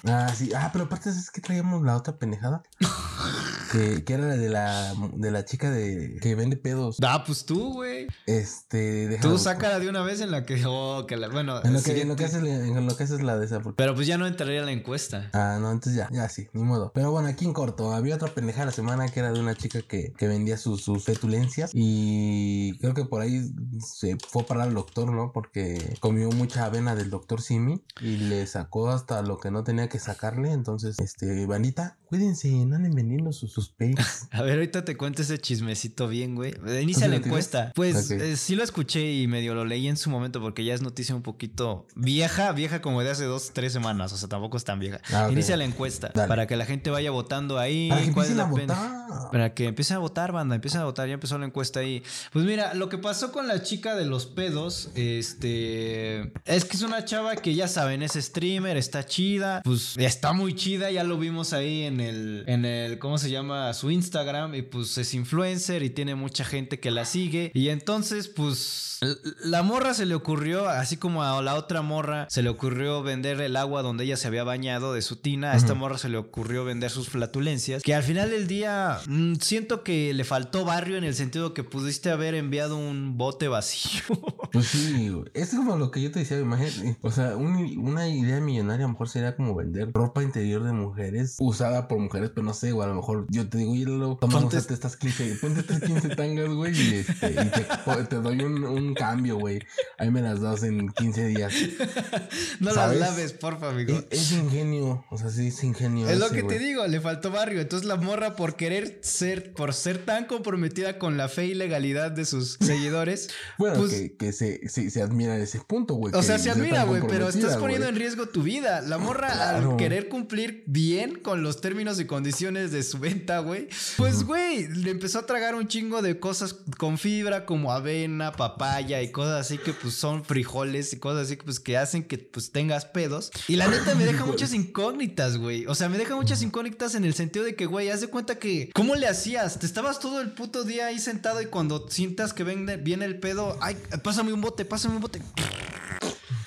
Ah, 0.06 0.32
sí. 0.36 0.52
Ah, 0.56 0.70
pero 0.72 0.86
aparte 0.86 1.10
es 1.10 1.32
que 1.32 1.42
traíamos 1.42 1.84
la 1.84 1.96
otra 1.96 2.18
pendejada. 2.18 2.64
que, 3.72 4.04
que 4.04 4.14
era 4.14 4.26
la 4.28 4.38
de 4.38 4.50
la 4.50 4.94
de 5.14 5.32
la 5.32 5.46
chica 5.46 5.70
de 5.70 6.18
que 6.22 6.36
vende 6.36 6.58
pedos. 6.58 6.98
Ah, 7.04 7.24
pues 7.26 7.46
tú, 7.46 7.74
güey. 7.74 8.08
Este, 8.26 9.08
deja 9.08 9.22
Tú 9.22 9.38
sácala 9.38 9.80
de 9.80 9.90
una 9.90 10.02
vez 10.02 10.22
en 10.22 10.32
la 10.32 10.46
que, 10.46 10.64
oh, 10.66 11.06
que 11.08 11.18
la, 11.18 11.30
bueno, 11.30 11.62
En 11.64 11.74
lo, 11.74 11.82
que, 11.82 12.02
en, 12.02 12.08
lo 12.08 12.16
que 12.16 12.26
haces, 12.26 12.44
en 12.44 12.86
lo 12.86 12.96
que 12.96 13.04
haces 13.04 13.22
la 13.22 13.38
de 13.38 13.46
esa. 13.46 13.62
pero 13.76 13.96
pues 13.96 14.08
ya 14.08 14.18
no 14.18 14.28
entraría 14.28 14.62
a 14.62 14.66
la 14.66 14.72
encuesta. 14.72 15.30
Ah, 15.34 15.58
no, 15.60 15.72
entonces 15.72 15.96
ya, 15.96 16.10
ya 16.12 16.30
sí, 16.30 16.48
ni 16.54 16.64
modo. 16.64 16.92
Pero 16.94 17.12
bueno, 17.12 17.28
aquí 17.28 17.46
en 17.46 17.54
corto, 17.54 17.94
había 17.94 18.16
otra 18.16 18.30
pendejada 18.30 18.68
la 18.68 18.72
semana 18.72 19.08
que 19.10 19.20
era 19.20 19.32
de 19.32 19.40
una 19.40 19.56
chica 19.56 19.82
que, 19.82 20.14
que 20.18 20.28
vendía 20.28 20.58
sus, 20.58 20.84
sus 20.84 21.04
fetulencias 21.04 21.72
y 21.74 22.78
creo 22.80 22.94
que 22.94 23.06
por 23.06 23.22
ahí 23.22 23.52
se 23.80 24.18
fue 24.28 24.44
a 24.44 24.46
parar 24.46 24.68
al 24.68 24.74
doctor, 24.74 25.12
¿no? 25.12 25.32
Porque 25.34 25.96
comió 26.00 26.30
mucha 26.48 26.64
avena 26.64 26.96
del 26.96 27.10
doctor 27.10 27.42
Simi 27.42 27.84
y 28.00 28.16
le 28.16 28.48
sacó 28.48 28.90
hasta 28.90 29.22
lo 29.22 29.38
que 29.38 29.52
no 29.52 29.66
tenía 29.66 29.90
que 29.90 30.00
sacarle. 30.00 30.54
Entonces, 30.54 30.98
este, 31.00 31.46
bandita, 31.46 31.98
cuídense, 32.08 32.50
no 32.66 32.76
anden 32.76 32.94
vendiendo 32.94 33.32
sus, 33.32 33.52
sus. 33.52 33.74
A 34.32 34.42
ver, 34.42 34.54
ahorita 34.54 34.86
te 34.86 34.98
cuento 34.98 35.22
ese 35.22 35.38
chismecito 35.38 36.08
bien, 36.08 36.36
güey. 36.36 36.54
Inicia 36.82 37.06
¿Tú 37.06 37.12
la 37.12 37.18
encuesta. 37.18 37.72
Pues 37.76 38.10
eh, 38.12 38.38
sí 38.38 38.56
lo 38.56 38.64
escuché 38.64 39.14
y 39.14 39.28
medio 39.28 39.54
lo 39.54 39.66
leí 39.66 39.88
en 39.88 39.98
su 39.98 40.10
momento 40.10 40.42
porque 40.42 40.64
ya 40.64 40.74
es 40.74 40.82
noticia 40.82 41.16
un 41.16 41.22
poquito 41.22 41.86
vieja, 41.96 42.52
vieja 42.54 42.82
como 42.82 43.04
de 43.04 43.12
hace 43.12 43.26
dos, 43.26 43.52
tres 43.54 43.74
semanas. 43.74 44.14
O 44.14 44.18
sea, 44.18 44.30
tampoco 44.30 44.58
es 44.58 44.64
tan 44.64 44.80
vieja. 44.80 45.02
Ah. 45.12 45.30
Inicia 45.32 45.58
la 45.58 45.66
encuesta 45.66 46.12
Dale. 46.14 46.28
para 46.28 46.48
que 46.48 46.56
la 46.56 46.66
gente 46.66 46.90
vaya 46.90 47.12
votando 47.12 47.60
ahí. 47.60 47.90
Para 47.90 48.02
que 48.02 48.12
cuál 48.14 48.26
es 48.26 48.32
empiecen 48.32 48.72
a 48.72 48.74
votar. 48.74 49.32
Para 49.32 49.54
que 49.54 49.66
empiecen 49.66 49.98
a 49.98 50.00
votar, 50.00 50.32
banda, 50.32 50.56
empiecen 50.56 50.82
a 50.82 50.86
votar, 50.86 51.08
ya 51.08 51.14
empezó 51.14 51.38
la 51.38 51.46
encuesta 51.46 51.80
ahí. 51.82 52.04
Pues 52.32 52.46
mira, 52.46 52.74
lo 52.74 52.90
que 52.90 52.98
pasó 52.98 53.32
con 53.32 53.48
la 53.48 53.64
chica 53.64 53.96
de 53.96 54.06
los 54.06 54.26
pedos, 54.26 54.90
este, 54.96 56.34
es 56.46 56.66
que 56.66 56.78
es 56.78 56.82
una 56.82 57.06
chava 57.06 57.36
que 57.36 57.54
ya 57.54 57.68
saben, 57.68 58.02
es 58.04 58.14
streamer, 58.14 58.78
está 58.78 59.06
chida, 59.06 59.62
pues 59.64 59.96
está 59.98 60.34
muy 60.34 60.56
chida, 60.56 60.92
ya 60.92 61.04
lo 61.04 61.18
vimos 61.18 61.54
ahí 61.54 61.84
en 61.84 61.97
el, 62.00 62.44
en 62.48 62.66
el, 62.66 63.00
¿cómo 63.00 63.18
se 63.18 63.30
llama? 63.30 63.74
Su 63.74 63.92
Instagram, 63.92 64.56
y 64.56 64.62
pues 64.62 64.98
es 64.98 65.14
influencer 65.14 65.84
y 65.84 65.90
tiene 65.90 66.16
mucha 66.16 66.44
gente 66.46 66.80
que 66.80 66.92
la 66.92 67.06
sigue. 67.06 67.52
Y 67.54 67.70
entonces, 67.70 68.28
pues, 68.28 69.00
la 69.44 69.62
morra 69.64 69.94
se 69.94 70.06
le 70.06 70.16
ocurrió, 70.16 70.68
así 70.70 70.98
como 70.98 71.24
a 71.24 71.42
la 71.42 71.56
otra 71.56 71.82
morra, 71.82 72.28
se 72.30 72.42
le 72.42 72.50
ocurrió 72.50 73.04
vender 73.04 73.40
el 73.42 73.56
agua 73.56 73.82
donde 73.84 74.04
ella 74.06 74.18
se 74.18 74.28
había 74.28 74.44
bañado 74.44 74.94
de 74.94 75.02
su 75.02 75.18
tina, 75.18 75.52
a 75.52 75.56
esta 75.56 75.74
morra 75.76 75.98
se 75.98 76.10
le 76.10 76.18
ocurrió 76.18 76.66
vender 76.66 76.90
sus 76.90 77.10
flatulencias, 77.10 77.84
que 77.84 77.94
al 77.94 78.04
final 78.04 78.30
del 78.32 78.48
día 78.48 79.00
mm, 79.08 79.36
siento 79.36 79.84
que 79.84 80.14
le 80.14 80.24
faltó 80.24 80.66
barrio 80.66 80.98
en 80.98 81.04
el 81.04 81.14
sentido 81.14 81.54
que 81.54 81.64
pudiste 81.64 82.10
haber 82.10 82.34
enviado 82.36 82.78
un 82.78 83.18
bote 83.18 83.48
vacío. 83.48 84.02
Pues 84.54 84.68
sí, 84.68 85.12
es 85.34 85.50
como 85.50 85.76
lo 85.76 85.92
que 85.92 86.02
yo 86.02 86.10
te 86.10 86.20
decía, 86.20 86.40
imagínate. 86.40 86.98
O 87.02 87.12
sea, 87.12 87.36
un- 87.36 87.78
una 87.80 88.08
idea 88.08 88.40
millonaria 88.40 88.86
a 88.86 88.88
lo 88.88 88.94
mejor 88.94 89.10
sería 89.10 89.36
como 89.36 89.54
vender 89.54 89.92
ropa 89.94 90.24
interior 90.24 90.64
de 90.64 90.72
mujeres 90.72 91.36
usada 91.40 91.87
por 91.88 92.00
mujeres, 92.00 92.32
pero 92.34 92.46
no 92.46 92.54
sé, 92.54 92.72
o 92.72 92.82
a 92.82 92.88
lo 92.88 92.96
mejor 92.96 93.26
yo 93.30 93.48
te 93.48 93.58
digo, 93.60 93.72
oye, 93.72 93.86
Lalo, 93.86 94.18
toma, 94.20 94.40
úsate 94.40 94.74
estas 94.74 94.96
15, 94.98 95.36
ponte 95.42 95.60
estas 95.62 95.82
15 95.82 96.10
tangas, 96.16 96.50
güey, 96.50 96.74
y, 96.80 96.94
este, 96.96 97.32
y 97.32 97.36
te, 97.36 98.04
te 98.10 98.16
doy 98.18 98.42
un, 98.42 98.64
un 98.64 98.94
cambio, 98.94 99.38
güey. 99.38 99.60
Ahí 99.98 100.12
me 100.12 100.22
las 100.22 100.42
das 100.42 100.64
en 100.64 100.90
15 100.90 101.28
días. 101.28 101.54
no 102.60 102.74
¿Sabes? 102.74 103.00
las 103.00 103.10
laves, 103.12 103.34
porfa, 103.34 103.70
amigo. 103.70 103.94
Es, 104.10 104.22
es 104.22 104.32
ingenio, 104.34 105.06
o 105.10 105.18
sea, 105.18 105.30
sí, 105.30 105.48
es 105.48 105.64
ingenio. 105.64 106.10
Es 106.10 106.20
lo 106.20 106.30
que 106.30 106.42
güey. 106.42 106.58
te 106.58 106.64
digo, 106.64 106.86
le 106.88 107.00
faltó 107.02 107.32
barrio. 107.32 107.62
Entonces 107.62 107.88
la 107.88 107.96
morra 107.96 108.36
por 108.36 108.56
querer 108.56 109.00
ser, 109.02 109.54
por 109.54 109.74
ser 109.74 110.06
tan 110.06 110.26
comprometida 110.26 110.98
con 111.00 111.18
la 111.18 111.30
fe 111.30 111.46
y 111.48 111.54
legalidad 111.54 112.12
de 112.12 112.26
sus 112.26 112.58
seguidores, 112.62 113.30
Bueno, 113.58 113.78
pues, 113.80 113.92
que, 113.92 114.16
que 114.18 114.34
se, 114.34 114.68
se, 114.70 114.90
se 114.90 115.02
admira 115.02 115.38
ese 115.38 115.60
punto, 115.60 115.96
güey. 115.96 116.14
O 116.16 116.24
sea, 116.24 116.38
se 116.40 116.50
admira, 116.50 116.84
güey, 116.84 117.02
pero 117.08 117.30
estás 117.30 117.58
poniendo 117.58 117.86
güey. 117.86 117.96
en 117.96 118.00
riesgo 118.00 118.28
tu 118.28 118.44
vida. 118.44 118.82
La 118.82 118.98
morra, 118.98 119.28
Claro. 119.32 119.72
al 119.72 119.78
querer 119.78 120.10
cumplir 120.10 120.64
bien 120.68 121.16
con 121.20 121.44
los 121.44 121.62
términos 121.62 121.77
y 121.78 122.06
condiciones 122.06 122.72
de 122.72 122.82
su 122.82 122.98
venta, 122.98 123.40
güey, 123.40 123.70
pues, 123.98 124.24
güey, 124.24 124.68
le 124.68 124.90
empezó 124.90 125.20
a 125.20 125.26
tragar 125.28 125.54
un 125.54 125.68
chingo 125.68 126.02
de 126.02 126.20
cosas 126.20 126.56
con 126.78 126.98
fibra, 126.98 127.46
como 127.46 127.72
avena, 127.72 128.32
papaya 128.32 129.04
y 129.04 129.12
cosas 129.12 129.42
así 129.42 129.60
que, 129.60 129.74
pues, 129.74 129.94
son 129.94 130.26
frijoles 130.26 130.92
y 130.94 130.98
cosas 130.98 131.28
así, 131.28 131.36
pues, 131.36 131.60
que 131.60 131.78
hacen 131.78 132.04
que, 132.04 132.18
pues, 132.18 132.52
tengas 132.52 132.86
pedos. 132.86 133.32
Y 133.48 133.58
la 133.58 133.68
neta 133.68 133.94
me 133.94 134.06
deja 134.06 134.26
muchas 134.26 134.54
incógnitas, 134.54 135.38
güey. 135.38 135.68
O 135.68 135.76
sea, 135.76 135.88
me 135.88 136.00
deja 136.00 136.16
muchas 136.16 136.42
incógnitas 136.42 136.96
en 136.96 137.06
el 137.06 137.14
sentido 137.14 137.46
de 137.46 137.56
que, 137.56 137.68
güey, 137.68 137.92
haz 137.92 138.02
de 138.02 138.08
cuenta 138.08 138.40
que, 138.40 138.72
¿cómo 138.74 138.96
le 138.96 139.08
hacías? 139.08 139.60
Te 139.60 139.68
estabas 139.68 140.00
todo 140.00 140.20
el 140.20 140.32
puto 140.32 140.64
día 140.64 140.88
ahí 140.88 140.98
sentado 141.00 141.44
y 141.44 141.46
cuando 141.46 141.88
sientas 141.90 142.34
que 142.34 142.44
viene 142.44 143.06
el 143.06 143.20
pedo, 143.20 143.56
ay, 143.62 143.78
pásame 144.04 144.34
un 144.34 144.42
bote, 144.42 144.66
pásame 144.66 144.96
un 144.96 145.02
bote. 145.02 145.22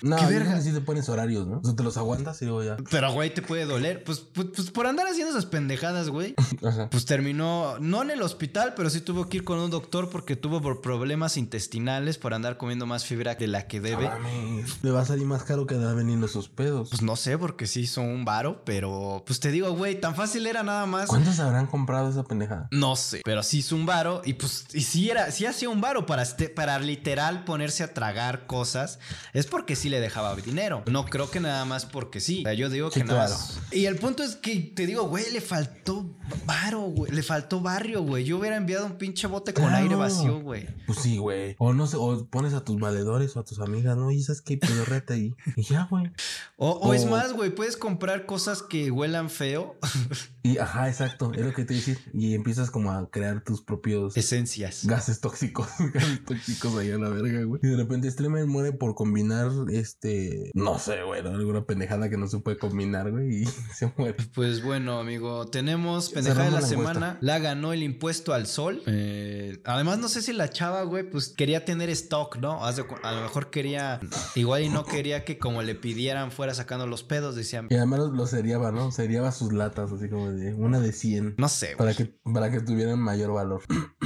No, 0.02 0.16
¿Qué 0.16 0.26
verga? 0.26 0.54
que 0.54 0.62
sí 0.62 0.72
te 0.72 0.80
pones 0.80 1.08
horarios, 1.08 1.46
¿no? 1.46 1.58
O 1.58 1.64
sea, 1.64 1.74
te 1.74 1.82
los 1.82 1.96
aguantas 1.96 2.40
y 2.42 2.46
luego 2.46 2.64
ya. 2.64 2.76
Pero, 2.90 3.12
güey, 3.12 3.32
te 3.32 3.42
puede 3.42 3.64
doler. 3.64 4.02
Pues, 4.04 4.20
pues, 4.20 4.48
pues 4.54 4.70
por 4.70 4.86
andar 4.86 5.06
haciendo 5.06 5.30
esas 5.30 5.46
pendejadas, 5.46 6.08
güey. 6.08 6.34
Ajá. 6.64 6.88
Pues 6.90 7.04
terminó, 7.04 7.78
no 7.80 8.02
en 8.02 8.10
el 8.10 8.22
hospital, 8.22 8.74
pero 8.76 8.90
sí 8.90 9.00
tuvo 9.00 9.28
que 9.28 9.38
ir 9.38 9.44
con 9.44 9.58
un 9.58 9.70
doctor 9.70 10.08
porque 10.08 10.36
tuvo 10.36 10.60
por 10.60 10.80
problemas 10.80 11.36
intestinales 11.36 12.18
por 12.18 12.34
andar 12.34 12.56
comiendo 12.56 12.86
más 12.86 13.04
fibra 13.04 13.34
de 13.34 13.46
la 13.46 13.66
que 13.66 13.80
debe. 13.80 14.04
No 14.04 14.10
mames, 14.10 14.78
Le 14.82 14.90
va 14.90 15.02
a 15.02 15.04
salir 15.04 15.26
más 15.26 15.42
caro 15.42 15.66
que 15.66 15.74
andar 15.74 15.94
vendiendo 15.94 16.26
esos 16.26 16.48
pedos. 16.48 16.88
Pues 16.88 17.02
no 17.02 17.16
sé, 17.16 17.36
porque 17.38 17.66
sí 17.66 17.80
hizo 17.80 18.00
un 18.00 18.24
varo, 18.24 18.62
pero 18.64 19.22
pues 19.26 19.40
te 19.40 19.50
digo, 19.50 19.70
güey, 19.72 20.00
tan 20.00 20.14
fácil 20.14 20.46
era 20.46 20.62
nada 20.62 20.86
más. 20.86 21.08
¿Cuántos 21.08 21.38
habrán 21.40 21.66
comprado 21.66 22.08
esa 22.10 22.24
pendejada? 22.24 22.68
No 22.70 22.96
sé, 22.96 23.22
pero 23.24 23.42
sí 23.42 23.58
hizo 23.58 23.76
un 23.76 23.86
varo 23.86 24.22
y 24.24 24.34
pues, 24.34 24.66
y 24.72 24.82
sí 24.82 25.10
era, 25.10 25.30
sí 25.30 25.46
hacía 25.46 25.68
un 25.68 25.80
varo 25.80 26.06
para, 26.06 26.22
este, 26.22 26.48
para 26.48 26.78
literal 26.78 27.44
ponerse 27.44 27.82
a 27.82 27.92
tragar 27.92 28.46
cosas. 28.46 28.98
Es 29.32 29.46
porque 29.46 29.76
sí 29.76 29.89
le 29.90 30.00
dejaba 30.00 30.34
dinero. 30.36 30.82
No 30.90 31.04
creo 31.04 31.30
que 31.30 31.40
nada 31.40 31.64
más 31.64 31.84
porque 31.86 32.20
sí. 32.20 32.40
O 32.40 32.42
sea, 32.44 32.54
yo 32.54 32.70
digo 32.70 32.90
Sí, 32.90 33.00
que 33.00 33.06
nada 33.06 33.28
más. 33.28 33.58
Y 33.72 33.86
el 33.86 33.96
punto 33.96 34.22
es 34.22 34.36
que 34.36 34.56
te 34.74 34.86
digo, 34.86 35.08
güey, 35.08 35.30
le 35.32 35.40
faltó 35.40 36.06
varo, 36.46 36.80
güey. 36.82 37.12
Le 37.12 37.22
faltó 37.22 37.60
barrio, 37.60 38.02
güey. 38.02 38.24
Yo 38.24 38.38
hubiera 38.38 38.56
enviado 38.56 38.86
un 38.86 38.96
pinche 38.96 39.26
bote 39.26 39.52
con 39.52 39.64
Claro. 39.66 39.82
aire 39.82 39.94
vacío, 39.96 40.40
güey. 40.40 40.66
Pues 40.86 40.98
sí, 41.00 41.18
güey. 41.18 41.56
O 41.58 41.72
no 41.74 41.86
sé, 41.86 41.96
o 41.98 42.24
pones 42.26 42.54
a 42.54 42.64
tus 42.64 42.78
valedores 42.80 43.36
o 43.36 43.40
a 43.40 43.44
tus 43.44 43.60
amigas, 43.60 43.96
¿no? 43.96 44.10
Y 44.10 44.22
sabes 44.22 44.40
que 44.40 44.56
pedorrete 44.56 45.14
ahí. 45.14 45.34
Y 45.56 45.62
ya, 45.62 45.86
güey. 45.90 46.10
O, 46.56 46.70
o 46.70 46.94
es 46.94 47.04
más, 47.06 47.32
güey, 47.32 47.50
puedes 47.54 47.76
comprar 47.76 48.26
cosas 48.26 48.62
que 48.62 48.90
huelan 48.90 49.28
feo. 49.30 49.76
Y 50.42 50.56
ajá, 50.56 50.88
exacto. 50.88 51.32
Es 51.34 51.42
lo 51.44 51.52
que 51.52 51.66
te 51.66 51.74
iba 51.74 51.82
a 51.82 51.86
decir. 51.86 51.98
Y 52.14 52.34
empiezas 52.34 52.70
como 52.70 52.90
a 52.92 53.10
crear 53.10 53.44
tus 53.44 53.60
propios 53.60 54.16
Esencias. 54.16 54.86
gases 54.86 55.20
tóxicos. 55.20 55.68
gases 55.92 56.24
tóxicos 56.24 56.74
ahí 56.78 56.90
a 56.90 56.96
la 56.96 57.10
verga, 57.10 57.42
güey. 57.44 57.60
Y 57.62 57.66
de 57.68 57.76
repente 57.76 58.10
Streamer 58.10 58.46
muere 58.46 58.72
por 58.72 58.94
combinar 58.94 59.50
este. 59.80 60.50
No 60.54 60.78
sé, 60.78 61.02
güey. 61.02 61.22
¿no? 61.22 61.30
Alguna 61.30 61.64
pendejada 61.64 62.08
que 62.08 62.16
no 62.16 62.28
se 62.28 62.38
puede 62.38 62.58
combinar, 62.58 63.10
güey. 63.10 63.42
Y 63.42 63.44
se 63.74 63.92
muere. 63.96 64.16
Pues 64.34 64.62
bueno, 64.62 64.98
amigo, 64.98 65.46
tenemos 65.46 66.10
pendejada 66.10 66.46
de 66.46 66.50
la, 66.52 66.62
semana. 66.62 67.18
La 67.20 67.38
ganó 67.38 67.72
el 67.72 67.82
impuesto 67.82 68.32
al 68.32 68.46
sol. 68.46 68.82
Eh, 68.86 69.60
además, 69.64 69.98
no 69.98 70.08
sé 70.08 70.22
si 70.22 70.32
la 70.32 70.48
chava, 70.48 70.82
güey, 70.82 71.08
pues 71.08 71.28
quería 71.28 71.64
tener 71.64 71.90
stock, 71.90 72.36
¿no? 72.36 72.64
A 72.64 72.72
lo 72.72 73.22
mejor 73.22 73.50
quería, 73.50 74.00
igual 74.34 74.62
y 74.62 74.68
no 74.68 74.84
quería 74.84 75.24
que 75.24 75.38
como 75.38 75.62
le 75.62 75.74
pidieran 75.74 76.30
fuera 76.30 76.54
sacando 76.54 76.86
los 76.86 77.02
pedos, 77.02 77.34
decían, 77.34 77.66
Y 77.70 77.74
además 77.74 78.00
lo, 78.12 78.26
seriaba, 78.26 78.72
¿no? 78.72 78.92
Seriaba 78.92 79.32
sus 79.32 79.52
latas, 79.52 79.92
así 79.92 80.08
como 80.08 80.30
de 80.30 80.54
una 80.54 80.80
de 80.80 80.92
100. 80.92 81.34
no 81.38 81.48
sé, 81.48 81.74
güey. 81.74 81.76
Para 81.78 81.94
que, 81.94 82.14
para 82.32 82.50
que 82.50 82.60
tuvieran 82.60 82.98
mayor 82.98 83.32
valor. 83.32 83.62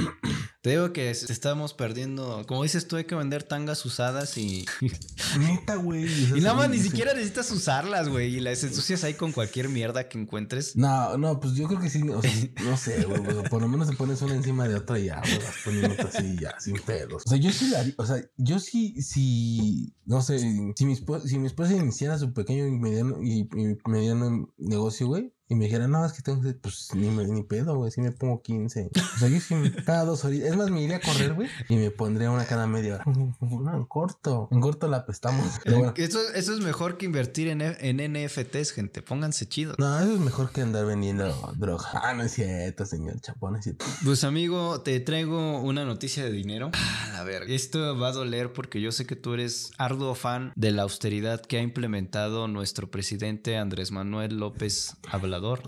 Te 0.65 0.71
digo 0.71 0.93
que 0.93 1.11
es- 1.11 1.29
estamos 1.29 1.75
perdiendo. 1.75 2.43
Como 2.47 2.63
dices 2.63 2.87
tú, 2.87 2.95
hay 2.95 3.03
que 3.03 3.13
vender 3.13 3.43
tangas 3.43 3.85
usadas 3.85 4.35
y. 4.35 4.65
Neta, 5.37 5.75
güey. 5.75 6.07
y 6.35 6.41
nada 6.41 6.55
más 6.55 6.71
ni 6.71 6.79
siquiera 6.79 7.13
necesitas 7.13 7.51
usarlas, 7.51 8.09
güey. 8.09 8.37
Y 8.37 8.39
las 8.39 8.63
ensucias 8.63 9.03
ahí 9.03 9.13
con 9.13 9.31
cualquier 9.31 9.69
mierda 9.69 10.09
que 10.09 10.19
encuentres. 10.19 10.75
No, 10.75 11.19
no, 11.19 11.39
pues 11.39 11.53
yo 11.53 11.67
creo 11.67 11.79
que 11.79 11.91
sí, 11.91 12.01
o 12.09 12.19
sea, 12.19 12.31
no 12.63 12.77
sé, 12.77 13.03
güey, 13.03 13.47
por 13.47 13.61
lo 13.61 13.67
menos 13.67 13.87
te 13.91 13.95
pones 13.95 14.19
una 14.23 14.33
encima 14.33 14.67
de 14.67 14.73
otra 14.73 14.97
y 14.97 15.05
ya, 15.05 15.19
güey, 15.21 15.37
vas 15.37 15.55
poniendo 15.63 15.93
otra 15.93 16.09
así 16.11 16.35
ya, 16.41 16.59
sin 16.59 16.79
pedos. 16.79 17.21
O 17.27 17.29
sea, 17.29 17.37
yo 17.37 17.51
sí 17.51 17.67
la 17.69 17.85
o 17.97 18.05
sea, 18.07 18.27
yo 18.37 18.57
sí, 18.57 18.99
sí, 19.03 19.93
no 20.07 20.23
sé, 20.23 20.39
si 20.39 20.85
mi 20.87 20.93
esposa, 20.93 21.27
si 21.27 21.37
mi 21.37 21.45
esposa 21.45 21.75
iniciara 21.75 22.17
su 22.17 22.33
pequeño 22.33 22.65
y 22.65 22.71
mediano, 22.71 23.21
y, 23.21 23.41
y 23.41 23.77
mediano 23.87 24.51
negocio, 24.57 25.05
güey, 25.05 25.31
y 25.47 25.55
me 25.55 25.65
dijera, 25.65 25.87
no, 25.87 26.05
es 26.05 26.13
que 26.13 26.21
tengo 26.23 26.41
que, 26.41 26.53
pues 26.53 26.89
ni, 26.93 27.09
me- 27.09 27.25
ni 27.27 27.43
pedo, 27.43 27.75
güey, 27.77 27.91
si 27.91 28.01
me 28.01 28.11
pongo 28.11 28.41
15. 28.41 28.89
O 29.15 29.19
sea, 29.19 29.27
yo 29.29 29.39
sí, 29.39 29.53
me- 29.55 29.71
cada 29.83 30.03
dos 30.05 30.25
horitas, 30.25 30.49
es 30.49 30.57
más, 30.57 30.71
me 30.71 30.81
iría 30.81 30.97
a 30.97 31.01
correr, 31.01 31.33
güey, 31.33 31.47
y 31.69 31.75
me 31.75 31.91
pondría 31.91 32.31
una 32.31 32.45
cada 32.45 32.65
media 32.67 32.95
hora. 32.95 33.03
No, 33.41 33.75
en 33.77 33.85
corto, 33.85 34.47
en 34.51 34.59
corto 34.61 34.87
la 34.87 34.97
apestamos. 34.97 35.45
Bueno. 35.65 35.93
Eso, 35.97 36.19
eso 36.33 36.53
es 36.53 36.59
mejor 36.61 36.97
que 36.97 37.05
invertir 37.05 37.47
en, 37.49 37.61
en 37.61 37.97
NFTs, 38.13 38.71
gente. 38.71 39.01
Pónganse 39.01 39.47
chidos. 39.47 39.75
No, 39.77 39.99
eso 39.99 40.13
es 40.13 40.19
mejor 40.19 40.51
que 40.51 40.61
andar 40.61 40.85
vendiendo 40.85 41.25
droga. 41.57 41.85
Ah, 41.93 42.13
no 42.13 42.23
es 42.23 42.31
cierto, 42.33 42.85
señor 42.85 43.19
Chapón, 43.21 43.53
no 43.53 43.57
es 43.59 43.65
cierto. 43.65 43.85
Pues 44.03 44.23
amigo, 44.23 44.81
te 44.81 44.99
traigo 44.99 45.59
una 45.61 45.85
noticia 45.85 46.23
de 46.23 46.31
dinero. 46.31 46.71
Ah, 46.73 47.17
a 47.19 47.23
ver, 47.23 47.43
esto 47.51 47.97
va 47.97 48.09
a 48.09 48.11
doler 48.11 48.53
porque 48.53 48.81
yo 48.81 48.91
sé 48.91 49.05
que 49.05 49.15
tú 49.15 49.33
eres 49.33 49.71
arduo 49.77 50.15
fan 50.15 50.53
de 50.55 50.71
la 50.71 50.83
austeridad 50.83 51.41
que 51.41 51.57
ha 51.57 51.61
implementado 51.61 52.47
nuestro 52.47 52.89
presidente 52.89 53.57
Andrés 53.57 53.91
Manuel 53.91 54.37
López 54.37 54.95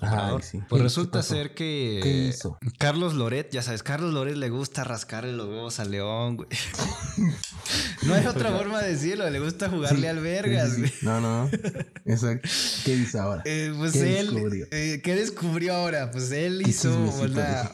Ay, 0.02 0.36
sí. 0.42 0.60
Pues 0.70 0.80
¿Qué- 0.80 0.84
resulta 0.84 1.24
ser 1.24 1.54
que 1.54 2.00
¿Qué 2.04 2.28
hizo? 2.30 2.58
Carlos 2.78 3.14
Loret, 3.14 3.52
ya 3.52 3.62
sabes, 3.62 3.84
Carlos 3.84 4.14
Loret 4.14 4.36
le 4.38 4.50
gusta 4.50 4.84
rascarle 4.84 5.34
los 5.34 5.48
huevos 5.48 5.80
a 5.80 5.86
León, 5.86 6.38
güey. 6.38 6.50
no 8.04 8.14
hay 8.14 8.26
otra 8.26 8.52
forma 8.56 8.82
de 8.82 8.94
decirlo, 8.94 9.30
le 9.30 9.40
gusta 9.40 9.70
jugarle 9.70 10.02
Sí, 10.02 10.06
al 10.08 10.20
vergas, 10.20 10.74
sí, 10.74 10.82
güey. 10.82 10.94
No, 11.02 11.20
no. 11.22 11.50
Exacto. 12.06 12.48
¿Qué 12.86 12.96
dice 12.96 13.20
ahora? 13.20 13.42
Eh, 13.46 13.74
pues 13.78 13.94
¿Qué 13.94 14.20
él, 14.20 14.28
descubrió? 14.34 14.66
eh, 14.72 15.02
¿qué 15.04 15.16
descubrió 15.16 15.74
ahora? 15.76 16.12
Pues 16.12 16.32
él 16.32 16.62
¿Qué 16.64 16.70
hizo 16.72 16.90
una, 17.22 17.72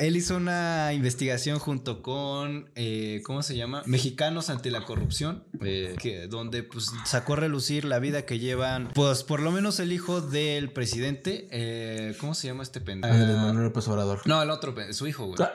él 0.00 0.16
hizo 0.16 0.36
una 0.36 0.92
investigación 0.92 1.58
junto 1.58 2.02
con, 2.02 2.70
eh, 2.74 3.22
¿cómo 3.24 3.42
se 3.42 3.56
llama? 3.56 3.82
Mexicanos 3.86 4.50
ante 4.50 4.70
la 4.70 4.84
corrupción, 4.84 5.44
que, 5.60 6.26
donde 6.28 6.62
pues 6.62 6.90
sacó 7.04 7.34
a 7.34 7.36
relucir 7.36 7.84
la 7.84 7.98
vida 7.98 8.24
que 8.24 8.38
llevan, 8.38 8.88
pues 8.94 9.22
por 9.22 9.40
lo 9.40 9.50
menos 9.52 9.78
el 9.80 9.92
hijo 9.92 10.20
del 10.20 10.70
presidente, 10.72 11.27
eh, 11.50 12.16
¿cómo 12.20 12.34
se 12.34 12.46
llama 12.48 12.62
este 12.62 12.80
pendejo? 12.80 13.12
Andrés 13.14 13.36
Manuel 13.36 13.64
López 13.66 13.88
Obrador. 13.88 14.20
No, 14.26 14.42
el 14.42 14.50
otro, 14.50 14.74
su 14.92 15.06
hijo, 15.06 15.26
güey. 15.26 15.38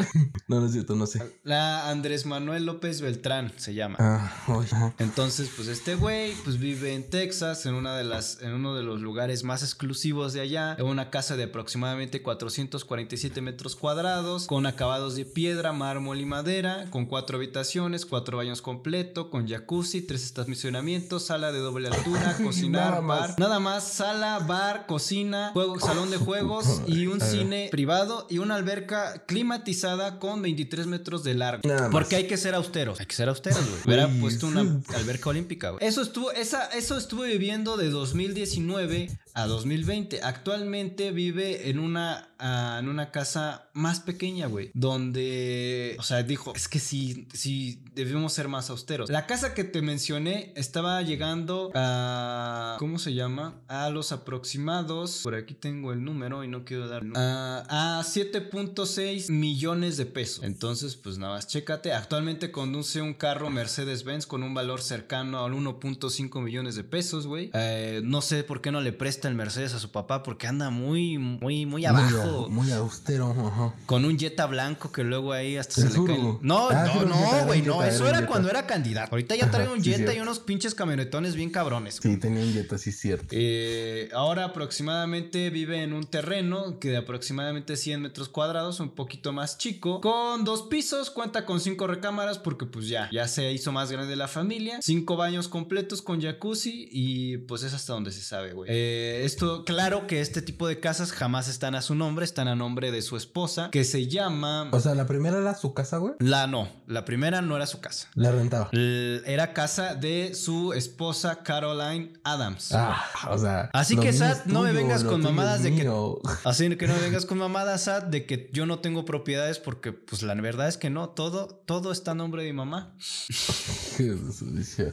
No, 0.47 0.59
no 0.59 0.65
es 0.65 0.74
cierto, 0.74 0.95
no 0.95 1.05
sé. 1.07 1.21
La 1.43 1.89
Andrés 1.89 2.26
Manuel 2.26 2.65
López 2.65 3.01
Beltrán 3.01 3.53
se 3.57 3.74
llama. 3.74 3.97
Ah. 3.99 4.93
Entonces, 4.99 5.49
pues 5.55 5.67
este 5.67 5.95
güey, 5.95 6.34
pues 6.43 6.59
vive 6.59 6.93
en 6.93 7.09
Texas, 7.09 7.65
en 7.65 7.76
una 7.76 7.95
de 7.95 8.03
las, 8.03 8.41
en 8.41 8.53
uno 8.53 8.76
de 8.76 8.84
los 8.84 9.01
lugares 9.01 9.43
más 9.43 9.63
exclusivos 9.63 10.34
de 10.34 10.41
allá, 10.41 10.76
en 10.78 10.86
una 10.86 11.09
casa 11.09 11.38
de 11.38 11.43
aproximadamente 11.45 12.21
447 12.21 13.41
metros 13.41 13.76
cuadrados, 13.76 14.47
con 14.47 14.65
acabados 14.65 15.15
de 15.15 15.26
piedra, 15.26 15.71
mármol 15.71 16.19
y 16.19 16.26
madera, 16.26 16.86
con 16.89 17.05
cuatro 17.05 17.38
habitaciones, 17.38 18.05
cuatro 18.05 18.38
baños 18.38 18.61
completo, 18.61 19.30
con 19.30 19.47
jacuzzi, 19.47 20.01
tres 20.01 20.24
estacionamientos, 20.26 21.26
sala 21.26 21.51
de 21.51 21.59
doble 21.59 21.88
altura, 21.89 22.36
cocinar, 22.43 22.89
Nada 22.91 23.01
más. 23.01 23.19
bar, 23.19 23.39
nada 23.39 23.59
más, 23.59 23.88
sala, 23.88 24.39
bar, 24.39 24.86
cocina, 24.88 25.51
juego, 25.66 25.80
salón 25.80 26.11
de 26.11 26.18
juegos 26.18 26.82
y 26.88 27.07
un 27.07 27.22
cine 27.22 27.70
privado 27.72 28.28
y 28.30 28.38
una 28.38 28.55
alberca 28.55 29.26
climatizada 29.26 30.20
con 30.20 30.41
23 30.41 30.88
metros 30.88 31.24
de 31.24 31.34
largo. 31.34 31.68
Nada 31.68 31.84
más. 31.84 31.91
Porque 31.91 32.16
hay 32.16 32.28
que 32.28 32.38
ser 32.38 32.55
austeros, 32.55 32.99
hay 32.99 33.05
que 33.05 33.16
ser 33.16 33.30
austeros, 33.30 33.59
güey. 33.59 33.82
Hubiera 33.86 34.07
puesto 34.20 34.47
una 34.47 34.61
alberca 34.95 35.30
olímpica, 35.30 35.70
güey. 35.72 35.86
Eso 35.86 36.01
estuvo, 36.01 36.32
esa, 36.32 36.66
eso 36.68 36.97
estuvo 36.97 37.24
viviendo 37.24 37.78
de 37.78 37.89
2019 37.89 39.09
a 39.34 39.47
2020. 39.47 40.22
Actualmente 40.22 41.11
vive 41.11 41.70
en 41.70 41.80
una, 41.80 42.30
ah, 42.43 42.77
en 42.79 42.89
una 42.89 43.11
casa 43.11 43.69
más 43.73 43.99
pequeña, 43.99 44.47
güey. 44.47 44.71
Donde, 44.73 45.95
o 45.99 46.03
sea, 46.03 46.23
dijo, 46.23 46.53
es 46.55 46.67
que 46.67 46.79
sí, 46.79 47.27
sí, 47.33 47.81
debemos 47.95 48.33
ser 48.33 48.47
más 48.47 48.69
austeros. 48.69 49.09
La 49.09 49.25
casa 49.25 49.53
que 49.53 49.63
te 49.63 49.81
mencioné 49.81 50.53
estaba 50.55 51.01
llegando 51.01 51.71
a, 51.73 52.75
¿cómo 52.79 52.99
se 52.99 53.13
llama? 53.13 53.61
A 53.67 53.89
los 53.89 54.11
aproximados, 54.11 55.21
por 55.23 55.35
aquí 55.35 55.53
tengo 55.53 55.93
el 55.93 56.03
número 56.03 56.43
y 56.43 56.47
no 56.47 56.65
quiero 56.65 56.87
dar. 56.87 57.03
Ah, 57.15 57.99
a 57.99 58.03
7.6 58.03 59.31
millones 59.31 59.97
de 59.97 60.05
pesos. 60.05 60.43
Entonces, 60.43 60.95
pues 60.95 61.17
nada 61.17 61.35
más, 61.35 61.47
chécate. 61.47 61.93
Actualmente 61.93 62.51
conduce 62.51 63.01
un 63.01 63.13
carro 63.13 63.49
Mercedes-Benz 63.49 64.25
con 64.25 64.43
un 64.43 64.53
valor 64.53 64.81
cercano 64.81 65.43
al 65.43 65.53
1.5 65.53 66.41
millones 66.41 66.75
de 66.75 66.83
pesos, 66.83 67.27
güey. 67.27 67.49
Eh, 67.53 68.01
no 68.03 68.21
sé 68.21 68.43
por 68.43 68.61
qué 68.61 68.71
no 68.71 68.81
le 68.81 68.93
presta 68.93 69.27
el 69.27 69.35
Mercedes 69.35 69.73
a 69.73 69.79
su 69.79 69.91
papá 69.91 70.23
porque 70.23 70.47
anda 70.47 70.69
muy, 70.69 71.17
muy, 71.17 71.65
muy 71.65 71.85
abajo. 71.85 72.32
Muy, 72.41 72.49
muy 72.63 72.71
austero. 72.71 73.31
Ajá. 73.31 73.73
Con 73.86 74.05
un 74.05 74.17
Jetta 74.17 74.45
blanco 74.45 74.91
que 74.91 75.03
luego 75.03 75.34
ahí 75.34 75.57
hasta 75.57 75.75
se 75.75 75.89
le 75.99 76.05
cae. 76.05 76.17
No, 76.41 76.69
Ah, 76.69 76.86
no, 76.95 77.05
no, 77.05 77.45
güey, 77.45 77.61
no. 77.61 77.84
Eso 77.84 78.07
era 78.07 78.25
cuando 78.25 78.49
era 78.49 78.65
candidato. 78.65 79.11
Ahorita 79.11 79.36
ya 79.36 79.49
trae 79.51 79.67
un 79.67 79.84
sí, 79.84 79.91
Jetta 79.91 80.13
y 80.13 80.19
unos 80.19 80.39
pinches 80.39 80.75
camionetones 80.75 81.36
bien 81.36 81.49
cabrones. 81.49 81.99
Sí, 82.01 82.17
tenía 82.17 82.43
un 82.43 82.53
Jetta, 82.53 82.77
sí, 82.77 82.89
es 82.89 82.99
cierto. 82.99 83.27
Eh, 83.31 84.09
ahora 84.13 84.45
aproximadamente 84.45 85.49
vive 85.49 85.84
en 85.84 85.93
un 85.93 86.05
terreno 86.05 86.79
que 86.79 86.89
de 86.89 86.97
aproximadamente 86.97 87.77
100 87.77 88.01
metros 88.01 88.29
cuadrados, 88.29 88.79
un 88.79 88.89
poquito 88.89 89.31
más 89.34 89.57
chico, 89.57 90.01
con 90.01 90.43
dos 90.43 90.63
pisos, 90.63 91.09
cuenta 91.09 91.45
con 91.45 91.59
cinco 91.59 91.88
recámaras 91.88 92.38
porque 92.39 92.65
pues 92.65 92.88
ya, 92.88 93.09
ya 93.11 93.27
se 93.27 93.51
hizo 93.51 93.71
más 93.71 93.91
grande 93.91 94.15
la 94.15 94.27
familia, 94.27 94.79
cinco 94.81 95.15
baños 95.15 95.47
completos 95.47 96.01
con 96.01 96.21
jacuzzi 96.21 96.88
y 96.91 97.38
pues 97.38 97.63
es 97.63 97.73
hasta 97.73 97.93
donde 97.93 98.11
se 98.11 98.21
sabe, 98.21 98.53
güey. 98.53 98.69
Eh, 98.71 99.21
esto, 99.25 99.63
claro 99.65 100.07
que 100.07 100.21
este 100.21 100.41
tipo 100.41 100.67
de 100.67 100.79
casas 100.79 101.11
jamás 101.11 101.47
están 101.47 101.75
a 101.75 101.81
su 101.81 101.95
nombre, 101.95 102.22
están 102.24 102.47
a 102.47 102.55
nombre 102.55 102.91
de 102.91 103.01
su 103.01 103.17
esposa, 103.17 103.69
que 103.71 103.84
se 103.84 104.07
llama... 104.07 104.69
O 104.71 104.80
sea, 104.80 104.95
la 104.95 105.05
primera 105.05 105.38
era 105.39 105.55
su 105.55 105.74
casa, 105.74 105.97
güey. 105.97 106.13
La 106.19 106.47
no, 106.47 106.67
la 106.88 107.05
primera 107.05 107.41
no 107.41 107.55
era 107.55 107.65
su 107.67 107.80
casa. 107.82 108.07
La 108.15 108.32
rentaba. 108.32 108.69
L- 108.71 109.21
Era 109.26 109.53
casa 109.53 109.95
de 109.95 110.34
su 110.36 110.74
esposa 110.74 111.43
Caroline 111.43 112.13
Adams. 112.24 112.71
Ah, 112.74 113.03
o 113.30 113.38
sea. 113.38 113.69
Así 113.74 113.97
que, 113.97 114.09
es 114.09 114.21
no 114.45 114.61
me 114.63 114.71
vengas 114.71 115.03
con 115.03 115.21
mamadas 115.21 115.63
de 115.63 115.76
que-. 115.76 115.84
Así 116.43 116.76
que 116.76 116.88
no 116.88 116.93
me 116.95 117.01
vengas 117.01 117.26
con 117.26 117.38
mamadas, 117.38 117.84
Sad, 117.84 118.03
de 118.03 118.26
que 118.26 118.49
yo 118.53 118.65
no 118.65 118.80
tengo 118.80 119.05
propiedades 119.05 119.59
porque, 119.59 119.91
pues, 119.91 120.21
la 120.24 120.34
verdad 120.36 120.67
es 120.67 120.78
que 120.78 120.89
no. 120.89 121.09
Todo, 121.09 121.47
todo 121.65 121.91
está 121.91 122.11
a 122.11 122.15
nombre 122.15 122.43
de 122.43 122.51
mi 122.51 122.57
mamá. 122.57 122.93
Qué 123.97 124.15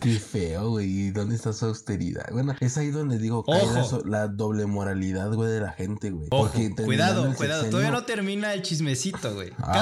Qué 0.01 0.19
feo, 0.19 0.71
güey. 0.71 0.89
¿Y 0.91 1.11
¿Dónde 1.11 1.35
está 1.37 1.53
su 1.53 1.67
austeridad? 1.67 2.27
Bueno, 2.33 2.55
es 2.61 2.77
ahí 2.77 2.91
donde 2.91 3.19
digo 3.19 3.45
Ojo. 3.47 4.03
la, 4.05 4.21
la 4.21 4.29
doble 4.29 4.67
moralidad, 4.67 5.33
güey, 5.33 5.51
de 5.51 5.61
la 5.61 5.73
gente, 5.73 6.11
güey. 6.11 6.29
Ojo, 6.31 6.45
Porque 6.51 6.71
terminando 6.71 7.10
cuidado, 7.15 7.35
cuidado. 7.35 7.65
Todavía 7.71 7.91
no 7.91 8.05
termina 8.05 8.55
el 8.55 8.63
chismecito, 8.63 9.35
güey. 9.35 9.51
Ah, 9.59 9.73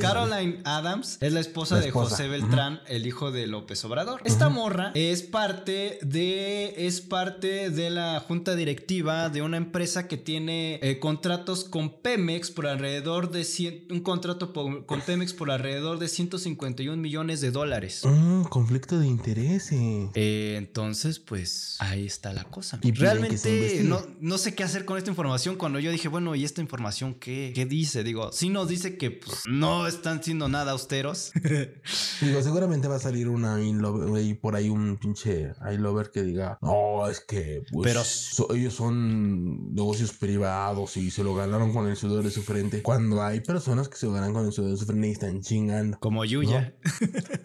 Caroline, 0.00 0.60
Adams 0.64 1.18
es 1.20 1.32
la 1.32 1.40
esposa 1.40 1.76
La 1.76 1.82
de. 1.82 1.90
José 1.90 2.28
Beltrán, 2.28 2.80
el 2.86 3.06
hijo 3.06 3.30
de 3.30 3.46
López 3.46 3.84
Obrador. 3.84 4.20
Esta 4.24 4.48
morra 4.48 4.92
es 4.94 5.22
parte 5.22 5.98
de 6.02 6.86
es 6.86 7.00
parte 7.00 7.70
de 7.70 7.90
la 7.90 8.20
junta 8.20 8.54
directiva 8.54 9.28
de 9.28 9.42
una 9.42 9.56
empresa 9.56 10.08
que 10.08 10.16
tiene 10.16 10.78
eh, 10.82 10.98
contratos 10.98 11.64
con 11.64 12.00
Pemex 12.00 12.50
por 12.50 12.66
alrededor 12.66 13.30
de 13.30 13.44
100 13.44 13.88
un 13.90 14.00
contrato 14.00 14.52
con 14.52 15.00
Pemex 15.00 15.32
por 15.32 15.50
alrededor 15.50 15.98
de 15.98 16.08
151 16.08 16.96
millones 16.96 17.40
de 17.40 17.50
dólares. 17.50 18.02
Mm, 18.04 18.44
conflicto 18.44 18.98
de 18.98 19.06
intereses. 19.06 20.10
Eh, 20.14 20.54
entonces, 20.56 21.18
pues 21.18 21.76
ahí 21.78 22.06
está 22.06 22.32
la 22.32 22.44
cosa. 22.44 22.78
Y 22.82 22.92
Realmente 22.92 23.82
no, 23.84 24.02
no 24.20 24.38
sé 24.38 24.54
qué 24.54 24.64
hacer 24.64 24.84
con 24.84 24.98
esta 24.98 25.10
información. 25.10 25.56
Cuando 25.56 25.78
yo 25.78 25.90
dije, 25.90 26.08
bueno, 26.08 26.34
¿y 26.34 26.44
esta 26.60 26.64
información 26.66 27.14
qué, 27.14 27.52
qué 27.54 27.64
dice? 27.64 28.04
Digo, 28.04 28.30
sí 28.32 28.50
nos 28.50 28.68
dice 28.68 28.98
que 28.98 29.10
pues, 29.10 29.42
no 29.48 29.86
están 29.86 30.22
siendo 30.22 30.48
nada 30.48 30.72
austeros. 30.72 31.32
Digo, 32.20 32.42
seguramente 32.42 32.86
va 32.86 32.96
a 32.96 33.00
salir 33.00 33.28
una 33.28 33.62
inlover, 33.62 34.08
güey, 34.08 34.34
por 34.34 34.56
ahí 34.56 34.68
un 34.68 34.98
pinche 34.98 35.52
iLover 35.72 36.10
que 36.10 36.22
diga, 36.22 36.58
no, 36.60 37.08
es 37.08 37.20
que 37.20 37.62
pues, 37.72 37.88
Pero- 37.90 38.04
so- 38.04 38.52
ellos 38.54 38.74
son 38.74 39.74
negocios 39.74 40.12
privados 40.12 40.96
y 40.98 41.10
se 41.10 41.24
lo 41.24 41.34
ganaron 41.34 41.72
con 41.72 41.88
el 41.88 41.96
sudor 41.96 42.22
de 42.24 42.30
su 42.30 42.42
frente. 42.42 42.82
Cuando 42.82 43.22
hay 43.22 43.40
personas 43.40 43.88
que 43.88 43.96
se 43.96 44.06
lo 44.06 44.12
ganan 44.12 44.34
con 44.34 44.44
el 44.44 44.52
sudor 44.52 44.72
de 44.72 44.76
su 44.76 44.84
frente 44.84 45.08
y 45.08 45.12
están 45.12 45.40
chingando. 45.40 45.98
Como 45.98 46.24
Yuya. 46.24 46.74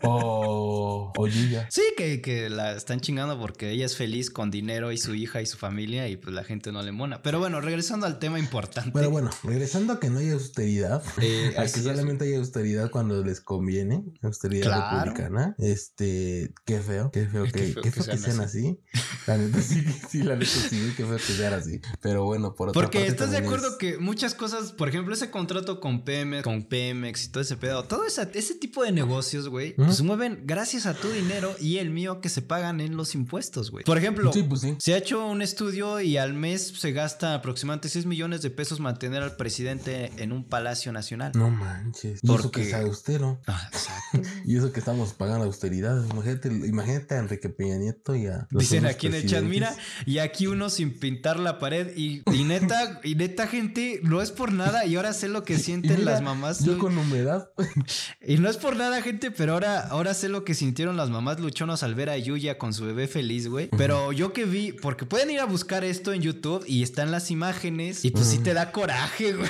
O, 0.08 1.12
o 1.18 1.28
Yuya. 1.28 1.68
Sí, 1.72 1.82
que, 1.98 2.22
que 2.22 2.50
la 2.50 2.74
están 2.74 3.00
chingando 3.00 3.40
porque 3.40 3.72
ella 3.72 3.86
es 3.86 3.96
feliz 3.96 4.30
con 4.30 4.52
dinero 4.52 4.92
y 4.92 4.98
su 4.98 5.16
hija 5.16 5.42
y 5.42 5.46
su 5.48 5.58
familia 5.58 6.08
y 6.08 6.18
pues 6.18 6.36
la 6.36 6.44
gente 6.44 6.72
no 6.72 6.84
le 6.84 6.92
mona. 6.92 7.22
Pero 7.24 7.40
bueno, 7.40 7.60
regresando 7.62 8.06
al 8.06 8.20
tema 8.20 8.38
importante. 8.38 8.92
Pero 9.06 9.12
bueno, 9.12 9.30
regresando 9.44 9.94
a 9.94 10.00
que 10.00 10.10
no 10.10 10.20
hay 10.20 10.30
austeridad, 10.32 11.04
Eh, 11.22 11.50
a 11.50 11.52
que 11.52 11.58
así 11.62 11.80
es. 11.80 11.86
solamente 11.86 12.26
hay 12.26 12.36
austeridad 12.36 12.90
cuando 12.92 13.24
les 13.24 13.40
conviene, 13.42 14.04
austeridad 14.24 14.66
Claro. 14.68 15.06
republicana. 15.12 15.56
Este, 15.60 16.54
qué 16.66 16.80
feo, 16.80 17.12
qué 17.12 17.28
feo, 17.28 17.44
Qué 17.46 17.52
que, 17.52 17.60
feo 17.74 17.76
qué 17.76 17.82
que 17.82 17.92
feo 17.92 18.06
que 18.06 18.18
sean 18.18 18.34
sean 18.36 18.42
así. 18.42 18.80
La 19.28 19.38
neta 19.38 19.62
sí, 19.62 19.84
sí, 20.10 20.24
la 20.24 20.36
neta 20.36 20.46
sí, 20.70 20.94
qué 20.98 21.06
feo 21.06 21.18
que 21.18 21.34
sean 21.34 21.54
así. 21.54 21.82
Pero 22.02 22.24
bueno, 22.26 22.56
por 22.56 22.70
otra 22.70 22.82
Porque 22.82 22.98
parte 23.00 23.12
estás 23.12 23.32
de 23.32 23.38
acuerdo 23.38 23.70
es- 23.70 23.76
que 23.76 23.98
muchas 23.98 24.34
cosas, 24.34 24.72
por 24.72 24.90
ejemplo, 24.90 25.14
ese 25.14 25.30
contrato 25.30 25.80
con 25.80 26.04
Pemex, 26.04 26.44
con 26.44 26.64
Pemex 26.64 27.26
y 27.26 27.28
todo 27.30 27.42
ese 27.44 27.58
pedo, 27.58 27.84
todo 27.84 28.06
ese 28.06 28.26
tipo 28.56 28.84
de 28.84 28.92
negocios, 28.92 29.50
güey, 29.50 29.74
Ujú. 29.78 29.86
pues 29.86 30.02
mueven 30.02 30.42
gracias 30.46 30.86
a 30.86 30.94
tu 30.96 31.10
dinero 31.10 31.56
y 31.60 31.78
el 31.78 31.90
mío 31.92 32.22
que 32.22 32.30
se 32.30 32.42
pagan 32.42 32.82
en 32.82 32.98
los 32.98 33.14
impuestos, 33.16 33.72
güey. 33.72 33.84
Por 33.86 33.98
ejemplo, 33.98 34.32
Sí, 34.34 34.44
pues 34.44 34.62
sí. 34.62 34.76
se 34.80 34.94
ha 34.94 34.98
hecho 34.98 35.26
un 35.28 35.42
estudio 35.42 36.02
y 36.02 36.18
al 36.18 36.34
mes 36.34 36.74
se 36.80 36.92
gasta 36.92 37.36
aproximadamente 37.36 37.90
6 37.90 38.06
millones 38.06 38.42
de 38.42 38.50
pesos 38.50 38.80
mantener 38.96 39.24
al 39.24 39.36
presidente 39.36 40.10
en 40.18 40.32
un 40.32 40.46
palacio 40.46 40.94
nacional. 40.94 41.34
No 41.36 41.50
manches. 41.50 42.22
Y 42.24 42.26
eso 42.28 42.34
Porque- 42.42 42.62
que 42.62 42.68
es 42.70 42.74
austero. 42.76 43.42
Ah, 43.46 43.70
exacto. 43.70 44.22
Y 44.46 44.56
eso 44.58 44.72
que 44.72 44.80
estamos 44.80 45.12
pagando 45.14 45.44
austeridad. 45.46 46.02
Imagínate, 46.12 46.48
imagínate 46.48 47.16
a 47.16 47.18
Enrique 47.18 47.50
Peña 47.50 47.76
Nieto 47.78 48.16
y 48.16 48.28
a 48.28 48.48
los 48.52 48.62
Dicen 48.62 48.86
aquí 48.86 49.08
en 49.08 49.16
el 49.16 49.26
chat, 49.28 49.44
mira, 49.44 49.76
y 50.06 50.20
aquí 50.20 50.48
uno 50.48 50.70
sin 50.70 50.98
pintar 50.98 51.40
la 51.40 51.60
pared 51.60 51.92
y, 51.98 52.22
y 52.32 52.44
neta, 52.46 53.02
y 53.04 53.16
neta 53.16 53.48
gente, 53.48 54.00
no 54.04 54.22
es 54.22 54.32
por 54.32 54.54
nada 54.54 54.86
y 54.86 54.96
ahora 54.96 55.12
sé 55.12 55.28
lo 55.28 55.44
que 55.44 55.58
sienten 55.60 56.00
mira, 56.00 56.12
las 56.14 56.22
mamás. 56.22 56.64
Yo 56.64 56.78
con 56.80 56.98
humedad. 56.98 57.50
Y 58.28 58.38
no 58.38 58.50
es 58.50 58.58
por 58.58 58.76
nada, 58.76 59.02
gente, 59.04 59.30
pero 59.30 59.54
ahora, 59.54 59.80
ahora 59.82 60.14
sé 60.14 60.30
lo 60.30 60.44
que 60.46 60.54
sintieron 60.56 60.98
las 60.98 61.10
mamás 61.10 61.40
luchonas 61.40 61.84
al 61.84 61.94
ver 61.96 62.10
a 62.10 62.18
Yuya 62.18 62.58
con 62.58 62.74
su 62.74 62.86
bebé 62.86 63.08
feliz, 63.08 63.48
güey. 63.48 63.70
Pero 63.78 64.12
yo 64.14 64.34
que 64.34 64.46
vi, 64.46 64.72
porque 64.72 65.06
pueden 65.06 65.30
ir 65.32 65.40
a 65.42 65.46
buscar 65.46 65.84
esto 65.84 66.12
en 66.14 66.22
YouTube 66.22 66.64
y 66.68 66.82
están 66.82 67.12
las 67.12 67.30
imágenes 67.30 68.04
y 68.06 68.10
pues 68.12 68.28
sí 68.28 68.40
te 68.40 68.54
da 68.54 68.72
coraje, 68.72 68.85
güey. 69.18 69.50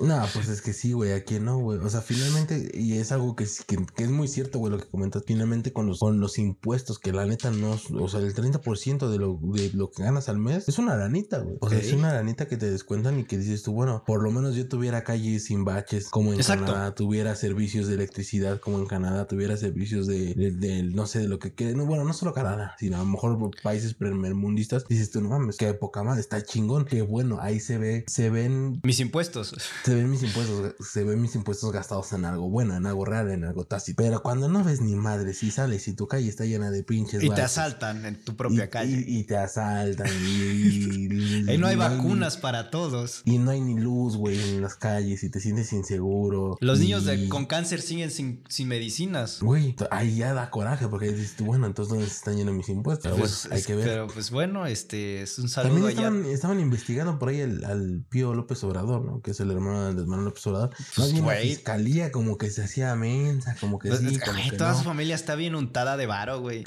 No, 0.00 0.22
pues 0.32 0.48
es 0.48 0.60
que 0.62 0.72
sí, 0.72 0.92
güey, 0.92 1.12
aquí 1.12 1.38
no, 1.40 1.58
güey. 1.58 1.78
O 1.78 1.88
sea, 1.88 2.00
finalmente, 2.02 2.70
y 2.74 2.94
es 2.94 3.12
algo 3.12 3.34
que, 3.36 3.46
que, 3.66 3.78
que 3.94 4.04
es 4.04 4.10
muy 4.10 4.28
cierto, 4.28 4.58
güey, 4.58 4.72
lo 4.72 4.78
que 4.78 4.88
comentas, 4.88 5.22
finalmente 5.26 5.72
con 5.72 5.86
los, 5.86 5.98
con 6.00 6.20
los 6.20 6.38
impuestos, 6.38 6.98
que 6.98 7.12
la 7.12 7.26
neta 7.26 7.50
no, 7.50 7.78
o 7.98 8.08
sea, 8.08 8.20
el 8.20 8.34
30% 8.34 9.08
de 9.10 9.18
lo, 9.18 9.38
de 9.42 9.70
lo 9.72 9.90
que 9.90 10.02
ganas 10.02 10.28
al 10.28 10.38
mes 10.38 10.68
es 10.68 10.78
una 10.78 10.96
lanita, 10.96 11.38
güey. 11.38 11.56
O 11.60 11.68
sea, 11.70 11.78
es 11.78 11.92
una 11.92 12.12
lanita 12.12 12.46
que 12.46 12.56
te 12.56 12.70
descuentan 12.70 13.18
y 13.18 13.24
que 13.24 13.38
dices 13.38 13.62
tú, 13.62 13.72
bueno, 13.72 14.02
por 14.06 14.22
lo 14.22 14.30
menos 14.30 14.54
yo 14.54 14.68
tuviera 14.68 15.04
calles 15.04 15.44
sin 15.44 15.64
baches, 15.64 16.08
como 16.08 16.32
en 16.32 16.40
Exacto. 16.40 16.66
Canadá, 16.66 16.94
tuviera 16.94 17.34
servicios 17.36 17.88
de 17.88 17.94
electricidad, 17.94 18.60
como 18.60 18.78
en 18.78 18.86
Canadá, 18.86 19.26
tuviera 19.26 19.56
servicios 19.56 20.06
de, 20.06 20.34
de- 20.34 20.52
de- 20.52 20.82
no 20.84 21.06
sé, 21.06 21.20
de 21.20 21.28
lo 21.28 21.38
que 21.38 21.52
quiere. 21.54 21.74
No, 21.74 21.86
bueno, 21.86 22.04
no 22.04 22.12
solo 22.12 22.32
Canadá, 22.32 22.74
sino 22.78 22.96
a 22.96 23.00
lo 23.00 23.06
mejor 23.06 23.50
países 23.62 23.94
primermundistas, 23.94 24.86
dices 24.88 25.10
tú, 25.10 25.20
no 25.20 25.28
mames, 25.30 25.56
qué 25.56 25.72
poca 25.74 26.02
madre, 26.02 26.20
está 26.20 26.42
chingón, 26.42 26.84
que 26.84 27.02
bueno, 27.02 27.38
ahí 27.40 27.60
se 27.60 27.78
ve, 27.78 28.04
se 28.06 28.30
ven 28.30 28.80
Mis 28.82 29.00
impuestos. 29.06 29.54
se 29.84 29.94
ven 29.94 30.10
mis 30.10 30.22
impuestos, 30.22 30.74
se 30.86 31.04
ven 31.04 31.20
mis 31.20 31.34
impuestos 31.34 31.72
gastados 31.72 32.12
en 32.12 32.24
algo 32.24 32.48
bueno, 32.50 32.76
en 32.76 32.86
algo 32.86 33.04
real, 33.04 33.30
en 33.30 33.44
algo 33.44 33.64
tácito. 33.64 34.02
Pero 34.02 34.22
cuando 34.22 34.48
no 34.48 34.62
ves 34.64 34.80
ni 34.80 34.94
madre, 34.94 35.32
si 35.34 35.50
sales 35.50 35.88
y 35.88 35.94
tu 35.94 36.06
calle 36.06 36.28
está 36.28 36.44
llena 36.44 36.70
de 36.70 36.82
pinches 36.82 37.22
Y 37.22 37.30
te 37.30 37.42
asaltan 37.42 38.04
en 38.04 38.22
tu 38.24 38.36
propia 38.36 38.64
y- 38.64 38.68
calle. 38.68 39.04
Y, 39.06 39.18
y 39.20 39.24
te 39.24 39.36
asaltan 39.36 40.08
y, 40.08 41.08
no 41.58 41.66
hay 41.66 41.76
vacunas 41.76 42.36
para 42.36 42.70
todos. 42.70 43.22
Y 43.24 43.38
no 43.38 43.50
hay 43.50 43.60
ni 43.60 43.78
luz, 43.78 44.16
güey, 44.16 44.38
en 44.38 44.62
las 44.62 44.74
calles 44.76 45.22
y 45.24 45.30
te 45.30 45.40
sientes 45.40 45.72
inseguro. 45.72 46.56
Los 46.60 46.78
niños 46.80 47.04
de- 47.04 47.28
con 47.28 47.46
cáncer 47.46 47.80
siguen 47.80 48.10
sin, 48.10 48.42
sin 48.48 48.68
medicinas. 48.68 49.40
Güey, 49.40 49.74
ahí 49.90 50.16
ya 50.16 50.34
da 50.34 50.50
coraje 50.50 50.88
porque 50.88 51.12
dices 51.12 51.36
tú, 51.36 51.44
bueno, 51.46 51.66
entonces 51.66 51.90
¿dónde 51.90 52.06
están 52.06 52.36
yendo 52.36 52.52
mis 52.52 52.68
impuestos? 52.68 53.04
Pero 53.04 53.16
Pues, 53.16 53.42
bueno, 53.44 53.56
hay 53.56 53.62
que 53.62 53.74
ver. 53.74 53.86
Pero 53.88 54.06
pues 54.08 54.30
bueno, 54.30 54.66
este 54.66 55.22
es 55.22 55.38
un 55.38 55.48
saludo 55.48 55.74
También 55.74 55.88
allá. 55.98 56.08
estaban, 56.08 56.26
estaban 56.32 56.60
investigando 56.60 57.18
por 57.18 57.28
ahí 57.30 57.40
el, 57.40 57.64
al 57.64 58.04
Pío 58.08 58.34
López 58.34 58.62
Obrador, 58.64 58.95
¿no? 59.04 59.20
Que 59.20 59.30
es 59.32 59.40
el 59.40 59.50
hermano 59.50 59.82
de 59.82 59.88
Andrés 59.90 60.06
Manuel 60.06 60.26
López 60.26 60.46
Obrador. 60.46 60.70
Más 60.96 61.12
bien 61.12 61.26
la 61.26 61.34
fiscalía 61.36 62.12
como 62.12 62.38
que 62.38 62.50
se 62.50 62.64
hacía 62.64 62.94
mensa, 62.96 63.56
como 63.60 63.78
que 63.78 63.88
Pues, 63.88 64.00
sí, 64.00 64.18
como 64.18 64.38
que 64.50 64.56
toda 64.56 64.72
no. 64.72 64.78
su 64.78 64.84
familia 64.84 65.14
está 65.14 65.34
bien 65.34 65.54
untada 65.54 65.96
de 65.96 66.06
varo, 66.06 66.40
güey. 66.40 66.64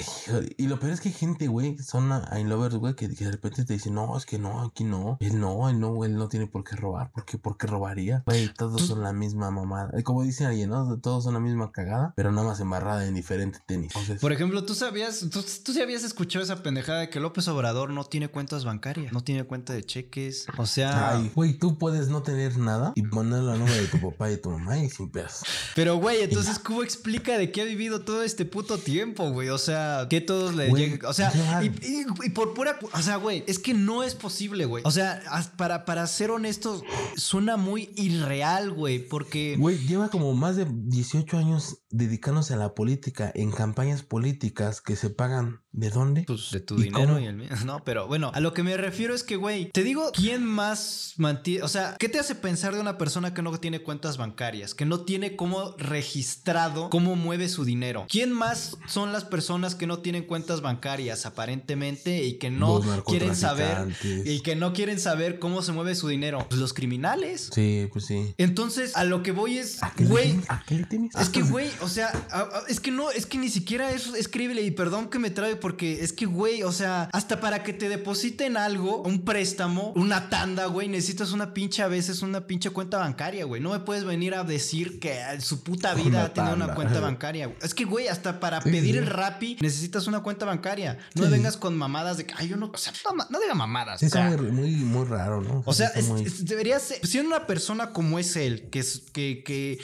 Y 0.58 0.68
lo 0.68 0.80
peor 0.80 0.94
es 0.94 1.02
que 1.02 1.10
hay 1.10 1.16
gente, 1.16 1.48
güey, 1.48 1.78
son 1.80 2.10
I 2.38 2.44
lovers, 2.44 2.76
güey, 2.76 2.96
que, 2.96 3.10
que 3.14 3.26
de 3.26 3.32
repente 3.32 3.66
te 3.66 3.74
dicen, 3.74 3.94
no, 3.94 4.18
es 4.18 4.26
que 4.26 4.38
no, 4.40 4.64
aquí 4.64 4.84
no. 4.84 5.18
Él 5.20 5.40
no, 5.40 5.70
él 5.70 5.80
no, 5.80 6.04
él 6.06 6.16
no 6.16 6.28
tiene 6.28 6.48
por 6.48 6.64
qué 6.64 6.76
robar. 6.76 7.12
¿Por 7.12 7.26
qué, 7.26 7.38
por 7.38 7.58
qué 7.58 7.68
robaría? 7.68 8.24
Güey, 8.26 8.54
todos 8.54 8.82
son 8.82 9.02
la 9.04 9.14
misma 9.14 9.52
mamada. 9.52 9.92
Eh, 9.98 10.04
Como 10.04 10.24
dicen 10.24 10.48
alguien, 10.48 10.70
¿no? 10.70 10.98
Todos 11.00 11.24
son 11.24 11.34
la 11.34 11.40
misma 11.40 11.72
cagada, 11.72 12.14
pero 12.16 12.32
nada 12.32 12.48
más 12.48 12.60
embarrada 12.60 13.06
en 13.06 13.16
diferente 13.16 13.60
tenis. 13.66 13.92
Entonces, 13.94 14.20
Por 14.20 14.32
ejemplo, 14.32 14.64
tú 14.66 14.76
sabías, 14.76 15.20
tú, 15.32 15.44
tú 15.64 15.74
sí 15.74 15.82
habías 15.82 16.04
escuchado 16.04 16.44
esa 16.44 16.62
pendejada 16.64 17.00
de 17.02 17.10
que 17.10 17.20
López 17.20 17.48
Obrador 17.48 17.90
no 17.92 18.04
tiene 18.06 18.28
cuentas 18.30 18.66
bancarias, 18.66 19.12
no 19.14 19.22
tiene 19.24 19.44
cuenta 19.46 19.74
de 19.74 19.84
cheques. 19.84 20.46
O 20.58 20.66
sea, 20.66 21.12
Ay, 21.18 21.32
güey, 21.36 21.54
tú 21.58 21.78
puedes 21.78 22.10
no 22.10 22.19
tener 22.24 22.58
nada 22.58 22.94
y 22.96 23.04
ponerlo 23.04 23.52
a 23.52 23.56
nombre 23.58 23.80
de 23.80 23.88
tu 23.88 24.00
papá 24.00 24.28
y 24.30 24.32
de 24.34 24.38
tu 24.38 24.50
mamá 24.50 24.78
y 24.78 24.90
sin 24.90 25.10
pedos. 25.12 25.42
pero 25.76 25.98
güey, 25.98 26.22
entonces 26.24 26.60
¿cómo 26.60 26.84
explica 26.84 27.38
de 27.38 27.52
qué 27.52 27.62
ha 27.62 27.66
vivido 27.66 28.02
todo 28.02 28.24
este 28.24 28.46
puto 28.46 28.78
tiempo, 28.78 29.30
güey? 29.32 29.50
O 29.50 29.58
sea, 29.58 30.08
que 30.10 30.22
todos 30.22 30.56
le 30.56 30.70
Güey, 30.70 30.84
lleguen, 30.90 31.06
o 31.06 31.14
sea, 31.14 31.32
y, 31.64 31.68
y- 31.68 32.06
y 32.26 32.30
por 32.30 32.54
pura, 32.54 32.78
o 32.94 33.02
sea, 33.02 33.18
güey, 33.18 33.44
es 33.48 33.60
que 33.60 33.74
no 33.74 34.04
es 34.04 34.16
posible, 34.16 34.66
güey. 34.66 34.84
O 34.86 34.92
sea, 34.92 35.22
para, 35.58 35.86
para 35.86 36.06
ser 36.08 36.32
honestos, 36.32 36.84
suena 37.16 37.58
muy 37.58 37.92
irreal, 37.96 38.72
güey, 38.72 39.00
porque 39.00 39.56
Güey, 39.58 39.78
lleva 39.88 40.10
como 40.10 40.34
más 40.34 40.56
de 40.56 40.66
18 40.70 41.38
años 41.38 41.78
dedicándose 41.90 42.54
a 42.54 42.58
la 42.58 42.74
política 42.76 43.32
en 43.34 43.52
campañas 43.52 44.04
políticas 44.04 44.82
que 44.82 44.96
se 44.96 45.10
pagan. 45.10 45.62
¿De 45.72 45.90
dónde? 45.92 46.24
Pues 46.26 46.50
de 46.52 46.60
tu 46.62 46.80
¿Y 46.80 46.84
dinero 46.86 47.06
cómo? 47.08 47.20
y 47.20 47.26
el 47.26 47.36
mío. 47.36 47.50
No, 47.66 47.84
pero 47.84 48.08
bueno, 48.08 48.32
a 48.34 48.40
lo 48.40 48.54
que 48.54 48.64
me 48.64 48.76
refiero 48.76 49.14
es 49.14 49.24
que, 49.24 49.36
güey, 49.36 49.70
te 49.72 49.84
digo, 49.84 50.12
¿quién 50.14 50.44
más 50.44 51.14
mantiene? 51.18 51.64
O 51.64 51.68
sea, 51.68 51.96
¿qué 52.00 52.10
te 52.10 52.20
hace 52.20 52.34
pensar 52.36 52.74
de 52.74 52.80
una 52.82 52.98
persona 52.98 53.34
que 53.34 53.42
no 53.44 53.52
tiene 53.60 53.82
cuentas 53.84 54.18
bancarias? 54.18 54.74
Que 54.74 54.86
no 54.86 55.02
tiene 55.02 55.36
cómo 55.36 55.76
registrado 55.78 56.90
cómo 56.90 57.16
mueve 57.16 57.50
su 57.50 57.66
dinero. 57.66 58.06
¿Quién 58.10 58.32
más 58.34 58.78
son 58.88 59.12
las 59.14 59.26
personas 59.26 59.76
que 59.76 59.86
no 59.88 60.00
tienen 60.00 60.24
cuentas 60.26 60.62
bancarias 60.62 61.26
aparentemente 61.26 62.24
y 62.24 62.40
que 62.40 62.50
no 62.50 62.82
quieren 63.06 63.36
saber 63.36 63.94
y 64.04 64.42
que 64.42 64.56
no 64.56 64.74
quieren 64.74 65.00
saber 65.00 65.40
cómo 65.40 65.62
se 65.62 65.72
mueve 65.72 65.96
su 65.96 66.08
dinero? 66.08 66.46
Pues 66.50 66.60
los 66.60 66.74
criminales. 66.74 67.50
Sí, 67.54 67.88
pues 67.94 68.06
sí. 68.06 68.34
Entonces, 68.38 68.96
a 68.96 69.04
lo 69.04 69.22
que 69.24 69.32
voy 69.32 69.58
es, 69.60 69.84
¿A 69.84 69.94
qué 69.94 70.04
le 70.04 70.10
güey? 70.10 70.40
¿A 70.48 70.64
qué 70.66 70.76
le 70.76 70.84
temes? 70.86 71.16
es 71.16 71.30
que, 71.30 71.42
güey, 71.44 71.70
o 71.82 71.88
sea, 71.88 72.08
a- 72.32 72.40
a- 72.40 72.64
es 72.68 72.80
que 72.80 72.92
no, 72.92 73.12
es 73.12 73.26
que 73.26 73.38
ni 73.38 73.50
siquiera 73.50 73.92
eso 73.92 74.16
es 74.16 74.28
creíble. 74.28 74.62
Y 74.64 74.72
perdón 74.72 75.10
que 75.10 75.20
me 75.20 75.30
porque 75.60 76.04
es 76.04 76.14
que, 76.14 76.26
güey, 76.26 76.64
o 76.64 76.72
sea, 76.72 77.10
hasta 77.14 77.40
para 77.40 77.64
que 77.64 77.74
te 77.74 77.90
depositen 77.90 78.58
algo, 78.58 79.02
un 79.04 79.24
préstamo, 79.26 79.92
una 79.96 80.30
tanda, 80.30 80.66
güey, 80.68 80.88
necesitas 80.88 81.32
una 81.32 81.54
pinche, 81.54 81.82
a 81.84 81.88
veces 81.88 82.22
una 82.22 82.48
pinche 82.48 82.70
cuenta 82.70 82.98
bancaria, 82.98 83.46
güey. 83.46 83.62
No 83.62 83.72
me 83.72 83.80
puedes 83.80 84.04
venir 84.06 84.34
a 84.36 84.44
decir 84.44 85.00
que 85.00 85.20
en 85.20 85.42
su 85.42 85.64
puta 85.64 85.94
vida 85.94 86.08
Una 86.08 86.24
ha 86.24 86.34
tenido 86.34 86.56
una 86.56 86.74
cuenta 86.76 87.00
bancaria. 87.00 87.48
güey. 87.48 87.58
Es 87.62 87.74
que, 87.74 87.86
güey, 87.86 88.08
hasta 88.08 88.40
para 88.40 88.62
Sí, 88.62 88.70
pedir 88.72 88.94
sí. 88.96 88.98
el 89.00 89.08
Rappi 89.08 89.58
necesitas 89.62 90.08
una 90.08 90.22
cuenta 90.22 90.46
bancaria. 90.46 90.98
No 91.16 91.26
Sí. 91.26 91.32
vengas 91.32 91.58
con 91.58 91.78
mamadas 91.78 92.18
de 92.18 92.26
que, 92.26 92.34
ay, 92.38 92.48
yo 92.48 92.58
no, 92.58 92.72
o 92.74 92.78
sea, 92.78 92.94
no, 93.30 93.40
diga 93.40 93.54
mamadas. 93.54 94.00
Sí, 94.00 94.06
o 94.08 94.10
sea, 94.10 94.30
está 94.30 94.42
muy, 94.42 94.72
muy, 94.72 95.06
raro, 95.06 95.42
¿no? 95.42 95.64
o 95.66 95.74
sea, 95.74 95.88
es- 95.90 96.08
muy- 96.08 96.24
es- 96.24 96.46
debería 96.46 96.80
ser. 96.80 97.06
Siendo 97.06 97.30
una 97.36 97.46
persona 97.48 97.92
como 97.92 98.20
es 98.20 98.36
él, 98.36 98.70
que 98.72 98.80
es 98.80 99.04
que. 99.14 99.44
que 99.46 99.80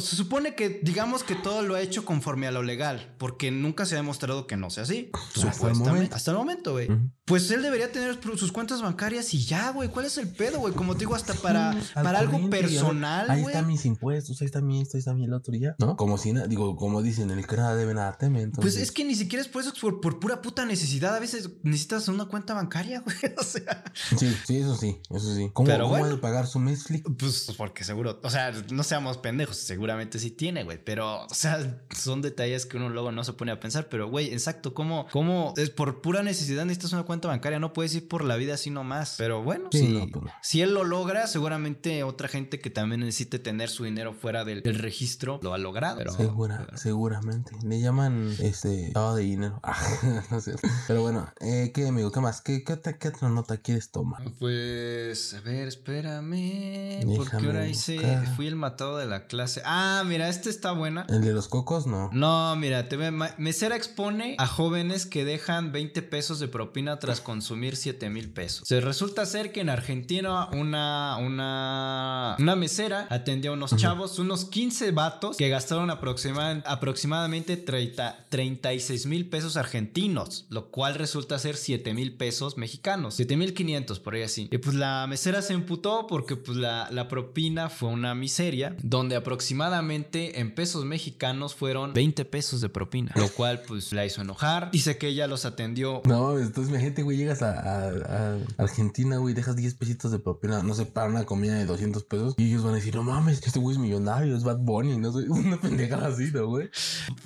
se 0.00 0.16
supone 0.16 0.54
que, 0.54 0.80
digamos 0.82 1.22
que 1.24 1.34
todo 1.34 1.62
lo 1.62 1.74
ha 1.74 1.80
hecho 1.80 2.04
conforme 2.04 2.46
a 2.46 2.50
lo 2.50 2.62
legal, 2.62 3.14
porque 3.18 3.50
nunca 3.50 3.86
se 3.86 3.94
ha 3.94 3.98
demostrado 3.98 4.46
que 4.46 4.56
no 4.56 4.70
sea 4.70 4.84
así. 4.84 5.10
Hasta 5.12 5.26
el 5.26 5.52
supuestamente. 5.54 5.88
momento. 5.90 6.16
Hasta 6.16 6.30
el 6.30 6.36
momento, 6.36 6.72
güey. 6.72 6.88
Pues 7.24 7.50
él 7.50 7.62
debería 7.62 7.92
tener 7.92 8.18
sus 8.36 8.50
cuentas 8.50 8.82
bancarias 8.82 9.32
y 9.34 9.44
ya, 9.44 9.70
güey. 9.70 9.88
¿Cuál 9.88 10.06
es 10.06 10.18
el 10.18 10.28
pedo, 10.28 10.58
güey? 10.58 10.74
Como 10.74 10.94
te 10.94 11.00
digo, 11.00 11.14
hasta 11.14 11.34
para, 11.34 11.76
para 11.94 12.18
algo 12.18 12.50
personal, 12.50 13.30
Ahí 13.30 13.42
están 13.44 13.66
mis 13.66 13.84
impuestos, 13.86 14.40
ahí 14.40 14.46
está 14.46 14.60
mi 14.60 14.80
esto, 14.80 14.96
ahí 14.96 14.98
está 15.00 15.14
mi 15.14 15.24
el 15.24 15.32
otro 15.32 15.54
y 15.54 15.60
ya. 15.60 15.76
¿No? 15.78 15.96
Como 15.96 16.18
si 16.18 16.32
digo, 16.48 16.76
como 16.76 17.02
dicen, 17.02 17.30
el 17.30 17.46
que 17.46 17.56
nada 17.56 17.76
debe 17.76 17.94
nada 17.94 18.16
teme. 18.18 18.42
Entonces, 18.42 18.74
Pues 18.74 18.82
es 18.82 18.92
que 18.92 19.04
ni 19.04 19.14
siquiera 19.14 19.42
es 19.42 19.48
por 19.48 19.62
eso, 19.62 19.72
es 19.72 19.78
por, 19.78 20.00
por 20.00 20.18
pura 20.18 20.42
puta 20.42 20.64
necesidad. 20.64 21.14
A 21.14 21.20
veces 21.20 21.50
necesitas 21.62 22.08
una 22.08 22.24
cuenta 22.26 22.54
bancaria, 22.54 23.00
güey. 23.04 23.34
O 23.38 23.44
sea. 23.44 23.84
Sí, 24.18 24.34
sí, 24.46 24.56
eso 24.58 24.76
sí, 24.76 25.00
eso 25.10 25.34
sí. 25.34 25.50
¿Cómo, 25.52 25.68
Pero 25.68 25.84
cómo 25.84 25.98
bueno. 25.98 26.16
de 26.16 26.20
pagar 26.20 26.46
su 26.46 26.60
Netflix? 26.60 27.04
Pues 27.18 27.52
porque 27.56 27.84
seguro, 27.84 28.18
o 28.22 28.30
sea, 28.30 28.52
no 28.70 28.82
seamos 28.82 29.18
pendejos, 29.18 29.39
seguramente 29.46 30.18
sí 30.18 30.30
tiene, 30.30 30.64
güey, 30.64 30.78
pero, 30.82 31.24
o 31.26 31.34
sea, 31.34 31.80
son 31.96 32.22
detalles 32.22 32.66
que 32.66 32.76
uno 32.76 32.88
luego 32.88 33.12
no 33.12 33.24
se 33.24 33.32
pone 33.32 33.52
a 33.52 33.60
pensar, 33.60 33.88
pero, 33.88 34.08
güey, 34.08 34.32
exacto, 34.32 34.74
¿cómo, 34.74 35.06
cómo 35.12 35.54
es 35.56 35.70
por 35.70 36.00
pura 36.00 36.22
necesidad 36.22 36.64
necesitas 36.64 36.92
una 36.92 37.02
cuenta 37.04 37.28
bancaria? 37.28 37.58
No 37.58 37.72
puedes 37.72 37.94
ir 37.94 38.08
por 38.08 38.24
la 38.24 38.36
vida 38.36 38.54
así 38.54 38.70
nomás, 38.70 39.14
pero 39.18 39.42
bueno, 39.42 39.68
Sí, 39.72 39.78
si, 39.80 39.88
no, 39.88 40.06
pues 40.08 40.32
si 40.42 40.62
él 40.62 40.72
lo 40.74 40.84
logra, 40.84 41.26
seguramente 41.26 42.02
otra 42.02 42.28
gente 42.28 42.60
que 42.60 42.70
también 42.70 43.00
necesite 43.00 43.38
tener 43.38 43.68
su 43.68 43.84
dinero 43.84 44.12
fuera 44.14 44.44
del, 44.44 44.62
del 44.62 44.78
registro 44.78 45.40
lo 45.42 45.54
ha 45.54 45.58
logrado. 45.58 45.98
Pero, 45.98 46.12
Segura, 46.12 46.62
pero- 46.66 46.78
seguramente. 46.78 47.52
Le 47.64 47.80
llaman 47.80 48.34
este 48.40 48.90
lavado 48.94 49.16
de 49.16 49.22
dinero. 49.24 49.60
Ah, 50.02 50.24
no 50.30 50.40
sé. 50.40 50.54
Pero 50.88 51.02
bueno, 51.02 51.28
eh, 51.40 51.70
¿qué 51.74 51.86
amigo? 51.86 52.10
¿Qué 52.10 52.20
más? 52.20 52.40
¿Qué, 52.40 52.64
qué, 52.64 52.72
otra, 52.72 52.98
qué 52.98 53.08
otra 53.08 53.28
nota 53.28 53.56
quieres 53.58 53.90
tomar? 53.90 54.22
Pues, 54.38 55.34
a 55.34 55.40
ver, 55.40 55.68
espérame, 55.68 57.00
porque 57.16 57.24
Déjame 57.36 57.46
ahora 57.46 57.68
hice, 57.68 57.98
fui 58.36 58.46
el 58.46 58.56
matado 58.56 58.98
de 58.98 59.06
la 59.06 59.19
clase. 59.26 59.62
Ah, 59.64 60.02
mira, 60.06 60.28
esta 60.28 60.48
está 60.50 60.72
buena. 60.72 61.06
El 61.08 61.20
de 61.22 61.32
los 61.32 61.48
cocos, 61.48 61.86
no. 61.86 62.10
No, 62.12 62.54
mira, 62.56 62.88
te 62.88 62.96
ve, 62.96 63.10
mesera 63.38 63.76
expone 63.76 64.34
a 64.38 64.46
jóvenes 64.46 65.06
que 65.06 65.24
dejan 65.24 65.72
20 65.72 66.02
pesos 66.02 66.40
de 66.40 66.48
propina 66.48 66.98
tras 66.98 67.20
consumir 67.20 67.76
7 67.76 68.08
mil 68.10 68.30
pesos. 68.30 68.66
Se 68.66 68.80
resulta 68.80 69.26
ser 69.26 69.52
que 69.52 69.60
en 69.60 69.70
Argentina 69.70 70.48
una, 70.52 71.16
una, 71.18 72.36
una 72.38 72.56
mesera 72.56 73.06
atendió 73.10 73.50
a 73.52 73.54
unos 73.54 73.76
chavos, 73.76 74.18
unos 74.18 74.44
15 74.44 74.90
vatos 74.92 75.36
que 75.36 75.48
gastaron 75.48 75.90
aproxima- 75.90 76.62
aproximadamente 76.66 77.56
30, 77.56 78.26
36 78.28 79.06
mil 79.06 79.28
pesos 79.28 79.56
argentinos, 79.56 80.46
lo 80.50 80.70
cual 80.70 80.94
resulta 80.94 81.38
ser 81.38 81.56
7 81.56 81.94
mil 81.94 82.16
pesos 82.16 82.56
mexicanos, 82.56 83.14
7 83.14 83.36
mil 83.36 83.54
500 83.54 84.00
por 84.00 84.14
ahí 84.14 84.22
así. 84.22 84.48
Y 84.50 84.58
pues 84.58 84.74
la 84.76 85.06
mesera 85.08 85.42
se 85.42 85.52
emputó 85.52 86.06
porque 86.06 86.36
pues 86.36 86.56
la, 86.58 86.88
la 86.90 87.08
propina 87.08 87.68
fue 87.68 87.88
una 87.90 88.14
miseria, 88.14 88.76
donde 88.82 89.09
aproximadamente 89.16 90.40
en 90.40 90.54
pesos 90.54 90.84
mexicanos 90.84 91.54
fueron 91.54 91.92
20 91.92 92.24
pesos 92.24 92.60
de 92.60 92.68
propina, 92.68 93.12
lo 93.16 93.28
cual 93.28 93.62
pues 93.66 93.92
la 93.92 94.04
hizo 94.06 94.22
enojar. 94.22 94.70
Dice 94.70 94.98
que 94.98 95.08
ella 95.08 95.26
los 95.26 95.44
atendió. 95.44 96.02
No 96.06 96.22
mames, 96.24 96.46
entonces 96.46 96.70
imagínate, 96.70 97.02
güey, 97.02 97.16
llegas 97.16 97.42
a, 97.42 97.58
a- 97.60 97.88
a 97.90 98.38
Argentina, 98.58 99.16
güey, 99.18 99.34
dejas 99.34 99.56
10 99.56 99.74
pesitos 99.74 100.10
de 100.12 100.18
propina, 100.18 100.62
no 100.62 100.74
sé, 100.74 100.86
para 100.86 101.08
una 101.08 101.24
comida 101.24 101.54
de 101.54 101.64
200 101.66 102.04
pesos. 102.04 102.34
Y 102.38 102.46
ellos 102.48 102.62
van 102.62 102.72
a 102.72 102.76
decir, 102.76 102.94
no 102.94 103.02
mames, 103.02 103.40
este 103.44 103.58
güey 103.58 103.76
es 103.76 103.80
millonario, 103.80 104.36
es 104.36 104.42
Bad 104.44 104.58
Bunny, 104.58 104.96
no 104.98 105.12
sé, 105.12 105.18
una 105.28 105.60
pendejada 105.60 106.08
así, 106.08 106.30
¿no, 106.32 106.46
güey? 106.46 106.68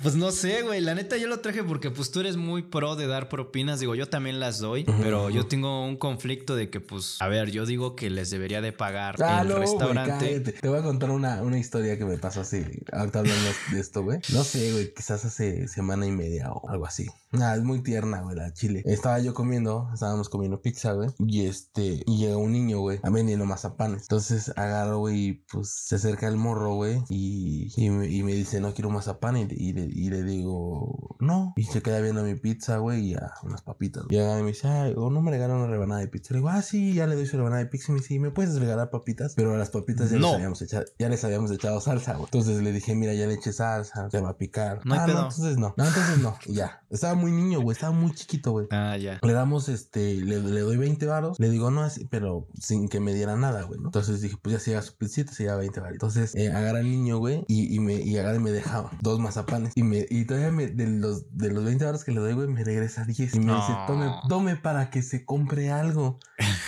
Pues 0.01 0.15
no 0.15 0.31
sé, 0.31 0.61
güey, 0.63 0.81
la 0.81 0.95
neta 0.95 1.17
yo 1.17 1.27
lo 1.27 1.39
traje 1.39 1.63
porque 1.63 1.91
pues 1.91 2.11
tú 2.11 2.19
eres 2.19 2.37
muy 2.37 2.61
pro 2.63 2.95
de 2.95 3.07
dar 3.07 3.29
propinas, 3.29 3.79
digo, 3.79 3.95
yo 3.95 4.07
también 4.07 4.39
las 4.39 4.59
doy, 4.59 4.83
pero 5.01 5.29
yo 5.29 5.45
tengo 5.47 5.85
un 5.85 5.97
conflicto 5.97 6.55
de 6.55 6.69
que 6.69 6.79
pues, 6.79 7.17
a 7.21 7.27
ver, 7.27 7.51
yo 7.51 7.65
digo 7.65 7.95
que 7.95 8.09
les 8.09 8.29
debería 8.29 8.61
de 8.61 8.71
pagar 8.71 9.15
Ah, 9.21 9.41
el 9.41 9.49
no, 9.49 9.57
restaurante. 9.59 10.39
Te 10.39 10.67
voy 10.69 10.79
a 10.79 10.83
contar 10.83 11.09
una, 11.09 11.41
una 11.41 11.57
historia 11.57 11.74
que 11.81 12.05
me 12.05 12.17
pasó 12.17 12.41
así, 12.41 12.63
ahorita 12.91 13.19
hablando 13.19 13.49
de 13.71 13.79
esto, 13.79 14.03
güey. 14.03 14.19
No 14.33 14.43
sé, 14.43 14.71
güey, 14.71 14.93
quizás 14.93 15.25
hace 15.25 15.67
semana 15.67 16.05
y 16.05 16.11
media 16.11 16.51
o 16.51 16.69
algo 16.69 16.85
así. 16.85 17.07
Nada, 17.31 17.55
es 17.55 17.63
muy 17.63 17.81
tierna, 17.81 18.21
güey, 18.21 18.35
la 18.35 18.53
chile. 18.53 18.81
Estaba 18.85 19.19
yo 19.19 19.33
comiendo, 19.33 19.89
estábamos 19.93 20.29
comiendo 20.29 20.61
pizza, 20.61 20.93
güey. 20.93 21.09
Y 21.19 21.45
este, 21.45 22.03
y 22.05 22.17
llega 22.17 22.37
un 22.37 22.51
niño, 22.51 22.79
güey, 22.79 22.99
a 23.03 23.09
vendiendo 23.09 23.45
mazapanes. 23.45 24.03
Entonces 24.03 24.51
agarro, 24.55 24.99
güey, 24.99 25.15
y 25.25 25.33
pues 25.51 25.69
se 25.69 25.95
acerca 25.95 26.27
el 26.27 26.37
morro, 26.37 26.75
güey, 26.75 27.03
y, 27.09 27.71
y, 27.75 27.89
me, 27.89 28.07
y 28.07 28.23
me 28.23 28.33
dice, 28.33 28.61
no 28.61 28.73
quiero 28.73 28.89
mazapán. 28.89 29.37
Y, 29.37 29.47
y 29.49 29.73
le, 29.73 29.81
y 29.85 30.09
le 30.09 30.23
digo, 30.23 31.17
no. 31.19 31.53
Y 31.57 31.63
se 31.63 31.81
queda 31.81 31.99
viendo 31.99 32.23
mi 32.23 32.35
pizza, 32.35 32.77
güey, 32.77 33.11
y 33.11 33.13
a 33.15 33.33
unas 33.43 33.61
papitas. 33.61 34.05
Y 34.09 34.17
agarra 34.17 34.39
y 34.39 34.43
me 34.43 34.49
dice, 34.51 34.67
o 34.95 35.09
no 35.09 35.21
me 35.21 35.31
regala 35.31 35.55
una 35.55 35.67
rebanada 35.67 36.01
de 36.01 36.07
pizza. 36.07 36.33
Le 36.33 36.39
digo, 36.39 36.49
ah, 36.49 36.61
sí, 36.61 36.93
ya 36.93 37.07
le 37.07 37.15
doy 37.15 37.25
su 37.25 37.37
rebanada 37.37 37.63
de 37.63 37.69
pizza. 37.69 37.91
Y 37.91 37.95
me 37.95 37.99
dice, 38.01 38.19
¿me 38.19 38.31
puedes 38.31 38.55
regalar 38.59 38.89
papitas? 38.89 39.33
Pero 39.35 39.53
a 39.53 39.57
las 39.57 39.69
papitas 39.71 40.09
ya, 40.09 40.17
No. 40.17 40.27
les, 40.27 40.35
habíamos 40.35 40.61
echado, 40.61 40.85
ya 40.97 41.09
les 41.09 41.23
habíamos 41.23 41.51
echado 41.51 41.64
salsa, 41.81 42.13
güey. 42.13 42.25
Entonces 42.25 42.61
le 42.61 42.71
dije, 42.71 42.95
mira, 42.95 43.13
ya 43.13 43.27
le 43.27 43.35
eché 43.35 43.53
salsa, 43.53 44.09
te 44.09 44.19
va 44.19 44.29
a 44.29 44.37
picar. 44.37 44.81
No 44.85 44.95
ah, 44.95 45.05
no, 45.07 45.13
entonces 45.13 45.57
no. 45.57 45.73
No, 45.77 45.85
entonces 45.85 46.17
no. 46.19 46.35
Y 46.45 46.53
ya. 46.55 46.81
Estaba 46.89 47.15
muy 47.15 47.31
niño, 47.31 47.61
güey, 47.61 47.73
estaba 47.75 47.93
muy 47.93 48.13
chiquito, 48.13 48.51
güey. 48.51 48.67
Ah, 48.71 48.97
ya. 48.97 49.19
Le 49.21 49.33
damos, 49.33 49.69
este, 49.69 50.15
le, 50.15 50.39
le 50.39 50.59
doy 50.61 50.77
20 50.77 51.05
varos. 51.05 51.39
Le 51.39 51.49
digo, 51.49 51.71
no, 51.71 51.83
así, 51.83 52.05
pero 52.09 52.47
sin 52.59 52.87
que 52.87 52.99
me 52.99 53.13
diera 53.13 53.35
nada, 53.35 53.63
güey, 53.63 53.79
¿no? 53.79 53.87
Entonces 53.87 54.21
dije, 54.21 54.37
pues 54.41 54.53
ya 54.53 54.59
se 54.59 54.71
lleva 54.71 54.81
su 54.81 54.95
pizzita, 54.95 55.31
se 55.33 55.43
lleva 55.43 55.57
20 55.57 55.79
varos. 55.79 55.93
Entonces, 55.93 56.35
eh, 56.35 56.51
agarra 56.51 56.79
al 56.79 56.89
niño, 56.89 57.17
güey, 57.17 57.43
y, 57.47 57.73
y 57.75 57.79
me, 57.79 57.95
y 57.95 58.17
agarra 58.17 58.37
y 58.37 58.39
me 58.39 58.51
deja 58.51 58.89
dos 59.01 59.19
mazapanes. 59.19 59.73
Y 59.75 59.83
me, 59.83 60.05
y 60.09 60.25
todavía 60.25 60.51
me, 60.51 60.67
de 60.67 60.87
los, 60.87 61.35
de 61.37 61.51
los 61.51 61.63
20 61.65 61.83
varos 61.85 62.03
que 62.03 62.11
le 62.11 62.19
doy, 62.21 62.33
güey, 62.33 62.47
me 62.47 62.63
regresa 62.63 63.03
10. 63.03 63.35
Y 63.35 63.39
me 63.39 63.53
dice, 63.53 63.71
No. 63.71 63.85
tome, 63.87 64.11
tome 64.29 64.55
para 64.55 64.89
que 64.89 65.01
se 65.01 65.25
compre 65.25 65.71
algo. 65.71 66.19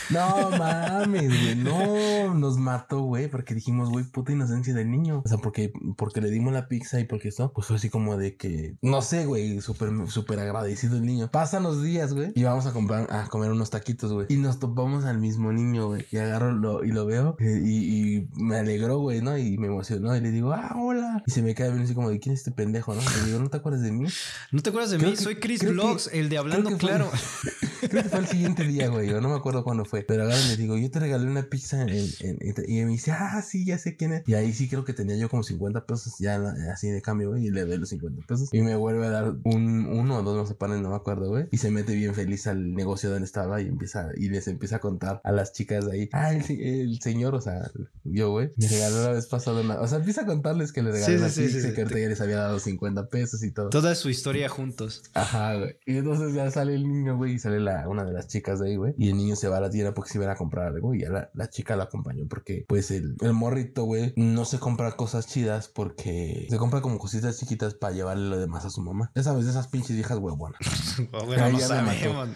No 0.09 0.49
mames, 0.51 1.27
güey, 1.27 1.55
no, 1.55 2.33
nos 2.33 2.57
mató, 2.57 3.01
güey, 3.01 3.27
porque 3.29 3.53
dijimos, 3.55 3.89
güey, 3.89 4.05
puta 4.05 4.31
inocencia 4.31 4.73
del 4.87 4.91
niño. 4.91 5.21
O 5.25 5.27
sea, 5.27 5.37
porque, 5.37 5.71
porque 5.97 6.21
le 6.21 6.29
dimos 6.29 6.53
la 6.53 6.67
pizza 6.67 6.99
y 6.99 7.03
porque 7.05 7.27
esto, 7.29 7.51
pues 7.53 7.67
fue 7.67 7.75
así 7.75 7.89
como 7.89 8.17
de 8.17 8.35
que, 8.37 8.75
no 8.81 9.01
sé, 9.01 9.25
güey, 9.25 9.61
súper, 9.61 9.89
súper 10.07 10.39
agradecido 10.39 10.97
el 10.97 11.05
niño. 11.05 11.29
Pasan 11.31 11.63
los 11.63 11.83
días, 11.83 12.13
güey, 12.13 12.31
y 12.35 12.43
vamos 12.43 12.65
a 12.65 12.73
comprar, 12.73 13.07
a 13.13 13.27
comer 13.27 13.51
unos 13.51 13.69
taquitos, 13.69 14.11
güey. 14.13 14.27
Y 14.29 14.37
nos 14.37 14.59
topamos 14.59 15.05
al 15.05 15.19
mismo 15.19 15.51
niño, 15.53 15.87
güey, 15.87 16.05
y 16.11 16.17
agarro 16.17 16.51
lo, 16.51 16.83
y 16.83 16.91
lo 16.91 17.05
veo, 17.05 17.35
eh, 17.39 17.61
y, 17.63 18.15
y 18.17 18.29
me 18.35 18.57
alegró, 18.57 18.99
güey, 18.99 19.21
¿no? 19.21 19.37
Y 19.37 19.57
me 19.57 19.67
emocionó, 19.67 20.15
y 20.15 20.21
le 20.21 20.31
digo, 20.31 20.53
ah, 20.53 20.75
hola. 20.77 21.23
Y 21.25 21.31
se 21.31 21.41
me 21.41 21.53
queda 21.55 21.69
bien 21.69 21.83
así 21.83 21.93
como 21.93 22.09
de, 22.09 22.19
¿quién 22.19 22.33
es 22.33 22.39
este 22.39 22.51
pendejo, 22.51 22.93
no? 22.95 23.01
Le 23.01 23.25
digo, 23.27 23.39
¿no 23.39 23.49
te 23.49 23.57
acuerdas 23.57 23.81
de 23.81 23.91
mí? 23.91 24.07
¿No 24.51 24.61
te 24.61 24.69
acuerdas 24.69 24.91
de 24.91 24.97
Creo 24.97 25.09
mí? 25.11 25.15
que- 25.17 25.23
Soy 25.23 25.35
Chris 25.35 25.63
Vlogs, 25.63 26.09
el 26.13 26.29
de 26.29 26.37
Hablando 26.37 26.69
fue- 26.71 26.79
Claro. 26.79 27.09
Creo 27.79 28.03
que 28.03 28.09
fue 28.09 28.19
el 28.19 28.27
siguiente 28.27 28.63
día, 28.63 28.87
güey. 28.89 29.09
Yo 29.09 29.21
no 29.21 29.29
me 29.29 29.35
acuerdo 29.35 29.63
cuándo 29.63 29.85
fue. 29.85 30.03
Pero 30.03 30.23
ahora 30.23 30.35
le 30.37 30.57
digo, 30.57 30.77
yo 30.77 30.89
te 30.91 30.99
regalé 30.99 31.25
una 31.29 31.43
pizza 31.43 31.81
en, 31.83 31.89
en- 31.89 32.37
en- 32.41 32.55
y 32.67 32.83
me 32.85 32.91
dice, 32.91 33.11
ah, 33.11 33.41
sí, 33.41 33.65
ya 33.65 33.77
sé 33.77 33.95
quién 33.95 34.13
es. 34.13 34.27
Y 34.27 34.33
ahí 34.33 34.53
sí 34.53 34.67
creo 34.67 34.83
que 34.85 34.93
tenía 34.93 35.15
yo 35.17 35.29
como 35.29 35.43
50 35.43 35.85
pesos 35.85 36.13
ya 36.19 36.35
así 36.73 36.89
de 36.89 37.01
cambio, 37.01 37.29
güey. 37.31 37.47
Y 37.47 37.51
le 37.51 37.65
doy 37.65 37.77
los 37.77 37.89
50 37.89 38.25
pesos. 38.25 38.49
Y 38.53 38.61
me 38.61 38.75
vuelve 38.75 39.05
a 39.05 39.09
dar 39.09 39.35
un, 39.43 39.85
uno 39.85 40.17
o 40.17 40.23
dos 40.23 40.37
mazapanes, 40.37 40.81
no 40.81 40.89
me 40.89 40.95
acuerdo, 40.95 41.29
güey. 41.29 41.47
Y 41.51 41.57
se 41.57 41.71
mete 41.71 41.93
bien 41.95 42.13
feliz 42.13 42.47
al 42.47 42.73
negocio 42.73 43.09
donde 43.09 43.25
estaba 43.25 43.61
y 43.61 43.67
empieza, 43.67 44.09
y 44.15 44.29
les 44.29 44.47
empieza 44.47 44.77
a 44.77 44.79
contar 44.79 45.21
a 45.23 45.31
las 45.31 45.53
chicas 45.53 45.85
de 45.85 45.91
ahí. 45.93 46.09
Ah, 46.13 46.33
el, 46.33 46.43
el 46.61 46.99
señor, 47.01 47.35
o 47.35 47.41
sea, 47.41 47.69
yo, 48.03 48.31
güey, 48.31 48.51
me 48.57 48.67
regaló 48.67 49.03
la 49.03 49.11
vez 49.11 49.27
pasada 49.27 49.61
una. 49.61 49.79
O 49.79 49.87
sea, 49.87 49.99
empieza 49.99 50.21
a 50.21 50.25
contarles 50.25 50.71
que 50.71 50.81
le 50.83 50.91
regaló 50.91 51.13
Sí, 51.13 51.19
una 51.19 51.29
sí, 51.29 51.41
pizza 51.43 51.61
sí, 51.61 51.67
y 51.69 51.73
que 51.73 51.81
ahorita 51.81 51.99
ya 51.99 52.07
les 52.09 52.21
había 52.21 52.37
dado 52.37 52.59
50 52.59 53.07
pesos 53.09 53.43
y 53.43 53.51
todo. 53.51 53.69
Toda 53.69 53.95
su 53.95 54.09
historia 54.09 54.49
juntos. 54.49 55.03
Ajá, 55.13 55.55
güey. 55.55 55.75
Y 55.85 55.97
entonces 55.97 56.33
ya 56.33 56.49
sale 56.51 56.75
el 56.75 56.87
niño, 56.87 57.17
güey, 57.17 57.33
y 57.33 57.39
sale 57.39 57.59
la, 57.59 57.66
una 57.87 58.03
de 58.03 58.13
las 58.13 58.27
chicas 58.27 58.59
de 58.59 58.69
ahí, 58.69 58.75
güey. 58.75 58.93
Y 58.97 59.09
el 59.09 59.17
niño 59.17 59.35
se 59.35 59.47
va 59.47 59.57
a 59.57 59.61
la 59.61 59.69
tienda 59.69 59.93
porque 59.93 60.11
se 60.11 60.17
iba 60.17 60.31
a 60.31 60.35
comprar 60.35 60.67
algo. 60.67 60.93
Y 60.93 61.01
ya 61.01 61.09
la, 61.09 61.29
la 61.33 61.49
chica 61.49 61.75
la 61.75 61.85
acompañó 61.85 62.25
porque, 62.29 62.65
pues, 62.67 62.91
el, 62.91 63.15
el 63.21 63.33
morrito, 63.33 63.83
güey, 63.83 64.13
no 64.15 64.45
se 64.45 64.59
compra 64.59 64.91
cosas 64.93 65.27
chidas 65.27 65.67
porque 65.67 66.47
se 66.49 66.57
compra 66.57 66.81
como 66.81 66.97
cositas 66.99 67.37
chiquitas 67.39 67.73
para 67.73 67.93
llevarle 67.93 68.29
lo 68.29 68.37
demás 68.39 68.65
a 68.65 68.69
su 68.69 68.81
mamá. 68.81 69.11
Ya 69.15 69.23
sabes, 69.23 69.45
de 69.45 69.51
esas 69.51 69.67
pinches 69.67 69.95
viejas 69.95 70.17
huevonas. 70.17 70.59
Oh, 71.13 71.25
bueno, 71.25 71.43
Ahí 71.45 71.53
no 71.53 71.69
me 71.69 71.81
mató. 71.83 72.27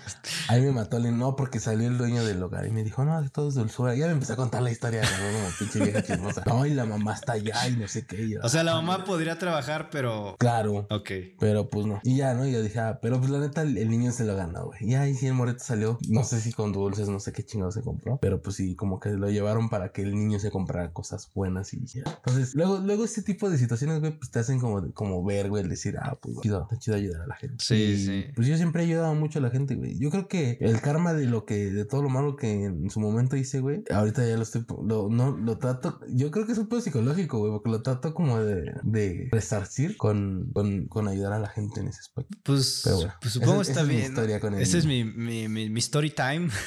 Ahí 0.48 0.62
me 0.62 0.72
mató 0.72 0.98
el 0.98 1.18
no, 1.18 1.36
porque 1.36 1.60
salió 1.60 1.88
el 1.88 1.98
dueño 1.98 2.24
del 2.24 2.40
lugar 2.40 2.66
y 2.68 2.72
me 2.72 2.84
dijo, 2.84 3.04
no, 3.04 3.28
todo 3.32 3.50
es 3.50 3.56
dulzura. 3.56 3.96
Ya 3.96 4.06
me 4.06 4.14
empecé 4.14 4.34
a 4.34 4.36
contar 4.36 4.62
la 4.62 4.72
historia 4.72 5.02
de 5.02 5.08
como 5.08 5.50
pinche 5.60 5.80
vieja 5.80 6.04
chismosa. 6.04 6.44
No, 6.46 6.66
y 6.66 6.74
la 6.74 6.86
mamá 6.86 7.14
está 7.14 7.34
allá 7.34 7.68
y 7.68 7.76
no 7.76 7.88
sé 7.88 8.06
qué. 8.06 8.24
Y 8.24 8.36
O 8.36 8.50
sea, 8.50 8.64
la 8.64 8.74
mamá 8.76 9.04
podría 9.04 9.38
trabajar, 9.40 9.90
pero. 9.92 10.36
claro. 10.40 10.88
Ok. 10.90 11.12
Pero 11.40 11.70
pues 11.70 11.86
no. 11.86 12.00
Y 12.04 12.18
ya, 12.18 12.34
¿no? 12.34 12.46
Y 12.48 12.52
yo 12.52 12.62
dije, 12.62 12.80
ah, 12.80 13.00
pero 13.02 13.20
pues 13.20 13.30
la 13.32 13.40
neta, 13.40 13.62
el, 13.64 13.78
el 13.78 13.90
niño 13.90 14.12
se 14.12 14.26
lo 14.26 14.36
ganó, 14.36 14.68
güey. 14.68 14.80
Y 14.82 14.96
ahí 14.96 15.16
sí, 15.22 15.28
el 15.28 15.34
morrito 15.34 15.64
salió. 15.64 15.98
No 16.10 16.24
sé 16.24 16.42
si 16.42 16.52
con 16.52 16.72
dulces, 16.74 17.08
no 17.10 17.20
sé 17.20 17.32
qué 17.32 17.44
chingado 17.46 17.72
se 17.72 17.82
compró. 17.82 18.18
Pero 18.22 18.42
pues 18.42 18.56
sí, 18.58 18.76
como 18.76 19.00
que 19.00 19.12
lo 19.12 19.30
llevaron 19.30 19.70
para 19.70 19.92
que 19.92 20.02
el 20.02 20.14
niño 20.16 20.40
se 20.40 20.52
comprara 20.52 20.92
cosas 20.92 21.32
buenas 21.34 21.74
y 21.74 21.86
ya. 21.86 22.04
Entonces, 22.26 22.56
luego, 22.56 22.80
luego 22.80 23.06
este 23.06 23.22
tipo 23.22 23.50
de 23.50 23.58
situaciones, 23.58 24.00
güey, 24.00 24.18
pues 24.18 24.32
te 24.32 24.40
hacen 24.40 24.60
como, 24.60 24.92
como 24.94 25.24
ver, 25.24 25.50
güey, 25.50 25.64
el 25.64 25.70
decir, 25.70 25.96
ah, 26.02 26.18
pues 26.22 26.36
chido, 26.42 26.64
está 26.64 26.78
chido 26.78 26.98
ayudar 26.98 27.22
a 27.22 27.28
la 27.28 27.36
gente. 27.36 27.64
Sí, 27.64 27.76
Y, 27.76 28.06
sí. 28.06 28.26
Pues 28.36 28.48
yo 28.48 28.58
siempre 28.58 28.84
he 28.84 28.86
ayudado 28.88 29.14
mucho 29.16 29.40
a 29.40 29.42
la 29.42 29.50
gente, 29.52 29.76
güey. 29.76 29.98
Yo 29.98 30.10
creo 30.10 30.28
que 30.28 30.58
el 30.62 30.82
karma 30.82 31.14
de 31.14 31.26
lo 31.26 31.46
que, 31.46 31.72
de 31.72 31.86
todo 31.86 32.02
lo 32.02 32.10
malo 32.10 32.36
que 32.36 32.66
en 32.66 32.90
su 32.90 33.00
momento 33.00 33.36
hice, 33.36 33.60
güey, 33.60 33.84
ahorita 33.94 34.26
ya 34.28 34.36
lo 34.38 34.44
estoy, 34.44 34.66
lo, 34.86 35.10
no, 35.10 35.38
lo 35.38 35.58
trato, 35.58 36.00
yo 36.10 36.32
creo 36.32 36.46
que 36.46 36.54
es 36.54 36.58
un 36.58 36.68
poco 36.68 36.82
psicológico, 36.82 37.40
güey, 37.40 37.52
porque 37.52 37.70
lo 37.70 37.82
trato 37.82 38.14
como 38.14 38.40
de, 38.40 38.74
de 38.84 39.30
resarcir 39.32 39.98
con, 39.98 40.50
con, 40.54 40.88
con 40.88 41.08
ayudar 41.08 41.34
a 41.34 41.40
la 41.40 41.48
gente 41.50 41.80
en 41.82 41.88
ese 41.90 42.00
aspecto. 42.00 42.38
Pues, 42.44 42.82
Pero 42.84 42.96
bueno, 42.98 43.14
pues 43.22 43.34
supongo 43.34 43.62
esa- 43.62 43.72
está 43.72 43.74
esa 43.74 43.82
es 43.82 43.88
mi 43.88 43.96
bien. 43.96 44.12
historia 44.12 44.40
con 44.40 44.54
el 44.56 44.62
Ese 44.62 44.78
es 44.78 44.86
mi, 44.86 45.04
mi, 45.16 45.47
mi, 45.47 45.70
mi 45.70 45.80
story 45.80 46.12
time. 46.12 46.49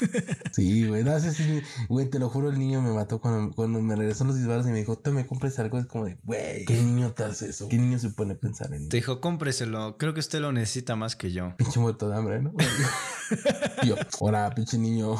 Sí, 0.51 0.87
güey, 0.87 1.03
no 1.03 1.19
sé 1.19 1.33
si, 1.33 1.61
güey, 1.89 2.09
te 2.09 2.17
lo 2.17 2.29
juro, 2.29 2.49
el 2.49 2.57
niño 2.57 2.81
me 2.81 2.93
mató 2.93 3.19
cuando, 3.19 3.53
cuando 3.53 3.81
me 3.81 3.93
regresó 3.93 4.23
los 4.23 4.37
disparos 4.37 4.65
y 4.65 4.69
me 4.69 4.77
dijo, 4.77 4.97
te 4.97 5.11
me 5.11 5.25
compres 5.27 5.59
algo, 5.59 5.77
es 5.77 5.85
como 5.85 6.05
de, 6.05 6.17
güey, 6.23 6.63
¿qué 6.63 6.81
niño 6.81 7.11
te 7.11 7.25
hace 7.25 7.49
eso? 7.49 7.67
¿Qué 7.67 7.77
niño 7.77 7.99
se 7.99 8.09
pone 8.11 8.33
a 8.33 8.37
pensar 8.37 8.73
en 8.73 8.87
Te 8.87 8.97
dijo, 8.97 9.19
cómpreselo. 9.19 9.97
Creo 9.97 10.13
que 10.13 10.21
usted 10.21 10.39
lo 10.39 10.53
necesita 10.53 10.95
más 10.95 11.17
que 11.17 11.33
yo. 11.33 11.53
Pinche 11.57 11.79
muerto 11.81 12.07
de 12.07 12.15
hambre, 12.15 12.41
¿no? 12.41 12.53
Yo, 13.83 13.95
ahora, 14.21 14.53
pinche 14.53 14.77
niño, 14.77 15.15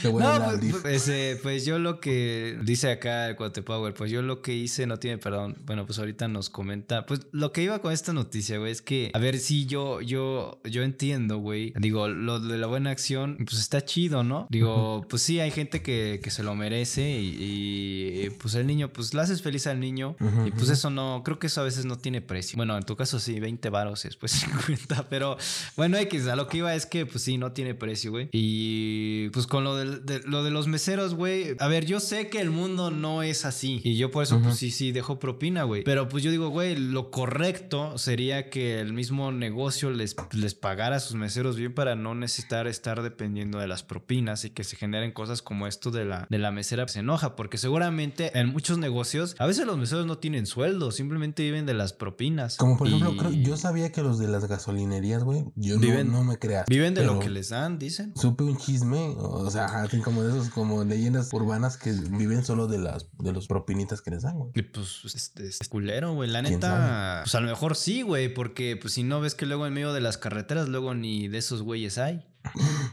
te 0.00 0.08
voy 0.08 0.22
a 0.22 0.38
No, 0.38 0.60
pues, 0.60 0.76
pues, 0.80 1.08
eh, 1.08 1.38
pues 1.42 1.64
yo 1.64 1.78
lo 1.80 1.98
que 1.98 2.56
dice 2.62 2.90
acá 2.90 3.28
el 3.28 3.36
Cuate 3.36 3.62
Power, 3.62 3.94
pues 3.94 4.10
yo 4.10 4.22
lo 4.22 4.42
que 4.42 4.54
hice 4.54 4.86
no 4.86 4.98
tiene 4.98 5.18
perdón. 5.18 5.56
Bueno, 5.64 5.86
pues 5.86 5.98
ahorita 5.98 6.28
nos 6.28 6.50
comenta. 6.50 7.04
Pues 7.06 7.26
lo 7.32 7.52
que 7.52 7.62
iba 7.62 7.80
con 7.80 7.92
esta 7.92 8.12
noticia, 8.12 8.58
güey, 8.58 8.70
es 8.70 8.80
que, 8.80 9.10
a 9.12 9.18
ver, 9.18 9.38
si 9.38 9.66
yo, 9.66 10.00
yo, 10.00 10.60
yo 10.64 10.82
entiendo, 10.82 11.38
güey. 11.38 11.72
Digo, 11.78 12.08
lo 12.08 12.35
de 12.40 12.58
la 12.58 12.66
buena 12.66 12.90
acción, 12.90 13.36
pues 13.38 13.58
está 13.58 13.84
chido, 13.84 14.22
¿no? 14.22 14.46
Digo, 14.50 15.06
pues 15.08 15.22
sí, 15.22 15.40
hay 15.40 15.50
gente 15.50 15.82
que, 15.82 16.20
que 16.22 16.30
se 16.30 16.42
lo 16.42 16.54
merece 16.54 17.20
y, 17.20 18.24
y, 18.24 18.30
pues 18.30 18.54
el 18.54 18.66
niño, 18.66 18.92
pues 18.92 19.14
le 19.14 19.20
haces 19.20 19.42
feliz 19.42 19.66
al 19.66 19.80
niño 19.80 20.16
y 20.46 20.50
pues 20.50 20.70
eso 20.70 20.90
no, 20.90 21.22
creo 21.24 21.38
que 21.38 21.48
eso 21.48 21.60
a 21.60 21.64
veces 21.64 21.84
no 21.84 21.96
tiene 21.96 22.20
precio. 22.20 22.56
Bueno, 22.56 22.76
en 22.76 22.84
tu 22.84 22.96
caso 22.96 23.18
sí, 23.18 23.40
20 23.40 23.70
varos 23.70 24.04
y 24.04 24.08
después 24.08 24.32
50, 24.66 25.08
pero 25.08 25.36
bueno, 25.76 25.96
X, 25.98 26.26
a 26.26 26.36
lo 26.36 26.46
que 26.46 26.58
iba 26.58 26.74
es 26.74 26.86
que 26.86 27.06
pues 27.06 27.24
sí, 27.24 27.38
no 27.38 27.52
tiene 27.52 27.74
precio, 27.74 28.10
güey. 28.10 28.28
Y 28.32 29.30
pues 29.30 29.46
con 29.46 29.64
lo 29.64 29.76
de, 29.76 30.20
lo 30.24 30.44
de 30.44 30.50
los 30.50 30.66
meseros, 30.66 31.14
güey. 31.14 31.56
A 31.58 31.68
ver, 31.68 31.86
yo 31.86 32.00
sé 32.00 32.28
que 32.28 32.40
el 32.40 32.50
mundo 32.50 32.90
no 32.90 33.22
es 33.22 33.44
así. 33.44 33.80
Y 33.84 33.96
yo 33.96 34.10
por 34.10 34.22
eso, 34.22 34.40
pues 34.42 34.56
sí, 34.56 34.70
sí, 34.70 34.92
dejo 34.92 35.18
propina, 35.18 35.64
güey. 35.64 35.84
Pero 35.84 36.08
pues 36.08 36.22
yo 36.22 36.30
digo, 36.30 36.48
güey, 36.48 36.76
lo 36.76 37.10
correcto 37.10 37.98
sería 37.98 38.50
que 38.50 38.80
el 38.80 38.92
mismo 38.92 39.32
negocio 39.32 39.90
les, 39.90 40.16
les 40.32 40.54
pagara 40.54 40.96
a 40.96 41.00
sus 41.00 41.16
meseros 41.16 41.56
bien 41.56 41.74
para 41.74 41.96
no 41.96 42.14
necesitar 42.14 42.25
estar 42.26 43.02
dependiendo 43.02 43.58
de 43.58 43.66
las 43.68 43.82
propinas 43.82 44.44
y 44.44 44.50
que 44.50 44.64
se 44.64 44.76
generen 44.76 45.12
cosas 45.12 45.42
como 45.42 45.66
esto 45.66 45.90
de 45.90 46.04
la, 46.04 46.26
de 46.30 46.38
la 46.38 46.50
mesera 46.50 46.86
se 46.88 47.00
enoja. 47.00 47.36
Porque 47.36 47.58
seguramente 47.58 48.38
en 48.38 48.48
muchos 48.52 48.78
negocios, 48.78 49.34
a 49.38 49.46
veces 49.46 49.66
los 49.66 49.78
meseros 49.78 50.06
no 50.06 50.18
tienen 50.18 50.46
sueldo, 50.46 50.90
simplemente 50.90 51.42
viven 51.42 51.66
de 51.66 51.74
las 51.74 51.92
propinas. 51.92 52.56
Como 52.56 52.76
por 52.76 52.86
ejemplo, 52.88 53.16
creo- 53.16 53.32
yo 53.32 53.56
sabía 53.56 53.92
que 53.92 54.02
los 54.02 54.18
de 54.18 54.28
las 54.28 54.46
gasolinerías, 54.46 55.22
güey, 55.24 55.44
yo 55.56 55.78
Viven- 55.78 56.06
no, 56.06 56.18
no 56.18 56.24
me 56.24 56.38
creas. 56.38 56.66
Viven 56.68 56.94
de 56.94 57.04
lo 57.04 57.18
que 57.18 57.28
les 57.30 57.50
dan, 57.50 57.78
dicen. 57.78 58.12
Supe 58.16 58.44
un 58.44 58.56
chisme, 58.56 59.14
o 59.18 59.50
sea, 59.50 59.64
así 59.82 60.00
como 60.00 60.22
de 60.22 60.30
esos, 60.30 60.50
como 60.50 60.84
leyendas 60.84 61.32
urbanas 61.32 61.76
que 61.76 61.92
viven 61.92 62.44
solo 62.44 62.66
de 62.66 62.78
las, 62.78 63.06
de 63.18 63.32
los 63.32 63.46
propinitas 63.46 64.00
que 64.02 64.10
les 64.10 64.22
dan, 64.22 64.38
güey. 64.38 64.50
Y 64.54 64.62
pues 64.62 65.02
este, 65.14 65.46
es 65.48 65.58
culero, 65.68 66.12
güey. 66.14 66.30
La 66.30 66.42
¿Quién 66.42 66.54
neta, 66.54 67.20
pues 67.24 67.34
a 67.34 67.40
lo 67.40 67.46
mejor 67.48 67.76
sí, 67.76 68.02
güey, 68.02 68.32
porque 68.32 68.76
pues 68.80 68.94
si 68.94 69.02
no 69.02 69.20
ves 69.20 69.34
que 69.34 69.46
luego 69.46 69.66
en 69.66 69.74
medio 69.74 69.92
de 69.92 70.00
las 70.00 70.18
carreteras, 70.18 70.68
luego 70.68 70.94
ni 70.94 71.28
de 71.28 71.38
esos 71.38 71.62
güeyes 71.62 71.98
hay. 71.98 72.15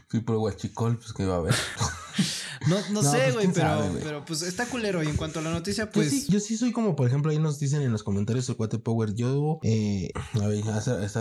Fui 0.08 0.20
por 0.20 0.36
guachicol, 0.36 0.96
pues 0.96 1.12
que 1.12 1.24
iba 1.24 1.34
a 1.34 1.38
haber. 1.38 1.54
No, 2.66 2.76
no, 2.92 3.02
No, 3.02 3.10
sé, 3.10 3.18
pues, 3.24 3.34
güey, 3.34 3.48
pero, 3.52 3.94
pero 4.02 4.24
pues 4.24 4.40
está 4.42 4.64
culero. 4.66 5.02
Y 5.02 5.08
en 5.08 5.16
cuanto 5.16 5.40
a 5.40 5.42
la 5.42 5.50
noticia, 5.50 5.90
Pues, 5.90 6.08
pues. 6.08 6.22
sí, 6.24 6.32
yo 6.32 6.40
sí 6.40 6.56
soy 6.56 6.72
como, 6.72 6.96
por 6.96 7.06
ejemplo, 7.06 7.30
ahí 7.30 7.38
nos 7.38 7.58
dicen 7.58 7.82
en 7.82 7.92
los 7.92 8.02
comentarios 8.02 8.48
el 8.48 8.56
cuate 8.56 8.78
Power. 8.78 9.14
Yo, 9.14 9.58
eh, 9.62 10.10
a 10.40 10.46
ver, 10.46 10.62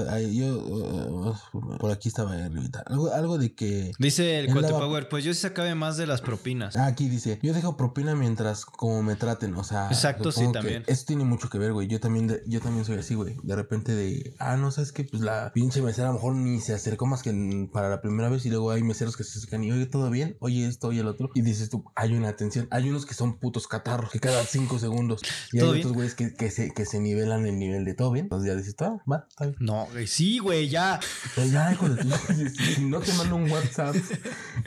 ahí, 0.09 0.37
yo, 0.37 0.57
uh, 0.57 1.77
por 1.79 1.91
aquí 1.91 2.07
estaba 2.09 2.33
arribita. 2.33 2.83
Algo, 2.85 3.11
algo 3.13 3.37
de 3.37 3.53
que. 3.55 3.91
Dice 3.99 4.39
el 4.39 4.51
Cuate 4.51 4.69
Power, 4.69 5.09
pues 5.09 5.23
yo 5.23 5.33
sí 5.33 5.41
sacabe 5.41 5.75
más 5.75 5.97
de 5.97 6.07
las 6.07 6.21
propinas. 6.21 6.75
Ah, 6.77 6.85
aquí 6.87 7.09
dice, 7.09 7.39
yo 7.41 7.53
dejo 7.53 7.75
propina 7.77 8.15
mientras 8.15 8.65
como 8.65 9.03
me 9.03 9.15
traten, 9.15 9.53
o 9.55 9.63
sea. 9.63 9.87
Exacto, 9.87 10.31
sí, 10.31 10.45
también. 10.51 10.83
Eso 10.87 11.03
tiene 11.05 11.25
mucho 11.25 11.49
que 11.49 11.57
ver, 11.57 11.73
güey. 11.73 11.87
Yo 11.87 11.99
también, 11.99 12.27
de- 12.27 12.43
yo 12.47 12.61
también 12.61 12.85
soy 12.85 12.97
así, 12.97 13.15
güey. 13.15 13.35
De 13.43 13.55
repente 13.55 13.93
de, 13.95 14.33
ah, 14.39 14.55
no, 14.55 14.71
sabes 14.71 14.91
que 14.91 15.03
pues 15.03 15.21
la 15.21 15.51
pinche 15.53 15.81
mesera 15.81 16.07
a 16.07 16.11
lo 16.11 16.15
mejor 16.15 16.35
ni 16.35 16.59
se 16.61 16.73
acercó 16.73 17.05
más 17.05 17.21
que 17.21 17.33
para 17.71 17.89
la 17.89 18.01
primera 18.01 18.29
vez 18.29 18.45
y 18.45 18.49
luego 18.49 18.71
hay 18.71 18.83
meseros 18.83 19.17
que 19.17 19.23
se 19.23 19.37
acercan 19.37 19.63
y, 19.63 19.71
oye, 19.71 19.85
todo 19.85 20.09
bien, 20.09 20.37
oye 20.39 20.67
esto, 20.67 20.82
oye 20.87 21.01
el 21.01 21.07
otro. 21.07 21.29
Y 21.33 21.41
dices 21.41 21.69
tú, 21.69 21.83
hay 21.95 22.13
una 22.15 22.29
atención. 22.29 22.67
Hay 22.71 22.89
unos 22.89 23.05
que 23.05 23.13
son 23.13 23.37
putos 23.39 23.67
catarros 23.67 24.11
que 24.11 24.19
cada 24.19 24.43
cinco 24.45 24.79
segundos. 24.79 25.21
Y 25.51 25.57
hay 25.57 25.63
¿Todo 25.65 25.77
otros 25.77 25.93
güeyes 25.93 26.15
que, 26.15 26.33
que, 26.33 26.49
se, 26.51 26.71
que 26.73 26.85
se 26.85 26.99
nivelan 26.99 27.45
el 27.45 27.57
nivel 27.59 27.85
de 27.85 27.93
todo 27.93 28.11
bien. 28.11 28.25
Entonces 28.25 28.47
ya 28.49 28.55
dices, 28.55 28.75
ah, 28.79 29.01
va, 29.11 29.25
está 29.29 29.45
bien. 29.45 29.57
No, 29.59 29.87
güey, 29.91 30.07
sí, 30.07 30.39
güey, 30.39 30.69
ya. 30.69 30.99
Pero 31.35 31.47
ya, 31.47 31.71
hijo 31.73 31.89
de 31.89 32.03
tu- 32.03 32.73
si 32.75 32.85
no 32.85 32.99
te 32.99 33.13
mando 33.13 33.35
un 33.35 33.49
WhatsApp. 33.51 33.95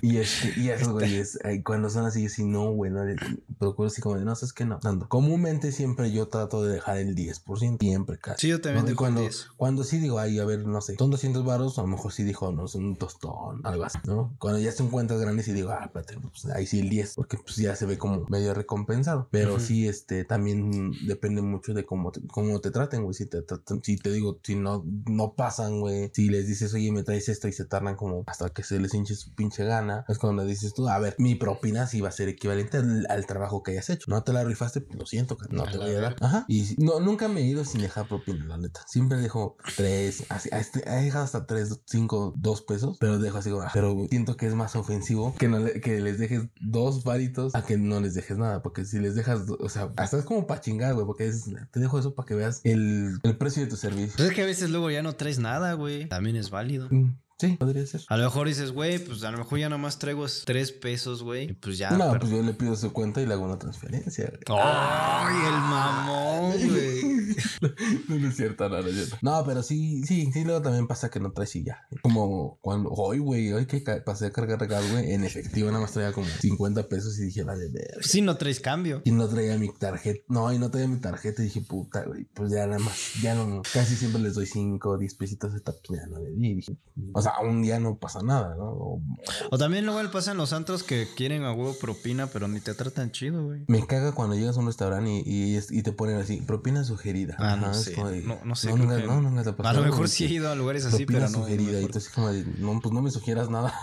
Y 0.02 0.18
este, 0.18 0.52
y 0.60 0.68
esos 0.70 0.88
güeyes, 0.92 1.38
eh, 1.44 1.62
cuando 1.62 1.90
son 1.90 2.06
así, 2.06 2.28
si 2.28 2.44
no, 2.44 2.70
güey, 2.72 2.90
no 2.90 3.04
le 3.04 3.16
procuro 3.58 3.88
así 3.88 4.00
como 4.02 4.16
de, 4.18 4.24
no, 4.24 4.32
es 4.32 4.52
que 4.52 4.64
no. 4.64 4.78
Comúnmente 5.08 5.72
siempre 5.72 6.12
yo 6.12 6.28
trato 6.28 6.62
de 6.64 6.74
dejar 6.74 6.98
el 6.98 7.14
10%, 7.14 7.78
siempre 7.80 8.18
casi. 8.18 8.42
Sí, 8.42 8.48
yo 8.48 8.60
también. 8.60 8.86
Y 8.86 8.90
el 8.90 8.96
cuando, 8.96 9.20
10. 9.22 9.48
cuando 9.56 9.84
sí 9.84 9.98
digo, 9.98 10.18
ay, 10.18 10.38
a 10.38 10.44
ver, 10.44 10.66
no 10.66 10.80
sé, 10.80 10.96
son 10.96 11.10
200 11.10 11.44
varos, 11.44 11.78
a 11.78 11.82
lo 11.82 11.88
mejor 11.88 12.12
sí 12.12 12.22
dijo, 12.24 12.52
no 12.52 12.68
sé, 12.68 12.78
un 12.78 12.96
tostón, 12.96 13.60
algo 13.64 13.84
así, 13.84 13.98
¿no? 14.04 14.34
Cuando 14.38 14.58
ya 14.60 14.72
son 14.72 14.88
cuentas 14.90 15.20
grandes 15.20 15.48
y 15.48 15.52
digo, 15.52 15.70
ah, 15.70 15.90
pues 16.14 16.46
ahí 16.46 16.66
sí 16.66 16.80
el 16.80 16.88
10, 16.88 17.14
porque 17.14 17.36
pues 17.38 17.56
ya 17.56 17.74
se 17.76 17.86
ve 17.86 17.98
como 17.98 18.24
medio 18.28 18.54
recompensado. 18.54 19.28
Pero 19.30 19.54
Ujú. 19.54 19.60
sí, 19.64 19.88
este, 19.88 20.24
también 20.24 20.92
depende 21.06 21.42
mucho 21.42 21.74
de 21.74 21.84
cómo 21.84 22.12
te, 22.12 22.20
cómo 22.26 22.60
te 22.60 22.70
traten, 22.70 23.02
güey. 23.02 23.14
Si 23.14 23.26
te 23.26 23.42
tratan, 23.42 23.82
si 23.82 23.96
te 23.96 24.10
digo, 24.12 24.38
si 24.42 24.54
no, 24.56 24.84
no 25.06 25.34
pasan, 25.34 25.80
güey. 25.80 26.10
Si 26.14 26.28
les 26.28 26.46
dices, 26.46 26.72
oye, 26.74 26.92
me 26.92 27.02
traes 27.02 27.28
esto 27.28 27.48
y 27.48 27.52
se 27.52 27.64
tardan 27.64 27.96
como 27.96 28.24
hasta 28.26 28.50
que 28.50 28.62
se 28.62 28.78
les 28.80 28.94
hinche 28.94 29.14
su 29.14 29.34
pinche 29.34 29.64
gana. 29.64 30.04
Es 30.08 30.18
cuando 30.18 30.44
dices 30.44 30.74
tú, 30.74 30.88
a 30.88 30.98
ver, 30.98 31.14
mi 31.18 31.34
propina 31.34 31.86
sí 31.86 32.00
va 32.00 32.08
a 32.08 32.12
ser 32.12 32.28
equivalente 32.28 32.78
al, 32.78 33.06
al 33.08 33.26
trabajo 33.26 33.62
que 33.62 33.72
hayas 33.72 33.90
hecho. 33.90 34.10
No 34.10 34.22
te 34.22 34.32
la 34.32 34.44
rifaste, 34.44 34.80
pues 34.80 34.98
lo 34.98 35.06
siento, 35.06 35.36
no 35.50 35.64
te 35.64 35.78
voy 35.78 35.90
a 35.90 36.00
dar. 36.00 36.16
Ajá. 36.20 36.44
Y 36.48 36.74
no, 36.78 37.00
nunca 37.00 37.28
me 37.28 37.40
he 37.40 37.44
ido 37.46 37.64
sin 37.64 37.80
dejar 37.80 38.08
propina, 38.08 38.44
la 38.46 38.58
neta. 38.58 38.80
Siempre 38.86 39.18
dejo 39.18 39.56
tres, 39.76 40.24
así, 40.28 40.48
este- 40.52 40.88
he 40.88 41.04
dejado 41.04 41.24
hasta 41.24 41.46
tres, 41.46 41.80
cinco, 41.86 42.32
dos 42.36 42.62
pesos, 42.62 42.96
pero 42.98 43.18
dejo 43.18 43.38
así 43.38 43.50
ah, 43.60 43.70
pero 43.72 44.06
siento 44.10 44.36
que 44.36 44.46
es 44.46 44.54
más 44.54 44.76
ofensivo 44.76 45.34
que, 45.38 45.48
no 45.48 45.58
le- 45.58 45.80
que 45.80 45.95
les 46.00 46.18
dejes 46.18 46.44
dos 46.60 47.04
varitos 47.04 47.54
a 47.54 47.64
que 47.64 47.76
no 47.76 48.00
les 48.00 48.14
dejes 48.14 48.38
nada, 48.38 48.62
porque 48.62 48.84
si 48.84 48.98
les 48.98 49.14
dejas, 49.14 49.42
o 49.48 49.68
sea, 49.68 49.92
hasta 49.96 50.18
es 50.18 50.24
como 50.24 50.46
para 50.46 50.60
chingar, 50.60 50.94
güey, 50.94 51.06
porque 51.06 51.26
es, 51.26 51.50
te 51.70 51.80
dejo 51.80 51.98
eso 51.98 52.14
para 52.14 52.26
que 52.26 52.34
veas 52.34 52.60
el, 52.64 53.18
el 53.22 53.36
precio 53.36 53.62
de 53.62 53.68
tu 53.68 53.76
servicio. 53.76 54.14
Pues 54.16 54.30
es 54.30 54.34
que 54.34 54.42
a 54.42 54.46
veces 54.46 54.70
luego 54.70 54.90
ya 54.90 55.02
no 55.02 55.14
traes 55.14 55.38
nada, 55.38 55.72
güey. 55.74 56.08
También 56.08 56.36
es 56.36 56.50
válido. 56.50 56.88
Mm, 56.90 57.16
Sí, 57.38 57.56
podría 57.58 57.84
ser. 57.86 58.00
A 58.08 58.16
lo 58.16 58.24
mejor 58.24 58.48
dices, 58.48 58.72
güey, 58.72 58.98
pues 58.98 59.22
a 59.22 59.30
lo 59.30 59.36
mejor 59.36 59.58
ya 59.58 59.68
nomás 59.68 59.98
traigo 59.98 60.24
tres 60.46 60.72
pesos, 60.72 61.22
güey. 61.22 61.50
Y 61.50 61.52
pues 61.52 61.76
ya. 61.76 61.90
no, 61.90 62.18
pues 62.18 62.30
yo 62.30 62.42
le 62.42 62.54
pido 62.54 62.74
su 62.76 62.92
cuenta 62.94 63.20
y 63.20 63.26
le 63.26 63.34
hago 63.34 63.44
una 63.44 63.58
transferencia. 63.58 64.32
¡Ay, 64.48 65.36
el 65.46 65.52
mamón, 65.52 66.68
güey! 66.68 67.36
no, 68.08 68.18
no 68.18 68.28
es 68.28 68.36
cierto, 68.36 68.68
no, 68.70 68.80
no. 68.80 68.88
No, 69.20 69.44
pero 69.44 69.62
sí, 69.62 70.02
sí, 70.04 70.30
sí, 70.32 70.44
luego 70.44 70.62
también 70.62 70.86
pasa 70.86 71.10
que 71.10 71.20
no 71.20 71.32
traes 71.32 71.54
y 71.56 71.64
ya. 71.64 71.86
Como 72.00 72.58
cuando, 72.62 72.88
hoy, 72.90 73.18
güey, 73.18 73.52
hoy 73.52 73.66
que 73.66 73.82
pasé 74.04 74.26
a 74.26 74.32
cargar 74.32 74.58
regalo, 74.58 74.86
güey, 74.90 75.12
en 75.12 75.24
efectivo 75.24 75.68
nada 75.68 75.82
más 75.82 75.92
traía 75.92 76.12
como 76.12 76.26
50 76.26 76.88
pesos 76.88 77.18
y 77.18 77.24
dije, 77.26 77.42
vale, 77.42 77.68
ver. 77.68 77.98
Sí, 78.00 78.22
no 78.22 78.38
traes 78.38 78.60
cambio. 78.60 79.02
Y 79.04 79.10
no 79.10 79.28
traía 79.28 79.58
mi 79.58 79.70
tarjeta, 79.74 80.24
no, 80.28 80.50
y 80.54 80.58
no 80.58 80.70
traía 80.70 80.88
mi 80.88 81.00
tarjeta 81.00 81.42
y 81.42 81.46
dije, 81.46 81.60
puta, 81.60 82.04
güey, 82.04 82.24
pues 82.24 82.50
ya 82.50 82.66
nada 82.66 82.78
más, 82.78 83.12
ya 83.20 83.34
no, 83.34 83.60
casi 83.72 83.94
siempre 83.94 84.22
les 84.22 84.34
doy 84.34 84.46
5 84.46 84.88
o 84.88 84.96
10 84.96 85.14
pesitos, 85.16 85.54
esta, 85.54 85.72
pues 85.86 86.00
ya 86.00 86.06
no 86.06 86.18
le 86.18 86.30
di. 86.30 86.54
Dije, 86.54 86.78
o 87.12 87.20
sea, 87.20 87.25
un 87.42 87.62
día 87.62 87.78
no 87.80 87.96
pasa 87.98 88.22
nada, 88.22 88.54
¿no? 88.56 88.64
O- 88.64 89.02
O 89.50 89.58
también 89.58 89.84
luego 89.86 90.02
le 90.02 90.08
pasan 90.08 90.36
los 90.36 90.52
antros 90.52 90.82
que 90.82 91.06
quieren 91.16 91.44
a 91.44 91.52
huevo 91.52 91.76
propina, 91.78 92.26
pero 92.28 92.48
ni 92.48 92.60
te 92.60 92.74
tratan 92.74 93.10
chido, 93.12 93.44
güey. 93.44 93.64
me 93.68 93.86
caga 93.86 94.12
cuando 94.12 94.34
llegas 94.36 94.56
a 94.56 94.60
un 94.60 94.66
restaurante 94.66 95.10
y, 95.10 95.22
y, 95.26 95.56
es- 95.56 95.70
y 95.70 95.82
te 95.82 95.92
ponen 95.92 96.16
así, 96.18 96.38
propina 96.42 96.84
sugerida. 96.84 97.36
Ah, 97.38 97.56
no 97.56 97.72
sé. 97.74 97.92
como 97.92 98.10
No- 98.10 98.38
no 98.44 98.54
sé, 98.56 98.68
No, 98.68 98.74
creo 98.74 98.86
nunca, 98.86 99.00
que- 99.00 99.06
no, 99.06 99.20
nunca 99.20 99.42
te 99.44 99.62
ha 99.62 99.70
A 99.70 99.72
lo 99.72 99.82
mejor 99.82 100.08
sí 100.08 100.24
he 100.24 100.28
ido 100.28 100.50
a 100.50 100.54
lugares 100.54 100.84
así, 100.84 101.04
propina 101.06 101.26
pero 101.26 101.30
no. 101.30 101.38
sugerida 101.44 101.80
y 101.80 101.84
así 101.94 102.10
como 102.14 102.30
no, 102.32 102.80
pues 102.80 102.92
no 102.94 103.02
me 103.02 103.10
sugieras 103.10 103.50
nada. 103.50 103.74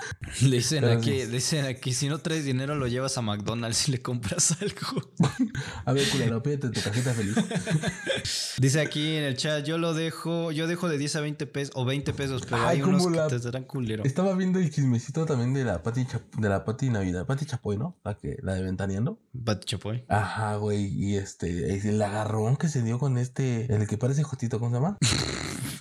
Le 0.42 0.58
dicen 0.58 0.82
Pero 0.82 0.98
aquí, 0.98 1.26
dicen 1.26 1.66
aquí, 1.66 1.94
si 1.94 2.08
no 2.10 2.20
traes 2.20 2.46
dinero 2.46 2.76
lo 2.76 2.88
llevas 2.88 3.18
a 3.18 3.22
McDonald's 3.22 3.88
y 3.88 3.92
le 3.92 4.02
compras 4.02 4.56
algo. 4.62 5.10
A 5.86 5.94
ver, 5.94 6.08
culero, 6.10 6.42
pídete 6.44 6.70
tu 6.70 6.80
tarjeta 6.82 7.14
feliz. 7.14 7.36
Dice 8.58 8.80
aquí 8.82 9.16
en 9.16 9.24
el 9.24 9.36
chat, 9.38 9.64
yo 9.66 9.78
lo 9.78 9.94
dejo, 9.94 10.52
yo 10.52 10.68
dejo 10.68 10.88
de 10.90 10.98
10 10.98 11.16
a 11.18 11.22
20 11.22 11.46
pesos 11.48 11.72
o 11.76 11.86
20 11.86 12.14
pesos, 12.14 12.44
pero 12.50 12.58
Ay, 12.68 12.78
hay 12.78 12.82
unos 12.84 13.08
que 13.08 13.16
la- 13.16 13.33
culero. 13.68 14.04
Estaba 14.04 14.34
viendo 14.36 14.60
el 14.60 14.70
chismecito 14.70 15.26
también 15.26 15.54
de 15.54 15.64
la 15.64 15.84
Pati 15.84 16.06
de 16.38 16.50
la 16.50 16.66
Pati 16.66 16.90
Navidad, 16.90 17.26
Pati 17.26 17.46
Chapoy, 17.46 17.78
¿no? 17.78 17.98
La 18.04 18.16
que 18.16 18.38
la 18.42 18.56
de 18.56 18.64
Ventaneando. 18.64 19.20
Pati 19.44 19.66
Chapoy. 19.66 20.06
Ajá, 20.08 20.56
güey, 20.58 20.86
y 20.86 21.16
este 21.16 21.76
es 21.76 21.86
el 21.86 22.02
agarrón 22.02 22.56
que 22.58 22.68
se 22.68 22.82
dio 22.82 23.00
con 23.00 23.18
este 23.18 23.74
el 23.74 23.88
que 23.88 23.98
parece 23.98 24.24
Jotito, 24.24 24.60
¿cómo 24.60 24.72
se 24.72 24.76
llama? 24.76 24.98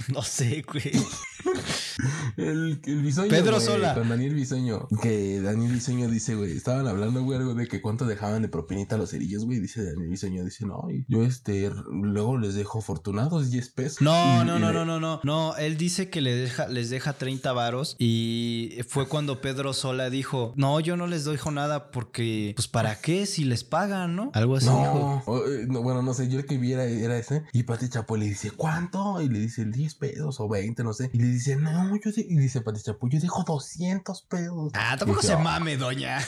No 0.08 0.22
sé, 0.22 0.62
güey. 0.62 0.92
El, 2.36 2.80
el 2.84 3.02
bisoño. 3.02 3.28
Pedro 3.28 3.60
Sola. 3.60 3.94
Con 3.94 4.08
Daniel 4.08 4.34
Bisoño. 4.34 4.88
Que 5.02 5.40
Daniel 5.40 5.72
Bisoño 5.72 6.08
dice, 6.08 6.34
güey, 6.34 6.52
estaban 6.56 6.86
hablando, 6.88 7.22
güey, 7.22 7.38
algo 7.38 7.54
de 7.54 7.66
que 7.68 7.80
cuánto 7.80 8.06
dejaban 8.06 8.42
de 8.42 8.48
propinita 8.48 8.94
a 8.96 8.98
los 8.98 9.10
cerillos, 9.10 9.44
güey. 9.44 9.60
Dice 9.60 9.84
Daniel 9.84 10.08
Bisoño, 10.08 10.44
dice, 10.44 10.66
no, 10.66 10.88
yo 11.08 11.22
este, 11.24 11.70
luego 11.90 12.38
les 12.38 12.54
dejo 12.54 12.78
afortunados 12.80 13.50
10 13.50 13.68
pesos. 13.70 14.00
No, 14.02 14.42
Y- 14.42 14.46
no, 14.46 14.56
y 14.56 14.60
no, 14.60 14.68
le- 14.68 14.74
no, 14.74 14.84
no, 14.84 15.00
no. 15.00 15.20
No, 15.22 15.56
él 15.56 15.76
dice 15.76 16.10
que 16.10 16.20
le 16.20 16.34
deja, 16.34 16.66
les 16.68 16.90
deja 16.90 17.12
30 17.12 17.52
varos 17.52 17.96
y 17.98 18.78
fue 18.88 19.06
cuando 19.06 19.40
Pedro 19.40 19.72
Sola 19.74 20.10
dijo, 20.10 20.52
no, 20.56 20.80
yo 20.80 20.96
no 20.96 21.06
les 21.06 21.24
doy 21.24 21.38
nada 21.52 21.90
porque, 21.90 22.52
pues, 22.56 22.68
¿para 22.68 23.00
qué 23.00 23.26
si 23.26 23.44
les 23.44 23.64
pagan, 23.64 24.14
no? 24.16 24.30
Algo 24.34 24.56
así 24.56 24.66
dijo. 24.66 25.22
No, 25.26 25.32
o, 25.32 25.38
eh, 25.46 25.66
no, 25.68 25.82
bueno, 25.82 26.02
no 26.02 26.14
sé, 26.14 26.28
yo 26.28 26.38
el 26.38 26.46
que 26.46 26.56
vi 26.56 26.72
era, 26.72 26.84
era 26.84 27.18
ese. 27.18 27.42
Y 27.52 27.64
Pati 27.64 27.88
Chapoy 27.88 28.20
le 28.20 28.26
dice, 28.26 28.50
¿cuánto? 28.52 29.20
Y 29.20 29.28
le 29.28 29.38
dice 29.40 29.64
10 29.64 29.94
pesos 29.96 30.38
o 30.40 30.48
20, 30.48 30.82
no 30.84 30.92
sé. 30.92 31.10
Y 31.12 31.18
le 31.18 31.26
dice, 31.28 31.56
no, 31.56 31.91
yo 32.02 32.10
de-". 32.12 32.26
Y 32.28 32.36
dice 32.36 32.60
Pati 32.60 32.80
Chapoy, 32.82 33.10
yo 33.10 33.20
dejo 33.20 33.42
200 33.44 34.22
pesos. 34.22 34.70
Ah, 34.74 34.96
tampoco 34.98 35.20
Dije, 35.20 35.28
se 35.28 35.32
"Ah, 35.34 35.38
mame, 35.42 35.76
doña. 35.76 36.18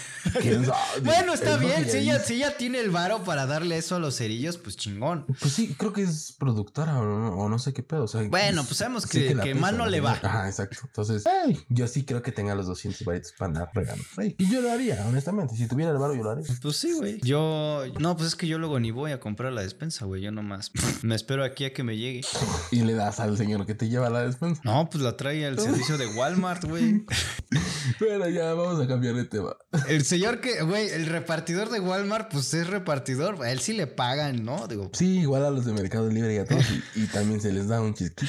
¿quién 0.41 0.65
sabe?". 0.65 0.79
Bueno, 1.05 1.35
está 1.35 1.55
Es 1.55 1.61
bien. 1.61 1.85
que 1.85 1.91
Si 1.91 1.99
ella, 1.99 2.15
dice. 2.15 2.27
si 2.27 2.35
ella 2.35 2.57
tiene 2.57 2.81
el 2.81 2.91
varo 2.91 3.25
para 3.25 3.47
darle 3.47 3.77
eso 3.77 3.97
a 3.97 3.99
los 3.99 4.17
cerillos, 4.17 4.59
pues 4.59 4.77
chingón. 4.77 5.27
Pues 5.41 5.53
sí, 5.53 5.75
creo 5.79 5.93
que 5.93 6.03
es 6.03 6.35
productora 6.39 6.99
o 6.99 7.05
no, 7.05 7.29
o 7.37 7.49
no 7.49 7.59
sé 7.59 7.73
qué 7.73 7.83
pedo. 7.83 8.05
O 8.05 8.09
sea, 8.09 8.23
Bueno, 8.29 8.65
pues 8.65 8.79
sabemos 8.79 9.05
sí 9.05 9.09
que- 9.21 9.29
que 9.29 9.37
pesa, 9.37 9.61
mal 9.61 9.77
no 9.79 9.87
le 9.87 10.01
va. 10.01 10.13
Ajá, 10.13 10.49
exacto. 10.49 10.79
Entonces, 10.85 11.25
yo 11.69 11.87
sí 11.89 12.05
creo 12.05 12.23
que 12.23 12.33
tenga 12.33 12.55
los 12.55 12.67
200 12.67 13.05
varitos 13.05 13.33
para 13.39 13.49
andar 13.49 13.71
regando. 13.75 14.03
Ey, 14.19 14.35
Y 14.39 14.51
yo 14.51 14.61
lo 14.61 14.71
haría, 14.73 15.05
honestamente. 15.09 15.57
Si 15.57 15.67
tuviera 15.67 15.91
el 15.93 15.99
varo, 15.99 16.15
yo 16.15 16.23
lo 16.23 16.31
haría. 16.31 16.45
Pues 16.63 16.77
sí, 16.77 16.93
güey. 16.93 17.21
Yo. 17.23 17.83
No, 17.99 18.17
pues 18.17 18.29
es 18.29 18.35
que 18.37 18.47
yo 18.47 18.59
luego 18.59 18.79
ni 18.81 18.91
voy 18.91 19.13
a 19.13 19.21
comprar 19.21 19.53
la 19.53 19.63
despensa, 19.63 20.05
güey. 20.05 20.23
Yo 20.23 20.31
nomás 20.33 20.71
me 21.03 21.15
espero 21.15 21.45
aquí 21.45 21.65
a 21.65 21.73
que 21.73 21.83
me 21.83 21.97
llegue. 21.97 22.23
Y 22.71 22.83
le 22.83 22.95
das 22.95 23.21
al 23.21 23.37
señor 23.37 23.67
que 23.67 23.75
te 23.75 23.89
lleva 23.89 24.11
la 24.11 24.23
despensa. 24.23 24.61
No, 24.65 24.89
pues 24.91 25.03
la 25.03 25.17
trae 25.17 25.45
el 25.45 25.54
servicio 25.59 25.99
de 25.99 26.07
Walmart, 26.09 26.65
güey. 26.65 27.05
Pero 27.99 28.29
ya 28.29 28.55
vamos 28.55 28.83
a 28.83 28.87
cambiar 28.89 29.15
de 29.15 29.25
tema. 29.25 29.57
El 29.89 30.05
señor 30.05 30.41
que, 30.41 30.63
güey, 30.63 30.89
el 30.89 31.07
repartidor 31.07 31.71
de 31.71 31.81
Walmart, 31.81 32.31
pues 32.31 32.53
es 32.55 32.67
repartidor. 32.67 33.43
A 33.43 33.51
él 33.53 33.61
sí 33.61 33.73
le 33.73 33.87
pagan, 33.87 34.45
¿no? 34.45 34.67
Digo, 34.67 34.91
Sí, 34.93 35.21
igual 35.21 35.45
a 35.45 35.51
los 35.51 35.65
de 35.65 35.73
Mercado 35.73 36.09
Libre 36.09 36.35
y 36.35 36.39
a 36.39 36.45
todos. 36.45 36.65
Y, 36.95 37.03
y 37.03 37.07
también 37.07 37.41
se 37.41 37.53
les 37.53 37.69
da 37.69 37.81
un 37.81 37.95
chisquito. 37.95 38.25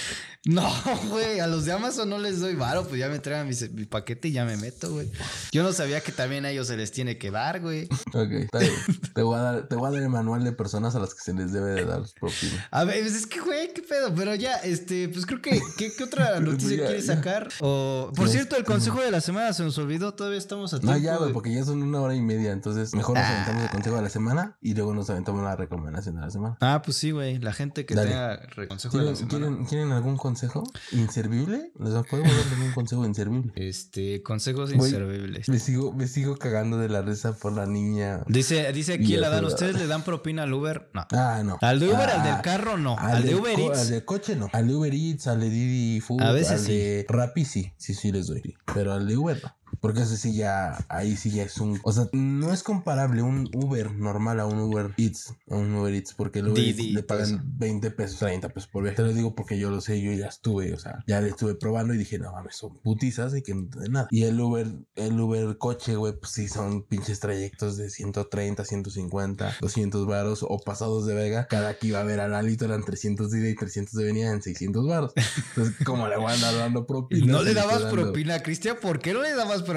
no, 0.45 0.71
güey, 1.09 1.39
a 1.39 1.47
los 1.47 1.65
de 1.65 1.71
Amazon 1.71 2.09
no 2.09 2.19
les 2.19 2.39
doy 2.39 2.55
varo, 2.55 2.87
pues 2.87 2.99
ya 2.99 3.09
me 3.09 3.19
traen 3.19 3.47
mi, 3.47 3.55
mi 3.73 3.85
paquete 3.85 4.27
y 4.27 4.31
ya 4.33 4.45
me 4.45 4.57
meto, 4.57 4.91
güey. 4.91 5.09
Yo 5.51 5.63
no 5.63 5.73
sabía 5.73 6.01
que 6.01 6.11
también 6.11 6.45
a 6.45 6.51
ellos 6.51 6.67
se 6.67 6.77
les 6.77 6.91
tiene 6.91 7.17
que 7.17 7.31
dar, 7.31 7.61
güey. 7.61 7.85
Ok, 8.13 8.31
está 8.31 8.59
bien. 8.59 8.73
Te 9.13 9.21
voy 9.23 9.37
a 9.37 9.41
dar, 9.41 9.67
te 9.67 9.75
voy 9.75 9.87
a 9.87 9.91
dar 9.91 10.01
el 10.03 10.09
manual 10.09 10.43
de 10.43 10.51
personas 10.51 10.95
a 10.95 10.99
las 10.99 11.13
que 11.13 11.21
se 11.21 11.33
les 11.33 11.51
debe 11.51 11.71
de 11.71 11.85
dar 11.85 12.01
propina. 12.19 12.67
A 12.71 12.83
ver, 12.83 13.01
pues 13.01 13.15
es 13.15 13.25
que, 13.25 13.39
güey, 13.39 13.73
qué 13.73 13.81
pedo. 13.81 14.13
Pero 14.13 14.35
ya, 14.35 14.55
este, 14.57 15.09
pues 15.09 15.25
creo 15.25 15.41
que, 15.41 15.61
¿qué, 15.77 15.91
qué 15.95 16.03
otra 16.03 16.39
noticia 16.39 16.77
Ya, 16.77 16.85
quieres 16.85 17.07
ya. 17.07 17.14
Sacar? 17.15 17.49
O, 17.61 18.11
por 18.15 18.29
cierto, 18.29 18.55
el 18.57 18.63
consejo 18.63 19.01
de 19.01 19.11
la 19.11 19.21
semana 19.21 19.53
se 19.53 19.63
nos 19.63 19.77
olvidó, 19.77 20.13
todavía 20.13 20.37
estamos 20.37 20.73
a 20.73 20.79
tiempo. 20.79 20.97
No, 20.97 21.03
ya, 21.03 21.17
güey, 21.17 21.33
porque 21.33 21.53
ya 21.53 21.63
son 21.63 21.81
una 21.83 22.01
hora 22.01 22.15
y 22.15 22.21
media. 22.21 22.51
Entonces, 22.51 22.93
mejor 22.93 23.15
nos 23.15 23.23
Ah. 23.25 23.33
aventamos 23.35 23.63
el 23.63 23.69
consejo 23.69 23.95
de 23.97 24.01
la 24.01 24.09
semana 24.09 24.57
y 24.61 24.73
luego 24.73 24.93
nos 24.93 25.09
aventamos 25.09 25.43
la 25.43 25.55
recomendación 25.55 26.15
de 26.15 26.21
la 26.21 26.29
semana. 26.31 26.57
Ah, 26.61 26.81
pues 26.83 26.97
sí, 26.97 27.11
güey, 27.11 27.39
la 27.39 27.53
gente 27.53 27.85
que 27.85 27.95
Dale. 27.95 28.09
tenga 28.11 28.39
consejo 28.67 28.97
de 28.97 29.03
la 29.05 29.11
¿Quieren, 29.13 29.29
semana. 29.29 29.29
quieren, 29.47 29.65
quieren 29.65 29.91
algún 29.91 30.17
consejo 30.17 30.63
inservible? 30.91 31.71
¿Les 31.79 31.93
podemos 32.07 32.31
dar 32.35 32.53
algún 32.53 32.71
consejo 32.73 33.05
inservible? 33.05 33.51
Este, 33.55 34.21
consejos 34.23 34.73
Güey, 34.73 34.89
inservibles. 34.89 35.49
Me 35.49 35.59
sigo, 35.59 35.93
me 35.93 36.07
sigo 36.07 36.37
cagando 36.37 36.77
de 36.77 36.89
la 36.89 37.01
risa 37.01 37.33
por 37.33 37.53
la 37.53 37.65
niña. 37.65 38.21
Dice, 38.27 38.71
dice 38.73 38.93
aquí 38.93 39.07
se 39.15 39.19
va. 39.19 39.35
¿ustedes 39.45 39.75
le 39.77 39.87
dan 39.87 40.03
propina 40.03 40.43
al 40.43 40.53
Uber? 40.53 40.89
No. 40.93 41.05
Ah, 41.11 41.41
no. 41.43 41.57
Al 41.61 41.79
de 41.79 41.87
Uber, 41.89 42.09
Ah, 42.09 42.21
al 42.21 42.23
del 42.33 42.41
carro, 42.41 42.77
no. 42.77 42.97
Al, 42.97 43.23
de 43.23 43.35
Uber 43.35 43.59
Eats. 43.59 43.79
Al 43.79 43.89
del 43.89 44.05
coche 44.05 44.35
no. 44.35 44.49
Al 44.53 44.67
de 44.67 44.75
Uber 44.75 44.93
Eats, 44.93 45.27
al 45.27 45.39
de 45.39 45.49
Didi 45.49 45.99
Food, 46.01 46.21
A 46.21 46.31
veces 46.31 46.51
al 46.51 46.59
sí. 46.59 46.71
de 46.73 47.04
Rappi 47.07 47.45
sí. 47.45 47.73
Sí, 47.77 47.93
sí 47.93 48.11
les 48.11 48.27
doy. 48.27 48.55
Pero 48.73 48.93
al 48.93 49.07
de 49.07 49.17
Uber. 49.17 49.41
Porque 49.85 50.01
ese 50.01 50.17
sí 50.17 50.33
ya, 50.33 50.83
ahí 50.89 51.15
sí 51.15 51.29
ya 51.29 51.43
es 51.43 51.59
un... 51.59 51.79
O 51.83 51.91
sea, 51.93 52.07
no 52.11 52.51
es 52.51 52.63
comparable 52.63 53.21
un 53.21 53.47
Uber 53.53 53.91
normal 53.91 54.39
a 54.39 54.47
un 54.47 54.57
Uber 54.57 54.95
Eats. 54.97 55.35
A 55.47 55.55
un 55.57 55.75
Uber 55.75 55.93
Eats. 55.93 56.15
Porque 56.15 56.39
el 56.39 56.47
Uber 56.47 56.55
Didi, 56.63 56.85
Eats 56.85 56.93
le 56.95 57.03
pagan 57.03 57.25
eso. 57.35 57.39
20 57.43 57.91
pesos, 57.91 58.17
30 58.17 58.49
pesos 58.49 58.67
por 58.67 58.81
viaje. 58.81 58.95
Te 58.95 59.03
lo 59.03 59.13
digo 59.13 59.35
porque 59.35 59.59
yo 59.59 59.69
lo 59.69 59.81
sé, 59.81 60.01
yo 60.01 60.11
ya 60.13 60.25
estuve. 60.25 60.73
O 60.73 60.79
sea, 60.79 61.03
ya 61.05 61.21
le 61.21 61.29
estuve 61.29 61.53
probando 61.53 61.93
y 61.93 61.97
dije, 61.99 62.17
no 62.17 62.31
mames, 62.31 62.55
son 62.55 62.75
putizas 62.79 63.35
y 63.35 63.43
que 63.43 63.53
no 63.53 63.67
de 63.79 63.89
nada. 63.89 64.07
Y 64.09 64.23
el 64.23 64.39
Uber, 64.41 64.65
el 64.95 65.19
Uber 65.19 65.55
coche, 65.59 65.95
güey, 65.95 66.13
pues 66.19 66.31
sí 66.31 66.47
son 66.47 66.81
pinches 66.81 67.19
trayectos 67.19 67.77
de 67.77 67.91
130, 67.91 68.65
150, 68.65 69.57
200 69.61 70.07
varos 70.07 70.43
o 70.47 70.57
pasados 70.65 71.05
de 71.05 71.13
vega. 71.13 71.45
Cada 71.47 71.77
que 71.77 71.87
iba 71.87 71.99
a 71.99 72.03
ver 72.03 72.21
a 72.21 72.27
Lalito 72.27 72.65
eran 72.65 72.83
300 72.83 73.29
de 73.29 73.39
ida 73.39 73.49
y 73.49 73.55
300 73.55 73.93
de 73.93 74.03
venida 74.03 74.31
en 74.31 74.41
600 74.41 74.87
varos. 74.87 75.13
Entonces, 75.49 75.75
¿cómo 75.85 76.07
le 76.07 76.17
voy 76.17 76.31
a 76.31 76.33
andar 76.33 76.55
dando 76.57 76.87
propina? 76.87 77.25
No 77.31 77.43
le 77.43 77.53
dabas 77.53 77.83
dando- 77.83 78.01
propina, 78.01 78.41
Cristian. 78.41 78.77
¿Por 78.81 78.99
qué 78.99 79.13
no 79.13 79.21
le 79.21 79.35
dabas 79.35 79.61
propina? 79.61 79.74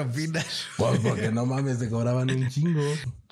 Pues 0.77 0.99
porque 0.99 1.31
no 1.31 1.45
mames, 1.45 1.79
te 1.79 1.89
cobraban 1.89 2.29
un 2.29 2.49
chingo. 2.49 2.81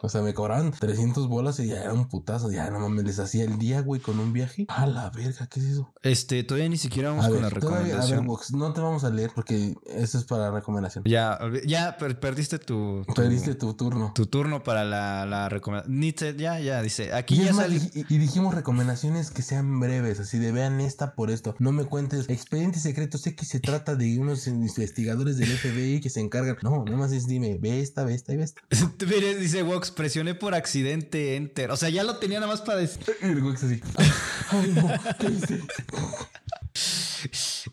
O 0.02 0.10
sea, 0.10 0.22
me 0.22 0.34
cobraban 0.34 0.72
300 0.72 1.28
bolas 1.28 1.60
y 1.60 1.68
ya 1.68 1.82
era 1.82 1.94
un 1.94 2.08
putazo. 2.08 2.52
Ya 2.52 2.70
no 2.70 2.80
mames, 2.80 3.06
les 3.06 3.20
hacía 3.20 3.44
el 3.44 3.58
día, 3.58 3.82
güey, 3.82 4.00
con 4.00 4.20
un 4.20 4.32
viaje. 4.32 4.66
A 4.70 4.86
la 4.86 5.10
verga, 5.10 5.48
¿qué 5.48 5.60
es 5.60 5.66
eso? 5.66 5.92
Este, 6.04 6.44
todavía 6.44 6.70
ni 6.70 6.78
siquiera 6.78 7.10
vamos 7.10 7.26
A 7.26 7.30
con 7.30 7.42
ver, 7.42 7.54
la 7.54 7.60
todavía- 7.60 7.78
a 7.78 7.82
ver, 7.82 7.88
recomendación. 7.96 8.28
Vox, 8.28 8.54
no 8.54 8.74
te 8.74 8.82
vamos 8.82 9.04
a 9.04 9.10
leer 9.10 9.32
porque 9.34 9.76
eso 9.88 10.18
es 10.18 10.24
para 10.26 10.52
recomendación. 10.52 11.04
ya, 11.06 11.40
ya 11.66 11.98
per- 11.98 12.20
perdiste 12.20 12.60
tu, 12.60 13.04
tu, 13.08 13.14
Perdiste 13.16 13.56
tu 13.56 13.74
turno. 13.74 14.12
tu 14.14 14.28
turno 14.28 14.62
para 14.64 14.84
la, 14.84 15.26
la 15.26 15.50
recomendación. 15.50 16.00
Ni 16.00 16.14
te- 16.14 16.36
ya, 16.36 16.60
ya, 16.60 16.82
dice. 16.82 17.14
Aquí 17.14 17.36
Y, 17.42 17.46
ya 17.46 17.54
más, 17.54 17.66
sale. 17.66 17.82
y 17.94 18.18
dijimos 18.20 18.54
recomendaciones 18.54 19.32
que 19.32 19.42
sean 19.42 19.80
breves, 19.80 20.20
así 20.20 20.38
de 20.38 20.52
vean 20.52 20.80
esta 20.80 21.16
por 21.16 21.32
esto. 21.32 21.56
No 21.60 21.72
me 21.72 21.86
cuentes 21.86 22.30
expediente 22.30 22.80
secreto. 22.80 23.18
Sé 23.18 23.36
que 23.36 23.46
se 23.46 23.60
trata 23.60 23.96
de 23.96 24.20
unos 24.20 24.46
investigadores 24.48 25.38
del 25.38 25.50
FBI 25.50 26.02
que 26.02 26.10
se 26.12 26.20
encargan. 26.20 26.58
No, 26.62 26.84
nada 26.86 26.98
más 26.98 27.12
es 27.12 27.26
dime, 27.28 27.58
ve 27.60 27.82
esta, 27.82 28.04
ve 28.04 28.14
esta 28.14 28.34
y 28.34 28.38
ve 28.38 28.44
esta. 28.44 28.62
Dice 29.40 29.64
Vox, 29.64 29.87
presioné 29.92 30.36
por 30.36 30.56
accidente 30.56 31.36
enter. 31.36 31.72
O 31.72 31.78
sea, 31.78 31.90
ya 31.90 32.04
lo 32.04 32.18
tenía 32.18 32.40
nada 32.40 32.52
más 32.52 32.62
para 32.62 32.80
decir. 32.80 33.04
El 33.22 33.42
así. 33.48 33.82
Ay, 34.50 34.74
no, 34.76 34.90
¿qué 35.20 35.28
hice? 35.28 35.62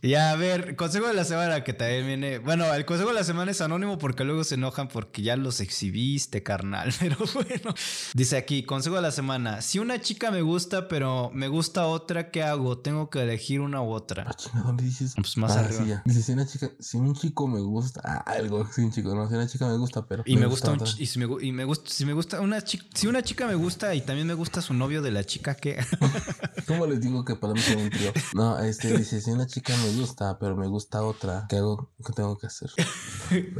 Ya, 0.03 0.31
a 0.31 0.37
ver, 0.37 0.77
consejo 0.77 1.07
de 1.07 1.15
la 1.15 1.25
semana 1.25 1.65
que 1.65 1.73
también 1.73 2.07
viene. 2.07 2.39
Bueno, 2.39 2.73
el 2.75 2.85
consejo 2.85 3.11
de 3.11 3.15
la 3.17 3.25
semana 3.25 3.51
es 3.51 3.61
anónimo 3.61 3.99
porque 3.99 4.25
luego 4.25 4.45
se 4.45 4.55
enojan 4.57 4.89
porque 4.89 5.23
ya 5.23 5.37
los 5.37 5.61
exhibiste, 5.61 6.43
carnal. 6.43 6.93
Pero 7.01 7.17
bueno, 7.35 7.75
dice 8.15 8.37
aquí, 8.37 8.65
consejo 8.65 8.97
de 8.97 9.03
la 9.03 9.13
semana. 9.13 9.63
Si 9.63 9.79
una 9.79 10.01
chica 10.01 10.31
me 10.31 10.43
gusta, 10.43 10.89
pero 10.89 11.31
me 11.33 11.49
gusta 11.49 11.87
otra, 11.87 12.31
¿qué 12.31 12.43
hago? 12.43 12.79
Tengo 12.79 13.11
que 13.11 13.23
elegir 13.23 13.61
una 13.61 13.83
u 13.83 13.91
otra. 13.93 14.27
Ah, 14.29 14.63
¿dónde 14.65 14.85
dices? 14.85 15.13
Pues 15.17 15.37
más 15.37 15.53
Ah, 15.57 15.61
arriba. 15.61 15.85
sí. 15.85 15.93
Dice, 16.05 16.23
si 16.23 16.33
una 16.33 16.47
chica, 16.47 16.71
si 16.79 16.97
un 16.97 17.15
chico 17.15 17.47
me 17.49 17.61
gusta, 17.61 18.01
ah, 18.05 18.25
algo, 18.27 18.67
si 18.73 18.81
un 18.83 18.93
chico, 18.93 19.15
no, 19.15 19.29
si 19.29 19.35
una 19.35 19.47
chica 19.47 19.67
me 19.69 19.77
gusta, 19.77 20.07
pero. 20.07 20.23
Y 20.27 20.37
me, 20.37 20.47
gusta, 20.47 20.71
un 20.71 20.77
otra. 20.81 20.87
chi- 20.93 21.03
y 21.03 21.07
si 21.07 21.19
me, 21.19 21.27
y 21.45 21.53
me 21.53 21.65
gusta, 21.65 21.91
si 21.91 22.05
me 22.05 22.13
gusta 22.13 22.41
una 22.41 22.63
chica, 22.63 22.85
si 22.95 23.07
una 23.07 23.23
chica 23.23 23.47
me 23.47 23.55
gusta 23.55 23.95
y 23.95 24.01
también 24.01 24.27
me 24.27 24.35
gusta 24.35 24.61
su 24.63 24.75
novio 24.75 25.03
de 25.03 25.11
la 25.11 25.25
chica, 25.25 25.55
¿qué? 25.55 25.85
¿Cómo 26.67 26.87
les 26.87 27.01
digo 27.01 27.25
que 27.25 27.35
podemos 27.37 27.63
ser 27.65 27.77
un 27.77 27.91
trío? 27.91 28.13
No, 28.35 28.59
este 28.59 28.97
dice, 28.97 29.21
si 29.21 29.31
una 29.31 29.44
chica 29.47 29.75
me 29.77 29.91
gusta, 30.01 30.39
pero 30.39 30.57
me 30.57 30.67
gusta 30.67 31.03
otra, 31.03 31.47
¿qué 31.49 31.57
hago? 31.57 31.93
¿Qué 32.05 32.13
tengo 32.13 32.37
que 32.39 32.47
hacer? 32.47 32.71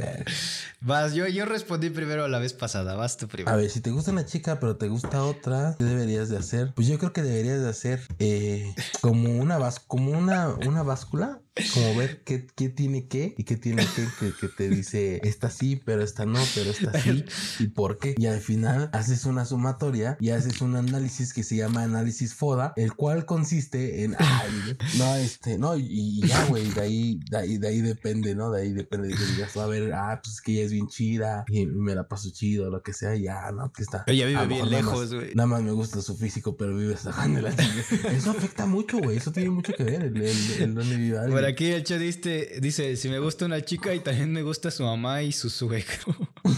Vas, 0.81 1.13
yo, 1.13 1.27
yo 1.27 1.45
respondí 1.45 1.89
primero 1.89 2.27
la 2.27 2.39
vez 2.39 2.53
pasada, 2.53 2.95
vas 2.95 3.17
tú 3.17 3.25
A 3.25 3.29
primero. 3.29 3.57
ver, 3.57 3.69
si 3.69 3.81
te 3.81 3.91
gusta 3.91 4.11
una 4.11 4.25
chica, 4.25 4.59
pero 4.59 4.77
te 4.77 4.87
gusta 4.87 5.23
otra, 5.23 5.75
¿qué 5.77 5.85
deberías 5.85 6.29
de 6.29 6.37
hacer? 6.37 6.73
Pues 6.75 6.87
yo 6.87 6.97
creo 6.99 7.13
que 7.13 7.23
deberías 7.23 7.61
de 7.61 7.69
hacer 7.69 8.01
eh, 8.19 8.73
como 9.01 9.29
una 9.39 9.57
como 9.87 10.11
una, 10.11 10.49
una 10.49 10.83
báscula, 10.83 11.41
como 11.73 11.95
ver 11.95 12.21
qué, 12.23 12.47
qué 12.55 12.69
tiene 12.69 13.07
qué 13.07 13.33
y 13.37 13.43
qué 13.43 13.55
tiene 13.55 13.85
qué, 13.95 14.07
que, 14.19 14.33
que 14.39 14.47
te 14.49 14.69
dice 14.69 15.21
esta 15.23 15.49
sí, 15.49 15.81
pero 15.83 16.03
esta 16.03 16.25
no, 16.25 16.39
pero 16.53 16.71
esta 16.71 16.99
sí, 16.99 17.25
y 17.59 17.67
por 17.67 17.97
qué. 17.97 18.15
Y 18.17 18.25
al 18.25 18.41
final 18.41 18.89
haces 18.93 19.25
una 19.25 19.45
sumatoria 19.45 20.17
y 20.19 20.31
haces 20.31 20.61
un 20.61 20.75
análisis 20.75 21.33
que 21.33 21.43
se 21.43 21.55
llama 21.55 21.83
análisis 21.83 22.33
FODA, 22.33 22.73
el 22.75 22.93
cual 22.93 23.25
consiste 23.25 24.03
en, 24.03 24.15
ay, 24.19 24.77
no, 24.97 25.15
este, 25.15 25.57
no, 25.57 25.77
y, 25.77 25.85
y 25.89 26.27
ya, 26.27 26.45
güey, 26.45 26.69
de 26.71 26.81
ahí, 26.81 27.19
de 27.29 27.37
ahí, 27.37 27.57
de 27.57 27.67
ahí 27.67 27.81
depende, 27.81 28.35
¿no? 28.35 28.51
De 28.51 28.61
ahí 28.63 28.73
depende 28.73 29.07
de 29.07 29.15
que 29.15 29.25
digas, 29.25 29.55
a 29.57 29.65
ver, 29.67 29.93
ah, 29.93 30.19
pues 30.21 30.35
es 30.35 30.41
que 30.41 30.53
ella 30.53 30.63
es 30.63 30.71
bien 30.71 30.87
chida 30.87 31.45
y 31.47 31.65
me 31.65 31.95
la 31.95 32.07
paso 32.07 32.29
chido, 32.31 32.69
lo 32.69 32.81
que 32.81 32.93
sea, 32.93 33.15
ya, 33.15 33.51
¿no? 33.51 33.71
Que 33.71 33.83
está. 33.83 34.03
Ella 34.07 34.25
vive 34.25 34.45
bien 34.47 34.65
nada 34.65 34.77
lejos, 34.77 35.13
güey. 35.13 35.33
Nada 35.35 35.47
más 35.47 35.63
me 35.63 35.71
gusta 35.71 36.01
su 36.01 36.17
físico, 36.17 36.57
pero 36.57 36.75
vive 36.75 36.97
sacando 36.97 37.41
la 37.41 37.55
chica. 37.55 38.11
Eso 38.11 38.31
afecta 38.31 38.65
mucho, 38.65 38.99
güey. 38.99 39.17
Eso 39.17 39.31
tiene 39.31 39.49
mucho 39.49 39.73
que 39.73 39.83
ver. 39.83 40.03
El, 40.03 40.21
el, 40.21 40.61
el 40.61 41.15
alguien. 41.17 41.44
Por 41.45 41.51
aquí 41.51 41.65
el 41.67 41.83
chat 41.83 41.99
dice, 41.99 42.57
dice, 42.59 42.97
si 42.97 43.07
me 43.07 43.19
gusta 43.19 43.45
una 43.45 43.61
chica 43.63 43.93
y 43.93 43.99
también 43.99 44.31
me 44.31 44.41
gusta 44.41 44.71
su 44.71 44.81
mamá 44.81 45.21
y 45.21 45.31
su 45.31 45.51
suegro. 45.51 46.15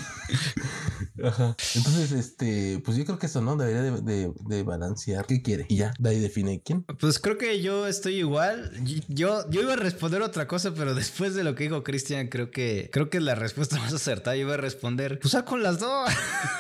Ajá. 1.24 1.56
Entonces, 1.76 2.12
este, 2.12 2.80
pues 2.86 2.96
yo 2.96 3.04
creo 3.04 3.18
que 3.18 3.26
eso, 3.26 3.42
¿no? 3.42 3.56
Debería 3.58 3.82
de, 3.82 4.02
de- 4.02 4.32
de 4.46 4.64
balancear 4.64 5.26
qué 5.26 5.42
quiere. 5.42 5.66
Y 5.68 5.78
ya, 5.78 5.92
de 5.98 6.10
ahí 6.12 6.20
define 6.20 6.62
quién. 6.64 6.84
Pues 6.84 7.18
creo 7.20 7.38
que 7.40 7.60
yo 7.62 7.88
estoy 7.88 8.18
igual. 8.18 8.72
Yo, 9.08 9.50
yo 9.50 9.62
iba 9.62 9.74
a 9.74 9.78
responder 9.78 10.22
otra 10.22 10.48
cosa, 10.48 10.74
pero 10.76 10.94
después 10.94 11.34
de 11.34 11.44
lo 11.44 11.56
que 11.56 11.64
dijo 11.66 11.84
Cristian, 11.84 12.28
creo 12.28 12.52
que 12.52 12.90
creo 12.94 13.10
que 13.10 13.18
es 13.18 13.24
la 13.24 13.34
respuesta 13.36 13.78
más 13.80 13.94
acertada. 13.94 14.36
Yo 14.36 14.44
iba 14.44 14.54
a 14.54 14.58
responder, 14.58 15.20
pues 15.20 15.36
con 15.44 15.64
las 15.64 15.80
dos. 15.80 16.10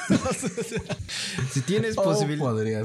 si 1.54 1.62
tienes 1.62 1.98
O 1.98 2.04
posibilidad. 2.04 2.84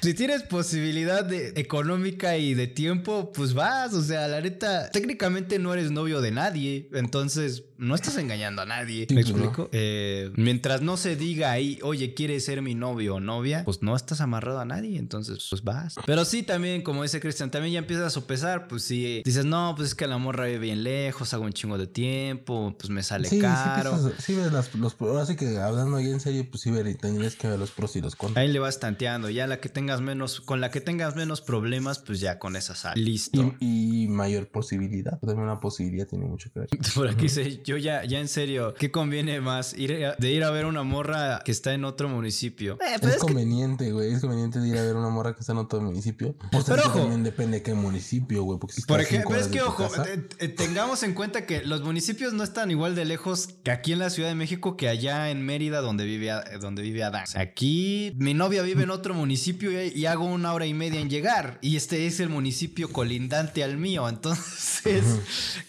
Si 0.00 0.14
tienes 0.14 0.42
posibilidad 0.42 1.22
de 1.24 1.52
económica 1.56 2.38
y 2.38 2.54
de 2.54 2.66
tiempo, 2.66 3.30
pues 3.32 3.52
vas. 3.52 3.92
O 3.92 4.02
sea, 4.02 4.26
la 4.26 4.40
neta, 4.40 4.63
técnicamente 4.92 5.58
no 5.58 5.72
eres 5.72 5.90
novio 5.90 6.20
de 6.20 6.30
nadie. 6.30 6.88
Entonces, 6.92 7.64
no 7.78 7.94
estás 7.94 8.16
engañando 8.18 8.62
a 8.62 8.66
nadie. 8.66 9.06
Sí, 9.08 9.14
¿Me 9.14 9.20
explico? 9.22 9.68
Eh, 9.72 10.30
mientras 10.36 10.80
no 10.82 10.96
se 10.96 11.16
diga 11.16 11.50
ahí, 11.50 11.78
oye, 11.82 12.14
¿quieres 12.14 12.44
ser 12.44 12.62
mi 12.62 12.74
novio 12.74 13.16
o 13.16 13.20
novia? 13.20 13.64
Pues 13.64 13.82
no 13.82 13.96
estás 13.96 14.20
amarrado 14.20 14.60
a 14.60 14.64
nadie. 14.64 14.98
Entonces, 14.98 15.46
pues 15.50 15.62
vas. 15.64 15.96
Pero 16.06 16.24
sí, 16.24 16.42
también, 16.42 16.82
como 16.82 17.02
dice 17.02 17.20
Cristian, 17.20 17.50
también 17.50 17.72
ya 17.74 17.78
empiezas 17.80 18.06
a 18.06 18.10
sopesar. 18.10 18.68
Pues 18.68 18.82
si 18.84 19.22
dices, 19.24 19.44
no, 19.44 19.74
pues 19.76 19.88
es 19.88 19.94
que 19.94 20.06
la 20.06 20.18
morra 20.18 20.46
vive 20.46 20.58
bien 20.58 20.82
lejos, 20.84 21.34
hago 21.34 21.44
un 21.44 21.52
chingo 21.52 21.78
de 21.78 21.86
tiempo, 21.86 22.74
pues 22.78 22.90
me 22.90 23.02
sale 23.02 23.28
Sí, 23.28 23.36
sí, 23.36 23.42
caro. 23.42 23.90
piensas- 23.90 24.12
sí 24.24 24.34
ves 24.34 24.52
las- 24.52 24.74
los 24.74 24.94
pros. 24.94 25.10
Ahora 25.10 25.26
sí 25.26 25.36
que 25.36 25.58
hablando 25.58 25.96
ahí 25.96 26.06
en 26.10 26.20
serio, 26.20 26.46
pues 26.50 26.62
sí, 26.62 26.70
ver, 26.70 26.86
y 26.86 26.94
tendrías 26.94 27.34
que 27.36 27.48
ver 27.48 27.58
los 27.58 27.70
pros 27.70 27.96
y 27.96 28.00
los 28.00 28.16
contras. 28.16 28.42
Ahí 28.42 28.52
le 28.52 28.58
vas 28.58 28.80
tanteando. 28.80 29.28
Ya 29.30 29.46
la 29.46 29.60
que 29.60 29.68
tengas 29.68 30.00
menos, 30.00 30.40
con 30.40 30.60
la 30.60 30.70
que 30.70 30.80
tengas 30.80 31.16
menos 31.16 31.40
problemas, 31.40 31.98
pues 31.98 32.20
ya 32.20 32.38
con 32.38 32.56
esa 32.56 32.74
sal. 32.74 32.94
Listo. 33.02 33.54
Y, 33.60 34.04
y 34.04 34.08
mayor 34.08 34.48
posibilidad. 34.54 35.18
También 35.20 35.40
una 35.40 35.60
posibilidad 35.60 36.06
tiene 36.06 36.24
mucho 36.24 36.50
que 36.50 36.60
ver. 36.60 36.68
Por 36.94 37.08
aquí 37.08 37.24
dice, 37.24 37.60
yo 37.62 37.76
ya, 37.76 38.04
ya 38.04 38.20
en 38.20 38.28
serio, 38.28 38.72
¿qué 38.78 38.90
conviene 38.90 39.42
más? 39.42 39.74
Ir 39.76 40.02
a- 40.06 40.14
de 40.16 40.32
ir 40.32 40.42
a 40.44 40.50
ver 40.50 40.64
una 40.64 40.82
morra 40.82 41.42
que 41.44 41.52
está 41.52 41.74
en 41.74 41.84
otro 41.84 42.08
municipio. 42.08 42.74
Eh, 42.74 42.96
pero 43.00 43.12
Es, 43.12 43.18
conveniente, 43.18 43.92
güey. 43.92 44.12
Es 44.14 44.20
conveniente 44.22 44.60
de 44.60 44.68
ir 44.68 44.78
a 44.78 44.82
ver 44.82 44.96
una 44.96 45.10
morra 45.10 45.34
que 45.34 45.40
está 45.40 45.52
en 45.52 45.58
otro 45.58 45.82
municipio. 45.82 46.34
Pues 46.50 46.64
Pero 46.64 46.76
es 46.76 46.82
que 46.84 46.88
ojo. 46.88 46.98
también 47.00 47.22
depende 47.24 47.58
de 47.58 47.62
qué 47.62 47.74
municipio, 47.74 48.44
güey. 48.44 48.58
Porque 48.58 48.76
si 48.76 48.82
Por 48.82 49.00
está 49.00 49.16
a 49.16 49.18
cinco 49.18 49.34
ejemplo, 49.34 49.36
es 49.36 49.46
horas 49.46 49.52
que, 49.52 49.58
de 49.58 49.64
tu 49.64 49.70
ojo, 49.70 49.92
casa- 49.92 50.14
eh, 50.14 50.28
eh, 50.38 50.48
tengamos 50.48 51.02
en 51.02 51.12
cuenta 51.12 51.44
que 51.44 51.62
los 51.64 51.82
municipios 51.82 52.32
no 52.32 52.44
están 52.44 52.70
igual 52.70 52.94
de 52.94 53.04
lejos 53.04 53.48
que 53.64 53.70
aquí 53.72 53.92
en 53.92 53.98
la 53.98 54.08
Ciudad 54.10 54.28
de 54.28 54.34
México 54.36 54.76
que 54.76 54.88
allá 54.88 55.30
en 55.30 55.44
Mérida 55.44 55.80
donde 55.80 56.04
vive, 56.04 56.30
donde 56.60 56.82
vive 56.82 57.02
Adán. 57.02 57.24
O 57.24 57.26
sea, 57.26 57.40
aquí 57.42 58.12
mi 58.16 58.32
novia 58.34 58.62
vive 58.62 58.84
en 58.84 58.90
otro 58.90 59.14
municipio 59.14 59.70
y, 59.84 59.88
y 59.88 60.06
hago 60.06 60.24
una 60.24 60.52
hora 60.52 60.66
y 60.66 60.74
media 60.74 61.00
en 61.00 61.10
llegar. 61.10 61.58
Y 61.60 61.76
este 61.76 62.06
es 62.06 62.20
el 62.20 62.28
municipio 62.28 62.88
colindante 62.92 63.64
al 63.64 63.76
mío. 63.76 64.08
Entonces, 64.08 64.43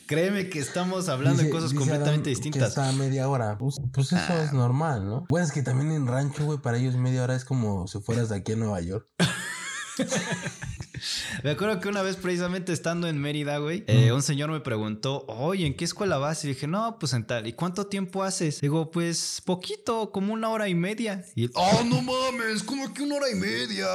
créeme 0.07 0.49
que 0.49 0.59
estamos 0.59 1.09
hablando 1.09 1.41
de 1.41 1.49
cosas 1.49 1.73
completamente 1.73 2.29
Adam 2.29 2.41
distintas. 2.41 2.69
está 2.69 2.91
media 2.93 3.27
hora. 3.29 3.57
Pues, 3.57 3.75
pues 3.93 4.11
eso 4.13 4.21
Ah. 4.29 4.43
es 4.43 4.53
normal, 4.53 5.05
¿no? 5.05 5.25
Bueno, 5.29 5.45
es 5.45 5.51
que 5.51 5.63
también 5.63 5.91
en 5.91 6.07
rancho, 6.07 6.45
güey, 6.45 6.59
para 6.59 6.77
ellos 6.77 6.95
media 6.95 7.23
hora 7.23 7.35
es 7.35 7.45
como 7.45 7.87
si 7.87 7.99
fueras 7.99 8.29
de 8.29 8.37
aquí 8.37 8.53
a 8.53 8.55
Nueva 8.55 8.81
York. 8.81 9.07
Me 11.43 11.51
acuerdo 11.51 11.79
que 11.79 11.87
una 11.89 12.01
vez 12.01 12.15
precisamente 12.15 12.73
estando 12.73 13.07
en 13.07 13.19
Mérida, 13.19 13.57
güey, 13.57 13.83
eh, 13.87 14.11
un 14.11 14.21
señor 14.23 14.49
me 14.49 14.59
preguntó, 14.61 15.25
oye, 15.27 15.65
¿en 15.67 15.75
qué 15.75 15.85
escuela 15.85 16.17
vas? 16.17 16.43
Y 16.45 16.47
dije, 16.49 16.67
no, 16.67 16.97
pues 16.99 17.13
en 17.13 17.25
tal. 17.25 17.47
¿Y 17.47 17.53
cuánto 17.53 17.87
tiempo 17.87 18.23
haces? 18.23 18.61
Digo, 18.61 18.91
pues 18.91 19.41
poquito, 19.45 20.11
como 20.11 20.33
una 20.33 20.49
hora 20.49 20.69
y 20.69 20.75
media. 20.75 21.23
Y 21.35 21.45
él, 21.45 21.51
oh, 21.53 21.83
no 21.85 22.01
mames, 22.01 22.63
como 22.63 22.93
que 22.93 23.03
una 23.03 23.15
hora 23.15 23.29
y 23.29 23.35
media. 23.35 23.85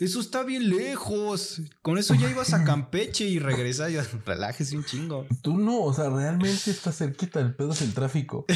Eso 0.00 0.20
está 0.20 0.42
bien 0.42 0.68
lejos. 0.68 1.60
Con 1.82 1.98
eso 1.98 2.14
ya 2.14 2.30
ibas 2.30 2.52
a 2.54 2.64
Campeche 2.64 3.24
y 3.24 3.38
regresas. 3.38 3.92
Yo, 3.92 4.00
relájese 4.26 4.76
un 4.76 4.84
chingo. 4.84 5.26
Tú 5.42 5.58
no, 5.58 5.82
o 5.82 5.94
sea, 5.94 6.08
realmente 6.10 6.70
está 6.70 6.92
cerquita. 6.92 7.40
El 7.40 7.54
pedo 7.54 7.72
es 7.72 7.82
el 7.82 7.92
tráfico. 7.94 8.44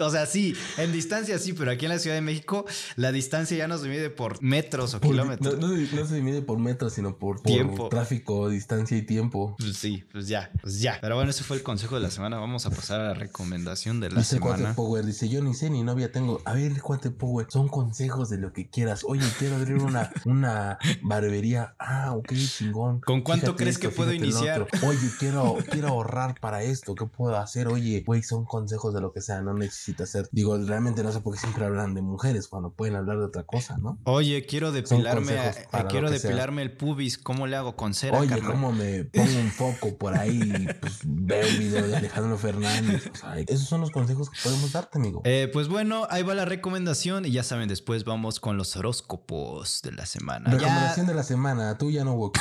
O 0.00 0.10
sea, 0.10 0.26
sí, 0.26 0.56
en 0.78 0.90
distancia 0.90 1.38
sí, 1.38 1.52
pero 1.52 1.70
aquí 1.70 1.84
en 1.84 1.90
la 1.90 1.98
Ciudad 1.98 2.16
de 2.16 2.22
México 2.22 2.64
la 2.96 3.12
distancia 3.12 3.56
ya 3.56 3.68
no 3.68 3.78
se 3.78 3.88
mide 3.88 4.10
por 4.10 4.42
metros 4.42 4.94
o 4.94 5.00
Por- 5.00 5.10
kilómetros. 5.10 5.58
No, 5.58 5.68
no 5.68 5.76
no 5.76 6.06
se 6.06 6.21
mide 6.22 6.42
por 6.42 6.58
metros, 6.58 6.94
sino 6.94 7.16
por, 7.18 7.36
por 7.36 7.44
Tiempo. 7.44 7.88
tráfico, 7.88 8.48
distancia 8.48 8.96
y 8.96 9.02
tiempo. 9.02 9.56
Pues 9.58 9.76
sí, 9.76 10.04
pues 10.12 10.28
ya, 10.28 10.50
pues 10.62 10.80
ya. 10.80 10.98
Pero 11.00 11.16
bueno, 11.16 11.30
ese 11.30 11.44
fue 11.44 11.56
el 11.56 11.62
consejo 11.62 11.96
de 11.96 12.02
la 12.02 12.10
semana. 12.10 12.38
Vamos 12.38 12.66
a 12.66 12.70
pasar 12.70 13.00
a 13.00 13.04
la 13.08 13.14
recomendación 13.14 14.00
de 14.00 14.10
la 14.10 14.18
Dice 14.20 14.36
semana. 14.36 14.74
Power, 14.74 15.04
dice, 15.04 15.28
yo 15.28 15.42
ni 15.42 15.54
sé 15.54 15.70
ni 15.70 15.82
novia 15.82 16.12
tengo. 16.12 16.40
A 16.44 16.52
ver, 16.54 16.80
Cuate 16.80 17.10
Power, 17.10 17.46
son 17.50 17.68
consejos 17.68 18.30
de 18.30 18.38
lo 18.38 18.52
que 18.52 18.68
quieras. 18.68 19.02
Oye, 19.06 19.26
quiero 19.38 19.56
abrir 19.56 19.76
una, 19.82 20.10
una 20.24 20.78
barbería. 21.02 21.74
Ah, 21.78 22.12
ok, 22.14 22.32
chingón. 22.32 23.00
¿Con 23.00 23.22
cuánto 23.22 23.46
Fíjate 23.46 23.62
crees 23.62 23.78
que 23.78 23.88
puedo 23.90 24.12
iniciar? 24.12 24.66
Oye, 24.86 24.98
quiero, 25.18 25.56
quiero 25.70 25.88
ahorrar 25.88 26.38
para 26.40 26.62
esto. 26.62 26.94
¿Qué 26.94 27.06
puedo 27.06 27.36
hacer? 27.36 27.68
Oye, 27.68 28.02
güey, 28.06 28.22
son 28.22 28.44
consejos 28.44 28.94
de 28.94 29.00
lo 29.00 29.12
que 29.12 29.20
sea. 29.20 29.40
No 29.42 29.54
necesitas 29.54 30.10
ser. 30.10 30.28
Digo, 30.32 30.56
realmente 30.58 31.02
no 31.02 31.12
sé 31.12 31.20
por 31.20 31.34
qué 31.34 31.40
siempre 31.40 31.64
hablan 31.64 31.94
de 31.94 32.02
mujeres 32.02 32.48
cuando 32.48 32.70
pueden 32.70 32.96
hablar 32.96 33.18
de 33.18 33.24
otra 33.24 33.44
cosa, 33.44 33.76
¿no? 33.78 33.98
Oye, 34.04 34.44
quiero 34.46 34.72
depilarme, 34.72 35.34
consejos 35.36 35.56
eh, 35.56 35.86
quiero 35.90 36.10
que 36.14 36.20
sea. 36.20 36.44
el 36.62 36.72
pubis. 36.72 37.18
¿Cómo 37.18 37.46
le 37.46 37.56
hago 37.56 37.76
con 37.76 37.94
cera? 37.94 38.18
Oye, 38.18 38.28
carnal? 38.30 38.50
¿cómo 38.52 38.72
me 38.72 39.04
pongo 39.04 39.38
un 39.38 39.50
foco 39.50 39.96
por 39.98 40.16
ahí? 40.16 40.40
y, 40.42 40.72
Pues 40.74 40.98
veo 41.04 41.46
un 41.48 41.58
video 41.58 41.86
de 41.86 41.96
Alejandro 41.96 42.38
Fernández. 42.38 43.10
O 43.12 43.16
sea, 43.16 43.38
esos 43.38 43.68
son 43.68 43.80
los 43.80 43.90
consejos 43.90 44.30
que 44.30 44.38
podemos 44.42 44.72
darte, 44.72 44.98
amigo. 44.98 45.22
Eh, 45.24 45.48
pues 45.52 45.68
bueno, 45.68 46.06
ahí 46.10 46.22
va 46.22 46.34
la 46.34 46.44
recomendación 46.44 47.24
y 47.24 47.30
ya 47.32 47.42
saben, 47.42 47.68
después 47.68 48.04
vamos 48.04 48.40
con 48.40 48.56
los 48.56 48.76
horóscopos 48.76 49.82
de 49.82 49.92
la 49.92 50.06
semana. 50.06 50.50
Ya- 50.50 50.56
Recomendación 50.58 51.06
de 51.06 51.14
la 51.14 51.22
semana, 51.22 51.78
tú 51.78 51.90
ya 51.90 52.04
no 52.04 52.12
woke. 52.14 52.40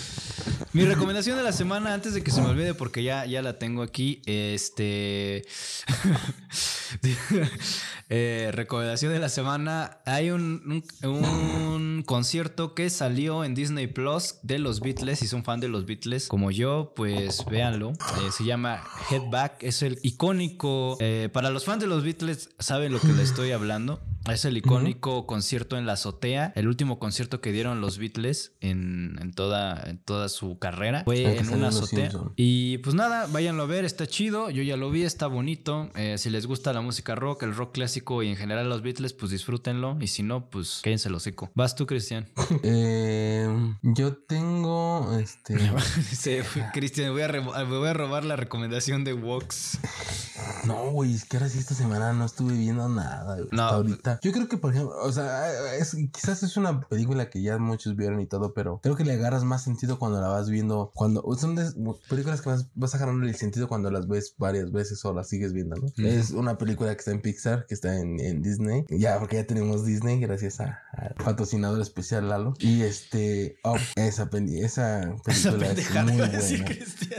Mi 0.75 0.83
recomendación 0.85 1.37
de 1.37 1.43
la 1.43 1.53
semana, 1.53 1.93
antes 1.93 2.13
de 2.13 2.21
que 2.23 2.31
se 2.31 2.41
me 2.41 2.47
olvide, 2.49 2.73
porque 2.73 3.01
ya, 3.01 3.25
ya 3.25 3.41
la 3.41 3.57
tengo 3.57 3.81
aquí, 3.81 4.21
este... 4.25 5.45
Eh, 8.07 8.51
recomendación 8.53 9.11
de 9.13 9.17
la 9.19 9.29
semana, 9.29 9.97
hay 10.05 10.29
un, 10.29 10.83
un- 11.03 11.15
un 11.15 12.03
concierto 12.05 12.75
que 12.75 12.91
salió 12.91 13.43
en 13.43 13.55
Disney 13.55 13.87
Plus 13.87 14.35
de 14.43 14.59
los 14.59 14.79
Beatles, 14.79 15.17
si 15.19 15.27
son 15.27 15.43
fan 15.43 15.59
de 15.59 15.69
los 15.69 15.87
Beatles 15.87 16.27
como 16.27 16.51
yo, 16.51 16.93
pues 16.95 17.43
véanlo, 17.49 17.93
Eh, 17.93 18.31
se 18.31 18.45
llama 18.45 18.83
Head 19.09 19.23
Back, 19.31 19.63
es 19.63 19.81
el 19.81 19.97
icónico, 20.03 20.97
eh, 20.99 21.29
para 21.33 21.49
los 21.49 21.65
fans 21.65 21.81
de 21.81 21.87
los 21.87 22.03
Beatles 22.03 22.51
saben 22.59 22.91
lo 22.93 22.99
que 23.01 23.07
le 23.07 23.23
estoy 23.23 23.51
hablando. 23.51 24.03
Es 24.31 24.43
el 24.45 24.57
icónico 24.57 25.25
concierto 25.27 25.77
en 25.77 25.85
la 25.85 25.93
azotea, 25.93 26.51
el 26.55 26.67
último 26.67 26.97
concierto 26.99 27.41
que 27.41 27.51
dieron 27.51 27.79
los 27.81 27.97
Beatles 27.99 28.53
en, 28.61 29.17
en 29.21 29.33
toda, 29.33 29.81
en 29.87 29.97
toda 29.99 30.29
su 30.29 30.57
carrera. 30.59 30.64
Fue 31.03 31.23
El 31.25 31.33
que 31.33 31.39
en 31.39 31.53
una 31.53 31.67
azotea. 31.69 32.11
Y 32.35 32.77
pues 32.79 32.95
nada, 32.95 33.27
váyanlo 33.27 33.63
a 33.63 33.65
ver, 33.67 33.85
está 33.85 34.07
chido. 34.07 34.49
Yo 34.49 34.63
ya 34.63 34.77
lo 34.77 34.89
vi, 34.91 35.03
está 35.03 35.27
bonito. 35.27 35.89
Eh, 35.95 36.17
si 36.17 36.29
les 36.29 36.45
gusta 36.47 36.73
la 36.73 36.81
música 36.81 37.15
rock, 37.15 37.43
el 37.43 37.55
rock 37.55 37.73
clásico 37.73 38.23
y 38.23 38.29
en 38.29 38.35
general 38.35 38.69
los 38.69 38.81
Beatles, 38.81 39.13
pues 39.13 39.31
disfrútenlo. 39.31 39.97
Y 39.99 40.07
si 40.07 40.23
no, 40.23 40.49
pues 40.49 40.81
cállense 40.83 41.09
el 41.09 41.15
hocico. 41.15 41.49
Vas 41.55 41.75
tú, 41.75 41.85
Cristian. 41.85 42.27
Eh, 42.63 43.47
yo 43.83 44.15
tengo 44.17 45.15
este. 45.19 45.55
Dice, 46.09 46.43
Cristian, 46.73 47.11
voy, 47.11 47.21
a 47.21 47.27
me 47.29 47.39
voy 47.77 47.87
a 47.87 47.93
robar 47.93 48.23
la 48.25 48.35
recomendación 48.35 49.03
de 49.03 49.13
Vox. 49.13 49.77
No, 50.65 50.89
güey, 50.91 51.13
es 51.13 51.25
que 51.25 51.37
ahora 51.37 51.47
sí 51.49 51.59
esta 51.59 51.75
semana 51.75 52.11
no 52.13 52.25
estuve 52.25 52.53
viendo 52.53 52.89
nada. 52.89 53.35
güey, 53.35 53.47
No. 53.51 53.63
Hasta 53.63 53.75
ahorita. 53.77 54.19
Yo 54.21 54.31
creo 54.31 54.47
que, 54.47 54.57
por 54.57 54.73
ejemplo, 54.73 54.95
o 55.01 55.11
sea, 55.11 55.75
es- 55.75 55.95
quizás 56.11 56.43
es 56.43 56.57
una 56.57 56.81
película 56.81 57.29
que 57.29 57.41
ya 57.41 57.57
muchos 57.57 57.95
vieron 57.95 58.19
y 58.19 58.25
todo, 58.25 58.53
pero 58.53 58.79
creo 58.83 58.95
que 58.95 59.05
le 59.05 59.13
agarras 59.13 59.43
más 59.43 59.63
sentido 59.63 59.97
cuando 59.97 60.19
la 60.19 60.27
vas 60.27 60.49
viendo. 60.49 60.54
Cuando 60.93 61.23
son 61.37 61.55
de- 61.55 61.71
películas 62.09 62.41
que 62.41 62.49
vas, 62.49 62.67
vas 62.75 62.95
agarrando 62.95 63.25
el 63.25 63.35
sentido 63.35 63.67
cuando 63.67 63.91
las 63.91 64.07
ves 64.07 64.35
varias 64.37 64.71
veces 64.71 65.03
o 65.05 65.13
las 65.13 65.27
sigues 65.29 65.53
viendo, 65.53 65.75
¿no? 65.75 65.87
Es 65.97 66.31
una 66.31 66.57
película 66.57 66.91
que 66.93 66.99
está 66.99 67.11
en 67.11 67.21
Pixar, 67.21 67.65
que 67.67 67.73
está 67.73 67.99
en, 67.99 68.19
en 68.19 68.41
Disney. 68.41 68.85
Ya, 68.89 69.19
porque 69.19 69.37
ya 69.37 69.47
tenemos 69.47 69.85
Disney, 69.85 70.19
gracias 70.19 70.59
a, 70.59 70.81
patrocinador 71.13 71.81
especial 71.81 72.29
Lalo. 72.29 72.53
Y 72.59 72.81
este, 72.81 73.57
oh, 73.63 73.77
esa, 73.95 74.23
esa 74.23 74.23
Esa 74.27 75.11
película 75.23 75.67
es 75.67 75.73
pendejada 75.75 76.03
muy 76.03 76.17
buena. 76.17 76.37